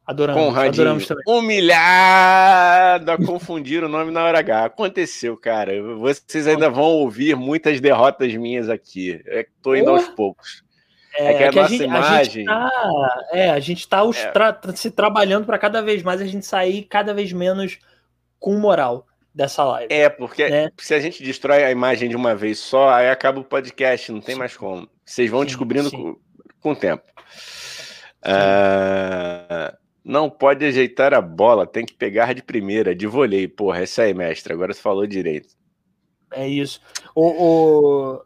Adoramos, 0.05 0.43
Conradinho, 0.43 0.73
adoramos 0.73 1.07
também. 1.07 1.23
humilhado 1.27 3.11
a 3.11 3.17
confundir 3.17 3.83
o 3.83 3.87
nome 3.87 4.11
na 4.11 4.23
hora 4.25 4.39
H. 4.39 4.65
Aconteceu, 4.65 5.37
cara. 5.37 5.71
Vocês 5.95 6.47
ainda 6.47 6.69
vão 6.69 6.83
ouvir 6.83 7.35
muitas 7.35 7.79
derrotas 7.79 8.33
minhas 8.35 8.67
aqui. 8.67 9.21
É 9.25 9.43
que 9.43 9.51
tô 9.61 9.75
indo 9.75 9.89
aos 9.89 10.07
poucos. 10.09 10.63
É 11.15 11.33
que 11.49 11.59
a 11.59 11.61
nossa 11.61 11.75
imagem- 11.83 12.45
tá, 12.45 12.69
é, 13.31 13.49
a 13.51 13.59
gente 13.59 13.87
tá 13.87 14.01
É. 14.01 14.27
tra- 14.31 14.59
se 14.75 14.89
trabalhando 14.89 15.45
para 15.45 15.57
cada 15.57 15.81
vez 15.81 16.01
mais 16.01 16.21
a 16.21 16.25
gente 16.25 16.45
sair 16.45 16.83
cada 16.83 17.13
vez 17.13 17.31
menos 17.33 17.77
com 18.41 18.57
moral 18.57 19.07
dessa 19.33 19.63
live. 19.63 19.93
É, 19.93 20.09
porque 20.09 20.49
Né? 20.49 20.69
se 20.77 20.93
a 20.93 20.99
gente 20.99 21.23
destrói 21.23 21.63
a 21.63 21.71
imagem 21.71 22.09
de 22.09 22.15
uma 22.15 22.35
vez 22.35 22.59
só, 22.59 22.89
aí 22.89 23.09
acaba 23.09 23.39
o 23.39 23.45
podcast, 23.45 24.11
não 24.11 24.19
tem 24.19 24.35
mais 24.35 24.57
como. 24.57 24.89
Vocês 25.05 25.29
vão 25.29 25.41
Sim, 25.41 25.45
descobrindo 25.45 25.89
sim. 25.89 25.97
com, 25.97 26.19
com 26.59 26.71
o 26.71 26.75
tempo. 26.75 27.03
Ah, 28.23 29.77
não 30.03 30.29
pode 30.29 30.65
ajeitar 30.65 31.13
a 31.13 31.21
bola, 31.21 31.65
tem 31.65 31.85
que 31.85 31.93
pegar 31.93 32.33
de 32.33 32.43
primeira, 32.43 32.93
de 32.93 33.07
voleio. 33.07 33.49
Porra, 33.49 33.81
essa 33.83 34.01
aí, 34.01 34.13
mestre. 34.13 34.51
Agora 34.51 34.73
você 34.73 34.81
falou 34.81 35.07
direito. 35.07 35.55
É 36.33 36.47
isso. 36.47 36.81
O, 37.15 37.27
o... 37.27 38.21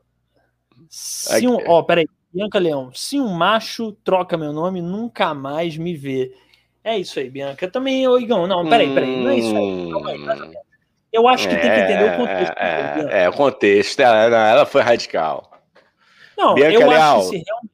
Se 0.89 1.47
um, 1.47 1.57
ó, 1.67 1.83
peraí, 1.83 2.07
Bianca 2.33 2.59
Leão, 2.59 2.91
se 2.93 3.19
um 3.19 3.29
macho 3.29 3.91
troca 4.03 4.37
meu 4.37 4.53
nome, 4.53 4.81
nunca 4.81 5.33
mais 5.33 5.77
me 5.77 5.95
vê. 5.95 6.33
É 6.85 6.99
isso 6.99 7.19
aí, 7.19 7.31
Bianca. 7.31 7.67
Também, 7.67 8.07
ô 8.07 8.19
Igão, 8.19 8.45
não, 8.45 8.69
peraí, 8.69 8.93
peraí, 8.93 9.23
não 9.23 9.31
é 9.31 9.37
isso 9.37 9.57
aí. 9.57 9.91
Calma 9.91 10.11
aí. 10.11 10.53
Eu 11.11 11.27
acho 11.27 11.49
que 11.49 11.55
tem 11.55 11.71
que 11.71 11.79
entender 11.79 12.13
o 12.13 12.17
contexto. 12.17 12.53
É, 12.57 12.93
Bianca. 12.93 13.11
é, 13.15 13.23
é, 13.23 13.29
o 13.29 13.33
contexto. 13.33 13.99
Ela, 14.01 14.49
ela 14.49 14.65
foi 14.67 14.81
radical. 14.83 15.51
Não, 16.37 16.53
Bianca 16.53 16.73
eu 16.73 16.87
Leal. 16.87 17.17
acho 17.17 17.29
que 17.31 17.37
se 17.37 17.43
realmente. 17.43 17.71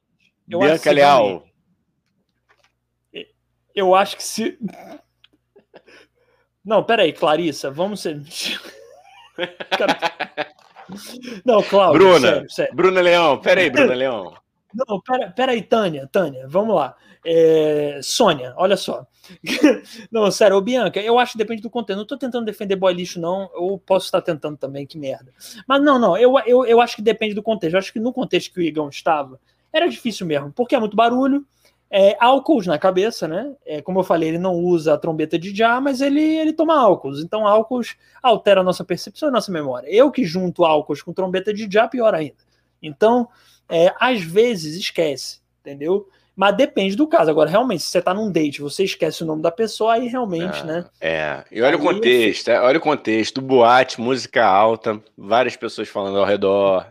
eu 0.48 0.62
acho 0.62 0.64
que 0.64 0.68
Bianca 0.68 0.78
se 0.78 0.92
Leal. 0.94 1.44
Eu 3.74 3.94
acho 3.94 4.16
que 4.16 4.22
se. 4.22 4.58
Não, 6.64 6.82
peraí, 6.82 7.12
Clarissa, 7.12 7.70
vamos 7.70 8.00
ser. 8.00 8.18
Não, 11.44 11.62
Cláudio, 11.62 12.00
Bruna. 12.00 12.20
sério, 12.28 12.50
sério. 12.50 12.74
Bruna 12.74 13.00
Leão, 13.00 13.38
peraí, 13.38 13.70
Bruna 13.70 13.94
Leão. 13.94 14.34
Não, 14.74 15.00
pera, 15.00 15.30
pera 15.30 15.52
aí, 15.52 15.62
Tânia, 15.62 16.08
Tânia, 16.10 16.46
vamos 16.48 16.74
lá. 16.74 16.96
É, 17.24 18.00
Sônia, 18.02 18.52
olha 18.56 18.76
só. 18.76 19.06
não, 20.10 20.30
sério, 20.30 20.56
ô 20.56 20.60
Bianca, 20.60 21.00
eu 21.00 21.18
acho 21.18 21.32
que 21.32 21.38
depende 21.38 21.62
do 21.62 21.70
conteúdo. 21.70 22.00
Não 22.00 22.06
tô 22.06 22.16
tentando 22.16 22.44
defender 22.44 22.76
boy 22.76 22.92
lixo, 22.92 23.20
não. 23.20 23.50
Eu 23.54 23.80
posso 23.84 24.06
estar 24.06 24.20
tentando 24.20 24.56
também, 24.56 24.86
que 24.86 24.98
merda. 24.98 25.32
Mas 25.66 25.82
não, 25.82 25.98
não, 25.98 26.16
eu, 26.16 26.34
eu, 26.46 26.64
eu 26.64 26.80
acho 26.80 26.96
que 26.96 27.02
depende 27.02 27.34
do 27.34 27.42
contexto. 27.42 27.74
Eu 27.74 27.78
acho 27.78 27.92
que 27.92 28.00
no 28.00 28.12
contexto 28.12 28.52
que 28.52 28.60
o 28.60 28.62
Igão 28.62 28.88
estava, 28.88 29.38
era 29.72 29.88
difícil 29.88 30.26
mesmo, 30.26 30.52
porque 30.52 30.74
é 30.74 30.80
muito 30.80 30.96
barulho. 30.96 31.46
É, 31.94 32.16
álcools 32.18 32.66
na 32.66 32.78
cabeça, 32.78 33.28
né? 33.28 33.54
É, 33.66 33.82
como 33.82 34.00
eu 34.00 34.02
falei, 34.02 34.30
ele 34.30 34.38
não 34.38 34.54
usa 34.54 34.94
a 34.94 34.98
trombeta 34.98 35.38
de 35.38 35.54
já, 35.54 35.78
mas 35.78 36.00
ele, 36.00 36.22
ele 36.22 36.54
toma 36.54 36.74
álcools. 36.74 37.20
Então, 37.22 37.46
álcools 37.46 37.96
altera 38.22 38.62
a 38.62 38.64
nossa 38.64 38.82
percepção 38.82 39.28
e 39.28 39.30
a 39.30 39.32
nossa 39.32 39.52
memória. 39.52 39.86
Eu 39.90 40.10
que 40.10 40.24
junto 40.24 40.64
álcools 40.64 41.02
com 41.02 41.12
trombeta 41.12 41.52
de 41.52 41.68
já, 41.70 41.86
pior 41.86 42.14
ainda. 42.14 42.36
Então, 42.82 43.28
é, 43.72 43.92
às 43.98 44.20
vezes 44.22 44.76
esquece, 44.76 45.40
entendeu? 45.60 46.08
Mas 46.34 46.56
depende 46.56 46.96
do 46.96 47.06
caso. 47.06 47.30
Agora, 47.30 47.50
realmente, 47.50 47.82
se 47.82 47.90
você 47.90 48.00
tá 48.00 48.14
num 48.14 48.30
date, 48.30 48.62
você 48.62 48.84
esquece 48.84 49.22
o 49.22 49.26
nome 49.26 49.42
da 49.42 49.50
pessoa, 49.50 49.94
aí 49.94 50.08
realmente, 50.08 50.60
Ah, 50.60 50.64
né? 50.64 50.84
É, 51.00 51.44
e 51.50 51.60
olha 51.60 51.76
o 51.76 51.80
Aí, 51.80 51.86
contexto, 51.86 52.48
é, 52.48 52.60
olha 52.60 52.78
o 52.78 52.80
contexto, 52.80 53.40
boate, 53.42 54.00
música 54.00 54.44
alta, 54.44 55.00
várias 55.16 55.56
pessoas 55.56 55.88
falando 55.88 56.18
ao 56.18 56.24
redor, 56.24 56.86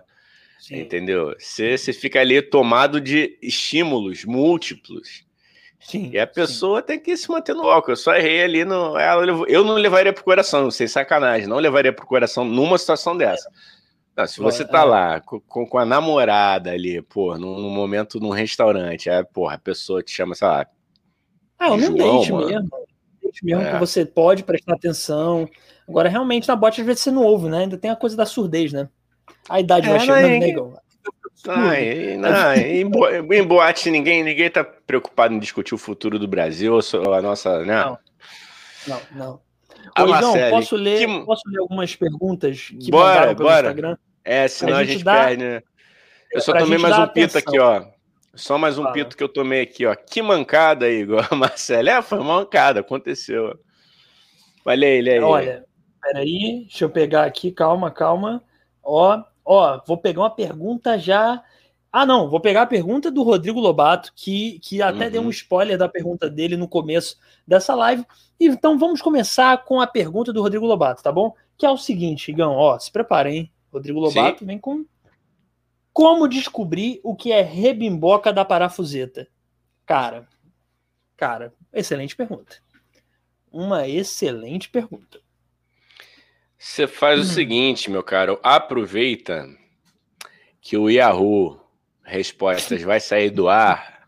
Sim. 0.59 0.81
entendeu? 0.81 1.35
Você 1.39 1.75
você 1.77 1.91
fica 1.91 2.19
ali 2.19 2.39
tomado 2.41 3.01
de 3.01 3.35
estímulos 3.41 4.25
múltiplos, 4.25 5.23
Sim, 5.79 6.11
e 6.13 6.19
a 6.19 6.27
sim. 6.27 6.33
pessoa 6.35 6.81
tem 6.83 6.99
que 6.99 7.17
se 7.17 7.27
manter 7.31 7.55
no 7.55 7.63
álcool. 7.63 7.93
Eu 7.93 7.95
só 7.95 8.13
errei 8.13 8.43
ali 8.43 8.63
no. 8.63 8.95
Ela 8.95 9.25
eu 9.49 9.63
não 9.63 9.73
levaria 9.73 10.13
pro 10.13 10.23
coração, 10.23 10.69
sem 10.69 10.87
sacanagem, 10.87 11.47
não 11.47 11.57
levaria 11.57 11.91
pro 11.91 12.05
coração 12.05 12.45
numa 12.45 12.77
situação 12.77 13.17
dessa. 13.17 13.49
Não, 14.15 14.27
se 14.27 14.39
você 14.39 14.65
tá 14.65 14.81
É. 14.81 14.83
lá 14.83 15.21
com, 15.21 15.39
com- 15.39 15.77
a 15.77 15.85
namorada 15.85 16.71
ali, 16.71 17.01
pô, 17.01 17.37
num, 17.37 17.59
num 17.59 17.69
momento 17.69 18.19
num 18.19 18.29
restaurante, 18.29 19.09
aí, 19.09 19.23
porra, 19.23 19.55
a 19.55 19.59
pessoa 19.59 20.03
te 20.03 20.11
chama, 20.11 20.35
sei 20.35 20.47
lá, 20.47 20.67
Ah, 21.57 21.77
João, 21.77 21.95
date 21.95 22.31
mano. 22.31 22.47
mesmo. 22.47 22.69
Date 23.23 23.45
mesmo 23.45 23.61
É. 23.63 23.71
que 23.73 23.79
você 23.79 24.05
pode 24.05 24.43
prestar 24.43 24.73
atenção. 24.73 25.47
Agora, 25.87 26.09
realmente, 26.09 26.47
na 26.47 26.55
bote, 26.55 26.81
às 26.81 26.87
vezes 26.87 27.03
você 27.03 27.11
não 27.11 27.23
ouve, 27.23 27.49
né? 27.49 27.59
Ainda 27.59 27.77
tem 27.77 27.89
a 27.91 27.95
coisa 27.95 28.15
da 28.17 28.25
surdez, 28.25 28.73
né? 28.73 28.89
A 29.47 29.59
idade 29.59 29.87
É, 29.87 29.89
vai 29.91 29.99
chegando, 29.99 30.21
né, 30.27 30.37
e- 32.13 32.17
não, 32.17 32.53
em, 32.53 32.87
bo- 32.87 33.09
em 33.09 33.43
boate 33.43 33.89
ninguém, 33.89 34.23
ninguém 34.23 34.49
tá 34.49 34.63
preocupado 34.63 35.33
em 35.33 35.39
discutir 35.39 35.73
o 35.73 35.77
futuro 35.77 36.19
do 36.19 36.27
Brasil, 36.27 36.73
ou 36.75 37.13
a 37.13 37.21
nossa, 37.21 37.63
né? 37.65 37.83
Não. 37.83 37.97
Não, 38.87 39.01
não. 39.15 39.39
A 39.95 40.05
Marcele, 40.05 40.49
posso 40.51 40.75
ler, 40.75 40.99
que- 41.07 41.25
posso 41.25 41.41
ler 41.47 41.59
algumas 41.59 41.95
perguntas 41.95 42.69
que 42.79 42.91
Bora, 42.91 43.07
mandaram 43.13 43.35
pelo 43.35 43.49
bora. 43.49 43.67
Instagram? 43.67 43.97
É, 44.23 44.47
senão 44.47 44.77
a 44.77 44.83
gente 44.83 44.93
gente, 44.93 45.03
dar- 45.03 45.27
perde, 45.27 45.43
né? 45.43 45.61
Eu 46.31 46.41
só 46.41 46.53
tomei 46.57 46.77
mais 46.77 46.97
um 46.97 47.07
pito 47.07 47.37
atenção. 47.37 47.41
aqui, 47.47 47.59
ó. 47.59 47.83
Só 48.33 48.57
mais 48.57 48.77
um 48.77 48.83
Fala. 48.83 48.93
pito 48.93 49.17
que 49.17 49.23
eu 49.23 49.27
tomei 49.29 49.61
aqui, 49.61 49.85
ó. 49.85 49.93
Que 49.95 50.21
mancada, 50.21 50.89
Igor. 50.89 51.27
Marcelo, 51.35 51.89
é, 51.89 52.01
foi 52.01 52.19
uma 52.19 52.35
mancada, 52.35 52.79
aconteceu. 52.79 53.59
Olha 54.65 54.87
aí, 54.87 54.99
olha 54.99 55.11
aí. 55.13 55.19
Olha, 55.21 55.65
peraí, 56.01 56.61
deixa 56.61 56.85
eu 56.85 56.89
pegar 56.89 57.25
aqui, 57.25 57.51
calma, 57.51 57.91
calma. 57.91 58.43
Ó, 58.83 59.21
Ó, 59.43 59.81
vou 59.87 59.97
pegar 59.97 60.21
uma 60.21 60.29
pergunta 60.29 60.99
já. 60.99 61.43
Ah, 61.91 62.05
não, 62.05 62.29
vou 62.29 62.39
pegar 62.39 62.61
a 62.61 62.67
pergunta 62.67 63.11
do 63.11 63.21
Rodrigo 63.21 63.59
Lobato, 63.59 64.13
que, 64.15 64.59
que 64.59 64.81
até 64.81 65.05
uhum. 65.05 65.11
deu 65.11 65.21
um 65.21 65.25
uhum. 65.25 65.29
spoiler 65.29 65.77
da 65.77 65.89
pergunta 65.89 66.29
dele 66.29 66.55
no 66.55 66.67
começo 66.67 67.17
dessa 67.45 67.75
live. 67.75 68.05
Então 68.39 68.79
vamos 68.79 69.01
começar 69.01 69.65
com 69.65 69.81
a 69.81 69.85
pergunta 69.85 70.31
do 70.31 70.41
Rodrigo 70.41 70.65
Lobato, 70.65 71.03
tá 71.03 71.11
bom? 71.11 71.35
Que 71.57 71.65
é 71.65 71.69
o 71.69 71.77
seguinte, 71.77 72.31
Igão, 72.31 72.53
ó, 72.53 72.79
se 72.79 72.89
preparem, 72.91 73.37
hein? 73.37 73.51
Rodrigo 73.71 73.99
Lobato 73.99 74.39
Sim. 74.39 74.45
vem 74.45 74.57
com. 74.57 74.85
Como 75.91 76.29
descobrir 76.29 77.01
o 77.03 77.13
que 77.13 77.33
é 77.33 77.41
rebimboca 77.41 78.31
da 78.31 78.45
parafuseta? 78.45 79.27
Cara, 79.85 80.25
cara, 81.17 81.53
excelente 81.73 82.15
pergunta. 82.15 82.57
Uma 83.51 83.85
excelente 83.85 84.69
pergunta. 84.69 85.19
Você 86.57 86.87
faz 86.87 87.19
o 87.19 87.23
hum. 87.23 87.25
seguinte, 87.25 87.91
meu 87.91 88.01
caro, 88.01 88.39
aproveita 88.41 89.45
que 90.61 90.77
o 90.77 90.89
Yahoo 90.89 91.60
Respostas 92.11 92.81
vai 92.81 92.99
sair 92.99 93.29
do 93.29 93.47
ar 93.47 94.01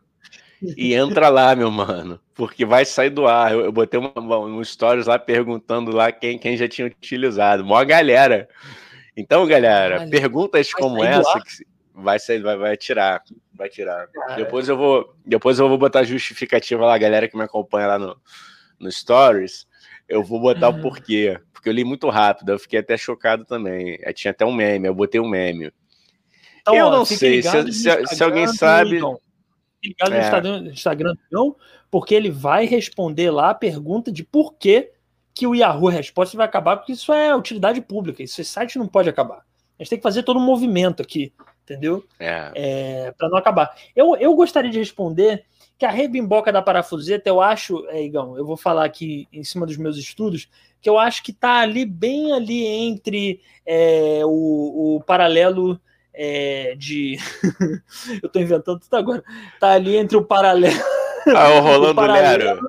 e 0.76 0.93
entra 0.93 1.30
lá, 1.30 1.56
meu 1.56 1.72
mano, 1.72 2.20
porque 2.36 2.66
vai 2.66 2.84
sair 2.84 3.10
do 3.10 3.26
ar. 3.26 3.54
Eu, 3.54 3.62
eu 3.62 3.72
botei 3.72 3.97
uma, 3.97 4.39
um 4.39 4.62
stories 4.62 5.08
lá 5.08 5.18
perguntando 5.18 5.95
lá 5.95 6.12
quem, 6.12 6.38
quem 6.38 6.58
já 6.58 6.68
tinha 6.68 6.88
utilizado. 6.88 7.64
Mó 7.64 7.82
galera. 7.86 8.49
Então, 9.16 9.47
galera, 9.47 10.06
perguntas 10.10 10.74
como 10.74 11.01
essa 11.01 11.39
que 11.39 11.66
vai 11.93 12.20
sair, 12.20 12.41
vai, 12.41 12.58
vai 12.58 12.76
tirar, 12.76 13.24
vai 13.54 13.70
tirar. 13.70 14.10
Depois 14.36 14.68
eu 14.68 14.76
vou, 14.76 15.16
depois 15.26 15.58
eu 15.58 15.70
vou 15.70 15.78
botar 15.78 16.04
justificativa 16.04 16.86
lá, 16.86 16.97
galera 16.97 17.30
que 17.30 17.38
me 17.38 17.43
acompanha 17.43 17.88
lá 17.88 17.99
no, 17.99 18.18
no 18.80 18.91
stories. 18.91 19.66
Eu 20.10 20.22
vou 20.24 20.41
botar 20.41 20.70
uhum. 20.70 20.80
o 20.80 20.82
porquê, 20.82 21.39
porque 21.54 21.70
eu 21.70 21.74
li 21.74 21.86
muito 21.86 22.10
rápido, 22.10 22.51
eu 22.51 22.60
fiquei 22.60 22.80
até 22.80 22.97
chocado 22.97 23.45
também. 23.45 23.97
Eu 24.01 24.14
tinha 24.14 24.32
até 24.32 24.45
um 24.45 24.54
meme, 24.54 24.89
eu 24.89 24.93
botei 24.93 25.22
um 25.22 25.30
meme. 25.30 25.72
Então, 26.64 26.76
eu 26.76 26.88
ó, 26.88 26.91
não 26.91 27.05
sei, 27.05 27.43
se, 27.43 27.74
se, 27.74 28.07
se, 28.07 28.24
alguém 28.24 28.47
sabe. 28.47 29.01
Ligado 29.84 30.47
é. 30.47 30.61
no 30.61 30.72
Instagram, 30.72 31.14
não, 31.30 31.57
porque 31.91 32.16
ele 32.16 32.32
vai 32.32 32.66
responder 32.66 33.30
lá 33.30 33.49
a 33.49 33.53
pergunta 33.53 34.09
de 34.09 34.24
por 34.24 34.53
que, 34.53 34.91
que 35.36 35.45
o 35.45 35.53
Yahoo 35.53 35.89
Resposta 35.89 36.38
vai 36.38 36.45
acabar, 36.45 36.78
porque 36.78 36.93
isso 36.93 37.11
é 37.11 37.36
utilidade 37.36 37.82
pública, 37.82 38.24
esse 38.24 38.45
site 38.45 38.80
não 38.80 38.88
pode 38.88 39.09
acabar. 39.09 39.39
A 39.78 39.84
gente 39.84 39.89
tem 39.89 39.99
que 39.99 40.03
fazer 40.03 40.24
todo 40.24 40.39
um 40.39 40.45
movimento 40.45 41.01
aqui, 41.01 41.34
entendeu? 41.64 42.05
É. 42.18 42.51
é 42.55 43.11
para 43.11 43.28
não 43.28 43.38
acabar. 43.38 43.76
Eu, 43.93 44.16
eu 44.16 44.34
gostaria 44.36 44.72
de 44.72 44.80
responder 44.80 45.43
que 45.78 45.86
a 45.86 45.91
rebimboca 45.91 46.49
da 46.49 46.61
parafuseta, 46.61 47.28
eu 47.28 47.41
acho, 47.41 47.86
é, 47.89 48.01
Igão, 48.01 48.38
eu 48.38 48.45
vou 48.45 48.55
falar 48.55 48.86
aqui 48.86 49.28
em 49.34 49.43
cima 49.43 49.66
dos 49.66 49.76
meus 49.76 49.97
estudos, 49.97 50.47
que 50.82 50.89
eu 50.89 50.97
acho 50.97 51.22
que 51.22 51.32
está 51.32 51.59
ali, 51.59 51.86
bem 51.86 52.32
ali 52.32 52.66
entre 52.66 53.41
é, 53.66 54.22
o, 54.24 54.95
o 54.95 55.03
paralelo 55.03 55.78
é, 56.14 56.76
de. 56.78 57.18
eu 58.22 58.28
estou 58.28 58.41
inventando 58.41 58.80
tudo 58.80 58.95
agora. 58.95 59.24
Está 59.53 59.72
ali 59.72 59.95
entre 59.95 60.18
o 60.18 60.24
paralelo. 60.24 60.80
Ah, 61.36 61.49
o 61.49 61.59
Rolando 61.61 61.91
o 61.91 61.95
paralelo, 61.95 62.68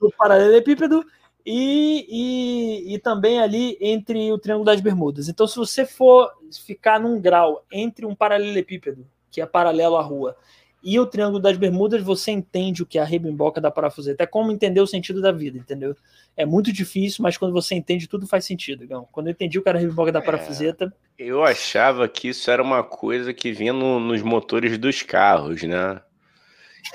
o 0.00 0.10
paralelepípedo 0.12 1.04
e, 1.44 2.06
e, 2.08 2.94
e 2.94 2.98
também 2.98 3.40
ali 3.40 3.76
entre 3.80 4.30
o 4.32 4.38
Triângulo 4.38 4.66
das 4.66 4.80
Bermudas. 4.80 5.28
Então, 5.28 5.46
se 5.46 5.56
você 5.56 5.86
for 5.86 6.30
ficar 6.64 7.00
num 7.00 7.20
grau 7.20 7.64
entre 7.72 8.04
um 8.04 8.14
paralelepípedo, 8.14 9.06
que 9.30 9.40
é 9.40 9.46
paralelo 9.46 9.96
à 9.96 10.02
rua, 10.02 10.36
e 10.82 10.98
o 10.98 11.06
Triângulo 11.06 11.40
das 11.40 11.56
Bermudas, 11.56 12.02
você 12.02 12.30
entende 12.30 12.82
o 12.82 12.86
que 12.86 12.98
é 12.98 13.02
a 13.02 13.04
rebimboca 13.04 13.60
da 13.60 13.70
parafuseta. 13.70 14.22
É 14.22 14.26
como 14.26 14.52
entender 14.52 14.80
o 14.80 14.86
sentido 14.86 15.20
da 15.20 15.32
vida, 15.32 15.58
entendeu? 15.58 15.96
É 16.36 16.46
muito 16.46 16.72
difícil, 16.72 17.22
mas 17.22 17.36
quando 17.36 17.52
você 17.52 17.74
entende, 17.74 18.08
tudo 18.08 18.26
faz 18.26 18.44
sentido. 18.44 18.86
Não? 18.88 19.04
Quando 19.10 19.26
eu 19.26 19.32
entendi 19.32 19.58
o 19.58 19.62
que 19.62 19.68
era 19.68 19.78
a 19.78 19.80
rebimboca 19.80 20.12
da 20.12 20.20
é, 20.20 20.22
parafuseta. 20.22 20.92
Eu 21.18 21.44
achava 21.44 22.08
que 22.08 22.28
isso 22.28 22.50
era 22.50 22.62
uma 22.62 22.84
coisa 22.84 23.34
que 23.34 23.50
vinha 23.50 23.72
no, 23.72 23.98
nos 23.98 24.22
motores 24.22 24.78
dos 24.78 25.02
carros, 25.02 25.62
né? 25.64 26.00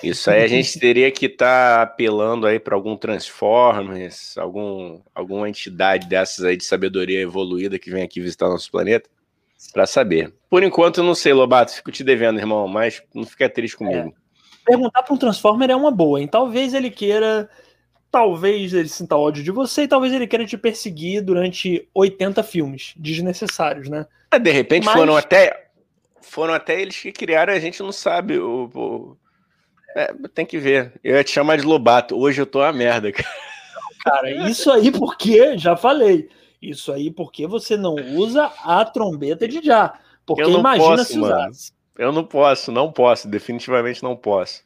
Isso 0.01 0.31
aí 0.31 0.41
a 0.41 0.47
gente 0.47 0.79
teria 0.79 1.11
que 1.11 1.25
estar 1.25 1.77
tá 1.77 1.81
apelando 1.81 2.47
aí 2.47 2.59
para 2.59 2.75
algum 2.75 2.95
Transformers, 2.95 4.37
algum, 4.37 5.01
alguma 5.13 5.49
entidade 5.49 6.07
dessas 6.07 6.45
aí 6.45 6.55
de 6.55 6.63
sabedoria 6.63 7.19
evoluída 7.19 7.77
que 7.77 7.91
vem 7.91 8.03
aqui 8.03 8.21
visitar 8.21 8.47
nosso 8.47 8.71
planeta 8.71 9.09
para 9.71 9.85
saber. 9.85 10.33
Por 10.49 10.63
enquanto, 10.63 10.99
eu 10.99 11.03
não 11.03 11.15
sei, 11.15 11.33
Lobato, 11.33 11.73
fico 11.73 11.91
te 11.91 12.03
devendo, 12.03 12.39
irmão, 12.39 12.67
mas 12.67 13.01
não 13.13 13.25
fica 13.25 13.49
triste 13.49 13.77
comigo. 13.77 14.09
É. 14.09 14.23
Perguntar 14.65 15.03
para 15.03 15.13
um 15.13 15.17
Transformer 15.17 15.69
é 15.69 15.75
uma 15.75 15.91
boa, 15.91 16.21
hein? 16.21 16.27
Talvez 16.27 16.73
ele 16.73 16.89
queira. 16.89 17.49
Talvez 18.09 18.73
ele 18.73 18.87
sinta 18.87 19.17
ódio 19.17 19.43
de 19.43 19.49
você 19.49 19.83
e 19.83 19.87
talvez 19.87 20.13
ele 20.13 20.27
queira 20.27 20.45
te 20.45 20.55
perseguir 20.55 21.21
durante 21.21 21.89
80 21.93 22.43
filmes 22.43 22.93
desnecessários, 22.95 23.89
né? 23.89 24.05
É, 24.31 24.37
de 24.37 24.51
repente 24.51 24.85
mas... 24.85 24.93
foram 24.93 25.17
até. 25.17 25.67
Foram 26.21 26.53
até 26.53 26.79
eles 26.79 26.99
que 26.99 27.11
criaram, 27.11 27.53
a 27.53 27.59
gente 27.59 27.81
não 27.81 27.91
sabe. 27.91 28.37
O, 28.39 28.69
o... 28.73 29.17
É, 29.95 30.13
tem 30.33 30.45
que 30.45 30.57
ver. 30.57 30.93
Eu 31.03 31.15
ia 31.15 31.23
te 31.23 31.31
chamar 31.31 31.57
de 31.57 31.63
Lobato. 31.63 32.17
Hoje 32.17 32.41
eu 32.41 32.45
tô 32.45 32.59
uma 32.59 32.71
merda, 32.71 33.11
cara. 33.11 33.27
Cara, 34.03 34.49
isso 34.49 34.69
aí 34.69 34.91
porque, 34.91 35.57
já 35.57 35.77
falei, 35.77 36.29
isso 36.69 36.91
aí 36.91 37.11
porque 37.11 37.45
você 37.45 37.77
não 37.77 37.95
usa 38.15 38.51
a 38.63 38.83
trombeta 38.85 39.47
de 39.47 39.61
já. 39.61 39.99
Porque 40.25 40.43
imagina 40.43 40.97
posso, 40.97 41.05
se 41.05 41.19
usasse. 41.19 41.73
Eu 41.97 42.11
não 42.11 42.23
posso, 42.23 42.71
não 42.71 42.91
posso, 42.91 43.27
definitivamente 43.27 44.01
não 44.01 44.15
posso. 44.15 44.63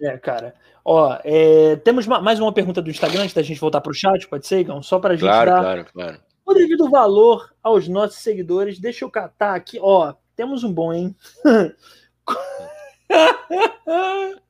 É, 0.00 0.16
cara. 0.16 0.54
Ó, 0.84 1.18
é, 1.24 1.76
temos 1.76 2.06
mais 2.06 2.38
uma 2.38 2.52
pergunta 2.52 2.80
do 2.80 2.90
Instagram 2.90 3.22
antes 3.22 3.34
da 3.34 3.42
gente 3.42 3.60
voltar 3.60 3.80
para 3.80 3.90
o 3.90 3.94
chat, 3.94 4.28
pode 4.28 4.46
ser, 4.46 4.60
Igão? 4.60 4.82
Só 4.82 4.98
para 4.98 5.14
a 5.14 5.16
gente 5.16 5.28
claro, 5.28 5.50
dar 5.50 5.60
claro, 5.60 5.86
claro. 5.92 6.20
o 6.44 6.54
devido 6.54 6.88
valor 6.88 7.52
aos 7.62 7.88
nossos 7.88 8.18
seguidores. 8.18 8.78
Deixa 8.78 9.04
eu 9.04 9.10
catar 9.10 9.54
aqui. 9.54 9.78
Ó, 9.80 10.14
temos 10.36 10.62
um 10.62 10.72
bom, 10.72 10.92
hein? 10.92 11.16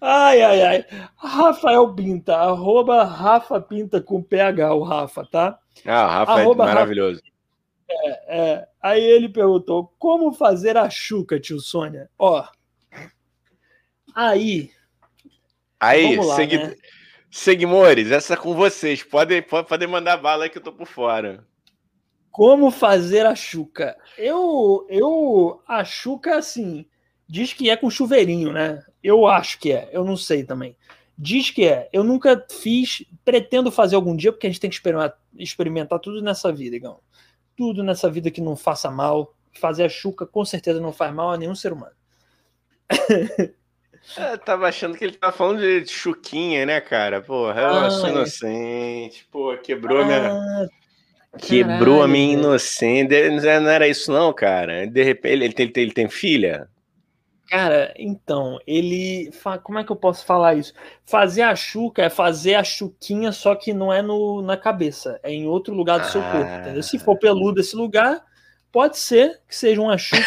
Ai, 0.00 0.42
ai, 0.42 0.62
ai. 0.62 0.84
Rafael 1.16 1.94
Pinta, 1.94 2.36
arroba 2.36 3.04
Rafa 3.04 3.60
Pinta 3.60 4.00
com 4.00 4.22
PH, 4.22 4.74
o 4.74 4.82
Rafa, 4.82 5.24
tá? 5.24 5.58
Ah, 5.84 6.04
o 6.04 6.08
Rafa 6.08 6.32
é 6.32 6.42
arroba 6.42 6.64
é 6.64 6.66
maravilhoso. 6.66 7.20
Rafa... 7.20 7.28
É, 7.90 8.40
é. 8.40 8.68
Aí 8.80 9.02
ele 9.02 9.28
perguntou: 9.28 9.92
como 9.98 10.32
fazer 10.32 10.76
a 10.76 10.88
chuca, 10.88 11.40
tio 11.40 11.58
Sônia? 11.58 12.08
Ó. 12.18 12.44
Aí. 14.14 14.70
Aí, 15.80 16.16
lá, 16.16 16.34
segui... 16.34 16.58
né? 16.58 16.74
seguidores, 17.30 18.10
essa 18.10 18.34
é 18.34 18.36
com 18.36 18.54
vocês. 18.54 19.02
Podem, 19.02 19.42
podem 19.42 19.88
mandar 19.88 20.16
bala 20.16 20.44
aí 20.44 20.50
que 20.50 20.58
eu 20.58 20.62
tô 20.62 20.72
por 20.72 20.86
fora. 20.86 21.46
Como 22.30 22.70
fazer 22.70 23.26
a 23.26 23.34
chuca? 23.34 23.96
Eu, 24.16 24.86
eu, 24.88 25.62
a 25.66 25.84
chuca, 25.84 26.38
assim, 26.38 26.86
diz 27.28 27.52
que 27.52 27.70
é 27.70 27.76
com 27.76 27.90
chuveirinho, 27.90 28.52
né? 28.52 28.82
Eu 29.02 29.26
acho 29.26 29.58
que 29.58 29.72
é, 29.72 29.88
eu 29.92 30.04
não 30.04 30.16
sei 30.16 30.44
também. 30.44 30.76
Diz 31.16 31.50
que 31.50 31.64
é. 31.64 31.88
Eu 31.92 32.04
nunca 32.04 32.44
fiz, 32.50 33.04
pretendo 33.24 33.70
fazer 33.70 33.96
algum 33.96 34.14
dia, 34.16 34.32
porque 34.32 34.46
a 34.46 34.50
gente 34.50 34.60
tem 34.60 34.70
que 34.70 34.76
experimentar, 34.76 35.18
experimentar 35.36 35.98
tudo 35.98 36.22
nessa 36.22 36.52
vida, 36.52 36.76
Igão 36.76 37.00
tudo 37.58 37.82
nessa 37.82 38.08
vida 38.08 38.30
que 38.30 38.40
não 38.40 38.54
faça 38.54 38.88
mal. 38.88 39.34
Fazer 39.60 39.82
a 39.82 39.88
chuca 39.88 40.24
com 40.24 40.44
certeza 40.44 40.80
não 40.80 40.92
faz 40.92 41.12
mal 41.12 41.32
a 41.32 41.36
nenhum 41.36 41.56
ser 41.56 41.72
humano. 41.72 41.92
Eu 44.16 44.38
tava 44.38 44.68
achando 44.68 44.96
que 44.96 45.04
ele 45.04 45.14
tava 45.14 45.36
falando 45.36 45.60
de 45.60 45.90
chuquinha, 45.90 46.64
né, 46.64 46.80
cara? 46.80 47.20
Porra, 47.20 47.60
eu 47.60 47.68
ah, 47.68 47.90
sou 47.90 48.06
é. 48.06 48.12
inocente. 48.12 49.26
Pô, 49.32 49.56
quebrou 49.58 50.00
ah, 50.02 50.04
minha. 50.04 50.68
Quebrou 51.38 51.96
caralho, 51.96 52.02
a 52.02 52.08
minha 52.08 52.34
inocência. 52.34 53.60
Não 53.60 53.68
era 53.68 53.88
isso, 53.88 54.12
não, 54.12 54.32
cara. 54.32 54.86
De 54.86 55.02
repente, 55.02 55.32
ele 55.32 55.52
tem, 55.52 55.72
ele 55.74 55.92
tem 55.92 56.08
filha? 56.08 56.68
Cara, 57.48 57.94
então, 57.96 58.60
ele. 58.66 59.30
Como 59.62 59.78
é 59.78 59.84
que 59.84 59.90
eu 59.90 59.96
posso 59.96 60.26
falar 60.26 60.54
isso? 60.54 60.74
Fazer 61.06 61.42
a 61.42 61.56
chuca 61.56 62.02
é 62.02 62.10
fazer 62.10 62.54
a 62.54 62.62
chuquinha, 62.62 63.32
só 63.32 63.54
que 63.54 63.72
não 63.72 63.90
é 63.90 64.02
no, 64.02 64.42
na 64.42 64.54
cabeça, 64.56 65.18
é 65.22 65.32
em 65.32 65.46
outro 65.46 65.72
lugar 65.72 65.98
do 65.98 66.06
seu 66.06 66.20
corpo, 66.20 66.52
entendeu? 66.60 66.82
Se 66.82 66.98
for 66.98 67.16
peludo 67.16 67.60
esse 67.60 67.74
lugar, 67.74 68.22
pode 68.70 68.98
ser 68.98 69.40
que 69.48 69.56
seja 69.56 69.80
uma 69.80 69.96
chuca. 69.96 70.20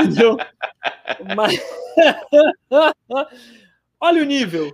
entendeu? 0.00 0.36
Mas. 1.36 1.60
Olha 4.00 4.20
o 4.20 4.26
nível. 4.26 4.72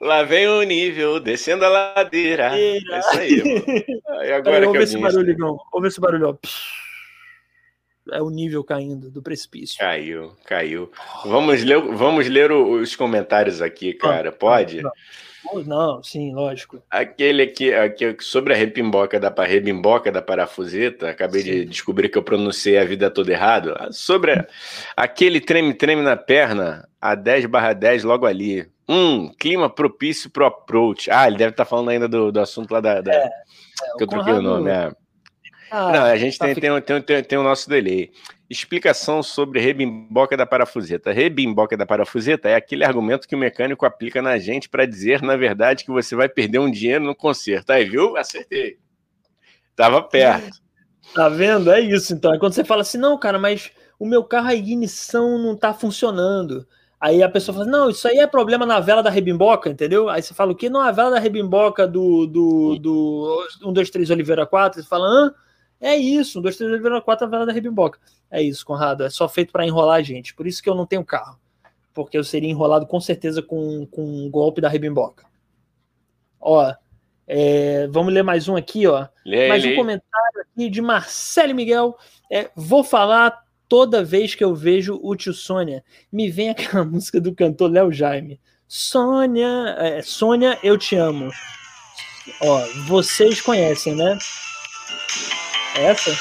Lá 0.00 0.24
vem 0.24 0.48
o 0.48 0.62
nível, 0.62 1.20
descendo 1.20 1.64
a 1.64 1.68
ladeira. 1.68 2.50
É 2.52 2.78
isso 2.78 3.18
aí, 3.18 3.44
mano. 3.44 4.24
E 4.24 4.32
agora 4.32 4.42
Pera, 4.42 4.60
vamos 4.60 4.78
ver 4.78 4.84
esse 4.84 4.98
barulho, 4.98 5.36
Vamos 5.38 5.82
ver 5.82 5.88
esse 5.88 6.00
barulho, 6.00 6.30
ó 6.30 6.36
é 8.12 8.22
o 8.22 8.30
nível 8.30 8.62
caindo 8.64 9.10
do 9.10 9.22
precipício. 9.22 9.78
Caiu, 9.78 10.32
caiu. 10.44 10.90
Vamos 11.24 11.62
ler, 11.62 11.80
vamos 11.80 12.28
ler 12.28 12.52
os 12.52 12.94
comentários 12.96 13.62
aqui, 13.62 13.92
cara. 13.92 14.32
Pode? 14.32 14.82
Não, 14.82 14.92
não, 15.64 16.02
sim, 16.02 16.34
lógico. 16.34 16.82
Aquele 16.90 17.42
aqui, 17.42 17.72
aqui 17.72 18.16
sobre 18.20 18.52
a 18.52 18.56
repimboca 18.56 19.18
da 19.18 19.32
rebimboca 19.44 20.12
da 20.12 20.20
parafuseta, 20.20 21.10
acabei 21.10 21.42
sim. 21.42 21.50
de 21.50 21.64
descobrir 21.64 22.08
que 22.08 22.18
eu 22.18 22.22
pronunciei 22.22 22.78
a 22.78 22.84
vida 22.84 23.10
toda 23.10 23.32
errado. 23.32 23.74
Sobre 23.92 24.32
a, 24.32 24.46
aquele 24.96 25.40
treme-treme 25.40 26.02
na 26.02 26.16
perna, 26.16 26.88
a 27.00 27.14
10 27.14 27.46
barra 27.46 27.72
10 27.72 28.04
logo 28.04 28.26
ali. 28.26 28.68
Um, 28.88 29.28
clima 29.28 29.68
propício 29.68 30.30
pro 30.30 30.46
approach. 30.46 31.10
Ah, 31.10 31.26
ele 31.26 31.36
deve 31.36 31.50
estar 31.50 31.64
tá 31.64 31.68
falando 31.68 31.90
ainda 31.90 32.08
do, 32.08 32.32
do 32.32 32.40
assunto 32.40 32.72
lá 32.72 32.80
da. 32.80 33.00
da 33.00 33.12
é, 33.12 33.16
é, 33.16 33.96
que 33.96 34.04
eu 34.04 34.08
troquei 34.08 34.32
o 34.32 34.42
nome, 34.42 34.70
é. 34.70 34.90
Ah, 35.70 35.92
não, 35.92 36.02
a 36.04 36.16
gente 36.16 36.38
tá 36.38 36.46
tem, 36.46 36.54
tem, 36.54 36.80
tem, 36.80 37.02
tem, 37.02 37.24
tem 37.24 37.38
o 37.38 37.42
nosso 37.42 37.68
delay. 37.68 38.10
Explicação 38.48 39.22
sobre 39.22 39.60
rebimboca 39.60 40.36
da 40.36 40.46
parafuseta. 40.46 41.12
Rebimboca 41.12 41.76
da 41.76 41.84
parafuseta 41.84 42.48
é 42.48 42.54
aquele 42.54 42.84
argumento 42.84 43.28
que 43.28 43.34
o 43.34 43.38
mecânico 43.38 43.84
aplica 43.84 44.22
na 44.22 44.38
gente 44.38 44.68
para 44.68 44.86
dizer, 44.86 45.20
na 45.22 45.36
verdade, 45.36 45.84
que 45.84 45.90
você 45.90 46.16
vai 46.16 46.28
perder 46.28 46.58
um 46.58 46.70
dinheiro 46.70 47.04
no 47.04 47.14
conserto. 47.14 47.70
Aí, 47.70 47.84
viu? 47.84 48.16
Acertei. 48.16 48.78
Tava 49.76 50.02
perto. 50.02 50.58
Tá 51.14 51.28
vendo? 51.28 51.70
É 51.70 51.80
isso, 51.80 52.14
então. 52.14 52.34
É 52.34 52.38
quando 52.38 52.52
você 52.54 52.64
fala 52.64 52.82
assim, 52.82 52.98
não, 52.98 53.18
cara, 53.18 53.38
mas 53.38 53.70
o 53.98 54.06
meu 54.06 54.24
carro, 54.24 54.48
a 54.48 54.54
ignição 54.54 55.38
não 55.38 55.56
tá 55.56 55.74
funcionando. 55.74 56.66
Aí 57.00 57.22
a 57.22 57.28
pessoa 57.28 57.58
fala, 57.58 57.70
não, 57.70 57.90
isso 57.90 58.08
aí 58.08 58.18
é 58.18 58.26
problema 58.26 58.66
na 58.66 58.80
vela 58.80 59.02
da 59.02 59.10
rebimboca, 59.10 59.70
entendeu? 59.70 60.08
Aí 60.08 60.20
você 60.20 60.34
fala 60.34 60.52
o 60.52 60.54
quê? 60.54 60.68
Não, 60.68 60.80
a 60.80 60.90
vela 60.90 61.10
da 61.10 61.18
rebimboca 61.18 61.86
do, 61.86 62.26
do, 62.26 62.78
do 62.78 63.46
1, 63.64 63.72
2, 63.72 63.90
3 63.90 64.10
Oliveira 64.10 64.44
4. 64.44 64.82
Você 64.82 64.88
fala, 64.88 65.06
hã? 65.06 65.34
É 65.80 65.96
isso, 65.96 66.40
1, 66.40 66.42
2, 66.42 66.56
3 66.56 66.72
Oliveira 66.72 67.00
4 67.00 67.26
a 67.26 67.30
vela 67.30 67.46
da 67.46 67.52
rebimboca. 67.52 67.98
É 68.30 68.42
isso, 68.42 68.64
Conrado, 68.64 69.04
é 69.04 69.10
só 69.10 69.28
feito 69.28 69.52
para 69.52 69.66
enrolar 69.66 69.98
a 69.98 70.02
gente. 70.02 70.34
Por 70.34 70.46
isso 70.46 70.62
que 70.62 70.68
eu 70.68 70.74
não 70.74 70.86
tenho 70.86 71.04
carro. 71.04 71.38
Porque 71.94 72.18
eu 72.18 72.24
seria 72.24 72.50
enrolado 72.50 72.86
com 72.86 73.00
certeza 73.00 73.42
com, 73.42 73.86
com 73.86 74.02
um 74.02 74.30
golpe 74.30 74.60
da 74.60 74.68
rebimboca. 74.68 75.24
Ó, 76.40 76.72
é, 77.26 77.86
vamos 77.88 78.12
ler 78.12 78.22
mais 78.22 78.48
um 78.48 78.56
aqui, 78.56 78.86
ó. 78.86 79.06
Lê, 79.24 79.48
mais 79.48 79.64
um 79.64 79.74
comentário 79.74 80.40
aqui 80.40 80.68
de 80.68 80.80
Marcelo 80.80 81.54
Miguel. 81.54 81.96
É, 82.30 82.50
vou 82.56 82.82
falar 82.82 83.44
toda 83.68 84.02
vez 84.02 84.34
que 84.34 84.42
eu 84.42 84.54
vejo 84.54 84.98
o 85.02 85.14
tio 85.14 85.34
Sônia, 85.34 85.84
me 86.10 86.30
vem 86.30 86.48
aquela 86.48 86.82
música 86.84 87.20
do 87.20 87.34
cantor 87.34 87.70
Léo 87.70 87.92
Jaime. 87.92 88.40
Sônia, 88.66 89.76
é, 89.78 90.02
Sônia, 90.02 90.58
eu 90.62 90.76
te 90.76 90.96
amo. 90.96 91.30
Ó, 92.42 92.66
vocês 92.86 93.40
conhecem, 93.40 93.94
né? 93.94 94.18
Essa? 95.76 96.18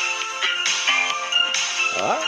Ah? 1.99 2.19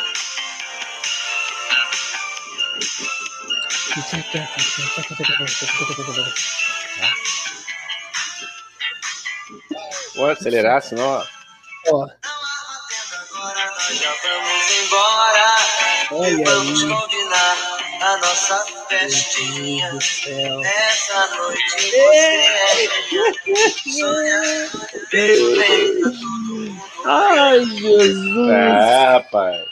Pode 10.16 10.32
acelerar, 10.32 10.82
senão. 10.82 11.24
Ó 11.88 12.08
já 13.94 14.14
vamos 14.24 14.72
embora. 14.78 15.56
Olha 16.12 16.30
e 16.30 16.44
vamos 16.44 16.84
aí. 16.84 16.90
combinar 16.90 17.58
a 18.02 18.18
nossa 18.18 18.66
festinha. 18.88 19.92
Nessa 19.94 21.28
noite 21.36 21.92
você 21.92 22.30
é 25.14 25.30
Ai, 27.06 27.66
Jesus. 27.66 28.50
É, 28.50 29.06
rapaz. 29.06 29.66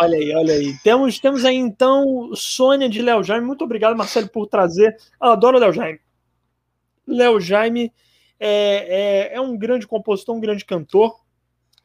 Olha 0.00 0.16
aí, 0.16 0.34
olha 0.34 0.54
aí. 0.54 0.78
Temos, 0.82 1.18
temos 1.18 1.44
aí 1.44 1.56
então 1.56 2.30
Sônia 2.34 2.88
de 2.88 3.02
Léo 3.02 3.22
Jaime. 3.22 3.46
Muito 3.46 3.64
obrigado, 3.64 3.96
Marcelo, 3.96 4.28
por 4.28 4.46
trazer. 4.46 4.96
Eu 5.22 5.28
adoro 5.28 5.58
Léo 5.58 5.72
Jaime. 5.72 6.00
Léo 7.06 7.40
Jaime 7.40 7.92
é, 8.38 9.28
é, 9.30 9.34
é 9.34 9.40
um 9.40 9.58
grande 9.58 9.86
compositor, 9.86 10.34
um 10.34 10.40
grande 10.40 10.64
cantor. 10.64 11.20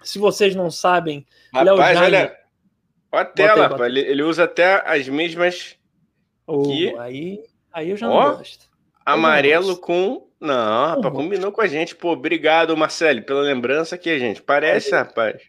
Se 0.02 0.18
vocês 0.18 0.56
não 0.56 0.72
sabem, 0.72 1.26
Léo 1.54 1.78
Jaime... 1.78 2.00
olha, 2.00 2.38
olha 3.12 3.22
a 3.22 3.26
tela, 3.26 3.68
botei, 3.68 3.78
botei. 3.78 3.86
Ele, 3.88 4.12
ele, 4.12 4.24
usa 4.24 4.46
até 4.46 4.82
as 4.86 5.10
mesmas. 5.10 5.76
Oh, 6.48 6.64
que... 6.64 6.98
aí, 6.98 7.44
aí 7.74 7.90
eu 7.90 7.98
já 7.98 8.08
não 8.08 8.16
oh, 8.16 8.38
gosto. 8.38 8.66
Amarelo 9.06 9.68
não 9.68 9.76
com. 9.76 10.25
Não, 10.40 10.88
rapaz, 10.88 11.14
combinou 11.14 11.52
com 11.52 11.62
a 11.62 11.68
gente. 11.68 11.96
Pô, 11.96 12.12
obrigado, 12.12 12.76
Marcelo, 12.76 13.22
pela 13.24 13.42
lembrança 13.42 13.96
aqui, 13.96 14.18
gente. 14.20 14.42
Parece, 14.42 14.92
rapaz. 14.92 15.42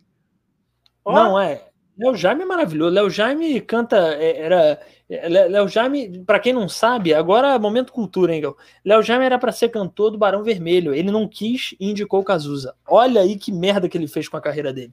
Oh. 1.04 1.12
Não, 1.12 1.38
é. 1.38 1.62
Léo 1.98 2.14
Jaime 2.14 2.42
é 2.42 2.46
maravilhoso. 2.46 2.94
Léo 2.94 3.08
Jaime 3.08 3.60
canta. 3.60 3.96
É, 4.14 4.40
era. 4.40 4.80
É, 5.08 5.28
Léo 5.28 5.68
Jaime, 5.68 6.24
para 6.24 6.38
quem 6.38 6.52
não 6.52 6.68
sabe, 6.68 7.14
agora 7.14 7.54
é 7.54 7.58
momento 7.58 7.92
cultura, 7.92 8.34
hein, 8.34 8.42
Léo 8.84 9.02
Jaime 9.02 9.24
era 9.24 9.38
para 9.38 9.52
ser 9.52 9.68
cantor 9.68 10.10
do 10.10 10.18
Barão 10.18 10.42
Vermelho. 10.42 10.92
Ele 10.92 11.10
não 11.10 11.28
quis 11.28 11.74
e 11.78 11.90
indicou 11.90 12.20
o 12.20 12.24
Cazuza. 12.24 12.74
Olha 12.86 13.20
aí 13.20 13.36
que 13.36 13.52
merda 13.52 13.88
que 13.88 13.96
ele 13.96 14.08
fez 14.08 14.28
com 14.28 14.36
a 14.36 14.40
carreira 14.40 14.72
dele. 14.72 14.92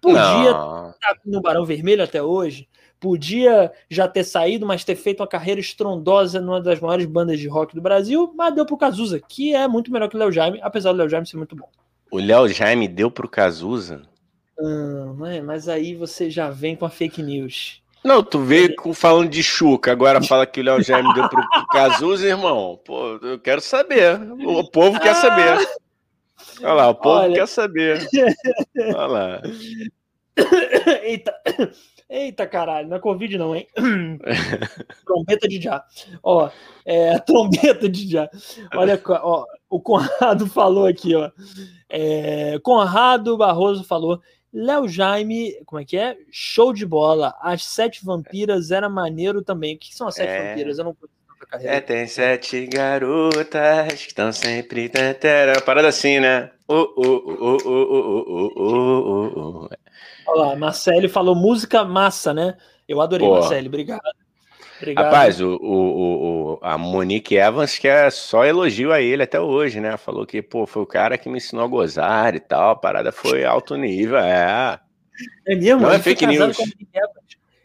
Podia 0.00 0.20
estar 0.20 0.94
tá 1.00 1.16
no 1.24 1.40
Barão 1.40 1.64
Vermelho 1.64 2.04
até 2.04 2.22
hoje, 2.22 2.68
podia 3.00 3.72
já 3.88 4.08
ter 4.08 4.24
saído, 4.24 4.66
mas 4.66 4.84
ter 4.84 4.96
feito 4.96 5.20
uma 5.20 5.26
carreira 5.26 5.60
estrondosa 5.60 6.40
numa 6.40 6.60
das 6.60 6.80
maiores 6.80 7.06
bandas 7.06 7.38
de 7.38 7.48
rock 7.48 7.74
do 7.74 7.80
Brasil, 7.80 8.32
mas 8.36 8.54
deu 8.54 8.66
pro 8.66 8.76
Cazuza, 8.76 9.20
que 9.20 9.54
é 9.54 9.66
muito 9.68 9.92
melhor 9.92 10.08
que 10.08 10.16
o 10.16 10.18
Léo 10.18 10.32
Jaime, 10.32 10.60
apesar 10.62 10.92
do 10.92 10.98
Léo 10.98 11.08
Jaime 11.08 11.26
ser 11.26 11.36
muito 11.36 11.56
bom. 11.56 11.68
O 12.10 12.18
Léo 12.18 12.48
Jaime 12.48 12.88
deu 12.88 13.10
pro 13.10 13.28
Cazuza? 13.28 14.02
Hum, 14.58 15.16
mas 15.44 15.68
aí 15.68 15.94
você 15.94 16.30
já 16.30 16.50
vem 16.50 16.74
com 16.74 16.84
a 16.84 16.90
fake 16.90 17.22
news. 17.22 17.80
Não, 18.02 18.22
tu 18.22 18.40
veio 18.40 18.74
com, 18.76 18.94
falando 18.94 19.28
de 19.28 19.42
Chuca, 19.42 19.92
agora 19.92 20.22
fala 20.22 20.46
que 20.46 20.60
o 20.60 20.64
Léo 20.64 20.82
Jaime 20.82 21.12
deu 21.14 21.28
pro, 21.28 21.42
pro 21.48 21.66
Cazuza, 21.68 22.26
irmão. 22.26 22.80
Pô, 22.84 23.16
eu 23.22 23.38
quero 23.38 23.60
saber. 23.60 24.20
O 24.44 24.68
povo 24.70 24.98
quer 25.00 25.14
saber. 25.14 25.68
Olha 26.60 26.72
lá, 26.72 26.88
o 26.88 26.94
povo 26.94 27.20
Olha... 27.20 27.34
quer 27.34 27.48
saber. 27.48 28.08
Olha 28.78 29.06
lá. 29.06 29.42
Eita. 31.02 31.34
Eita 32.10 32.46
caralho, 32.46 32.88
não 32.88 32.96
é 32.96 33.00
Covid 33.00 33.36
não, 33.36 33.54
hein? 33.54 33.66
trombeta 35.04 35.46
de 35.46 35.60
já. 35.60 35.84
Ó, 36.22 36.48
é, 36.84 37.18
trombeta 37.18 37.86
de 37.86 38.10
já. 38.10 38.30
Olha, 38.74 38.98
ó, 39.06 39.44
o 39.68 39.78
Conrado 39.78 40.46
falou 40.46 40.86
aqui, 40.86 41.14
ó. 41.14 41.30
É, 41.86 42.58
Conrado 42.60 43.36
Barroso 43.36 43.84
falou: 43.84 44.22
Léo 44.52 44.88
Jaime, 44.88 45.52
como 45.66 45.82
é 45.82 45.84
que 45.84 45.98
é? 45.98 46.16
Show 46.30 46.72
de 46.72 46.86
bola. 46.86 47.34
As 47.42 47.64
Sete 47.64 48.02
Vampiras 48.02 48.70
era 48.70 48.88
maneiro 48.88 49.42
também. 49.42 49.74
O 49.74 49.78
que 49.78 49.94
são 49.94 50.08
as 50.08 50.14
Sete 50.14 50.30
é... 50.30 50.48
Vampiras? 50.48 50.78
Eu 50.78 50.84
não 50.84 50.94
conheço 50.94 51.14
a 51.40 51.46
carreira. 51.46 51.74
É, 51.74 51.80
tem 51.82 52.06
sete 52.06 52.66
garotas 52.66 53.92
que 54.00 54.08
estão 54.08 54.32
sempre. 54.32 54.90
Parada 55.66 55.88
assim, 55.88 56.20
né? 56.20 56.50
Uh, 56.66 56.74
uh, 56.74 57.06
uh, 57.06 57.56
uh, 57.64 57.68
uh, 57.68 58.52
uh, 58.56 59.64
uh, 59.64 59.70
Olha 60.28 60.48
lá, 60.48 60.56
Marcelo 60.56 61.08
falou 61.08 61.34
música 61.34 61.84
massa, 61.84 62.34
né? 62.34 62.56
Eu 62.86 63.00
adorei, 63.00 63.26
Pô. 63.26 63.34
Marcelo. 63.34 63.66
Obrigado. 63.66 64.00
Obrigado. 64.76 65.04
Rapaz, 65.06 65.40
o, 65.40 65.56
o, 65.56 66.52
o, 66.54 66.58
a 66.62 66.78
Monique 66.78 67.34
Evans, 67.34 67.78
que 67.78 67.88
é 67.88 68.08
só 68.10 68.44
elogio 68.44 68.92
a 68.92 69.00
ele 69.00 69.24
até 69.24 69.40
hoje, 69.40 69.80
né? 69.80 69.96
Falou 69.96 70.24
que, 70.24 70.40
pô, 70.40 70.66
foi 70.66 70.82
o 70.82 70.86
cara 70.86 71.18
que 71.18 71.28
me 71.28 71.38
ensinou 71.38 71.64
a 71.64 71.68
gozar 71.68 72.34
e 72.34 72.40
tal. 72.40 72.70
A 72.70 72.76
parada 72.76 73.10
foi 73.10 73.44
alto 73.44 73.76
nível, 73.76 74.18
é. 74.18 74.78
É 75.46 75.56
mesmo? 75.56 75.82
Não 75.82 75.90
é 75.90 75.98
fake 75.98 76.26
news. 76.26 76.56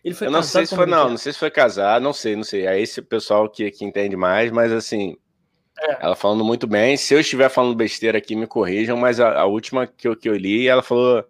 Ele 0.04 0.16
foi 0.16 0.28
Eu 0.28 0.32
não 0.32 0.44
sei 0.44 0.66
se 0.66 0.76
foi, 0.76 0.86
não, 0.86 1.12
não 1.12 1.18
sei 1.18 1.32
se 1.32 1.40
foi 1.40 1.52
casado, 1.52 2.02
não 2.02 2.14
sei, 2.14 2.36
não 2.36 2.44
sei. 2.44 2.66
É 2.66 2.80
esse 2.80 3.02
pessoal 3.02 3.48
que, 3.48 3.70
que 3.72 3.86
entende 3.86 4.18
mais, 4.18 4.52
mas 4.52 4.72
assim, 4.72 5.16
é. 5.80 6.06
ela 6.06 6.16
falando 6.16 6.44
muito 6.44 6.66
bem. 6.66 6.98
Se 6.98 7.14
eu 7.14 7.20
estiver 7.20 7.50
falando 7.50 7.76
besteira 7.76 8.18
aqui, 8.18 8.36
me 8.36 8.48
corrijam, 8.48 8.98
mas 8.98 9.20
a, 9.20 9.40
a 9.40 9.46
última 9.46 9.86
que 9.86 10.08
eu, 10.08 10.16
que 10.16 10.28
eu 10.28 10.36
li, 10.36 10.68
ela 10.68 10.82
falou 10.82 11.24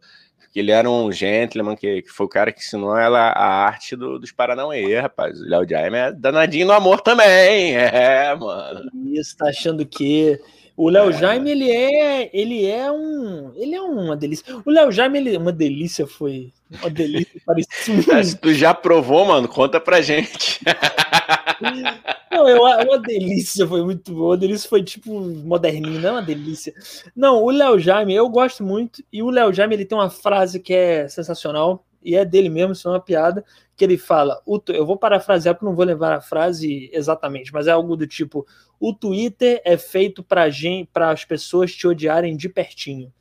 que 0.54 0.60
ele 0.60 0.72
era 0.72 0.88
um 0.88 1.12
gentleman, 1.12 1.76
que, 1.76 2.04
que 2.04 2.10
foi 2.10 2.28
o 2.28 2.30
cara 2.30 2.52
que 2.52 2.60
ensinou 2.60 2.96
ela 2.96 3.20
a 3.32 3.66
arte 3.66 3.96
do, 3.96 4.20
dos 4.20 4.32
Paranauê, 4.32 5.00
rapaz. 5.00 5.42
O 5.42 5.46
Léo 5.46 5.68
Jaime 5.68 5.98
é 5.98 6.12
danadinho 6.12 6.68
no 6.68 6.74
amor 6.74 7.02
também, 7.02 7.74
é, 7.76 8.36
mano. 8.36 8.88
Isso, 9.12 9.36
tá 9.36 9.48
achando 9.48 9.84
que... 9.84 10.40
O 10.76 10.90
Léo 10.90 11.10
é. 11.10 11.14
Jaime, 11.14 11.52
ele 11.52 11.72
é, 11.72 12.30
ele 12.34 12.66
é 12.66 12.92
um, 12.92 13.52
ele 13.56 13.76
é 13.76 13.82
uma 13.82 14.16
delícia. 14.16 14.44
O 14.66 14.72
Léo 14.72 14.92
Jaime, 14.92 15.20
ele, 15.20 15.38
uma 15.38 15.52
delícia 15.52 16.08
foi, 16.08 16.52
uma 16.82 16.90
delícia, 16.90 17.40
parecia. 17.46 18.24
Se 18.24 18.36
tu 18.36 18.52
já 18.54 18.74
provou, 18.74 19.24
mano, 19.26 19.48
conta 19.48 19.80
pra 19.80 20.02
gente. 20.02 20.60
Não, 22.32 22.50
eu, 22.50 22.64
uma 22.64 23.00
delícia, 23.00 23.68
foi 23.68 23.84
muito 23.84 24.12
boa. 24.12 24.30
Uma 24.30 24.38
delícia 24.38 24.68
foi 24.68 24.84
tipo 24.84 25.22
moderninho, 25.22 26.02
não 26.02 26.10
é 26.10 26.12
uma 26.14 26.22
delícia. 26.22 26.74
Não, 27.16 27.44
o 27.44 27.52
Léo 27.52 27.78
Jaime, 27.78 28.16
eu 28.16 28.28
gosto 28.28 28.64
muito. 28.64 29.04
E 29.14 29.22
o 29.22 29.30
Léo 29.30 29.54
Jaime, 29.54 29.76
ele 29.76 29.86
tem 29.86 29.96
uma 29.96 30.10
frase 30.10 30.60
que 30.60 30.74
é 30.74 31.08
sensacional. 31.08 31.86
E 32.04 32.16
é 32.16 32.26
dele 32.26 32.50
mesmo, 32.50 32.74
isso 32.74 32.88
é 32.88 32.92
uma 32.92 33.00
piada. 33.00 33.46
Que 33.78 33.86
ele 33.86 33.98
fala: 33.98 34.42
eu 34.70 34.86
vou 34.86 34.98
parafrasear 34.98 35.54
porque 35.54 35.66
não 35.66 35.76
vou 35.76 35.86
levar 35.86 36.12
a 36.14 36.22
frase 36.22 36.90
exatamente, 36.92 37.54
mas 37.54 37.68
é 37.68 37.72
algo 37.72 37.96
do 37.96 38.08
tipo: 38.08 38.46
o 38.80 38.94
Twitter 38.94 39.62
é 39.64 39.78
feito 39.78 40.24
para 40.24 41.12
as 41.12 41.24
pessoas 41.24 41.72
te 41.72 41.88
odiarem 41.88 42.36
de 42.36 42.50
pertinho. 42.50 43.14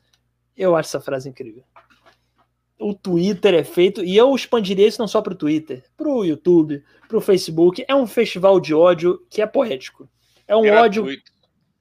Eu 0.57 0.75
acho 0.75 0.89
essa 0.89 1.01
frase 1.01 1.29
incrível 1.29 1.65
o 2.83 2.95
Twitter 2.95 3.55
é 3.55 3.65
feito, 3.65 4.05
e 4.05 4.17
eu 4.17 4.35
expandiria 4.35 4.87
isso 4.87 5.01
não 5.01 5.09
só 5.09 5.23
para 5.23 5.33
o 5.33 5.37
Twitter, 5.37 5.85
para 5.97 6.09
o 6.09 6.25
YouTube, 6.25 6.83
para 7.09 7.17
o 7.17 7.21
Facebook. 7.21 7.85
É 7.87 7.95
um 7.95 8.07
festival 8.07 8.59
de 8.59 8.75
ódio 8.75 9.25
que 9.31 9.41
é 9.41 9.47
poético. 9.47 10.09
É 10.47 10.57
um 10.57 10.63
gratuito. 10.63 11.01
ódio. 11.01 11.23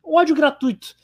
Um 0.06 0.16
ódio 0.16 0.36
gratuito. 0.36 0.96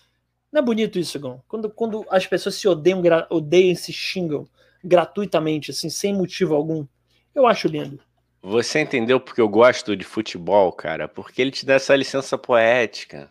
Não 0.51 0.59
é 0.59 0.63
bonito 0.63 0.97
isso, 0.97 1.19
Gão? 1.19 1.41
Quando, 1.47 1.69
quando 1.69 2.05
as 2.09 2.25
pessoas 2.25 2.55
se 2.55 2.67
odeiam, 2.67 3.01
odeiam 3.29 3.71
e 3.71 3.75
se 3.75 3.91
xingam 3.91 4.47
gratuitamente, 4.83 5.71
assim, 5.71 5.89
sem 5.89 6.13
motivo 6.13 6.55
algum. 6.55 6.85
Eu 7.33 7.45
acho 7.45 7.67
lindo. 7.67 7.99
Você 8.41 8.79
entendeu 8.79 9.19
porque 9.19 9.41
eu 9.41 9.49
gosto 9.49 9.95
de 9.95 10.05
futebol, 10.05 10.71
cara? 10.71 11.07
Porque 11.07 11.41
ele 11.41 11.51
te 11.51 11.65
dá 11.65 11.73
essa 11.73 11.95
licença 11.95 12.37
poética. 12.37 13.29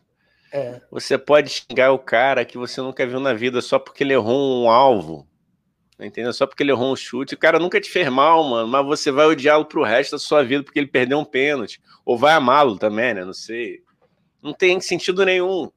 É. 0.53 0.81
Você 0.91 1.17
pode 1.17 1.51
xingar 1.51 1.93
o 1.93 1.99
cara 1.99 2.45
que 2.45 2.59
você 2.59 2.81
nunca 2.81 3.07
viu 3.07 3.21
na 3.21 3.33
vida 3.33 3.61
só 3.61 3.79
porque 3.79 4.05
ele 4.05 4.13
errou 4.13 4.63
um 4.63 4.71
alvo. 4.71 5.27
Entendeu? 5.99 6.33
Só 6.33 6.47
porque 6.47 6.63
ele 6.63 6.73
errou 6.73 6.93
um 6.93 6.97
chute. 6.97 7.35
O 7.35 7.39
cara 7.39 7.59
nunca 7.59 7.81
te 7.81 7.91
fez 7.91 8.09
mal, 8.09 8.45
mano. 8.45 8.69
Mas 8.69 8.85
você 8.85 9.11
vai 9.11 9.27
odiá-lo 9.27 9.65
pro 9.65 9.83
resto 9.83 10.13
da 10.13 10.19
sua 10.19 10.45
vida 10.45 10.63
porque 10.63 10.79
ele 10.79 10.87
perdeu 10.87 11.19
um 11.19 11.25
pênalti. 11.25 11.81
Ou 12.05 12.19
vai 12.19 12.35
amá-lo 12.35 12.79
também, 12.79 13.15
né? 13.15 13.25
Não 13.25 13.33
sei. 13.33 13.81
Não 14.43 14.53
tem 14.53 14.79
sentido 14.81 15.25
nenhum. 15.25 15.71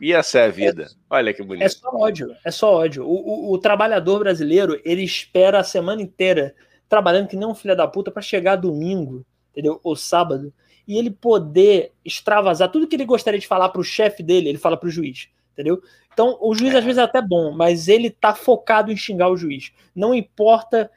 E 0.00 0.12
essa 0.12 0.38
é 0.38 0.44
a 0.46 0.50
vida. 0.50 0.88
Olha 1.10 1.34
que 1.34 1.42
bonito. 1.42 1.64
É 1.64 1.68
só 1.68 1.88
ódio. 1.92 2.36
É 2.44 2.50
só 2.50 2.74
ódio. 2.74 3.04
O, 3.04 3.50
o, 3.50 3.52
o 3.52 3.58
trabalhador 3.58 4.20
brasileiro, 4.20 4.80
ele 4.84 5.02
espera 5.02 5.58
a 5.58 5.64
semana 5.64 6.00
inteira 6.00 6.54
trabalhando 6.88 7.28
que 7.28 7.36
nem 7.36 7.46
um 7.46 7.54
filho 7.54 7.76
da 7.76 7.86
puta 7.86 8.10
para 8.10 8.22
chegar 8.22 8.56
domingo, 8.56 9.26
entendeu? 9.50 9.80
Ou 9.82 9.94
sábado. 9.94 10.52
E 10.88 10.96
ele 10.96 11.10
poder 11.10 11.92
extravasar 12.04 12.70
tudo 12.70 12.86
que 12.86 12.96
ele 12.96 13.04
gostaria 13.04 13.38
de 13.38 13.46
falar 13.46 13.68
pro 13.68 13.84
chefe 13.84 14.22
dele, 14.22 14.48
ele 14.48 14.58
fala 14.58 14.76
pro 14.76 14.90
juiz 14.90 15.28
entendeu? 15.60 15.82
Então, 16.12 16.36
o 16.40 16.54
juiz 16.54 16.74
às 16.74 16.84
vezes 16.84 16.98
é 16.98 17.02
até 17.02 17.22
bom, 17.22 17.52
mas 17.52 17.86
ele 17.88 18.10
tá 18.10 18.34
focado 18.34 18.90
em 18.90 18.96
xingar 18.96 19.28
o 19.28 19.36
juiz. 19.36 19.72
Não 19.94 20.14
importa 20.14 20.90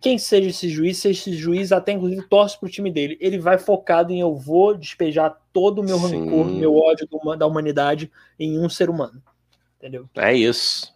quem 0.00 0.18
seja 0.18 0.50
esse 0.50 0.68
juiz, 0.68 0.98
se 0.98 1.10
esse 1.10 1.32
juiz 1.32 1.72
até 1.72 1.92
inclusive 1.92 2.22
torce 2.28 2.58
pro 2.58 2.68
time 2.68 2.90
dele, 2.90 3.16
ele 3.20 3.38
vai 3.38 3.56
focado 3.56 4.12
em 4.12 4.20
eu 4.20 4.34
vou 4.34 4.74
despejar 4.74 5.36
todo 5.52 5.80
o 5.80 5.84
meu 5.84 5.98
Sim. 5.98 6.24
rancor, 6.24 6.46
meu 6.46 6.76
ódio 6.76 7.08
da 7.38 7.46
humanidade 7.46 8.10
em 8.38 8.58
um 8.58 8.68
ser 8.68 8.90
humano. 8.90 9.22
Entendeu? 9.78 10.08
É 10.16 10.34
isso. 10.34 10.92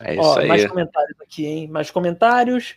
É 0.00 0.14
isso 0.14 0.22
Ó, 0.22 0.38
aí. 0.38 0.48
Mais 0.48 0.66
comentários 0.66 1.20
aqui, 1.20 1.46
hein? 1.46 1.68
Mais 1.68 1.90
comentários. 1.90 2.76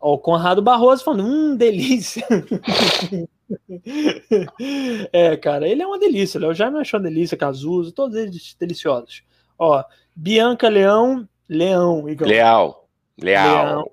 Ó, 0.00 0.14
o 0.14 0.18
Conrado 0.18 0.62
Barroso 0.62 1.04
falando, 1.04 1.24
hum, 1.24 1.56
delícia. 1.56 2.26
é, 5.12 5.36
cara, 5.36 5.68
ele 5.68 5.82
é 5.82 5.86
uma 5.86 5.98
delícia. 5.98 6.40
Léo 6.40 6.54
Jaime 6.54 6.78
achou 6.78 7.00
uma 7.00 7.08
delícia, 7.08 7.36
Cazuza, 7.36 7.92
todos 7.92 8.16
eles 8.16 8.54
deliciosos. 8.58 9.22
Ó, 9.58 9.84
Bianca 10.14 10.68
Leão, 10.68 11.28
Leão, 11.48 12.08
Igor. 12.08 12.28
Leal. 12.28 12.88
Leal. 13.20 13.66
Leão. 13.66 13.90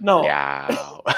Não. 0.00 0.22
Leal. 0.22 1.04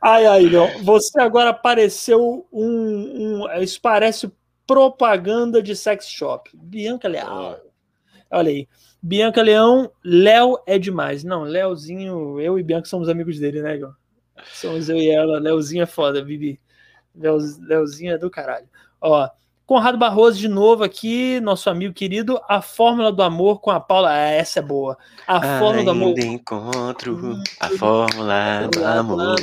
ai, 0.00 0.26
ai, 0.26 0.42
não. 0.44 0.82
Você 0.82 1.20
agora 1.20 1.50
apareceu 1.50 2.46
um, 2.52 3.44
um, 3.44 3.52
Isso 3.60 3.80
parece 3.80 4.32
propaganda 4.66 5.62
de 5.62 5.76
sex 5.76 6.08
shop. 6.08 6.50
Bianca 6.54 7.08
Leal. 7.08 7.60
Olha 8.30 8.50
aí. 8.50 8.66
Bianca 9.02 9.42
Leão, 9.42 9.90
Léo 10.04 10.58
é 10.66 10.78
demais. 10.78 11.24
Não, 11.24 11.42
Léozinho, 11.42 12.40
eu 12.40 12.58
e 12.58 12.62
Bianca 12.62 12.88
somos 12.88 13.08
amigos 13.08 13.38
dele, 13.38 13.60
né, 13.60 13.76
Igor? 13.76 13.94
Somos 14.52 14.88
eu 14.88 14.96
e 14.96 15.10
ela. 15.10 15.40
Léozinho 15.40 15.82
é 15.82 15.86
foda, 15.86 16.22
Bibi. 16.22 16.60
Léozinho 17.14 18.12
é 18.14 18.18
do 18.18 18.30
caralho. 18.30 18.68
Ó, 19.00 19.28
Conrado 19.64 19.96
Barroso 19.96 20.38
de 20.38 20.48
novo 20.48 20.84
aqui, 20.84 21.40
nosso 21.40 21.70
amigo 21.70 21.94
querido. 21.94 22.38
A 22.48 22.60
Fórmula 22.60 23.12
do 23.12 23.22
Amor 23.22 23.60
com 23.60 23.70
a 23.70 23.80
Paula. 23.80 24.10
Ah, 24.10 24.18
essa 24.28 24.58
é 24.58 24.62
boa. 24.62 24.98
A 25.26 25.36
Ainda 25.36 25.58
Fórmula 25.58 25.84
do 25.84 25.90
Amor. 25.90 26.18
encontro 26.18 27.42
a 27.60 27.68
Fórmula 27.70 28.68
do 28.70 28.84
Amor. 28.84 29.36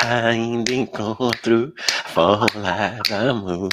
Ainda 0.00 0.72
encontro 0.72 1.74
a 2.04 2.08
Fórmula 2.08 2.98
do 3.08 3.14
Amor. 3.14 3.68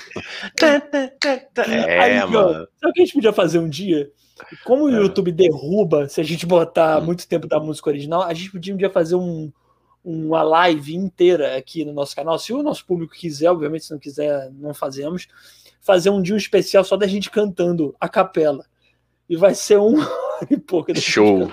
É, 1.68 2.00
Aí, 2.00 2.26
mano. 2.26 2.68
Sabe 2.80 2.90
o 2.90 2.94
que 2.94 3.02
a 3.02 3.06
gente 3.06 3.14
podia 3.14 3.34
fazer 3.34 3.60
um 3.60 3.70
dia? 3.70 4.12
Como 4.64 4.86
o 4.86 4.90
é. 4.90 4.94
YouTube 4.94 5.32
derruba, 5.32 6.08
se 6.08 6.20
a 6.22 6.24
gente 6.24 6.46
botar 6.46 7.00
hum. 7.00 7.06
muito 7.06 7.28
tempo 7.28 7.48
da 7.48 7.60
música 7.60 7.90
original, 7.90 8.24
a 8.24 8.34
gente 8.34 8.52
podia 8.52 8.74
um 8.74 8.78
dia 8.78 8.90
fazer 8.90 9.16
um, 9.16 9.52
uma 10.04 10.42
live 10.44 10.96
inteira 10.96 11.58
aqui 11.58 11.86
no 11.86 11.94
nosso 11.94 12.16
canal. 12.16 12.38
Se 12.40 12.54
o 12.54 12.64
nosso 12.64 12.86
público 12.86 13.14
quiser, 13.14 13.50
obviamente, 13.52 13.86
se 13.86 13.92
não 13.92 14.00
quiser, 14.00 14.50
não 14.52 14.74
fazemos. 14.74 15.28
Fazer 15.80 16.10
um 16.10 16.22
dia 16.22 16.36
um 16.36 16.38
especial 16.38 16.84
só 16.84 16.96
da 16.96 17.08
gente 17.08 17.30
cantando 17.30 17.96
a 18.00 18.08
capela. 18.08 18.66
E 19.30 19.36
vai 19.36 19.56
ser 19.56 19.80
um 19.80 19.96
e 20.50 20.58
pouco. 20.58 20.96
Show! 21.00 21.52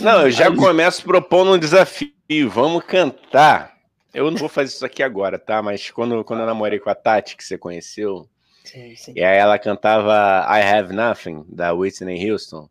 Não, 0.00 0.22
eu 0.22 0.30
já 0.30 0.48
Aí... 0.48 0.56
começo 0.56 1.02
propondo 1.02 1.52
um 1.52 1.58
desafio. 1.58 2.12
Vamos 2.48 2.84
cantar. 2.84 3.76
Eu 4.14 4.30
não 4.30 4.38
vou 4.38 4.48
fazer 4.48 4.68
isso 4.68 4.86
aqui 4.86 5.02
agora, 5.02 5.38
tá? 5.38 5.62
Mas 5.62 5.90
quando, 5.90 6.24
quando 6.24 6.40
eu 6.40 6.46
namorei 6.46 6.78
com 6.78 6.88
a 6.88 6.94
Tati, 6.94 7.36
que 7.36 7.44
você 7.44 7.58
conheceu, 7.58 8.26
Sim, 8.66 8.96
sim. 8.96 9.12
E 9.14 9.22
aí 9.22 9.38
ela 9.38 9.58
cantava 9.58 10.44
I 10.50 10.62
Have 10.62 10.92
Nothing, 10.92 11.44
da 11.48 11.72
Whitney 11.72 12.30
Houston. 12.30 12.68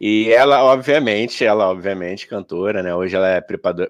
E 0.00 0.32
ela, 0.32 0.64
obviamente, 0.64 1.44
ela, 1.44 1.68
obviamente, 1.68 2.26
cantora, 2.26 2.82
né? 2.82 2.94
Hoje 2.94 3.14
ela 3.14 3.28
é 3.28 3.40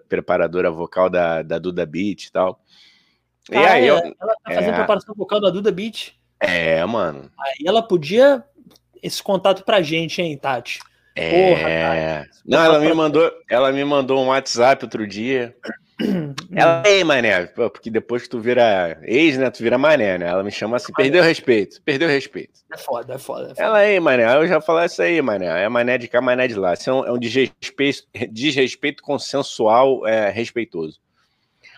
preparadora 0.09 0.71
vocal 0.71 1.09
da, 1.09 1.43
da 1.43 1.59
Duda 1.59 1.87
Beat 1.87 2.25
e 2.25 2.33
tal. 2.33 2.61
Ah, 3.51 3.55
e 3.55 3.67
aí, 3.67 3.85
é, 3.85 3.91
eu, 3.91 3.97
ela 3.97 4.35
tá 4.45 4.55
fazendo 4.55 4.73
é, 4.73 4.77
preparação 4.77 5.15
vocal 5.15 5.41
da 5.41 5.51
Duda 5.51 5.71
Beat. 5.71 6.15
É, 6.41 6.85
mano. 6.85 7.31
Aí 7.41 7.65
ela 7.67 7.83
podia 7.83 8.45
esse 9.01 9.23
contato 9.23 9.65
pra 9.65 9.81
gente, 9.81 10.21
hein, 10.21 10.37
Tati? 10.37 10.81
É. 11.15 11.31
Porra, 11.31 12.25
Tati. 12.25 12.43
Não, 12.45 12.65
ela 12.65 12.81
me 12.81 12.93
mandou, 12.93 13.33
ela 13.49 13.73
me 13.73 13.85
mandou 13.85 14.21
um 14.21 14.29
WhatsApp 14.29 14.85
outro 14.85 15.07
dia. 15.07 15.57
Ela 16.55 16.83
é 16.87 17.05
mané, 17.05 17.47
porque 17.47 17.91
depois 17.91 18.23
que 18.23 18.29
tu 18.29 18.41
vira 18.41 18.99
ex, 19.03 19.39
né? 19.39 19.51
Tu 19.51 19.63
vira 19.63 19.79
mané, 19.79 20.19
né? 20.19 20.29
Ela 20.29 20.43
me 20.43 20.51
chama 20.51 20.77
assim, 20.77 20.93
perdeu 20.93 21.23
respeito, 21.23 21.81
perdeu 21.83 22.09
respeito. 22.09 22.61
É 22.73 22.77
foda, 22.77 23.15
é 23.15 23.19
foda. 23.19 23.45
É 23.45 23.49
foda. 23.49 23.63
Ela 23.63 23.83
é 23.83 24.01
mané, 24.01 24.35
eu 24.37 24.47
já 24.47 24.61
falar 24.61 24.87
isso 24.87 25.01
aí, 25.03 25.21
mané. 25.23 25.47
É 25.63 25.69
mané 25.69 25.99
de 25.99 26.09
cá, 26.09 26.21
mané 26.21 26.49
de 26.49 26.55
lá. 26.55 26.75
Isso 26.75 26.91
é 26.91 26.93
um, 26.93 27.07
é 27.07 27.13
um 27.13 27.19
desrespeito, 27.19 28.03
desrespeito 28.31 29.03
consensual 29.03 30.07
é, 30.07 30.31
respeitoso. 30.31 31.01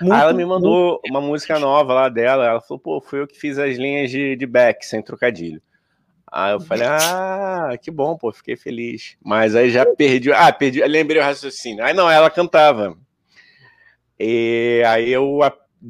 Muito, 0.00 0.12
aí 0.12 0.20
ela 0.20 0.32
me 0.32 0.44
mandou 0.44 0.92
muito. 0.92 1.10
uma 1.10 1.20
música 1.20 1.58
nova 1.58 1.94
lá 1.94 2.08
dela. 2.08 2.46
Ela 2.46 2.60
falou, 2.60 2.80
pô, 2.80 3.00
fui 3.00 3.20
eu 3.20 3.26
que 3.26 3.38
fiz 3.38 3.58
as 3.58 3.76
linhas 3.76 4.10
de, 4.10 4.36
de 4.36 4.46
back, 4.46 4.84
sem 4.84 5.02
trocadilho. 5.02 5.62
Aí 6.30 6.52
eu 6.52 6.60
falei, 6.60 6.88
ah, 6.88 7.78
que 7.80 7.92
bom, 7.92 8.16
pô, 8.16 8.32
fiquei 8.32 8.56
feliz. 8.56 9.16
Mas 9.22 9.54
aí 9.54 9.70
já 9.70 9.86
perdi. 9.86 10.32
Ah, 10.32 10.52
perdi, 10.52 10.82
lembrei 10.84 11.20
o 11.20 11.24
raciocínio. 11.24 11.84
Aí 11.84 11.94
não, 11.94 12.10
ela 12.10 12.28
cantava. 12.28 12.96
E 14.26 14.82
aí 14.86 15.12
eu 15.12 15.40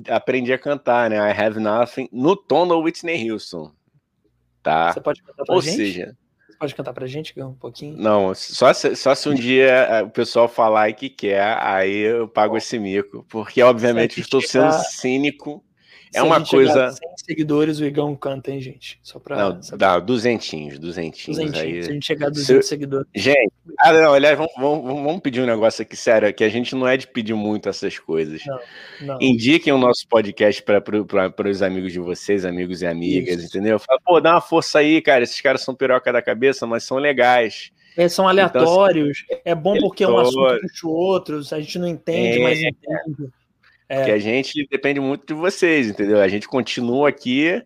aprendi 0.09 0.53
a 0.53 0.59
cantar, 0.59 1.09
né? 1.09 1.17
I 1.17 1.41
Have 1.41 1.61
Nothing 1.61 2.09
no 2.11 2.35
tom 2.35 2.67
da 2.67 2.75
Whitney 2.75 3.31
Houston. 3.31 3.71
Tá? 4.61 4.93
Você 4.93 5.01
pode 5.01 5.23
cantar 5.23 5.45
pra 5.45 5.55
Ou 5.55 5.61
gente? 5.61 5.77
seja, 5.77 6.17
Você 6.49 6.57
pode 6.59 6.75
cantar 6.75 6.93
pra 6.93 7.07
gente 7.07 7.41
um 7.41 7.55
pouquinho? 7.55 7.97
Não, 7.97 8.35
só 8.35 8.73
se, 8.73 8.97
só 8.97 9.15
se 9.15 9.29
um 9.29 9.35
dia 9.35 9.69
eh, 9.69 10.03
o 10.03 10.11
pessoal 10.11 10.49
falar 10.49 10.93
que 10.95 11.09
quer, 11.09 11.57
aí 11.61 11.97
eu 11.97 12.27
pago 12.27 12.57
esse 12.57 12.77
mico. 12.77 13.25
Porque, 13.29 13.63
obviamente, 13.63 14.21
estou 14.21 14.41
sendo 14.41 14.73
cínico 14.73 15.65
é 16.15 16.23
uma 16.23 16.45
coisa. 16.45 16.91
100 16.91 16.99
seguidores, 17.17 17.81
o 17.81 17.85
Igão 17.85 18.15
canta, 18.15 18.51
hein, 18.51 18.61
gente? 18.61 18.99
Só 19.03 19.19
pra. 19.19 19.37
Não, 19.37 19.61
dá, 19.77 19.99
duzentinhos, 19.99 20.79
duzentinhos. 20.79 21.39
duzentinhos 21.39 21.59
aí. 21.59 21.83
Se 21.83 21.91
a 21.91 21.93
gente 21.93 22.07
chegar 22.07 22.27
a 22.27 22.31
200 22.31 22.65
Se... 22.65 22.69
seguidores. 22.69 23.07
Gente, 23.15 23.53
ah, 23.79 23.93
não, 23.93 24.15
aliás, 24.15 24.37
vamos, 24.37 24.53
vamos, 24.57 25.03
vamos, 25.03 25.21
pedir 25.21 25.41
um 25.41 25.47
negócio 25.47 25.83
aqui, 25.83 25.97
sério, 25.97 26.33
que 26.33 26.45
a 26.45 26.49
gente 26.49 26.75
não 26.75 26.87
é 26.87 26.97
de 26.97 27.07
pedir 27.07 27.35
muito 27.35 27.69
essas 27.69 27.99
coisas. 27.99 28.43
Não, 28.47 28.59
não. 29.03 29.19
Indiquem 29.21 29.73
o 29.73 29.79
nosso 29.79 30.07
podcast 30.09 30.63
para 30.63 30.83
os 31.51 31.63
amigos 31.63 31.93
de 31.93 31.99
vocês, 31.99 32.45
amigos 32.45 32.83
e 32.83 32.87
amigas, 32.87 33.39
Isso. 33.39 33.47
entendeu? 33.47 33.79
Fala, 33.79 34.01
pô, 34.05 34.21
dá 34.21 34.33
uma 34.33 34.41
força 34.41 34.79
aí, 34.79 35.03
cara. 35.03 35.25
Esses 35.25 35.41
caras 35.41 35.63
são 35.63 35.75
piroca 35.75 36.13
da 36.13 36.23
cabeça, 36.23 36.67
mas 36.67 36.85
são 36.85 36.99
legais. 36.99 37.73
É, 37.97 38.09
são 38.09 38.27
aleatórios. 38.27 39.25
Então, 39.25 39.37
assim, 39.37 39.43
é 39.45 39.55
bom 39.55 39.79
porque 39.79 40.05
é 40.05 40.09
um 40.09 40.19
assunto 40.19 40.61
puxa 40.61 40.89
outros, 40.89 41.53
a 41.53 41.61
gente 41.61 41.79
não 41.79 41.87
entende, 41.87 42.39
é, 42.39 42.43
mas 42.43 42.59
entende. 42.59 43.33
É. 43.89 43.97
Porque 43.97 44.13
a 44.13 44.19
gente 44.19 44.67
depende 44.71 45.01
muito 45.01 45.27
de 45.27 45.35
vocês, 45.35 45.89
entendeu? 45.89 46.21
A 46.21 46.29
gente 46.29 46.49
continua 46.49 47.09
aqui 47.09 47.63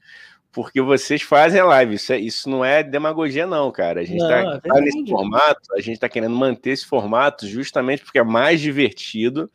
porque 0.53 0.81
vocês 0.81 1.23
fazem 1.23 1.61
a 1.61 1.65
live. 1.65 1.95
Isso, 1.95 2.13
é, 2.13 2.19
isso 2.19 2.51
não 2.51 2.65
é 2.65 2.83
demagogia, 2.83 3.47
não, 3.47 3.71
cara. 3.71 4.01
A 4.01 4.05
gente 4.05 4.21
está 4.21 4.61
tá 4.61 4.81
nesse 4.81 5.07
formato, 5.07 5.75
a 5.75 5.81
gente 5.81 5.95
está 5.95 6.09
querendo 6.09 6.35
manter 6.35 6.71
esse 6.71 6.87
formato 6.87 7.47
justamente 7.47 8.03
porque 8.03 8.19
é 8.19 8.25
mais 8.25 8.61
divertido. 8.61 9.51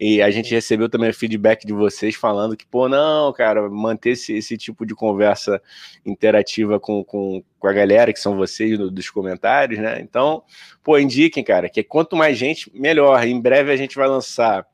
E 0.00 0.20
a 0.20 0.32
gente 0.32 0.52
recebeu 0.52 0.88
também 0.88 1.12
feedback 1.12 1.64
de 1.64 1.72
vocês 1.72 2.16
falando 2.16 2.56
que, 2.56 2.66
pô, 2.66 2.88
não, 2.88 3.32
cara, 3.32 3.70
manter 3.70 4.10
esse, 4.10 4.32
esse 4.32 4.56
tipo 4.56 4.84
de 4.84 4.96
conversa 4.96 5.62
interativa 6.04 6.80
com, 6.80 7.04
com, 7.04 7.40
com 7.56 7.68
a 7.68 7.72
galera, 7.72 8.12
que 8.12 8.18
são 8.18 8.36
vocês 8.36 8.76
do, 8.76 8.90
dos 8.90 9.08
comentários, 9.10 9.78
né? 9.78 10.00
Então, 10.00 10.42
pô, 10.82 10.98
indiquem, 10.98 11.44
cara, 11.44 11.68
que 11.68 11.84
quanto 11.84 12.16
mais 12.16 12.36
gente, 12.36 12.68
melhor. 12.74 13.24
Em 13.24 13.40
breve 13.40 13.70
a 13.70 13.76
gente 13.76 13.94
vai 13.94 14.08
lançar 14.08 14.66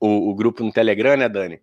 o, 0.00 0.30
o 0.30 0.34
grupo 0.34 0.62
no 0.64 0.72
Telegram, 0.72 1.16
né, 1.16 1.28
Dani? 1.28 1.60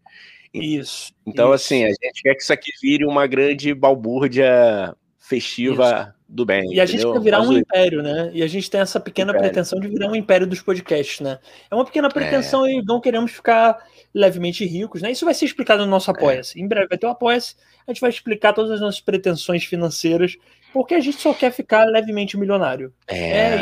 Isso. 0.53 1.13
Então, 1.25 1.53
isso. 1.53 1.65
assim, 1.65 1.83
a 1.83 1.89
gente 1.89 2.21
quer 2.21 2.35
que 2.35 2.41
isso 2.41 2.53
aqui 2.53 2.71
vire 2.81 3.05
uma 3.05 3.27
grande 3.27 3.73
balbúrdia 3.73 4.95
festiva 5.19 6.13
isso. 6.13 6.25
do 6.29 6.45
bem. 6.45 6.73
E 6.73 6.79
a 6.79 6.85
gente 6.85 7.03
quer 7.03 7.19
virar 7.19 7.41
um 7.41 7.51
império, 7.51 8.01
né? 8.01 8.29
E 8.33 8.43
a 8.43 8.47
gente 8.47 8.69
tem 8.69 8.79
essa 8.79 8.99
pequena 8.99 9.31
império. 9.31 9.49
pretensão 9.49 9.79
de 9.79 9.87
virar 9.87 10.07
um 10.07 10.15
império 10.15 10.47
dos 10.47 10.61
podcasts, 10.61 11.19
né? 11.19 11.39
É 11.69 11.75
uma 11.75 11.83
pequena 11.83 12.09
pretensão 12.09 12.65
é. 12.65 12.73
e 12.73 12.83
não 12.83 13.01
queremos 13.01 13.31
ficar 13.31 13.85
levemente 14.13 14.65
ricos, 14.65 15.01
né? 15.01 15.11
Isso 15.11 15.25
vai 15.25 15.33
ser 15.33 15.45
explicado 15.45 15.83
no 15.83 15.91
nosso 15.91 16.09
é. 16.11 16.13
Apoia-se. 16.13 16.59
É. 16.59 16.61
Em 16.61 16.67
breve 16.67 16.87
vai 16.87 16.97
ter 16.97 17.07
o 17.07 17.09
Apoia-se, 17.09 17.55
a 17.87 17.91
gente 17.91 18.01
vai 18.01 18.09
explicar 18.09 18.53
todas 18.53 18.71
as 18.71 18.79
nossas 18.79 19.01
pretensões 19.01 19.65
financeiras, 19.65 20.37
porque 20.71 20.93
a 20.93 20.99
gente 20.99 21.19
só 21.19 21.33
quer 21.33 21.51
ficar 21.51 21.85
levemente 21.85 22.37
milionário. 22.37 22.93
É. 23.07 23.15
é 23.15 23.55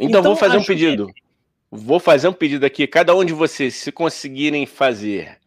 então, 0.00 0.20
então, 0.20 0.22
vou 0.22 0.36
fazer 0.36 0.56
um 0.56 0.64
pedido. 0.64 1.06
Que 1.06 1.27
Vou 1.70 2.00
fazer 2.00 2.28
um 2.28 2.32
pedido 2.32 2.64
aqui. 2.64 2.86
Cada 2.86 3.14
um 3.14 3.24
de 3.24 3.32
vocês, 3.32 3.74
se 3.74 3.92
conseguirem 3.92 4.66
fazer 4.66 5.38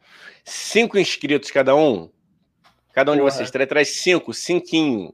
cinco 0.44 0.98
inscritos 0.98 1.52
cada 1.52 1.76
um, 1.76 2.10
cada 2.94 3.12
um 3.12 3.16
de 3.16 3.22
vocês 3.22 3.50
traz, 3.50 3.70
traz 3.70 3.90
cinco, 4.02 4.34
cinquinho. 4.34 5.14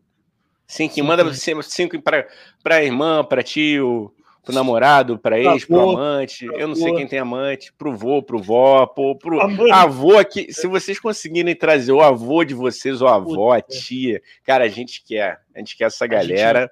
Cinco, 0.66 1.02
manda 1.04 1.24
cinco 1.64 2.02
para 2.02 2.28
pra 2.62 2.84
irmã, 2.84 3.24
pra 3.24 3.42
tio, 3.42 4.14
pro 4.44 4.54
namorado, 4.54 5.18
pra 5.18 5.40
ex, 5.40 5.64
pro 5.64 5.92
amante. 5.92 6.46
Eu 6.46 6.68
não 6.68 6.76
sei 6.76 6.94
quem 6.94 7.08
tem 7.08 7.20
amante, 7.20 7.72
pro 7.78 7.96
vô, 7.96 8.22
pro 8.22 8.40
vó, 8.40 8.86
pro, 8.86 9.18
pro 9.18 9.40
avô 9.74 10.18
aqui. 10.18 10.54
Se 10.54 10.68
vocês 10.68 11.00
conseguirem 11.00 11.56
trazer 11.56 11.94
o 11.94 12.02
avô 12.02 12.44
de 12.44 12.54
vocês, 12.54 13.02
ou 13.02 13.08
a 13.08 13.16
avó, 13.16 13.54
a 13.54 13.62
tia, 13.62 14.22
cara, 14.44 14.66
a 14.66 14.70
gente 14.70 15.04
quer. 15.06 15.40
A 15.56 15.60
gente 15.60 15.78
quer 15.78 15.86
essa 15.86 16.06
galera. 16.06 16.70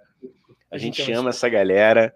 A 0.69 0.75
a 0.75 0.77
gente 0.77 1.09
ama 1.11 1.29
essa 1.29 1.47
galera. 1.47 2.13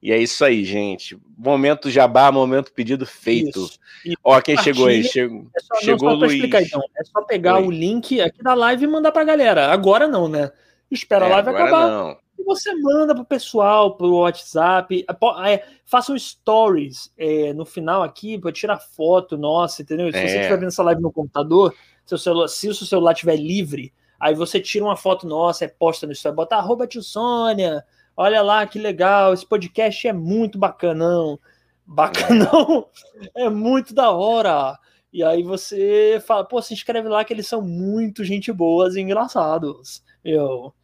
E 0.00 0.12
é 0.12 0.18
isso 0.18 0.44
aí, 0.44 0.64
gente. 0.64 1.18
Momento 1.36 1.90
jabá, 1.90 2.30
momento 2.30 2.72
pedido 2.72 3.04
feito. 3.04 3.64
Isso. 4.04 4.18
Ó, 4.22 4.40
quem 4.40 4.56
chegou 4.58 4.86
aí? 4.86 5.02
Chegou, 5.02 5.46
é 5.56 5.60
só, 5.60 5.74
chegou 5.80 6.10
não, 6.10 6.16
Luiz. 6.18 6.34
Explicar, 6.34 6.62
então. 6.62 6.80
É 6.96 7.04
só 7.04 7.22
pegar 7.22 7.58
Oi. 7.58 7.66
o 7.66 7.70
link 7.70 8.20
aqui 8.20 8.42
da 8.42 8.54
live 8.54 8.84
e 8.84 8.88
mandar 8.88 9.10
pra 9.10 9.24
galera. 9.24 9.72
Agora 9.72 10.06
não, 10.06 10.28
né? 10.28 10.52
Espera 10.88 11.26
é, 11.26 11.28
a 11.28 11.32
live 11.34 11.48
acabar. 11.48 11.88
Não. 11.88 12.16
E 12.38 12.44
você 12.44 12.72
manda 12.74 13.12
pro 13.12 13.24
pessoal, 13.24 13.96
pro 13.96 14.18
WhatsApp. 14.18 15.04
É, 15.44 15.64
façam 15.84 16.16
stories 16.16 17.12
é, 17.18 17.52
no 17.52 17.64
final 17.64 18.04
aqui 18.04 18.38
para 18.38 18.52
tirar 18.52 18.78
foto, 18.78 19.36
nossa, 19.36 19.82
entendeu? 19.82 20.06
Se 20.12 20.18
você 20.18 20.26
estiver 20.26 20.52
é. 20.52 20.56
vendo 20.56 20.68
essa 20.68 20.82
live 20.84 21.02
no 21.02 21.10
computador, 21.10 21.74
seu 22.06 22.16
celular, 22.16 22.46
se 22.46 22.68
o 22.68 22.74
seu 22.74 22.86
celular 22.86 23.12
estiver 23.12 23.36
livre, 23.36 23.92
aí 24.20 24.32
você 24.32 24.60
tira 24.60 24.84
uma 24.84 24.96
foto 24.96 25.26
nossa, 25.26 25.64
é 25.64 25.68
posta 25.68 26.06
no 26.06 26.12
story, 26.12 26.36
bota 26.36 26.54
arroba 26.54 26.86
tio 26.86 27.02
Sônia 27.02 27.84
Olha 28.20 28.42
lá 28.42 28.66
que 28.66 28.80
legal, 28.80 29.32
esse 29.32 29.46
podcast 29.46 30.08
é 30.08 30.12
muito 30.12 30.58
bacanão. 30.58 31.38
Bacanão 31.86 32.88
é 33.32 33.48
muito 33.48 33.94
da 33.94 34.10
hora. 34.10 34.76
E 35.12 35.22
aí 35.22 35.44
você 35.44 36.20
fala, 36.26 36.44
pô, 36.44 36.60
se 36.60 36.74
inscreve 36.74 37.08
lá 37.08 37.24
que 37.24 37.32
eles 37.32 37.46
são 37.46 37.62
muito 37.62 38.24
gente 38.24 38.52
boas 38.52 38.96
e 38.96 39.00
engraçados. 39.00 40.02
Eu. 40.24 40.74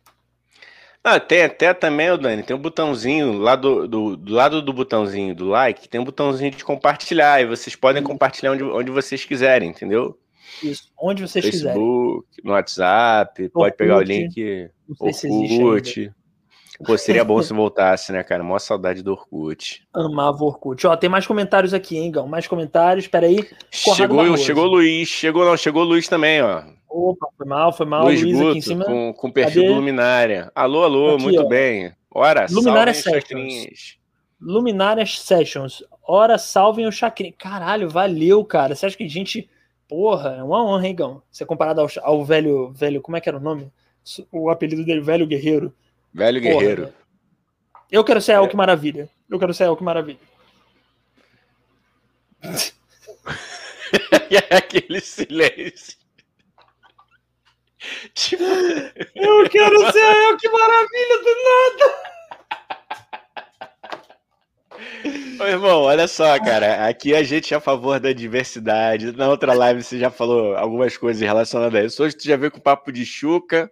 Ah, 1.02 1.19
tem 1.19 1.43
até 1.43 1.74
também, 1.74 2.16
Dani, 2.16 2.44
tem 2.44 2.55
um 2.55 2.62
botãozinho 2.62 3.32
lá 3.32 3.56
do, 3.56 3.89
do, 3.89 4.16
do, 4.16 4.32
lado 4.32 4.62
do 4.62 4.73
botãozinho 4.73 5.35
do 5.35 5.48
like, 5.48 5.89
tem 5.89 6.01
um 6.01 6.05
botãozinho 6.05 6.52
de 6.52 6.65
compartilhar, 6.65 7.43
e 7.43 7.47
vocês 7.47 7.74
podem 7.74 8.01
Sim. 8.01 8.06
compartilhar 8.06 8.52
onde, 8.52 8.62
onde 8.62 8.93
vocês 8.93 9.24
quiserem, 9.24 9.70
entendeu? 9.70 10.16
Isso, 10.62 10.85
onde 10.97 11.20
vocês 11.20 11.44
Facebook, 11.44 11.74
quiserem. 11.74 11.82
Facebook, 11.82 12.27
no 12.44 12.52
WhatsApp, 12.52 13.43
Orkut, 13.43 13.52
pode 13.52 13.77
pegar 13.77 13.97
o 13.97 14.02
link, 14.02 14.70
Orkut. 15.01 16.12
Pô, 16.85 16.97
seria 16.99 17.25
bom 17.25 17.41
se 17.43 17.53
voltasse, 17.53 18.13
né, 18.13 18.23
cara? 18.23 18.43
Mó 18.43 18.59
saudade 18.59 19.03
do 19.03 19.13
Orkut. 19.13 19.87
Amava 19.93 20.43
o 20.43 20.47
Orkut. 20.47 20.87
Ó, 20.87 20.97
tem 20.97 21.09
mais 21.11 21.27
comentários 21.27 21.75
aqui, 21.75 21.97
hein, 21.97 22.11
Gão? 22.11 22.27
Mais 22.27 22.47
comentários, 22.47 23.07
peraí. 23.07 23.49
Chegou, 23.71 24.37
chegou 24.37 24.65
o 24.65 24.69
Luiz, 24.69 25.09
chegou 25.09 25.45
não, 25.45 25.57
chegou 25.57 25.83
o 25.83 25.87
Luiz 25.87 26.09
também, 26.09 26.43
ó. 26.43 26.63
Opa, 26.89 27.27
foi 27.37 27.47
mal, 27.47 27.73
foi 27.73 27.87
mal. 27.87 28.05
Luiz, 28.05 28.23
Luiz 28.23 28.37
Guto, 28.37 28.49
aqui 28.51 28.59
em 28.59 28.63
cima. 28.63 28.85
Com, 28.85 29.13
com 29.13 29.31
perfil 29.31 29.63
Cadê? 29.63 29.75
do 29.75 29.79
Luminária. 29.81 30.53
Alô, 30.55 30.85
alô, 30.85 31.15
aqui, 31.15 31.23
muito 31.25 31.43
ó. 31.43 31.49
bem. 31.49 31.93
Ora, 32.15 32.47
Luminária 32.49 32.95
Sessions. 32.95 33.99
Luminária 34.41 35.05
Sessions. 35.05 35.83
Ora, 36.07 36.39
salvem 36.39 36.87
o 36.87 36.93
Chacrinha. 36.93 37.35
Caralho, 37.37 37.89
valeu, 37.89 38.45
cara. 38.45 38.77
Você 38.77 38.87
acha 38.87 38.97
que 38.97 39.05
a 39.05 39.09
gente. 39.09 39.51
Porra, 39.89 40.37
é 40.39 40.43
uma 40.43 40.65
honra, 40.65 40.87
hein, 40.87 40.95
Gão? 40.95 41.23
Você 41.31 41.45
comparado 41.45 41.81
ao, 41.81 41.89
ao 42.03 42.25
velho, 42.25 42.73
velho. 42.73 43.03
Como 43.03 43.17
é 43.17 43.21
que 43.21 43.29
era 43.29 43.39
o 43.39 43.41
nome? 43.41 43.73
O 44.31 44.49
apelido 44.49 44.85
dele, 44.85 45.01
Velho 45.01 45.27
Guerreiro. 45.27 45.75
Velho 46.15 46.41
Porra, 46.41 46.55
guerreiro. 46.55 46.95
Eu 47.91 48.05
quero 48.05 48.20
ser 48.20 48.41
é. 48.41 48.47
que 48.47 48.57
Maravilha. 48.57 49.11
Eu 49.28 49.39
quero 49.39 49.53
ser 49.53 49.74
que 49.77 49.82
Maravilha. 49.82 50.19
é 54.31 54.57
aquele 54.57 55.01
silêncio. 55.01 55.99
Tipo... 58.15 58.45
Eu 59.15 59.51
quero 59.51 59.93
ser 59.93 60.36
que 60.36 60.49
Maravilha 60.49 61.19
do 61.19 61.35
nada. 61.45 62.15
Ô, 65.41 65.47
irmão, 65.47 65.82
olha 65.82 66.07
só, 66.07 66.39
cara. 66.39 66.86
Aqui 66.86 67.15
a 67.15 67.23
gente 67.24 67.53
é 67.53 67.57
a 67.57 67.61
favor 67.61 67.99
da 67.99 68.12
diversidade. 68.12 69.12
Na 69.12 69.28
outra 69.28 69.53
live 69.53 69.82
você 69.82 69.99
já 69.99 70.11
falou 70.11 70.57
algumas 70.57 70.97
coisas 70.97 71.20
relacionadas 71.20 71.74
a 71.81 71.85
isso. 71.85 72.03
Hoje 72.03 72.16
tu 72.16 72.24
já 72.24 72.36
veio 72.36 72.53
com 72.53 72.59
o 72.59 72.62
papo 72.62 72.93
de 72.93 73.05
Chuca. 73.05 73.70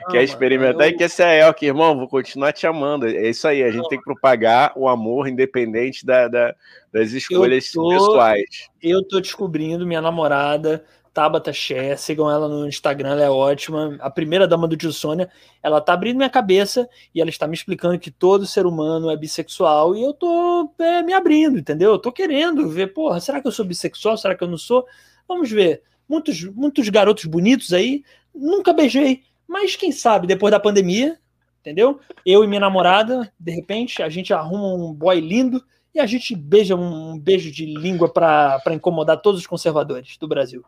Não, 0.00 0.08
quer 0.08 0.22
experimentar 0.22 0.88
eu... 0.88 0.94
e 0.94 0.96
quer 0.96 1.08
ser 1.08 1.24
a 1.24 1.54
irmão, 1.62 1.98
vou 1.98 2.08
continuar 2.08 2.52
te 2.52 2.66
amando. 2.66 3.06
É 3.06 3.28
isso 3.28 3.46
aí, 3.46 3.62
a 3.62 3.70
gente 3.70 3.82
não. 3.82 3.88
tem 3.88 3.98
que 3.98 4.04
propagar 4.04 4.72
o 4.76 4.88
amor 4.88 5.28
independente 5.28 6.04
da, 6.04 6.28
da 6.28 6.54
das 6.92 7.12
escolhas 7.12 7.74
eu 7.74 7.82
tô, 7.82 7.88
pessoais. 7.88 8.68
Eu 8.82 9.02
tô 9.02 9.18
descobrindo 9.18 9.86
minha 9.86 10.02
namorada, 10.02 10.84
Tabata 11.12 11.52
Cher, 11.52 11.98
sigam 11.98 12.30
ela 12.30 12.48
no 12.48 12.66
Instagram, 12.66 13.10
ela 13.10 13.24
é 13.24 13.30
ótima. 13.30 13.96
A 14.00 14.10
primeira 14.10 14.46
dama 14.46 14.68
do 14.68 14.76
Tio 14.76 14.92
Sônia, 14.92 15.30
ela 15.62 15.80
tá 15.80 15.92
abrindo 15.94 16.16
minha 16.16 16.30
cabeça 16.30 16.88
e 17.14 17.20
ela 17.20 17.30
está 17.30 17.46
me 17.46 17.54
explicando 17.54 17.98
que 17.98 18.10
todo 18.10 18.46
ser 18.46 18.66
humano 18.66 19.10
é 19.10 19.16
bissexual 19.16 19.96
e 19.96 20.02
eu 20.02 20.12
tô 20.12 20.70
é, 20.78 21.02
me 21.02 21.12
abrindo, 21.12 21.58
entendeu? 21.58 21.92
Eu 21.92 21.98
tô 21.98 22.12
querendo 22.12 22.68
ver, 22.68 22.88
porra, 22.92 23.20
será 23.20 23.40
que 23.40 23.46
eu 23.46 23.52
sou 23.52 23.64
bissexual? 23.64 24.16
Será 24.16 24.34
que 24.34 24.44
eu 24.44 24.48
não 24.48 24.58
sou? 24.58 24.86
Vamos 25.28 25.50
ver. 25.50 25.82
Muitos, 26.08 26.44
muitos 26.44 26.88
garotos 26.88 27.24
bonitos 27.24 27.72
aí, 27.72 28.02
nunca 28.34 28.72
beijei 28.72 29.22
mas 29.52 29.76
quem 29.76 29.92
sabe, 29.92 30.26
depois 30.26 30.50
da 30.50 30.58
pandemia, 30.58 31.18
entendeu? 31.60 32.00
Eu 32.24 32.42
e 32.42 32.46
minha 32.46 32.60
namorada, 32.60 33.30
de 33.38 33.52
repente, 33.52 34.02
a 34.02 34.08
gente 34.08 34.32
arruma 34.32 34.74
um 34.74 34.94
boy 34.94 35.20
lindo 35.20 35.62
e 35.94 36.00
a 36.00 36.06
gente 36.06 36.34
beija 36.34 36.74
um 36.74 37.18
beijo 37.18 37.52
de 37.52 37.66
língua 37.66 38.08
para 38.08 38.62
incomodar 38.72 39.20
todos 39.20 39.40
os 39.42 39.46
conservadores 39.46 40.16
do 40.16 40.26
Brasil. 40.26 40.64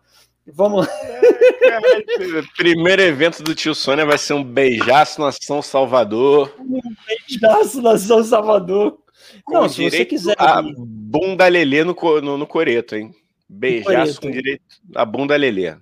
Vamos 0.47 0.87
lá. 0.87 0.93
Primeiro 2.59 3.01
evento 3.01 3.43
do 3.43 3.55
tio 3.55 3.75
Sônia 3.75 4.05
vai 4.05 4.19
ser 4.19 4.35
um 4.35 4.45
beijaço 4.45 5.19
na 5.19 5.33
São 5.33 5.63
Salvador. 5.63 6.55
Um 6.61 6.81
beijaço 7.07 7.81
na 7.81 7.97
São 7.97 8.23
Salvador. 8.23 8.99
Com 9.45 9.55
Não, 9.55 9.69
se 9.69 9.89
você 9.89 10.05
quiser. 10.05 10.35
A 10.39 10.61
bunda 10.63 11.49
lelê 11.49 11.83
no, 11.83 11.97
no, 12.21 12.37
no 12.37 12.47
coreto, 12.47 12.95
hein? 12.95 13.11
Beijaço 13.49 14.21
com 14.21 14.31
direito 14.31 14.63
a 14.95 15.07
bunda 15.07 15.35
lelê. 15.37 15.75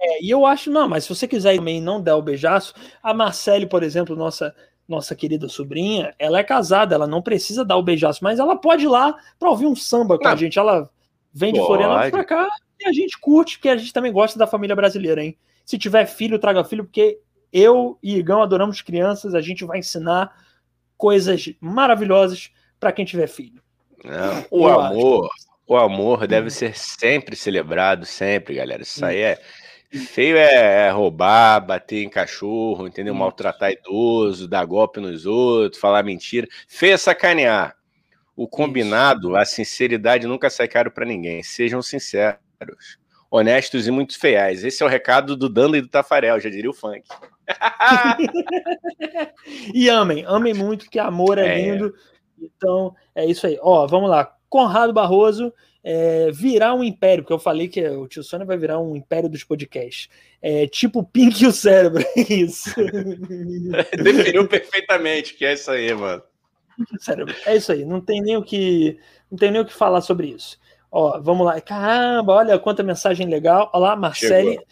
É, 0.00 0.22
e 0.22 0.30
eu 0.30 0.44
acho, 0.44 0.70
não, 0.70 0.88
mas 0.88 1.04
se 1.04 1.14
você 1.14 1.26
quiser 1.26 1.56
também 1.56 1.80
não 1.80 2.02
dar 2.02 2.16
o 2.16 2.22
beijaço, 2.22 2.74
a 3.02 3.14
Marcele, 3.14 3.66
por 3.66 3.82
exemplo, 3.82 4.16
nossa 4.16 4.54
nossa 4.86 5.14
querida 5.14 5.48
sobrinha, 5.48 6.14
ela 6.18 6.38
é 6.38 6.44
casada, 6.44 6.94
ela 6.94 7.06
não 7.06 7.22
precisa 7.22 7.64
dar 7.64 7.76
o 7.76 7.82
beijaço, 7.82 8.22
mas 8.22 8.38
ela 8.38 8.56
pode 8.56 8.84
ir 8.84 8.88
lá 8.88 9.16
para 9.38 9.48
ouvir 9.48 9.66
um 9.66 9.74
samba 9.74 10.18
com 10.18 10.24
não, 10.24 10.32
a 10.32 10.36
gente. 10.36 10.58
Ela 10.58 10.90
vem 11.32 11.52
de 11.52 11.60
Florianópolis 11.60 12.10
pra 12.10 12.24
cá 12.24 12.48
e 12.78 12.86
a 12.86 12.92
gente 12.92 13.18
curte, 13.18 13.56
porque 13.56 13.70
a 13.70 13.76
gente 13.76 13.92
também 13.92 14.12
gosta 14.12 14.38
da 14.38 14.46
família 14.46 14.76
brasileira, 14.76 15.24
hein? 15.24 15.36
Se 15.64 15.78
tiver 15.78 16.04
filho, 16.06 16.38
traga 16.38 16.62
filho, 16.64 16.84
porque 16.84 17.18
eu 17.52 17.98
e 18.02 18.16
Igão 18.16 18.42
adoramos 18.42 18.82
crianças, 18.82 19.34
a 19.34 19.40
gente 19.40 19.64
vai 19.64 19.78
ensinar 19.78 20.36
coisas 20.96 21.48
maravilhosas 21.60 22.50
para 22.78 22.92
quem 22.92 23.04
tiver 23.04 23.26
filho. 23.26 23.62
Não, 24.04 24.44
o 24.50 24.68
eu 24.68 24.80
amor, 24.80 25.30
acho. 25.32 25.46
o 25.66 25.76
amor 25.76 26.26
deve 26.26 26.50
ser 26.50 26.76
sempre 26.76 27.34
celebrado, 27.34 28.04
sempre, 28.04 28.56
galera. 28.56 28.82
Isso 28.82 29.02
aí 29.04 29.20
é 29.20 29.40
Feio 29.98 30.36
é, 30.36 30.86
é 30.86 30.90
roubar, 30.90 31.60
bater 31.60 32.02
em 32.02 32.08
cachorro, 32.08 32.86
entendeu? 32.86 33.14
Maltratar 33.14 33.70
idoso, 33.70 34.48
dar 34.48 34.64
golpe 34.64 35.00
nos 35.00 35.26
outros, 35.26 35.80
falar 35.80 36.02
mentira. 36.02 36.48
Feio 36.66 36.94
é 36.94 36.96
sacanear. 36.96 37.76
O 38.36 38.48
combinado, 38.48 39.28
Isso. 39.28 39.36
a 39.36 39.44
sinceridade 39.44 40.26
nunca 40.26 40.50
sai 40.50 40.66
caro 40.66 40.90
para 40.90 41.04
ninguém. 41.04 41.42
Sejam 41.42 41.80
sinceros, 41.80 42.98
honestos 43.30 43.86
e 43.86 43.92
muito 43.92 44.18
feiais. 44.18 44.64
Esse 44.64 44.82
é 44.82 44.86
o 44.86 44.88
recado 44.88 45.36
do 45.36 45.48
Dando 45.48 45.76
e 45.76 45.80
do 45.80 45.88
Tafarel, 45.88 46.40
já 46.40 46.50
diria 46.50 46.70
o 46.70 46.74
funk. 46.74 47.04
e 49.72 49.88
amem, 49.88 50.24
amem 50.26 50.54
muito, 50.54 50.90
que 50.90 50.98
amor 50.98 51.38
é, 51.38 51.46
é, 51.46 51.70
lindo. 51.70 51.94
Então, 52.40 52.94
é 53.14 53.24
isso 53.24 53.46
aí. 53.46 53.56
Ó, 53.62 53.86
vamos 53.86 54.10
lá. 54.10 54.34
Conrado 54.48 54.92
Barroso 54.92 55.52
é, 55.84 56.30
virar 56.32 56.74
um 56.74 56.82
império, 56.82 57.22
porque 57.22 57.34
eu 57.34 57.38
falei 57.38 57.68
que 57.68 57.86
o 57.86 58.08
tio 58.08 58.24
Sônia 58.24 58.46
vai 58.46 58.56
virar 58.56 58.80
um 58.80 58.96
império 58.96 59.28
dos 59.28 59.44
podcasts. 59.44 60.08
É, 60.40 60.66
tipo 60.66 61.04
Pink 61.04 61.44
e 61.44 61.46
o 61.46 61.52
cérebro, 61.52 62.02
é 62.16 62.20
isso. 62.32 62.70
Definiu 64.02 64.48
perfeitamente 64.48 65.34
que 65.34 65.44
é 65.44 65.52
isso 65.52 65.70
aí, 65.70 65.92
mano. 65.92 66.22
Cérebro. 66.98 67.34
É 67.44 67.54
isso 67.54 67.70
aí, 67.70 67.84
não 67.84 68.00
tem 68.00 68.22
nem 68.22 68.36
o 68.36 68.42
que, 68.42 68.98
não 69.30 69.36
tem 69.36 69.50
nem 69.50 69.60
o 69.60 69.66
que 69.66 69.74
falar 69.74 70.00
sobre 70.00 70.28
isso. 70.28 70.58
Ó, 70.90 71.20
vamos 71.20 71.44
lá. 71.44 71.60
Caramba, 71.60 72.32
olha 72.32 72.58
quanta 72.58 72.82
mensagem 72.82 73.28
legal. 73.28 73.68
Olha 73.74 73.82
lá, 73.82 73.96
Marcele. 73.96 74.50
Chegou. 74.50 74.66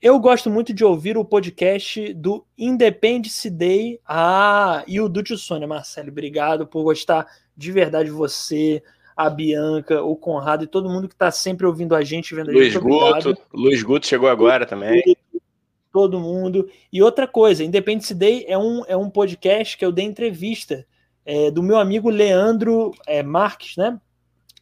Eu 0.00 0.20
gosto 0.20 0.50
muito 0.50 0.74
de 0.74 0.84
ouvir 0.84 1.16
o 1.16 1.24
podcast 1.24 2.12
do 2.12 2.46
Independence 2.56 3.48
Day. 3.48 3.98
Ah, 4.06 4.84
e 4.86 5.00
o 5.00 5.08
do 5.08 5.22
Tio 5.22 5.38
Sônia, 5.38 5.66
Marcelo. 5.66 6.10
Obrigado 6.10 6.66
por 6.66 6.84
gostar 6.84 7.26
de 7.56 7.72
verdade 7.72 8.10
de 8.10 8.14
você 8.14 8.82
a 9.16 9.30
Bianca, 9.30 10.02
o 10.02 10.14
Conrado 10.14 10.64
e 10.64 10.66
todo 10.66 10.90
mundo 10.90 11.08
que 11.08 11.14
está 11.14 11.30
sempre 11.30 11.66
ouvindo 11.66 11.94
a 11.94 12.02
gente, 12.02 12.34
vendo 12.34 12.50
a 12.50 12.52
Luiz 12.52 12.72
gente. 12.72 12.82
Guto, 12.82 13.36
Luiz 13.52 13.82
Guto 13.82 14.06
chegou 14.06 14.28
agora 14.28 14.66
também. 14.66 15.02
Todo 15.90 16.20
mundo. 16.20 16.68
E 16.92 17.02
outra 17.02 17.26
coisa, 17.26 17.64
Independence 17.64 18.14
Day 18.14 18.44
é 18.46 18.58
um, 18.58 18.84
é 18.86 18.96
um 18.96 19.08
podcast 19.08 19.78
que 19.78 19.84
eu 19.84 19.90
dei 19.90 20.04
entrevista 20.04 20.86
é, 21.24 21.50
do 21.50 21.62
meu 21.62 21.78
amigo 21.78 22.10
Leandro 22.10 22.92
é, 23.06 23.22
Marques, 23.22 23.76
né? 23.76 23.98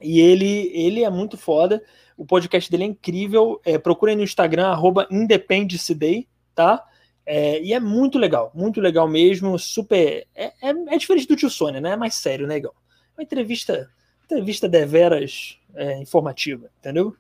E 0.01 0.21
ele, 0.21 0.71
ele 0.73 1.03
é 1.03 1.11
muito 1.11 1.37
foda. 1.37 1.83
O 2.17 2.25
podcast 2.25 2.71
dele 2.71 2.85
é 2.85 2.87
incrível. 2.87 3.61
É, 3.65 3.77
procurem 3.77 4.15
no 4.15 4.23
Instagram, 4.23 4.69
arroba 4.69 5.09
Independence 5.11 5.93
Day, 5.93 6.29
tá? 6.55 6.85
É, 7.27 7.61
e 7.61 7.73
é 7.73 7.81
muito 7.81 8.19
legal, 8.19 8.53
muito 8.55 8.81
legal 8.81 9.09
mesmo, 9.09 9.59
super. 9.59 10.27
É, 10.35 10.53
é, 10.61 10.71
é, 10.71 10.99
diferente 10.99 11.27
do 11.27 11.37
tio 11.37 11.49
Sônia, 11.49 11.81
né? 11.81 11.91
É 11.91 11.97
mais 11.97 12.15
sério, 12.15 12.47
né, 12.47 12.59
Igão? 12.59 12.73
Uma 13.17 13.23
entrevista, 13.23 13.89
entrevista 14.25 14.69
deveras 14.69 15.59
é, 15.75 15.99
informativa, 15.99 16.71
entendeu? 16.79 17.17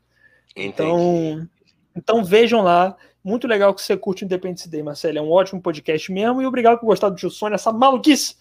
Entendi. 0.56 0.68
Então, 0.68 1.48
então 1.97 2.24
vejam 2.24 2.62
lá. 2.62 2.97
Muito 3.22 3.47
legal 3.47 3.72
que 3.72 3.81
você 3.81 3.97
curte 3.97 4.22
o 4.22 4.26
Independence 4.26 4.68
Day, 4.68 4.82
Marcelo. 4.82 5.16
É 5.16 5.22
um 5.22 5.31
ótimo 5.31 5.62
podcast 5.62 6.12
mesmo. 6.12 6.43
E 6.43 6.47
obrigado 6.47 6.78
por 6.78 6.86
gostar 6.86 7.09
do 7.09 7.16
tio 7.16 7.31
Sônia, 7.31 7.55
essa 7.55 7.72
maluquice. 7.72 8.36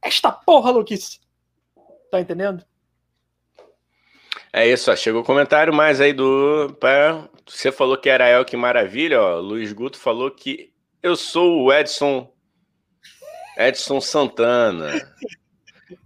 Esta 0.00 0.30
porra 0.30 0.70
louquice. 0.70 1.18
Tá 2.10 2.20
entendendo? 2.20 2.64
É 4.52 4.66
isso, 4.66 4.90
ó. 4.90 4.96
Chegou 4.96 5.22
o 5.22 5.24
comentário 5.24 5.74
mais 5.74 6.00
aí 6.00 6.12
do. 6.12 6.76
Você 7.46 7.72
falou 7.72 7.96
que 7.96 8.08
era 8.08 8.28
El, 8.28 8.44
que 8.44 8.56
maravilha, 8.56 9.20
ó. 9.20 9.40
Luiz 9.40 9.72
Guto 9.72 9.98
falou 9.98 10.30
que 10.30 10.72
eu 11.02 11.16
sou 11.16 11.64
o 11.64 11.72
Edson. 11.72 12.32
Edson 13.56 14.00
Santana. 14.00 14.92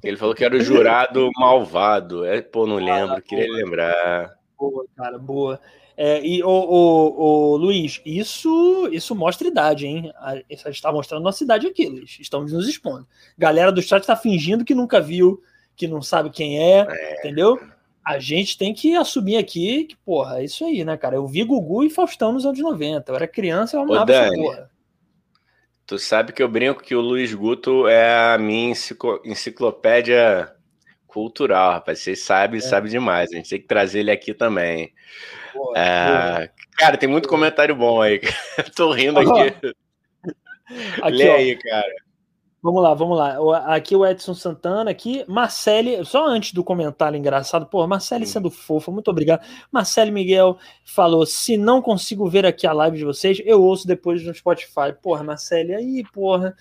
Ele 0.02 0.16
falou 0.16 0.34
que 0.34 0.44
era 0.44 0.56
o 0.56 0.60
jurado 0.60 1.30
malvado. 1.38 2.24
É, 2.24 2.40
pô, 2.40 2.66
não 2.66 2.76
lembro, 2.76 3.16
ah, 3.16 3.20
queria 3.20 3.46
boa. 3.46 3.56
lembrar. 3.56 4.38
Boa, 4.58 4.86
cara, 4.96 5.18
boa. 5.18 5.60
É, 5.96 6.24
e 6.24 6.42
o, 6.42 6.48
o, 6.48 7.52
o, 7.52 7.56
Luiz, 7.56 8.00
isso 8.04 8.88
isso 8.90 9.14
mostra 9.14 9.46
idade, 9.46 9.86
hein? 9.86 10.12
A, 10.16 10.32
a 10.32 10.36
gente 10.36 10.70
está 10.70 10.90
mostrando 10.90 11.22
nossa 11.22 11.44
idade 11.44 11.66
aqui, 11.66 11.86
Luiz. 11.86 12.18
Estamos 12.18 12.52
nos 12.52 12.68
expondo. 12.68 13.06
Galera 13.36 13.70
do 13.70 13.82
chat 13.82 14.00
está 14.00 14.16
fingindo 14.16 14.64
que 14.64 14.74
nunca 14.74 15.00
viu, 15.00 15.42
que 15.76 15.86
não 15.86 16.00
sabe 16.00 16.30
quem 16.30 16.58
é, 16.58 16.86
é, 16.88 17.18
entendeu? 17.18 17.60
A 18.04 18.18
gente 18.18 18.58
tem 18.58 18.74
que 18.74 18.96
assumir 18.96 19.36
aqui 19.36 19.84
que, 19.84 19.96
porra, 19.96 20.40
é 20.40 20.44
isso 20.44 20.64
aí, 20.64 20.84
né, 20.84 20.96
cara? 20.96 21.16
Eu 21.16 21.26
vi 21.26 21.44
Gugu 21.44 21.84
e 21.84 21.90
Faustão 21.90 22.32
nos 22.32 22.44
anos 22.44 22.58
90. 22.58 23.12
Eu 23.12 23.16
era 23.16 23.28
criança, 23.28 23.76
eu 23.76 23.82
amava 23.82 24.10
essa 24.10 24.34
porra. 24.34 24.70
Tu 25.92 25.98
sabe 25.98 26.32
que 26.32 26.42
eu 26.42 26.48
brinco 26.48 26.82
que 26.82 26.94
o 26.94 27.02
Luiz 27.02 27.34
Guto 27.34 27.86
é 27.86 28.32
a 28.32 28.38
minha 28.38 28.74
enciclopédia 29.26 30.50
cultural, 31.06 31.72
rapaz. 31.72 31.98
Vocês 31.98 32.24
sabem, 32.24 32.60
é. 32.60 32.62
sabe 32.62 32.88
demais. 32.88 33.30
A 33.30 33.36
gente 33.36 33.50
tem 33.50 33.60
que 33.60 33.66
trazer 33.66 33.98
ele 33.98 34.10
aqui 34.10 34.32
também. 34.32 34.90
Boa, 35.52 35.78
é... 35.78 36.06
boa. 36.06 36.50
Cara, 36.78 36.96
tem 36.96 37.10
muito 37.10 37.28
comentário 37.28 37.76
bom 37.76 38.00
aí. 38.00 38.22
Tô 38.74 38.90
rindo 38.90 39.18
aqui. 39.18 39.54
aqui 41.02 41.14
Lê 41.14 41.28
ó. 41.28 41.34
aí, 41.34 41.56
cara. 41.56 41.94
Vamos 42.62 42.80
lá, 42.80 42.94
vamos 42.94 43.18
lá. 43.18 43.74
Aqui 43.74 43.96
o 43.96 44.06
Edson 44.06 44.34
Santana, 44.34 44.88
aqui, 44.88 45.24
Marcele, 45.26 46.04
só 46.04 46.24
antes 46.24 46.52
do 46.52 46.62
comentário 46.62 47.18
engraçado, 47.18 47.66
pô, 47.66 47.84
Marcele 47.88 48.24
sendo 48.24 48.52
fofa, 48.52 48.92
muito 48.92 49.10
obrigado. 49.10 49.44
Marcele 49.72 50.12
Miguel 50.12 50.56
falou: 50.84 51.26
se 51.26 51.56
não 51.56 51.82
consigo 51.82 52.28
ver 52.30 52.46
aqui 52.46 52.64
a 52.64 52.72
live 52.72 52.98
de 52.98 53.04
vocês, 53.04 53.42
eu 53.44 53.60
ouço 53.60 53.84
depois 53.84 54.24
no 54.24 54.32
Spotify. 54.32 54.92
Porra, 55.02 55.24
Marcele, 55.24 55.74
aí, 55.74 56.04
porra. 56.12 56.54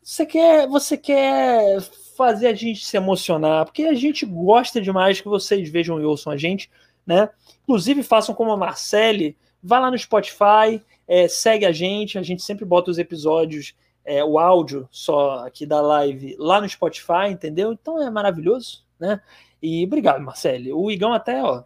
Você 0.00 0.24
quer, 0.24 0.68
você 0.68 0.96
quer 0.96 1.80
fazer 2.16 2.46
a 2.46 2.54
gente 2.54 2.84
se 2.86 2.96
emocionar, 2.96 3.64
porque 3.64 3.82
a 3.82 3.94
gente 3.94 4.24
gosta 4.24 4.80
demais 4.80 5.20
que 5.20 5.28
vocês 5.28 5.68
vejam 5.68 6.00
e 6.00 6.04
ouçam 6.04 6.32
a 6.32 6.36
gente, 6.36 6.70
né? 7.04 7.28
Inclusive, 7.64 8.04
façam 8.04 8.32
como 8.32 8.52
a 8.52 8.56
Marcele, 8.56 9.36
vá 9.60 9.80
lá 9.80 9.90
no 9.90 9.98
Spotify, 9.98 10.80
é, 11.08 11.26
segue 11.26 11.66
a 11.66 11.72
gente, 11.72 12.16
a 12.16 12.22
gente 12.22 12.42
sempre 12.42 12.64
bota 12.64 12.92
os 12.92 12.98
episódios 12.98 13.74
é, 14.04 14.24
o 14.24 14.38
áudio 14.38 14.88
só 14.90 15.46
aqui 15.46 15.64
da 15.64 15.80
live 15.80 16.36
lá 16.38 16.60
no 16.60 16.68
Spotify, 16.68 17.28
entendeu? 17.30 17.72
Então 17.72 18.02
é 18.02 18.10
maravilhoso, 18.10 18.84
né? 18.98 19.20
E 19.62 19.84
obrigado, 19.84 20.20
Marcelo. 20.20 20.76
O 20.76 20.90
Igão 20.90 21.12
até, 21.12 21.42
ó. 21.42 21.64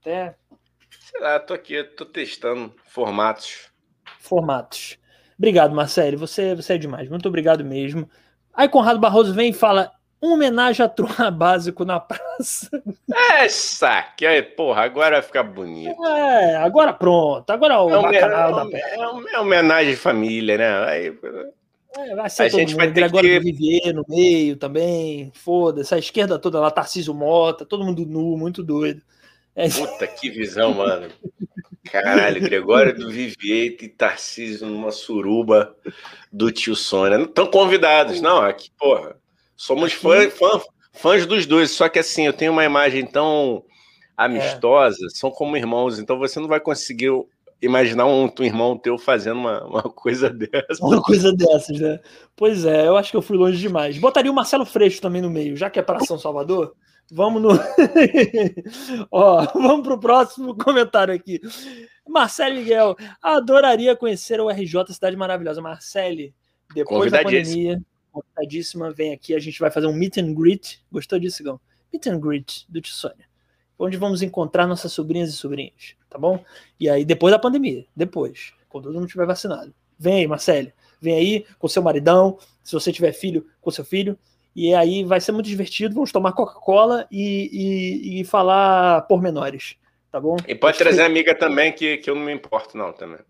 Até. 0.00 0.36
Sei 1.00 1.20
lá, 1.20 1.38
tô 1.38 1.52
aqui, 1.52 1.82
tô 1.84 2.06
testando 2.06 2.74
formatos. 2.86 3.70
Formatos. 4.18 4.98
Obrigado, 5.36 5.74
Marcelo. 5.74 6.18
Você, 6.18 6.54
você 6.54 6.74
é 6.74 6.78
demais. 6.78 7.08
Muito 7.08 7.28
obrigado 7.28 7.64
mesmo. 7.64 8.08
Aí 8.54 8.68
Conrado 8.68 9.00
Barroso 9.00 9.34
vem 9.34 9.50
e 9.50 9.54
fala: 9.54 9.92
uma 10.22 10.34
homenagem 10.34 10.86
a 10.86 10.88
Trua 10.88 11.30
Básico 11.32 11.84
na 11.84 11.98
praça. 11.98 12.70
É, 13.32 13.48
saque. 13.48 14.24
Aí, 14.24 14.40
porra, 14.40 14.82
agora 14.82 15.16
vai 15.16 15.22
ficar 15.22 15.42
bonito. 15.42 16.06
É, 16.06 16.56
agora 16.56 16.92
pronto. 16.92 17.50
Agora 17.50 17.80
o 17.82 17.90
é 17.90 18.02
bacanal 18.02 18.70
é, 18.70 18.76
é, 18.76 19.34
é, 19.34 19.40
homenagem 19.40 19.90
de 19.90 19.96
família, 19.96 20.56
né? 20.56 20.84
Aí, 20.84 21.18
é, 21.96 22.14
vai 22.14 22.30
ser 22.30 22.44
a 22.44 22.48
gente 22.48 22.70
mundo. 22.70 22.76
vai 22.76 22.86
ter 22.86 23.00
Gregório 23.00 23.28
que... 23.28 23.40
Vivier 23.40 23.92
no 23.92 24.04
meio 24.08 24.56
também. 24.56 25.32
Foda-se. 25.34 25.92
A 25.92 25.98
esquerda 25.98 26.38
toda 26.38 26.60
lá, 26.60 26.70
Tarcísio 26.70 27.12
Mota, 27.12 27.66
todo 27.66 27.84
mundo 27.84 28.06
nu, 28.06 28.36
muito 28.36 28.62
doido. 28.62 29.02
É... 29.56 29.68
Puta, 29.68 30.06
que 30.06 30.30
visão, 30.30 30.72
mano. 30.72 31.08
Caralho, 31.90 32.40
Gregório 32.40 32.94
do 32.94 33.10
Vivier 33.10 33.76
e 33.82 33.88
Tarcísio 33.88 34.68
numa 34.68 34.92
suruba 34.92 35.76
do 36.32 36.50
tio 36.50 36.76
Sônia. 36.76 37.20
Estão 37.20 37.46
convidados. 37.48 38.20
Não, 38.20 38.38
aqui, 38.38 38.70
porra. 38.78 39.20
Somos 39.62 39.92
fã, 39.92 40.28
fã, 40.28 40.60
fãs 40.92 41.24
dos 41.24 41.46
dois, 41.46 41.70
só 41.70 41.88
que 41.88 42.00
assim, 42.00 42.26
eu 42.26 42.32
tenho 42.32 42.50
uma 42.50 42.64
imagem 42.64 43.06
tão 43.06 43.62
amistosa, 44.16 45.06
é. 45.06 45.08
são 45.10 45.30
como 45.30 45.56
irmãos, 45.56 46.00
então 46.00 46.18
você 46.18 46.40
não 46.40 46.48
vai 46.48 46.58
conseguir 46.58 47.12
imaginar 47.60 48.06
um, 48.06 48.24
um 48.24 48.42
irmão 48.42 48.76
teu 48.76 48.98
fazendo 48.98 49.38
uma, 49.38 49.64
uma 49.64 49.82
coisa 49.84 50.28
dessa. 50.34 50.84
Uma 50.84 51.00
coisa 51.00 51.32
dessas, 51.32 51.78
né? 51.78 52.00
Pois 52.34 52.64
é, 52.64 52.88
eu 52.88 52.96
acho 52.96 53.12
que 53.12 53.16
eu 53.16 53.22
fui 53.22 53.38
longe 53.38 53.56
demais. 53.56 53.96
Botaria 53.98 54.32
o 54.32 54.34
Marcelo 54.34 54.66
Freixo 54.66 55.00
também 55.00 55.22
no 55.22 55.30
meio, 55.30 55.56
já 55.56 55.70
que 55.70 55.78
é 55.78 55.82
para 55.82 56.00
São 56.00 56.18
Salvador. 56.18 56.74
Vamos 57.12 57.40
no. 57.40 57.50
Ó, 59.12 59.46
vamos 59.54 59.86
pro 59.86 60.00
próximo 60.00 60.58
comentário 60.58 61.14
aqui. 61.14 61.40
Marcelo 62.08 62.56
Miguel, 62.56 62.96
adoraria 63.22 63.94
conhecer 63.94 64.40
o 64.40 64.50
RJ 64.50 64.92
Cidade 64.92 65.16
Maravilhosa. 65.16 65.62
Marcele, 65.62 66.34
depois 66.74 67.12
da 67.12 67.22
pandemia, 67.22 67.80
convidadíssima, 68.12 68.92
vem 68.92 69.12
aqui, 69.12 69.34
a 69.34 69.38
gente 69.38 69.58
vai 69.58 69.70
fazer 69.70 69.86
um 69.86 69.92
meet 69.92 70.18
and 70.18 70.34
greet. 70.34 70.82
Gostou 70.92 71.18
disso, 71.18 71.42
Gão? 71.42 71.60
Meet 71.92 72.06
and 72.06 72.20
greet 72.20 72.66
do 72.68 72.80
Tissônia. 72.80 73.26
Onde 73.78 73.96
vamos 73.96 74.22
encontrar 74.22 74.66
nossas 74.66 74.92
sobrinhas 74.92 75.30
e 75.30 75.32
sobrinhos, 75.32 75.96
tá 76.08 76.18
bom? 76.18 76.44
E 76.78 76.88
aí, 76.88 77.04
depois 77.04 77.32
da 77.32 77.38
pandemia, 77.38 77.84
depois, 77.96 78.52
quando 78.68 78.84
todo 78.84 78.94
mundo 78.94 79.06
estiver 79.06 79.26
vacinado. 79.26 79.74
Vem 79.98 80.14
aí, 80.20 80.26
Marcelo. 80.26 80.72
Vem 81.00 81.14
aí 81.14 81.46
com 81.58 81.66
seu 81.66 81.82
maridão, 81.82 82.38
se 82.62 82.72
você 82.72 82.92
tiver 82.92 83.12
filho, 83.12 83.46
com 83.60 83.70
seu 83.70 83.84
filho. 83.84 84.16
E 84.54 84.74
aí 84.74 85.02
vai 85.04 85.20
ser 85.20 85.32
muito 85.32 85.46
divertido. 85.46 85.94
Vamos 85.94 86.12
tomar 86.12 86.32
Coca-Cola 86.32 87.06
e, 87.10 87.50
e, 87.52 88.20
e 88.20 88.24
falar 88.24 89.02
pormenores, 89.02 89.76
tá 90.10 90.20
bom? 90.20 90.36
E 90.46 90.54
pode 90.54 90.78
trazer 90.78 91.02
amiga 91.02 91.34
também, 91.34 91.72
que, 91.72 91.96
que 91.96 92.10
eu 92.10 92.14
não 92.14 92.22
me 92.22 92.32
importo, 92.32 92.76
não, 92.76 92.92
também. 92.92 93.20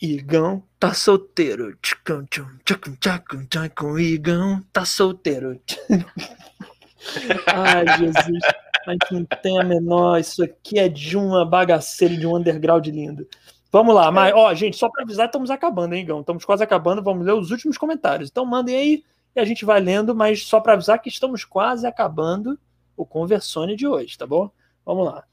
Igão 0.00 0.62
tá 0.78 0.94
solteiro. 0.94 1.76
Tchum, 1.82 2.24
tchum, 2.30 2.46
tchum, 2.64 3.68
com 3.76 3.98
Igão 3.98 4.64
tá 4.72 4.84
solteiro. 4.84 5.60
Ai, 7.46 7.98
Jesus. 7.98 8.42
A 8.86 8.92
gente 8.92 9.12
não 9.12 9.24
tem 9.24 9.60
a 9.60 9.64
menor. 9.64 10.18
Isso 10.18 10.42
aqui 10.42 10.78
é 10.78 10.88
de 10.88 11.16
uma 11.16 11.44
bagaceira 11.44 12.16
de 12.16 12.26
um 12.26 12.36
underground 12.36 12.86
lindo. 12.86 13.26
Vamos 13.72 13.94
lá, 13.94 14.10
mas, 14.10 14.34
ó, 14.34 14.52
gente, 14.52 14.76
só 14.76 14.88
para 14.88 15.04
avisar, 15.04 15.26
estamos 15.26 15.48
acabando, 15.48 15.94
hein, 15.94 16.02
Igão? 16.02 16.20
Estamos 16.20 16.44
quase 16.44 16.64
acabando. 16.64 17.02
Vamos 17.02 17.24
ler 17.24 17.34
os 17.34 17.50
últimos 17.50 17.78
comentários. 17.78 18.28
Então, 18.30 18.44
mandem 18.44 18.74
aí 18.74 19.04
e 19.36 19.40
a 19.40 19.44
gente 19.44 19.64
vai 19.64 19.80
lendo, 19.80 20.14
mas 20.14 20.44
só 20.44 20.60
para 20.60 20.72
avisar 20.72 21.00
que 21.00 21.08
estamos 21.08 21.44
quase 21.44 21.86
acabando 21.86 22.58
o 22.96 23.06
Conversone 23.06 23.76
de 23.76 23.86
hoje, 23.86 24.18
tá 24.18 24.26
bom? 24.26 24.50
Vamos 24.84 25.06
lá. 25.06 25.24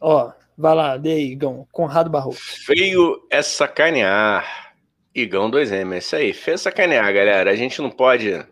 Ó, 0.00 0.32
Vai 0.56 0.74
lá, 0.74 0.96
dê 0.96 1.12
aí, 1.12 1.32
Igão. 1.32 1.66
Conrado 1.72 2.08
Barroso. 2.10 2.38
Feio 2.40 3.26
é 3.30 3.42
sacanear. 3.42 4.72
Igão 5.14 5.50
2M, 5.50 5.94
é 5.94 5.98
isso 5.98 6.16
aí. 6.16 6.32
Feio 6.32 6.54
é 6.54 6.58
sacanear, 6.58 7.12
galera. 7.12 7.50
A 7.50 7.56
gente 7.56 7.80
não 7.82 7.90
pode. 7.90 8.44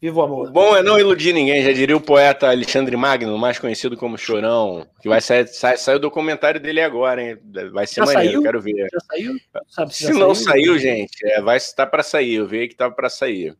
Viva 0.00 0.20
o 0.20 0.22
amor. 0.22 0.50
Bom 0.50 0.74
é 0.74 0.82
não 0.82 0.98
iludir 0.98 1.34
ninguém, 1.34 1.62
já 1.62 1.72
diria 1.72 1.96
o 1.96 2.00
poeta 2.00 2.48
Alexandre 2.48 2.96
Magno, 2.96 3.36
mais 3.36 3.58
conhecido 3.58 3.98
como 3.98 4.16
Chorão, 4.16 4.86
que 5.02 5.10
vai 5.10 5.20
sair, 5.20 5.46
sai, 5.46 5.76
sai 5.76 5.96
o 5.96 5.98
documentário 5.98 6.58
dele 6.58 6.80
agora, 6.80 7.22
hein? 7.22 7.38
Vai 7.70 7.86
ser 7.86 7.96
já 7.96 8.06
maneiro, 8.06 8.32
saiu? 8.32 8.42
quero 8.42 8.62
ver. 8.62 8.88
Já 8.90 9.00
saiu? 9.00 9.36
Sabe 9.68 9.94
se, 9.94 10.06
se 10.06 10.12
não 10.14 10.34
saiu, 10.34 10.72
saiu 10.72 10.78
gente, 10.78 11.18
é, 11.26 11.42
vai 11.42 11.58
estar 11.58 11.86
para 11.86 12.02
sair. 12.02 12.36
Eu 12.36 12.46
vi 12.46 12.66
que 12.66 12.72
estava 12.72 12.94
para 12.94 13.10
sair. 13.10 13.54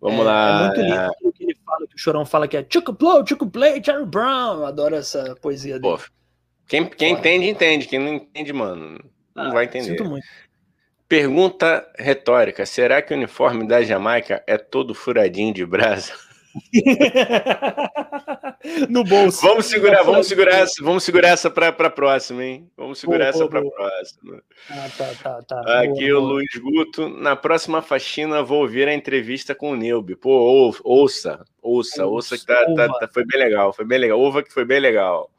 Vamos 0.00 0.20
é, 0.20 0.24
lá. 0.24 0.58
É 0.58 0.66
muito 0.66 0.80
lindo 0.80 1.12
o 1.22 1.32
que 1.32 1.44
ele 1.44 1.56
fala, 1.64 1.86
que 1.86 1.94
o 1.94 1.98
Chorão 1.98 2.26
fala 2.26 2.48
que 2.48 2.56
é 2.56 2.66
Chuck 2.68 2.90
Blow, 2.90 3.24
Chuck 3.24 3.46
Play, 3.46 3.80
Charlie 3.84 4.06
Brown. 4.06 4.64
Adoro 4.64 4.96
essa 4.96 5.36
poesia 5.40 5.78
dele. 5.78 5.96
Pô, 5.96 6.02
quem, 6.72 6.86
quem 6.86 7.12
entende, 7.12 7.48
entende. 7.48 7.86
Quem 7.86 7.98
não 7.98 8.14
entende, 8.14 8.50
mano, 8.50 8.98
não 9.34 9.44
ah, 9.44 9.50
vai 9.50 9.64
entender. 9.66 9.90
Sinto 9.90 10.06
muito. 10.06 10.26
Pergunta 11.06 11.86
retórica: 11.98 12.64
será 12.64 13.02
que 13.02 13.12
o 13.12 13.16
uniforme 13.16 13.68
da 13.68 13.82
Jamaica 13.82 14.42
é 14.46 14.56
todo 14.56 14.94
furadinho 14.94 15.52
de 15.52 15.66
brasa? 15.66 16.14
no 18.88 19.04
bolso. 19.04 19.40
Vamos 19.42 19.66
segurar, 19.66 20.02
vamos 20.02 20.26
segurar 20.26 20.54
essa, 20.60 20.82
vamos 20.82 21.04
segurar 21.04 21.28
essa 21.28 21.50
para 21.50 21.68
a 21.68 21.90
próxima, 21.90 22.44
hein? 22.44 22.70
Vamos 22.76 22.98
segurar 22.98 23.32
boa, 23.32 23.44
essa 23.44 23.48
para 23.48 23.60
a 23.60 23.70
próxima. 23.70 24.42
Ah, 24.70 24.88
tá, 24.96 25.14
tá, 25.22 25.42
tá. 25.42 25.80
Aqui 25.80 26.08
boa, 26.08 26.18
o 26.18 26.20
boa. 26.20 26.32
Luiz 26.34 26.56
Guto. 26.56 27.08
Na 27.08 27.34
próxima 27.36 27.82
faxina 27.82 28.42
vou 28.42 28.62
ouvir 28.62 28.88
a 28.88 28.94
entrevista 28.94 29.54
com 29.54 29.72
o 29.72 29.76
Neube. 29.76 30.16
Pô, 30.16 30.30
ou, 30.30 30.76
ouça, 30.84 31.44
ouça, 31.62 32.06
ouça 32.06 32.36
que 32.38 32.46
tá, 32.46 32.64
tá, 32.74 32.88
tá, 32.88 33.08
foi 33.12 33.24
bem 33.24 33.40
legal, 33.40 33.72
foi 33.72 33.84
bem 33.84 33.98
legal. 33.98 34.20
Ouva 34.20 34.42
que 34.42 34.52
foi 34.52 34.64
bem 34.64 34.80
legal. 34.80 35.30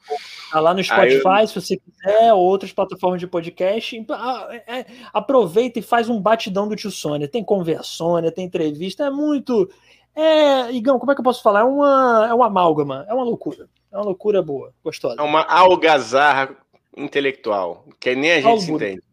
Tá 0.52 0.60
lá 0.60 0.74
no 0.74 0.84
Spotify, 0.84 1.42
eu... 1.42 1.48
se 1.48 1.56
você 1.56 1.78
quiser, 1.78 2.34
outras 2.34 2.72
plataformas 2.74 3.20
de 3.20 3.28
podcast. 3.28 4.06
Ah, 4.12 4.48
é, 4.52 4.80
é, 4.80 4.86
aproveita 5.14 5.80
e 5.80 5.82
faz 5.82 6.10
um 6.10 6.20
batidão 6.20 6.68
do 6.68 6.76
tio 6.76 6.92
Sônia. 6.92 7.28
Tem 7.28 7.44
conversônia, 7.44 8.32
tem 8.32 8.46
entrevista, 8.46 9.06
é 9.06 9.10
muito. 9.10 9.70
É, 10.16 10.72
Igão, 10.72 11.00
como 11.00 11.12
é 11.12 11.16
que 11.16 11.22
eu 11.22 11.26
posso 11.26 11.42
falar? 11.42 11.62
É 11.62 11.64
uma, 11.64 12.28
é 12.30 12.34
uma 12.34 12.48
amálgama, 12.48 13.06
é 13.08 13.14
uma 13.14 13.24
loucura. 13.24 13.68
É 13.92 13.98
uma 13.98 14.06
loucura 14.06 14.42
boa, 14.42 14.74
gostosa. 14.84 15.16
É 15.20 15.24
uma 15.24 15.44
algazarra 15.44 16.56
intelectual, 16.96 17.86
que 18.00 18.16
nem 18.16 18.32
a 18.34 18.42
gente 18.42 18.64
se 18.64 18.72
entende. 18.72 19.04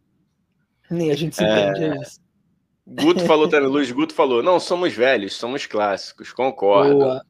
Nem 0.91 1.11
a 1.11 1.17
gente 1.17 1.37
se 1.37 1.45
é... 1.45 1.69
entende, 1.71 1.85
é 1.85 2.03
isso. 2.03 2.21
Guto 2.87 3.25
falou 3.25 3.49
também, 3.49 3.69
Luiz 3.71 3.91
Guto 3.93 4.15
falou: 4.15 4.43
não 4.43 4.59
somos 4.59 4.93
velhos, 4.93 5.35
somos 5.35 5.67
clássicos, 5.67 6.33
concordo. 6.33 6.99
Boa, 6.99 7.23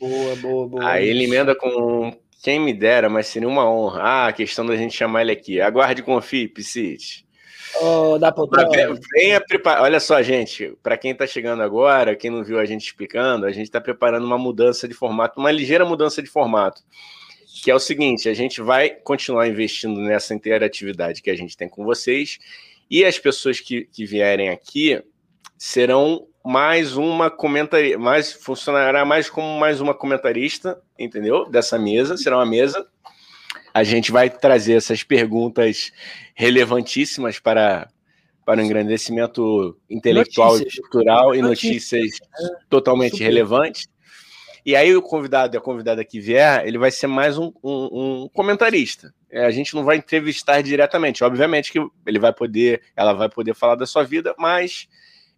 boa, 0.00 0.36
boa, 0.36 0.68
boa. 0.68 0.88
Aí 0.90 1.08
ele 1.08 1.24
emenda 1.24 1.54
com 1.54 2.12
quem 2.42 2.58
me 2.58 2.74
dera, 2.74 3.08
mas 3.08 3.28
seria 3.28 3.48
uma 3.48 3.70
honra. 3.70 4.02
Ah, 4.02 4.26
a 4.28 4.32
questão 4.32 4.66
da 4.66 4.76
gente 4.76 4.96
chamar 4.96 5.22
ele 5.22 5.32
aqui. 5.32 5.60
Aguarde 5.60 6.00
e 6.02 6.04
confie, 6.04 6.48
Piscite. 6.48 7.24
Oh, 7.80 8.18
dá 8.18 8.30
pra... 8.30 8.44
Venha 9.14 9.40
preparar. 9.40 9.82
Olha 9.82 9.98
só, 9.98 10.22
gente, 10.22 10.76
para 10.82 10.96
quem 10.96 11.10
está 11.10 11.26
chegando 11.26 11.62
agora, 11.62 12.14
quem 12.14 12.30
não 12.30 12.44
viu 12.44 12.58
a 12.58 12.64
gente 12.64 12.86
explicando, 12.86 13.46
a 13.46 13.50
gente 13.50 13.64
está 13.64 13.80
preparando 13.80 14.24
uma 14.24 14.38
mudança 14.38 14.86
de 14.86 14.94
formato, 14.94 15.40
uma 15.40 15.50
ligeira 15.50 15.84
mudança 15.84 16.22
de 16.22 16.28
formato. 16.28 16.82
Que 17.62 17.70
é 17.70 17.74
o 17.74 17.80
seguinte: 17.80 18.28
a 18.28 18.34
gente 18.34 18.60
vai 18.60 18.90
continuar 18.90 19.48
investindo 19.48 20.00
nessa 20.00 20.34
interatividade 20.34 21.22
que 21.22 21.30
a 21.30 21.36
gente 21.36 21.56
tem 21.56 21.68
com 21.68 21.84
vocês, 21.84 22.38
e 22.90 23.04
as 23.04 23.18
pessoas 23.18 23.60
que, 23.60 23.84
que 23.86 24.04
vierem 24.04 24.50
aqui 24.50 25.02
serão 25.56 26.26
mais 26.44 26.96
uma 26.96 27.30
comentarista, 27.30 27.98
mais 27.98 28.32
funcionará 28.32 29.04
mais 29.04 29.30
como 29.30 29.58
mais 29.58 29.80
uma 29.80 29.94
comentarista, 29.94 30.80
entendeu? 30.98 31.48
Dessa 31.48 31.78
mesa, 31.78 32.16
será 32.16 32.36
uma 32.36 32.46
mesa 32.46 32.86
a 33.74 33.82
gente 33.82 34.12
vai 34.12 34.30
trazer 34.30 34.74
essas 34.74 35.02
perguntas 35.02 35.90
relevantíssimas 36.32 37.40
para, 37.40 37.88
para 38.46 38.62
o 38.62 38.64
engrandecimento 38.64 39.76
intelectual 39.90 40.52
notícias. 40.52 40.74
e 40.74 40.80
cultural 40.80 41.34
e 41.34 41.42
notícias, 41.42 42.00
notícias 42.02 42.60
totalmente 42.70 43.12
Super. 43.12 43.24
relevantes. 43.24 43.88
E 44.64 44.76
aí 44.76 44.94
o 44.94 45.02
convidado 45.02 45.56
e 45.56 45.58
a 45.58 45.60
convidada 45.60 46.04
que 46.04 46.20
vier, 46.20 46.64
ele 46.64 46.78
vai 46.78 46.90
ser 46.90 47.08
mais 47.08 47.36
um, 47.36 47.52
um, 47.62 48.22
um, 48.22 48.28
comentarista. 48.32 49.12
É, 49.30 49.44
a 49.44 49.50
gente 49.50 49.74
não 49.74 49.84
vai 49.84 49.96
entrevistar 49.96 50.62
diretamente. 50.62 51.24
Obviamente 51.24 51.72
que 51.72 51.84
ele 52.06 52.20
vai 52.20 52.32
poder, 52.32 52.80
ela 52.96 53.12
vai 53.12 53.28
poder 53.28 53.54
falar 53.54 53.74
da 53.74 53.84
sua 53.84 54.04
vida, 54.04 54.34
mas 54.38 54.88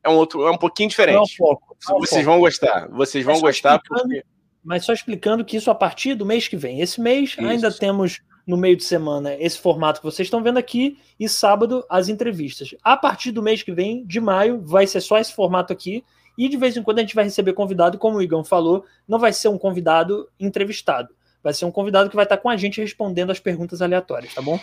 é 0.04 0.10
um 0.10 0.14
outro, 0.14 0.46
é 0.46 0.50
um 0.50 0.58
pouquinho 0.58 0.90
diferente. 0.90 1.16
É 1.16 1.20
um 1.20 1.36
pouco, 1.38 1.76
é 1.88 1.94
um 1.94 1.98
vocês 2.00 2.24
vão 2.24 2.38
gostar. 2.38 2.86
Vocês 2.90 3.24
vão 3.24 3.40
gostar 3.40 3.80
porque 3.80 4.22
mas 4.66 4.84
só 4.84 4.92
explicando 4.92 5.44
que 5.44 5.56
isso 5.56 5.70
a 5.70 5.74
partir 5.74 6.14
do 6.14 6.26
mês 6.26 6.48
que 6.48 6.56
vem. 6.56 6.80
Esse 6.80 7.00
mês 7.00 7.30
isso. 7.30 7.40
ainda 7.40 7.70
temos 7.70 8.20
no 8.44 8.56
meio 8.56 8.76
de 8.76 8.82
semana 8.82 9.34
esse 9.34 9.58
formato 9.58 10.00
que 10.00 10.06
vocês 10.06 10.26
estão 10.26 10.42
vendo 10.42 10.58
aqui 10.58 10.98
e 11.18 11.28
sábado 11.28 11.84
as 11.88 12.08
entrevistas. 12.08 12.74
A 12.82 12.96
partir 12.96 13.30
do 13.30 13.42
mês 13.42 13.62
que 13.62 13.70
vem, 13.70 14.04
de 14.04 14.20
maio, 14.20 14.60
vai 14.60 14.84
ser 14.84 15.00
só 15.00 15.18
esse 15.18 15.32
formato 15.32 15.72
aqui 15.72 16.04
e 16.36 16.48
de 16.48 16.56
vez 16.56 16.76
em 16.76 16.82
quando 16.82 16.98
a 16.98 17.02
gente 17.02 17.14
vai 17.14 17.24
receber 17.24 17.52
convidado, 17.52 17.96
como 17.96 18.18
o 18.18 18.22
Igão 18.22 18.42
falou, 18.42 18.84
não 19.06 19.20
vai 19.20 19.32
ser 19.32 19.48
um 19.48 19.56
convidado 19.56 20.28
entrevistado, 20.38 21.14
vai 21.44 21.54
ser 21.54 21.64
um 21.64 21.70
convidado 21.70 22.10
que 22.10 22.16
vai 22.16 22.24
estar 22.24 22.36
com 22.36 22.50
a 22.50 22.56
gente 22.56 22.80
respondendo 22.80 23.30
as 23.30 23.38
perguntas 23.38 23.80
aleatórias, 23.80 24.34
tá 24.34 24.42
bom? 24.42 24.58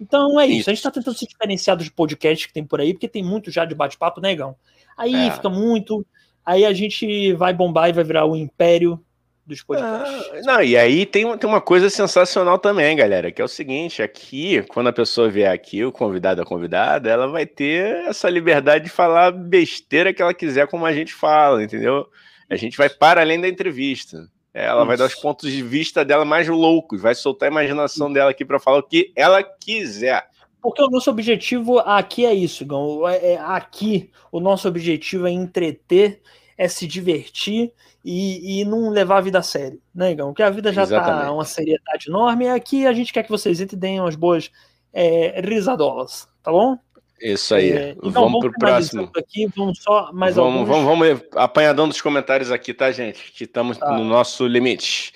Então 0.00 0.40
é 0.40 0.46
isso. 0.46 0.60
isso. 0.60 0.70
A 0.70 0.72
gente 0.72 0.78
está 0.78 0.90
tentando 0.90 1.16
se 1.16 1.26
diferenciar 1.26 1.76
dos 1.76 1.90
podcasts 1.90 2.46
que 2.46 2.54
tem 2.54 2.64
por 2.64 2.80
aí, 2.80 2.94
porque 2.94 3.06
tem 3.06 3.22
muito 3.22 3.50
já 3.50 3.66
de 3.66 3.74
bate-papo, 3.74 4.18
né, 4.18 4.32
Igão? 4.32 4.56
Aí 4.96 5.14
é. 5.14 5.30
fica 5.30 5.50
muito. 5.50 6.04
Aí 6.44 6.64
a 6.64 6.72
gente 6.72 7.34
vai 7.34 7.52
bombar 7.52 7.90
e 7.90 7.92
vai 7.92 8.02
virar 8.02 8.24
o 8.24 8.34
império 8.34 8.98
dos 9.46 9.62
podcasts. 9.62 10.30
Ah, 10.32 10.40
não, 10.44 10.62
e 10.62 10.76
aí 10.76 11.04
tem, 11.04 11.36
tem 11.36 11.48
uma 11.48 11.60
coisa 11.60 11.90
sensacional 11.90 12.58
também, 12.58 12.96
galera, 12.96 13.30
que 13.32 13.42
é 13.42 13.44
o 13.44 13.48
seguinte: 13.48 14.02
aqui, 14.02 14.62
quando 14.68 14.88
a 14.88 14.92
pessoa 14.92 15.28
vier 15.28 15.52
aqui, 15.52 15.84
o 15.84 15.92
convidado, 15.92 16.42
a 16.42 16.46
convidada, 16.46 17.10
ela 17.10 17.26
vai 17.26 17.46
ter 17.46 18.06
essa 18.06 18.28
liberdade 18.30 18.84
de 18.84 18.90
falar 18.90 19.32
besteira 19.32 20.12
que 20.12 20.22
ela 20.22 20.34
quiser, 20.34 20.66
como 20.68 20.86
a 20.86 20.92
gente 20.92 21.12
fala, 21.12 21.62
entendeu? 21.62 22.06
A 22.48 22.56
gente 22.56 22.76
vai 22.76 22.88
para 22.88 23.20
além 23.20 23.40
da 23.40 23.48
entrevista. 23.48 24.28
Ela 24.54 24.80
Isso. 24.80 24.86
vai 24.86 24.96
dar 24.98 25.06
os 25.06 25.14
pontos 25.14 25.50
de 25.50 25.62
vista 25.62 26.04
dela 26.04 26.24
mais 26.24 26.46
loucos, 26.46 27.00
vai 27.00 27.14
soltar 27.14 27.48
a 27.48 27.52
imaginação 27.52 28.12
dela 28.12 28.30
aqui 28.30 28.44
para 28.44 28.60
falar 28.60 28.78
o 28.78 28.82
que 28.82 29.10
ela 29.16 29.42
quiser. 29.42 30.28
Porque 30.60 30.82
o 30.82 30.90
nosso 30.90 31.10
objetivo 31.10 31.78
aqui 31.80 32.24
é 32.24 32.34
isso, 32.34 32.64
Gão. 32.64 33.08
É, 33.08 33.32
é, 33.32 33.38
aqui, 33.38 34.10
o 34.30 34.38
nosso 34.38 34.68
objetivo 34.68 35.26
é 35.26 35.30
entreter, 35.30 36.20
é 36.62 36.68
se 36.68 36.86
divertir 36.86 37.72
e, 38.04 38.60
e 38.60 38.64
não 38.64 38.88
levar 38.88 39.18
a 39.18 39.20
vida 39.20 39.40
a 39.40 39.42
sério, 39.42 39.80
né, 39.92 40.12
Igão? 40.12 40.28
Porque 40.28 40.44
a 40.44 40.50
vida 40.50 40.72
já 40.72 40.84
está 40.84 41.32
uma 41.32 41.44
seriedade 41.44 42.08
enorme. 42.08 42.44
E 42.44 42.48
aqui 42.50 42.86
a 42.86 42.92
gente 42.92 43.12
quer 43.12 43.24
que 43.24 43.30
vocês 43.30 43.60
entrem 43.60 43.76
e 43.76 43.80
deem 43.80 44.00
umas 44.00 44.14
boas 44.14 44.48
é, 44.92 45.40
risadolas, 45.44 46.28
tá 46.40 46.52
bom? 46.52 46.78
Isso 47.20 47.54
aí. 47.54 47.72
É, 47.72 47.90
então, 47.90 48.12
vamos, 48.12 48.32
vamos 48.32 48.40
pro 48.40 48.52
próximo. 48.60 49.10
Aqui, 49.16 49.48
vamos 49.56 49.82
só 49.82 50.12
mais 50.12 50.36
vamos, 50.36 50.60
alguns... 50.60 50.68
vamos, 50.68 51.08
vamos 51.08 51.22
apanhadão 51.34 51.88
dos 51.88 52.00
comentários 52.00 52.52
aqui, 52.52 52.72
tá, 52.72 52.92
gente? 52.92 53.32
Que 53.32 53.42
estamos 53.42 53.78
tá. 53.78 53.96
no 53.96 54.04
nosso 54.04 54.46
limite. 54.46 55.12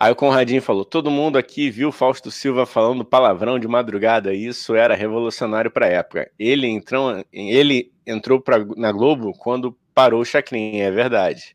Aí 0.00 0.10
o 0.10 0.16
Conradinho 0.16 0.62
falou: 0.62 0.82
todo 0.82 1.10
mundo 1.10 1.36
aqui 1.36 1.70
viu 1.70 1.92
Fausto 1.92 2.30
Silva 2.30 2.64
falando 2.64 3.04
palavrão 3.04 3.58
de 3.58 3.68
madrugada. 3.68 4.32
Isso 4.32 4.74
era 4.74 4.94
revolucionário 4.94 5.70
para 5.70 5.84
a 5.84 5.90
época. 5.90 6.30
Ele 6.38 6.66
entrou, 6.66 7.22
ele 7.30 7.92
entrou 8.06 8.40
pra, 8.40 8.64
na 8.78 8.90
Globo 8.92 9.34
quando 9.38 9.76
parou 9.94 10.22
o 10.22 10.24
Chacrin, 10.24 10.78
é 10.78 10.90
verdade. 10.90 11.54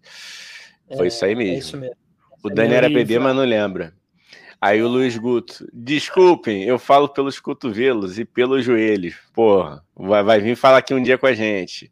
Foi 0.95 1.07
isso 1.07 1.25
aí 1.25 1.31
é, 1.31 1.35
mesmo. 1.35 1.55
É 1.55 1.57
isso 1.57 1.77
mesmo. 1.77 1.95
O 2.43 2.49
Dani 2.51 2.75
era 2.75 2.87
bebê, 2.87 3.17
mas 3.17 3.35
não 3.35 3.43
lembra. 3.43 3.95
Aí 4.59 4.81
o 4.81 4.87
Luiz 4.87 5.17
Guto, 5.17 5.67
desculpem, 5.71 6.63
eu 6.63 6.79
falo 6.79 7.07
pelos 7.07 7.39
cotovelos 7.39 8.17
e 8.17 8.25
pelos 8.25 8.63
joelhos. 8.63 9.15
Porra, 9.33 9.83
vai, 9.95 10.23
vai 10.23 10.39
vir 10.39 10.55
falar 10.55 10.77
aqui 10.77 10.93
um 10.93 11.03
dia 11.03 11.17
com 11.17 11.27
a 11.27 11.33
gente. 11.33 11.91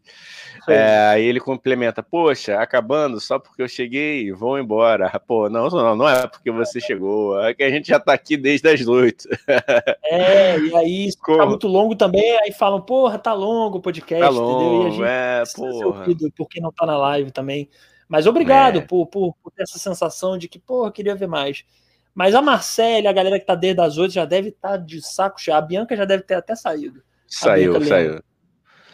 É, 0.68 1.08
aí 1.08 1.26
ele 1.26 1.42
complementa, 1.42 2.02
poxa, 2.02 2.58
acabando 2.58 3.20
só 3.20 3.38
porque 3.38 3.62
eu 3.62 3.68
cheguei, 3.68 4.32
vou 4.32 4.58
embora. 4.58 5.10
Pô, 5.28 5.50
não, 5.50 5.68
não, 5.68 5.96
não 5.96 6.08
é 6.08 6.26
porque 6.28 6.50
você 6.52 6.80
chegou, 6.80 7.40
é 7.42 7.54
que 7.54 7.64
a 7.64 7.70
gente 7.70 7.90
já 7.90 8.00
tá 8.00 8.14
aqui 8.14 8.38
desde 8.38 8.68
as 8.70 8.88
oito. 8.88 9.28
É, 10.06 10.60
e 10.60 10.76
aí 10.76 11.10
Como? 11.20 11.38
tá 11.38 11.46
muito 11.46 11.68
longo 11.68 11.96
também, 11.96 12.38
aí 12.40 12.52
falam, 12.52 12.80
porra, 12.80 13.18
tá 13.18 13.34
longo 13.34 13.80
o 13.80 13.82
podcast, 13.82 14.24
tá 14.24 14.30
longo, 14.30 14.62
entendeu? 14.62 14.84
E 14.84 14.86
a 14.86 14.90
gente 14.92 15.04
é, 15.04 15.82
porra. 15.82 16.06
porque 16.36 16.62
não 16.62 16.72
tá 16.72 16.86
na 16.86 16.98
live 16.98 17.32
também. 17.32 17.68
Mas 18.08 18.28
obrigado 18.28 18.80
é. 18.80 18.82
por, 18.82 19.08
por, 19.08 19.34
por, 19.42 19.52
ter 19.52 19.64
essa 19.64 19.80
sensação 19.80 20.38
de 20.38 20.48
que, 20.48 20.60
porra, 20.60 20.92
queria 20.92 21.16
ver 21.16 21.28
mais. 21.28 21.66
Mas 22.14 22.36
a 22.36 22.42
Marcela, 22.42 23.10
a 23.10 23.14
galera 23.14 23.40
que 23.40 23.46
tá 23.46 23.56
desde 23.56 23.82
as 23.82 23.98
oito, 23.98 24.14
já 24.14 24.26
deve 24.26 24.50
estar 24.50 24.70
tá 24.70 24.78
de 24.78 25.02
saco 25.02 25.42
cheio. 25.42 25.58
A 25.58 25.62
Bianca 25.62 25.96
já 25.96 26.06
deve 26.06 26.24
ter 26.24 26.36
até 26.36 26.56
saído. 26.56 27.02
Saiu, 27.28 27.84
saiu. 27.84 28.22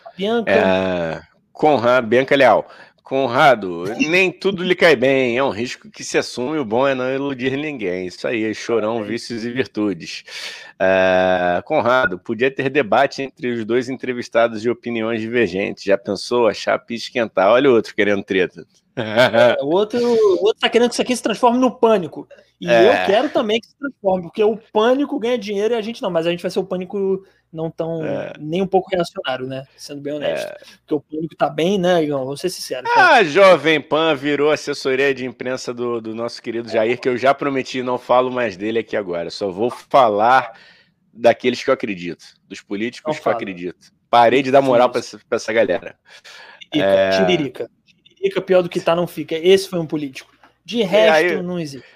A 0.06 0.12
Bianca. 0.16 0.52
É... 0.52 1.22
Conrado, 1.52 2.08
Bianca 2.08 2.36
Leal. 2.36 2.66
Conrado, 3.04 3.86
nem 3.98 4.32
tudo 4.32 4.64
lhe 4.64 4.76
cai 4.76 4.96
bem, 4.96 5.38
é 5.38 5.44
um 5.44 5.50
risco 5.50 5.90
que 5.90 6.04
se 6.04 6.18
assume, 6.18 6.58
o 6.58 6.66
bom 6.66 6.88
é 6.88 6.94
não 6.94 7.14
iludir 7.14 7.58
ninguém. 7.58 8.08
Isso 8.08 8.28
aí, 8.28 8.54
chorão, 8.54 9.04
vícios 9.04 9.44
e 9.44 9.52
virtudes. 9.52 10.24
Uh, 10.76 11.64
Conrado, 11.64 12.20
podia 12.20 12.50
ter 12.50 12.70
debate 12.70 13.24
entre 13.24 13.52
os 13.52 13.66
dois 13.66 13.90
entrevistados 13.90 14.62
de 14.62 14.70
opiniões 14.70 15.22
divergentes. 15.22 15.84
Já 15.84 15.98
pensou 15.98 16.48
a 16.48 16.54
chapa 16.54 16.94
esquentar? 16.94 17.50
Olha 17.50 17.70
o 17.70 17.74
outro 17.74 17.96
querendo 17.96 18.24
treta. 18.24 18.66
É, 18.96 19.64
o, 19.64 19.68
outro, 19.68 20.00
o 20.00 20.46
outro 20.46 20.60
tá 20.60 20.70
querendo 20.70 20.90
que 20.90 20.96
isso 20.96 21.02
aqui 21.02 21.16
se 21.16 21.24
transforme 21.24 21.58
no 21.58 21.72
pânico. 21.72 22.28
E 22.60 22.70
é. 22.70 23.04
eu 23.04 23.06
quero 23.06 23.30
também 23.30 23.62
que 23.62 23.68
se 23.68 23.78
transforme, 23.78 24.24
porque 24.24 24.44
o 24.44 24.58
pânico 24.74 25.18
ganha 25.18 25.38
dinheiro 25.38 25.74
e 25.74 25.78
a 25.78 25.82
gente 25.82 26.02
não, 26.02 26.12
mas 26.12 26.28
a 26.28 26.32
gente 26.32 26.42
vai 26.42 26.52
ser 26.52 26.60
o 26.60 26.66
pânico 26.66 27.24
não 27.52 27.72
tão 27.72 28.06
é. 28.06 28.34
nem 28.40 28.62
um 28.62 28.68
pouco 28.68 28.90
reacionário, 28.92 29.48
né? 29.48 29.66
Sendo 29.76 30.02
bem 30.02 30.14
honesto. 30.14 30.48
É. 30.48 30.58
Porque 30.80 30.94
o 30.94 31.00
público 31.00 31.36
tá 31.36 31.50
bem, 31.50 31.78
né, 31.80 32.04
Igor? 32.04 32.24
Vou 32.24 32.38
ser 32.38 32.50
sincero. 32.50 32.84
Cara. 32.84 33.16
Ah, 33.16 33.24
Jovem 33.24 33.82
Pan 33.82 34.16
virou 34.16 34.52
assessoria 34.52 35.14
de 35.14 35.26
imprensa 35.26 35.74
do, 35.74 36.00
do 36.00 36.14
nosso 36.14 36.42
querido 36.42 36.70
Jair, 36.70 37.00
que 37.00 37.10
eu 37.10 37.18
já 37.18 37.34
prometi, 37.34 37.82
não 37.82 37.98
falo 37.98 38.32
mais 38.32 38.56
dele 38.56 38.80
aqui 38.80 38.96
agora. 38.96 39.30
Só 39.30 39.50
vou 39.50 39.70
falar 39.70 40.54
daqueles 41.12 41.64
que 41.64 41.70
eu 41.70 41.74
acredito, 41.74 42.24
dos 42.48 42.62
políticos 42.62 43.20
que 43.20 43.28
eu 43.28 43.32
acredito. 43.32 43.92
Parei 44.10 44.42
de 44.42 44.52
dar 44.52 44.62
moral 44.62 44.90
para 44.90 45.00
essa, 45.00 45.20
essa 45.30 45.54
galera. 45.54 45.96
Tiririca, 46.72 46.90
é... 46.90 47.10
tiririca. 47.12 47.72
Tiririca, 48.04 48.42
pior 48.42 48.62
do 48.62 48.70
que 48.70 48.80
tá, 48.80 48.96
não 48.96 49.08
fica. 49.08 49.36
Esse 49.36 49.68
foi 49.70 49.80
um 49.80 49.86
político. 49.86 50.32
De 50.64 50.84
resto, 50.84 51.38
aí... 51.38 51.42
não 51.42 51.60
existe. 51.60 51.88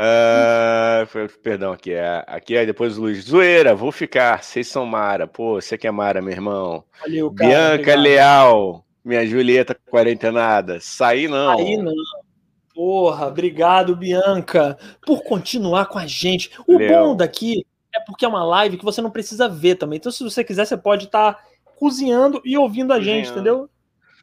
Uh, 0.00 1.28
perdão, 1.42 1.72
aqui 1.72 1.92
é 1.92 2.24
aqui 2.26 2.56
aí 2.56 2.64
depois 2.64 2.96
o 2.96 3.02
Luiz. 3.02 3.24
Zoeira, 3.24 3.74
vou 3.74 3.92
ficar. 3.92 4.42
Vocês 4.42 4.66
são 4.66 4.86
Mara. 4.86 5.26
Pô, 5.26 5.60
você 5.60 5.76
que 5.76 5.86
é 5.86 5.90
Mara, 5.90 6.22
meu 6.22 6.32
irmão. 6.32 6.82
Valeu, 7.02 7.30
cara, 7.30 7.50
Bianca 7.50 7.74
obrigado. 7.74 8.02
Leal. 8.02 8.84
minha 9.04 9.26
Julieta 9.26 9.76
quarentenada. 9.90 10.78
Saí 10.80 11.28
não. 11.28 11.58
Saí 11.58 11.76
não. 11.76 11.92
Porra, 12.74 13.26
obrigado, 13.26 13.94
Bianca, 13.94 14.78
por 15.04 15.22
continuar 15.22 15.84
com 15.86 15.98
a 15.98 16.06
gente. 16.06 16.50
O 16.66 16.78
bom 16.78 17.14
daqui 17.14 17.66
é 17.94 18.00
porque 18.00 18.24
é 18.24 18.28
uma 18.28 18.44
live 18.44 18.78
que 18.78 18.84
você 18.84 19.02
não 19.02 19.10
precisa 19.10 19.50
ver 19.50 19.74
também. 19.74 19.98
Então, 19.98 20.10
se 20.10 20.24
você 20.24 20.42
quiser, 20.42 20.64
você 20.64 20.78
pode 20.78 21.06
estar 21.06 21.34
tá 21.34 21.44
cozinhando 21.76 22.40
e 22.42 22.56
ouvindo 22.56 22.94
a 22.94 23.00
gente, 23.00 23.30
entendeu? 23.30 23.68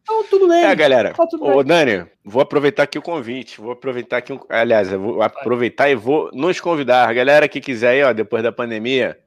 Então, 0.07 0.23
tudo 0.23 0.47
bem. 0.47 0.63
É, 0.63 0.73
galera. 0.73 1.13
Tá 1.13 1.27
Ô, 1.41 1.61
Dani, 1.61 2.09
vou 2.23 2.41
aproveitar 2.41 2.83
aqui 2.83 2.97
o 2.97 3.01
convite. 3.01 3.59
Vou 3.59 3.71
aproveitar 3.71 4.17
aqui. 4.17 4.31
Um... 4.31 4.39
Aliás, 4.47 4.89
eu 4.89 5.01
vou 5.01 5.21
aproveitar 5.21 5.89
e 5.89 5.95
vou 5.95 6.31
nos 6.33 6.61
convidar. 6.61 7.13
Galera 7.13 7.49
que 7.49 7.59
quiser 7.59 7.89
aí, 7.89 8.03
ó, 8.03 8.13
depois 8.13 8.41
da 8.41 8.51
pandemia, 8.51 9.19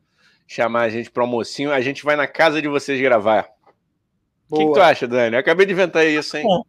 chamar 0.49 0.83
a 0.83 0.89
gente 0.89 1.11
para 1.11 1.23
almocinho, 1.23 1.71
a 1.71 1.83
gente 1.83 2.03
vai 2.03 2.17
na 2.17 2.27
casa 2.27 2.63
de 2.63 2.69
vocês 2.69 2.99
gravar. 2.99 3.47
O 4.51 4.57
que, 4.57 4.67
que, 4.67 4.73
tu 4.73 4.81
acha, 4.81 5.07
Dani? 5.07 5.37
Eu 5.37 5.41
acabei 5.41 5.67
de 5.67 5.73
inventar 5.73 6.05
isso, 6.07 6.37
hein? 6.39 6.45
Bom, 6.45 6.65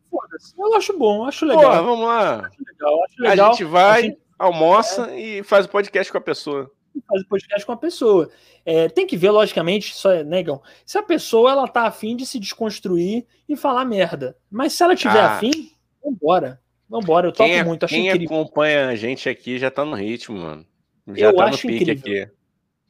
eu 0.59 0.75
acho 0.75 0.97
bom, 0.97 1.25
acho 1.25 1.45
legal. 1.45 1.83
Vamos 1.83 2.05
lá. 2.05 2.47
Acho 2.47 2.63
legal, 2.67 3.03
acho 3.05 3.21
legal. 3.21 3.47
A 3.47 3.51
gente 3.51 3.63
vai, 3.63 3.99
a 3.99 4.03
gente... 4.03 4.19
almoça 4.37 5.09
é... 5.11 5.19
e 5.19 5.43
faz 5.43 5.65
o 5.65 5.69
podcast 5.69 6.11
com 6.11 6.17
a 6.17 6.21
pessoa 6.21 6.69
faz 6.99 7.21
o 7.21 7.27
podcast 7.27 7.65
com 7.65 7.71
a 7.71 7.77
pessoa. 7.77 8.29
É, 8.65 8.89
tem 8.89 9.07
que 9.07 9.15
ver, 9.15 9.31
logicamente, 9.31 9.95
só 9.95 10.11
é 10.11 10.23
negão. 10.23 10.61
Se 10.85 10.97
a 10.97 11.03
pessoa 11.03 11.51
ela 11.51 11.67
tá 11.67 11.83
afim 11.83 12.15
de 12.15 12.25
se 12.25 12.39
desconstruir 12.39 13.25
e 13.47 13.55
falar 13.55 13.85
merda. 13.85 14.35
Mas 14.49 14.73
se 14.73 14.83
ela 14.83 14.95
tiver 14.95 15.19
ah. 15.19 15.35
afim, 15.37 15.71
vambora. 16.03 16.59
Vambora, 16.89 17.27
eu 17.27 17.31
quem, 17.31 17.57
é- 17.57 17.63
muito. 17.63 17.85
Acho 17.85 17.95
quem 17.95 18.09
incrível. 18.09 18.37
acompanha 18.37 18.89
a 18.89 18.95
gente 18.95 19.29
aqui 19.29 19.57
já 19.57 19.71
tá 19.71 19.85
no 19.85 19.95
ritmo, 19.95 20.37
mano. 20.37 20.65
Já 21.13 21.27
eu 21.27 21.35
tá 21.35 21.45
acho 21.45 21.65
no 21.65 21.73
pique 21.73 21.91
incrível. 21.91 22.23
aqui. 22.23 22.31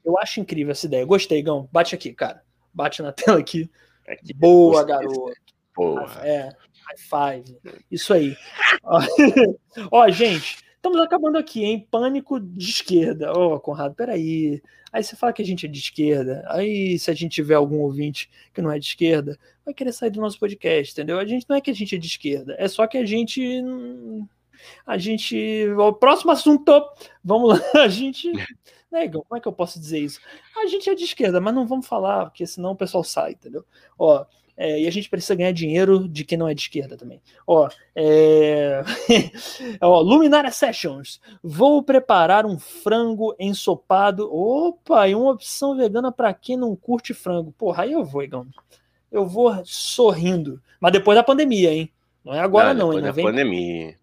Eu 0.03 0.17
acho 0.17 0.39
incrível 0.39 0.71
essa 0.71 0.87
ideia. 0.87 1.05
Gostei, 1.05 1.41
Gão. 1.43 1.69
Bate 1.71 1.93
aqui, 1.93 2.11
cara. 2.11 2.41
Bate 2.73 3.03
na 3.03 3.11
tela 3.13 3.39
aqui. 3.39 3.69
aqui 4.07 4.33
Boa, 4.33 4.83
garoto. 4.83 5.31
Porra. 5.73 6.27
É, 6.27 6.49
high 6.49 7.41
five. 7.43 7.57
Isso 7.89 8.13
aí. 8.13 8.35
Ó, 9.91 10.09
gente. 10.09 10.57
Estamos 10.81 10.99
acabando 10.99 11.37
aqui, 11.37 11.63
hein? 11.63 11.87
Pânico 11.91 12.39
de 12.39 12.71
esquerda. 12.71 13.31
Ô, 13.37 13.53
oh, 13.53 13.59
Conrado, 13.59 13.93
peraí. 13.93 14.59
Aí 14.91 15.03
você 15.03 15.15
fala 15.15 15.31
que 15.31 15.43
a 15.43 15.45
gente 15.45 15.67
é 15.67 15.69
de 15.69 15.77
esquerda. 15.77 16.43
Aí, 16.47 16.97
se 16.97 17.11
a 17.11 17.13
gente 17.13 17.35
tiver 17.35 17.53
algum 17.53 17.81
ouvinte 17.81 18.27
que 18.51 18.63
não 18.63 18.71
é 18.71 18.79
de 18.79 18.87
esquerda, 18.87 19.37
vai 19.63 19.75
querer 19.75 19.91
sair 19.91 20.09
do 20.09 20.19
nosso 20.19 20.39
podcast, 20.39 20.91
entendeu? 20.91 21.19
A 21.19 21.25
gente 21.25 21.45
não 21.47 21.55
é 21.55 21.61
que 21.61 21.69
a 21.69 21.73
gente 21.73 21.95
é 21.95 21.99
de 21.99 22.07
esquerda, 22.07 22.55
é 22.57 22.67
só 22.67 22.87
que 22.87 22.97
a 22.97 23.05
gente. 23.05 23.63
A 24.83 24.97
gente. 24.97 25.67
O 25.77 25.93
próximo 25.93 26.31
assunto. 26.31 26.83
Vamos 27.23 27.49
lá. 27.49 27.61
A 27.85 27.87
gente. 27.87 28.31
Né, 28.91 29.07
como 29.07 29.37
é 29.37 29.39
que 29.39 29.47
eu 29.47 29.53
posso 29.53 29.79
dizer 29.79 29.99
isso? 29.99 30.19
A 30.57 30.65
gente 30.65 30.89
é 30.89 30.95
de 30.95 31.03
esquerda, 31.03 31.39
mas 31.39 31.53
não 31.53 31.67
vamos 31.67 31.87
falar, 31.87 32.25
porque 32.25 32.45
senão 32.47 32.71
o 32.71 32.75
pessoal 32.75 33.03
sai, 33.03 33.33
entendeu? 33.33 33.63
Ó, 33.99 34.25
é, 34.63 34.79
e 34.79 34.87
a 34.87 34.91
gente 34.91 35.09
precisa 35.09 35.33
ganhar 35.33 35.51
dinheiro 35.51 36.07
de 36.07 36.23
quem 36.23 36.37
não 36.37 36.47
é 36.47 36.53
de 36.53 36.61
esquerda 36.61 36.95
também. 36.95 37.19
Ó, 37.47 37.67
é... 37.95 38.83
Ó, 39.81 40.01
Luminária 40.01 40.51
Sessions. 40.51 41.19
Vou 41.41 41.81
preparar 41.81 42.45
um 42.45 42.59
frango 42.59 43.35
ensopado. 43.39 44.29
Opa, 44.31 45.07
e 45.07 45.15
uma 45.15 45.31
opção 45.31 45.75
vegana 45.75 46.11
para 46.11 46.31
quem 46.31 46.55
não 46.57 46.75
curte 46.75 47.11
frango. 47.11 47.51
Porra, 47.53 47.85
aí 47.85 47.93
eu 47.93 48.05
vou, 48.05 48.21
Igão. 48.21 48.45
Eu 49.11 49.25
vou 49.25 49.59
sorrindo. 49.65 50.61
Mas 50.79 50.91
depois 50.91 51.15
da 51.15 51.23
pandemia, 51.23 51.73
hein? 51.73 51.91
Não 52.23 52.31
é 52.31 52.39
agora, 52.39 52.71
não, 52.71 52.89
não 52.89 52.93
hein? 52.93 53.01
Depois 53.01 53.15
da 53.15 53.31
pandemia. 53.31 53.95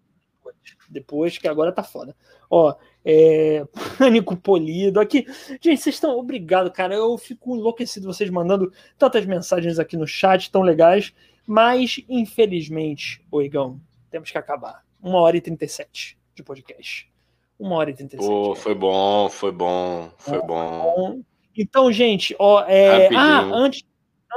Depois 0.89 1.37
que 1.37 1.47
agora 1.47 1.71
tá 1.71 1.83
foda. 1.83 2.13
Ó, 2.49 2.75
é, 3.09 3.65
Pânico 3.97 4.37
Polido. 4.37 4.99
Aqui, 4.99 5.25
gente, 5.59 5.81
vocês 5.81 5.95
estão. 5.95 6.17
Obrigado, 6.17 6.71
cara. 6.71 6.93
Eu 6.93 7.17
fico 7.17 7.55
enlouquecido 7.55 8.05
vocês 8.05 8.29
mandando 8.29 8.71
tantas 8.97 9.25
mensagens 9.25 9.79
aqui 9.79 9.97
no 9.97 10.05
chat, 10.05 10.51
tão 10.51 10.61
legais. 10.61 11.13
Mas, 11.45 12.03
infelizmente, 12.07 13.25
Oigão, 13.31 13.81
temos 14.11 14.29
que 14.29 14.37
acabar. 14.37 14.83
Uma 15.01 15.19
hora 15.19 15.35
e 15.37 15.41
37 15.41 16.17
de 16.35 16.43
podcast. 16.43 17.11
Uma 17.57 17.75
hora 17.77 17.89
e 17.89 17.93
37. 17.95 18.29
Oh, 18.29 18.53
foi 18.55 18.75
bom, 18.75 19.27
foi 19.29 19.51
bom, 19.51 20.11
foi 20.17 20.39
bom. 20.41 20.45
bom. 20.45 21.21
Então, 21.57 21.91
gente, 21.91 22.35
ó, 22.37 22.63
é... 22.67 23.09
ah, 23.15 23.41
antes, 23.41 23.83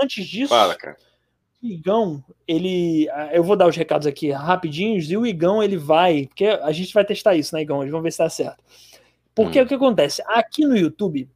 antes 0.03 0.27
disso. 0.27 0.49
Fala, 0.49 0.74
cara. 0.74 0.97
Igão, 1.63 2.25
ele. 2.47 3.09
Ah, 3.11 3.31
eu 3.33 3.45
vou 3.45 3.57
dar 3.57 3.69
os 3.69 3.77
recados 3.77 4.07
aqui 4.07 4.31
rapidinhos, 4.33 5.09
e 5.11 5.17
o 5.17 5.25
Igão 5.25 5.63
ele 5.63 5.77
vai. 5.77 6.27
Porque 6.27 6.47
a 6.47 6.73
gente 6.73 6.93
vai 6.93 7.05
testar 7.05 7.37
isso, 7.37 7.55
né, 7.55 7.63
Igão? 7.63 7.79
Vamos 7.79 8.03
ver 8.03 8.11
se 8.11 8.19
tá 8.19 8.29
certo. 8.29 8.65
Porque 9.35 9.61
hum. 9.61 9.65
o 9.65 9.67
que 9.67 9.75
acontece? 9.75 10.23
Aqui 10.27 10.67
no 10.67 10.77
YouTube, 10.77 11.31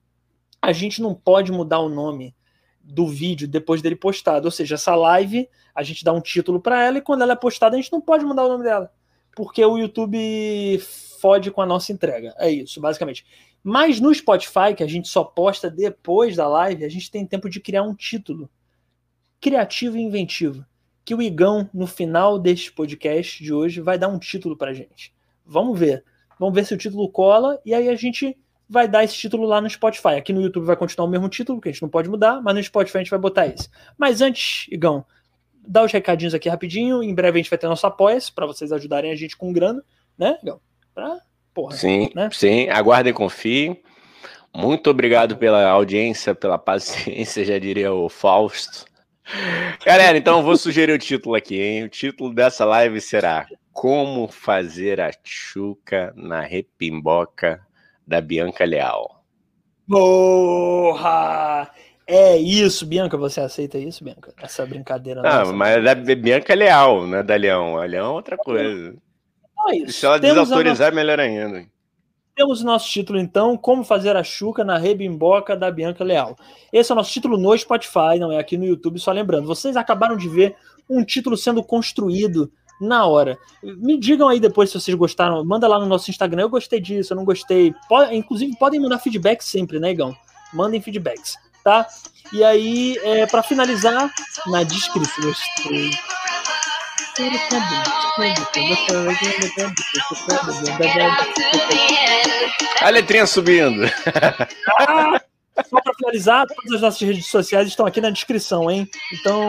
a 0.61 0.73
gente 0.73 1.01
não 1.01 1.15
pode 1.15 1.53
mudar 1.53 1.79
o 1.79 1.89
nome 1.89 2.35
do 2.83 3.07
vídeo 3.07 3.47
depois 3.47 3.81
dele 3.81 3.95
postado. 3.95 4.47
Ou 4.47 4.51
seja, 4.51 4.75
essa 4.75 4.95
live, 4.97 5.49
a 5.75 5.83
gente 5.83 6.05
dá 6.05 6.13
um 6.13 6.21
título 6.21 6.61
para 6.61 6.83
ela 6.83 6.99
e 6.99 7.03
quando 7.03 7.23
ela 7.23 7.33
é 7.33 7.37
postada, 7.37 7.77
a 7.77 7.81
gente 7.81 7.93
não 7.93 8.01
pode 8.01 8.25
mudar 8.25 8.45
o 8.45 8.49
nome 8.49 8.65
dela. 8.65 8.93
Porque 9.35 9.65
o 9.65 9.79
YouTube 9.79 10.79
fode 11.21 11.51
com 11.51 11.61
a 11.61 11.67
nossa 11.67 11.93
entrega. 11.93 12.35
É 12.39 12.51
isso, 12.51 12.81
basicamente. 12.81 13.25
Mas 13.63 14.01
no 14.01 14.15
Spotify, 14.15 14.75
que 14.77 14.83
a 14.83 14.89
gente 14.89 15.09
só 15.09 15.23
posta 15.23 15.71
depois 15.71 16.37
da 16.37 16.49
live, 16.49 16.85
a 16.85 16.89
gente 16.89 17.11
tem 17.11 17.27
tempo 17.27 17.49
de 17.49 17.61
criar 17.61 17.83
um 17.83 17.95
título 17.95 18.49
criativo 19.41 19.97
e 19.97 20.03
inventivo. 20.03 20.65
Que 21.05 21.15
o 21.15 21.23
Igão, 21.23 21.71
no 21.73 21.87
final 21.87 22.39
deste 22.39 22.73
podcast 22.73 23.43
de 23.43 23.53
hoje, 23.53 23.81
vai 23.81 23.99
dar 23.99 24.09
um 24.09 24.19
título 24.19 24.57
pra 24.57 24.75
gente. 24.75 25.15
Vamos 25.45 25.79
ver. 25.79 26.05
Vamos 26.39 26.55
ver 26.55 26.67
se 26.67 26.75
o 26.75 26.79
título 26.79 27.09
cola 27.09 27.61
e 27.65 27.73
aí 27.73 27.89
a 27.89 27.95
gente 27.95 28.37
vai 28.69 28.89
dar 28.89 29.05
esse 29.05 29.15
título 29.15 29.47
lá 29.47 29.61
no 29.61 29.71
Spotify. 29.71 30.17
Aqui 30.17 30.33
no 30.33 30.43
YouTube 30.43 30.65
vai 30.65 30.77
continuar 30.77 31.07
o 31.07 31.11
mesmo 31.11 31.29
título, 31.29 31.61
que 31.61 31.69
a 31.69 31.73
gente 31.73 31.83
não 31.83 31.89
pode 31.89 32.09
mudar, 32.09 32.41
mas 32.43 32.55
no 32.55 32.63
Spotify 32.63 32.99
a 32.99 33.01
gente 33.01 33.11
vai 33.11 33.19
botar 33.19 33.47
esse. 33.47 33.69
Mas 33.97 34.21
antes, 34.21 34.67
Igão, 34.71 35.05
dá 35.67 35.85
os 35.85 35.93
recadinhos 35.93 36.35
aqui 36.35 36.49
rapidinho. 36.49 37.03
Em 37.03 37.15
breve 37.15 37.39
a 37.39 37.43
gente 37.43 37.51
vai 37.51 37.59
ter 37.59 37.69
nosso 37.69 37.87
apoia 37.87 38.19
para 38.35 38.47
vocês 38.47 38.73
ajudarem 38.73 39.11
a 39.11 39.17
gente 39.17 39.37
com 39.37 39.53
grana, 39.53 39.83
né, 40.19 40.39
Igão? 40.43 40.61
Pra, 40.95 41.21
porra, 41.55 41.77
sim, 41.77 42.11
né? 42.15 42.29
sim. 42.33 42.69
Aguardem 42.69 43.11
e 43.11 43.15
confiem. 43.15 43.81
Muito 44.55 44.89
obrigado 44.89 45.37
pela 45.37 45.69
audiência, 45.69 46.35
pela 46.35 46.59
paciência, 46.59 47.45
já 47.47 47.59
diria 47.59 47.93
o 47.93 48.09
Fausto. 48.09 48.87
Galera, 49.85 50.17
então 50.17 50.39
eu 50.39 50.45
vou 50.45 50.57
sugerir 50.57 50.93
o 50.93 50.99
título 50.99 51.35
aqui, 51.35 51.61
hein? 51.61 51.85
O 51.85 51.89
título 51.89 52.33
dessa 52.33 52.65
live 52.65 53.01
será 53.01 53.47
Como 53.73 54.29
fazer 54.29 55.01
a 55.01 55.11
chuca 55.25 56.13
na 56.17 56.41
repimboca 56.41 57.61
da 58.07 58.21
Bianca 58.21 58.65
Leal. 58.65 59.25
Porra! 59.89 61.71
É 62.07 62.37
isso, 62.37 62.87
Bianca, 62.87 63.17
você 63.17 63.41
aceita 63.41 63.79
isso, 63.79 64.05
Bianca? 64.05 64.33
Essa 64.41 64.65
brincadeira 64.65 65.23
Não, 65.23 65.39
nossa, 65.41 65.53
mas 65.53 65.77
é 65.77 65.81
da 65.81 66.15
Bianca 66.15 66.55
Leal, 66.55 67.05
não 67.05 67.19
é 67.19 67.23
da 67.23 67.35
Leão. 67.35 67.79
A 67.79 67.85
Leão 67.85 68.07
é 68.07 68.11
outra 68.11 68.37
coisa. 68.37 68.95
Não 69.57 69.71
é 69.71 69.77
isso. 69.79 69.99
Se 69.99 70.07
ela 70.07 70.21
Temos 70.21 70.43
desautorizar, 70.43 70.93
nossa... 70.93 70.95
melhor 70.95 71.19
ainda. 71.19 71.67
Temos 72.37 72.61
o 72.61 72.67
nosso 72.67 72.87
título, 72.91 73.19
então, 73.19 73.57
Como 73.57 73.83
Fazer 73.83 74.15
a 74.15 74.23
Chuca 74.23 74.63
na 74.63 74.77
Rebimboca 74.77 75.57
da 75.57 75.71
Bianca 75.71 76.05
Leal. 76.05 76.37
Esse 76.71 76.93
é 76.93 76.95
o 76.95 76.97
nosso 76.97 77.11
título 77.11 77.39
no 77.39 77.57
Spotify, 77.57 78.19
não 78.21 78.31
é 78.31 78.39
aqui 78.39 78.59
no 78.59 78.67
YouTube, 78.67 78.99
só 78.99 79.11
lembrando. 79.11 79.47
Vocês 79.47 79.75
acabaram 79.75 80.19
de 80.19 80.29
ver 80.29 80.55
um 80.89 81.03
título 81.03 81.35
sendo 81.35 81.65
construído 81.65 82.53
na 82.79 83.07
hora. 83.07 83.39
Me 83.63 83.99
digam 83.99 84.29
aí 84.29 84.39
depois 84.39 84.69
se 84.69 84.79
vocês 84.79 84.95
gostaram. 84.95 85.43
Manda 85.47 85.67
lá 85.67 85.79
no 85.79 85.87
nosso 85.87 86.11
Instagram. 86.11 86.43
Eu 86.43 86.51
gostei 86.51 86.79
disso, 86.79 87.15
eu 87.15 87.17
não 87.17 87.25
gostei. 87.25 87.75
Pode, 87.89 88.15
inclusive, 88.15 88.55
podem 88.59 88.79
mandar 88.79 88.99
feedback 88.99 89.43
sempre, 89.43 89.81
né, 89.81 89.93
Igão? 89.93 90.15
Mandem 90.53 90.83
feedbacks, 90.83 91.39
tá? 91.65 91.87
E 92.35 92.45
aí, 92.45 92.99
é, 93.03 93.25
para 93.27 93.43
finalizar, 93.43 94.13
na 94.47 94.63
descrição. 94.63 95.33
A 102.83 102.91
letrinha 102.91 103.27
subindo. 103.27 103.91
Ah, 104.79 105.21
só 105.65 105.81
para 105.81 105.95
finalizar, 105.95 106.47
todas 106.47 106.75
as 106.75 106.81
nossas 106.83 107.01
redes 107.01 107.27
sociais 107.27 107.69
estão 107.69 107.87
aqui 107.87 108.01
na 108.01 108.11
descrição, 108.11 108.71
hein? 108.71 108.87
Então, 109.15 109.43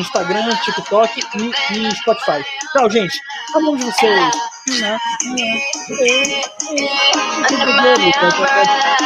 Instagram, 0.00 0.50
TikTok 0.64 1.20
e, 1.36 1.78
e 1.78 1.90
Spotify. 1.92 2.44
Tchau, 2.72 2.90
gente. 2.90 3.16
Amamos 3.54 3.84
vocês. 3.84 4.34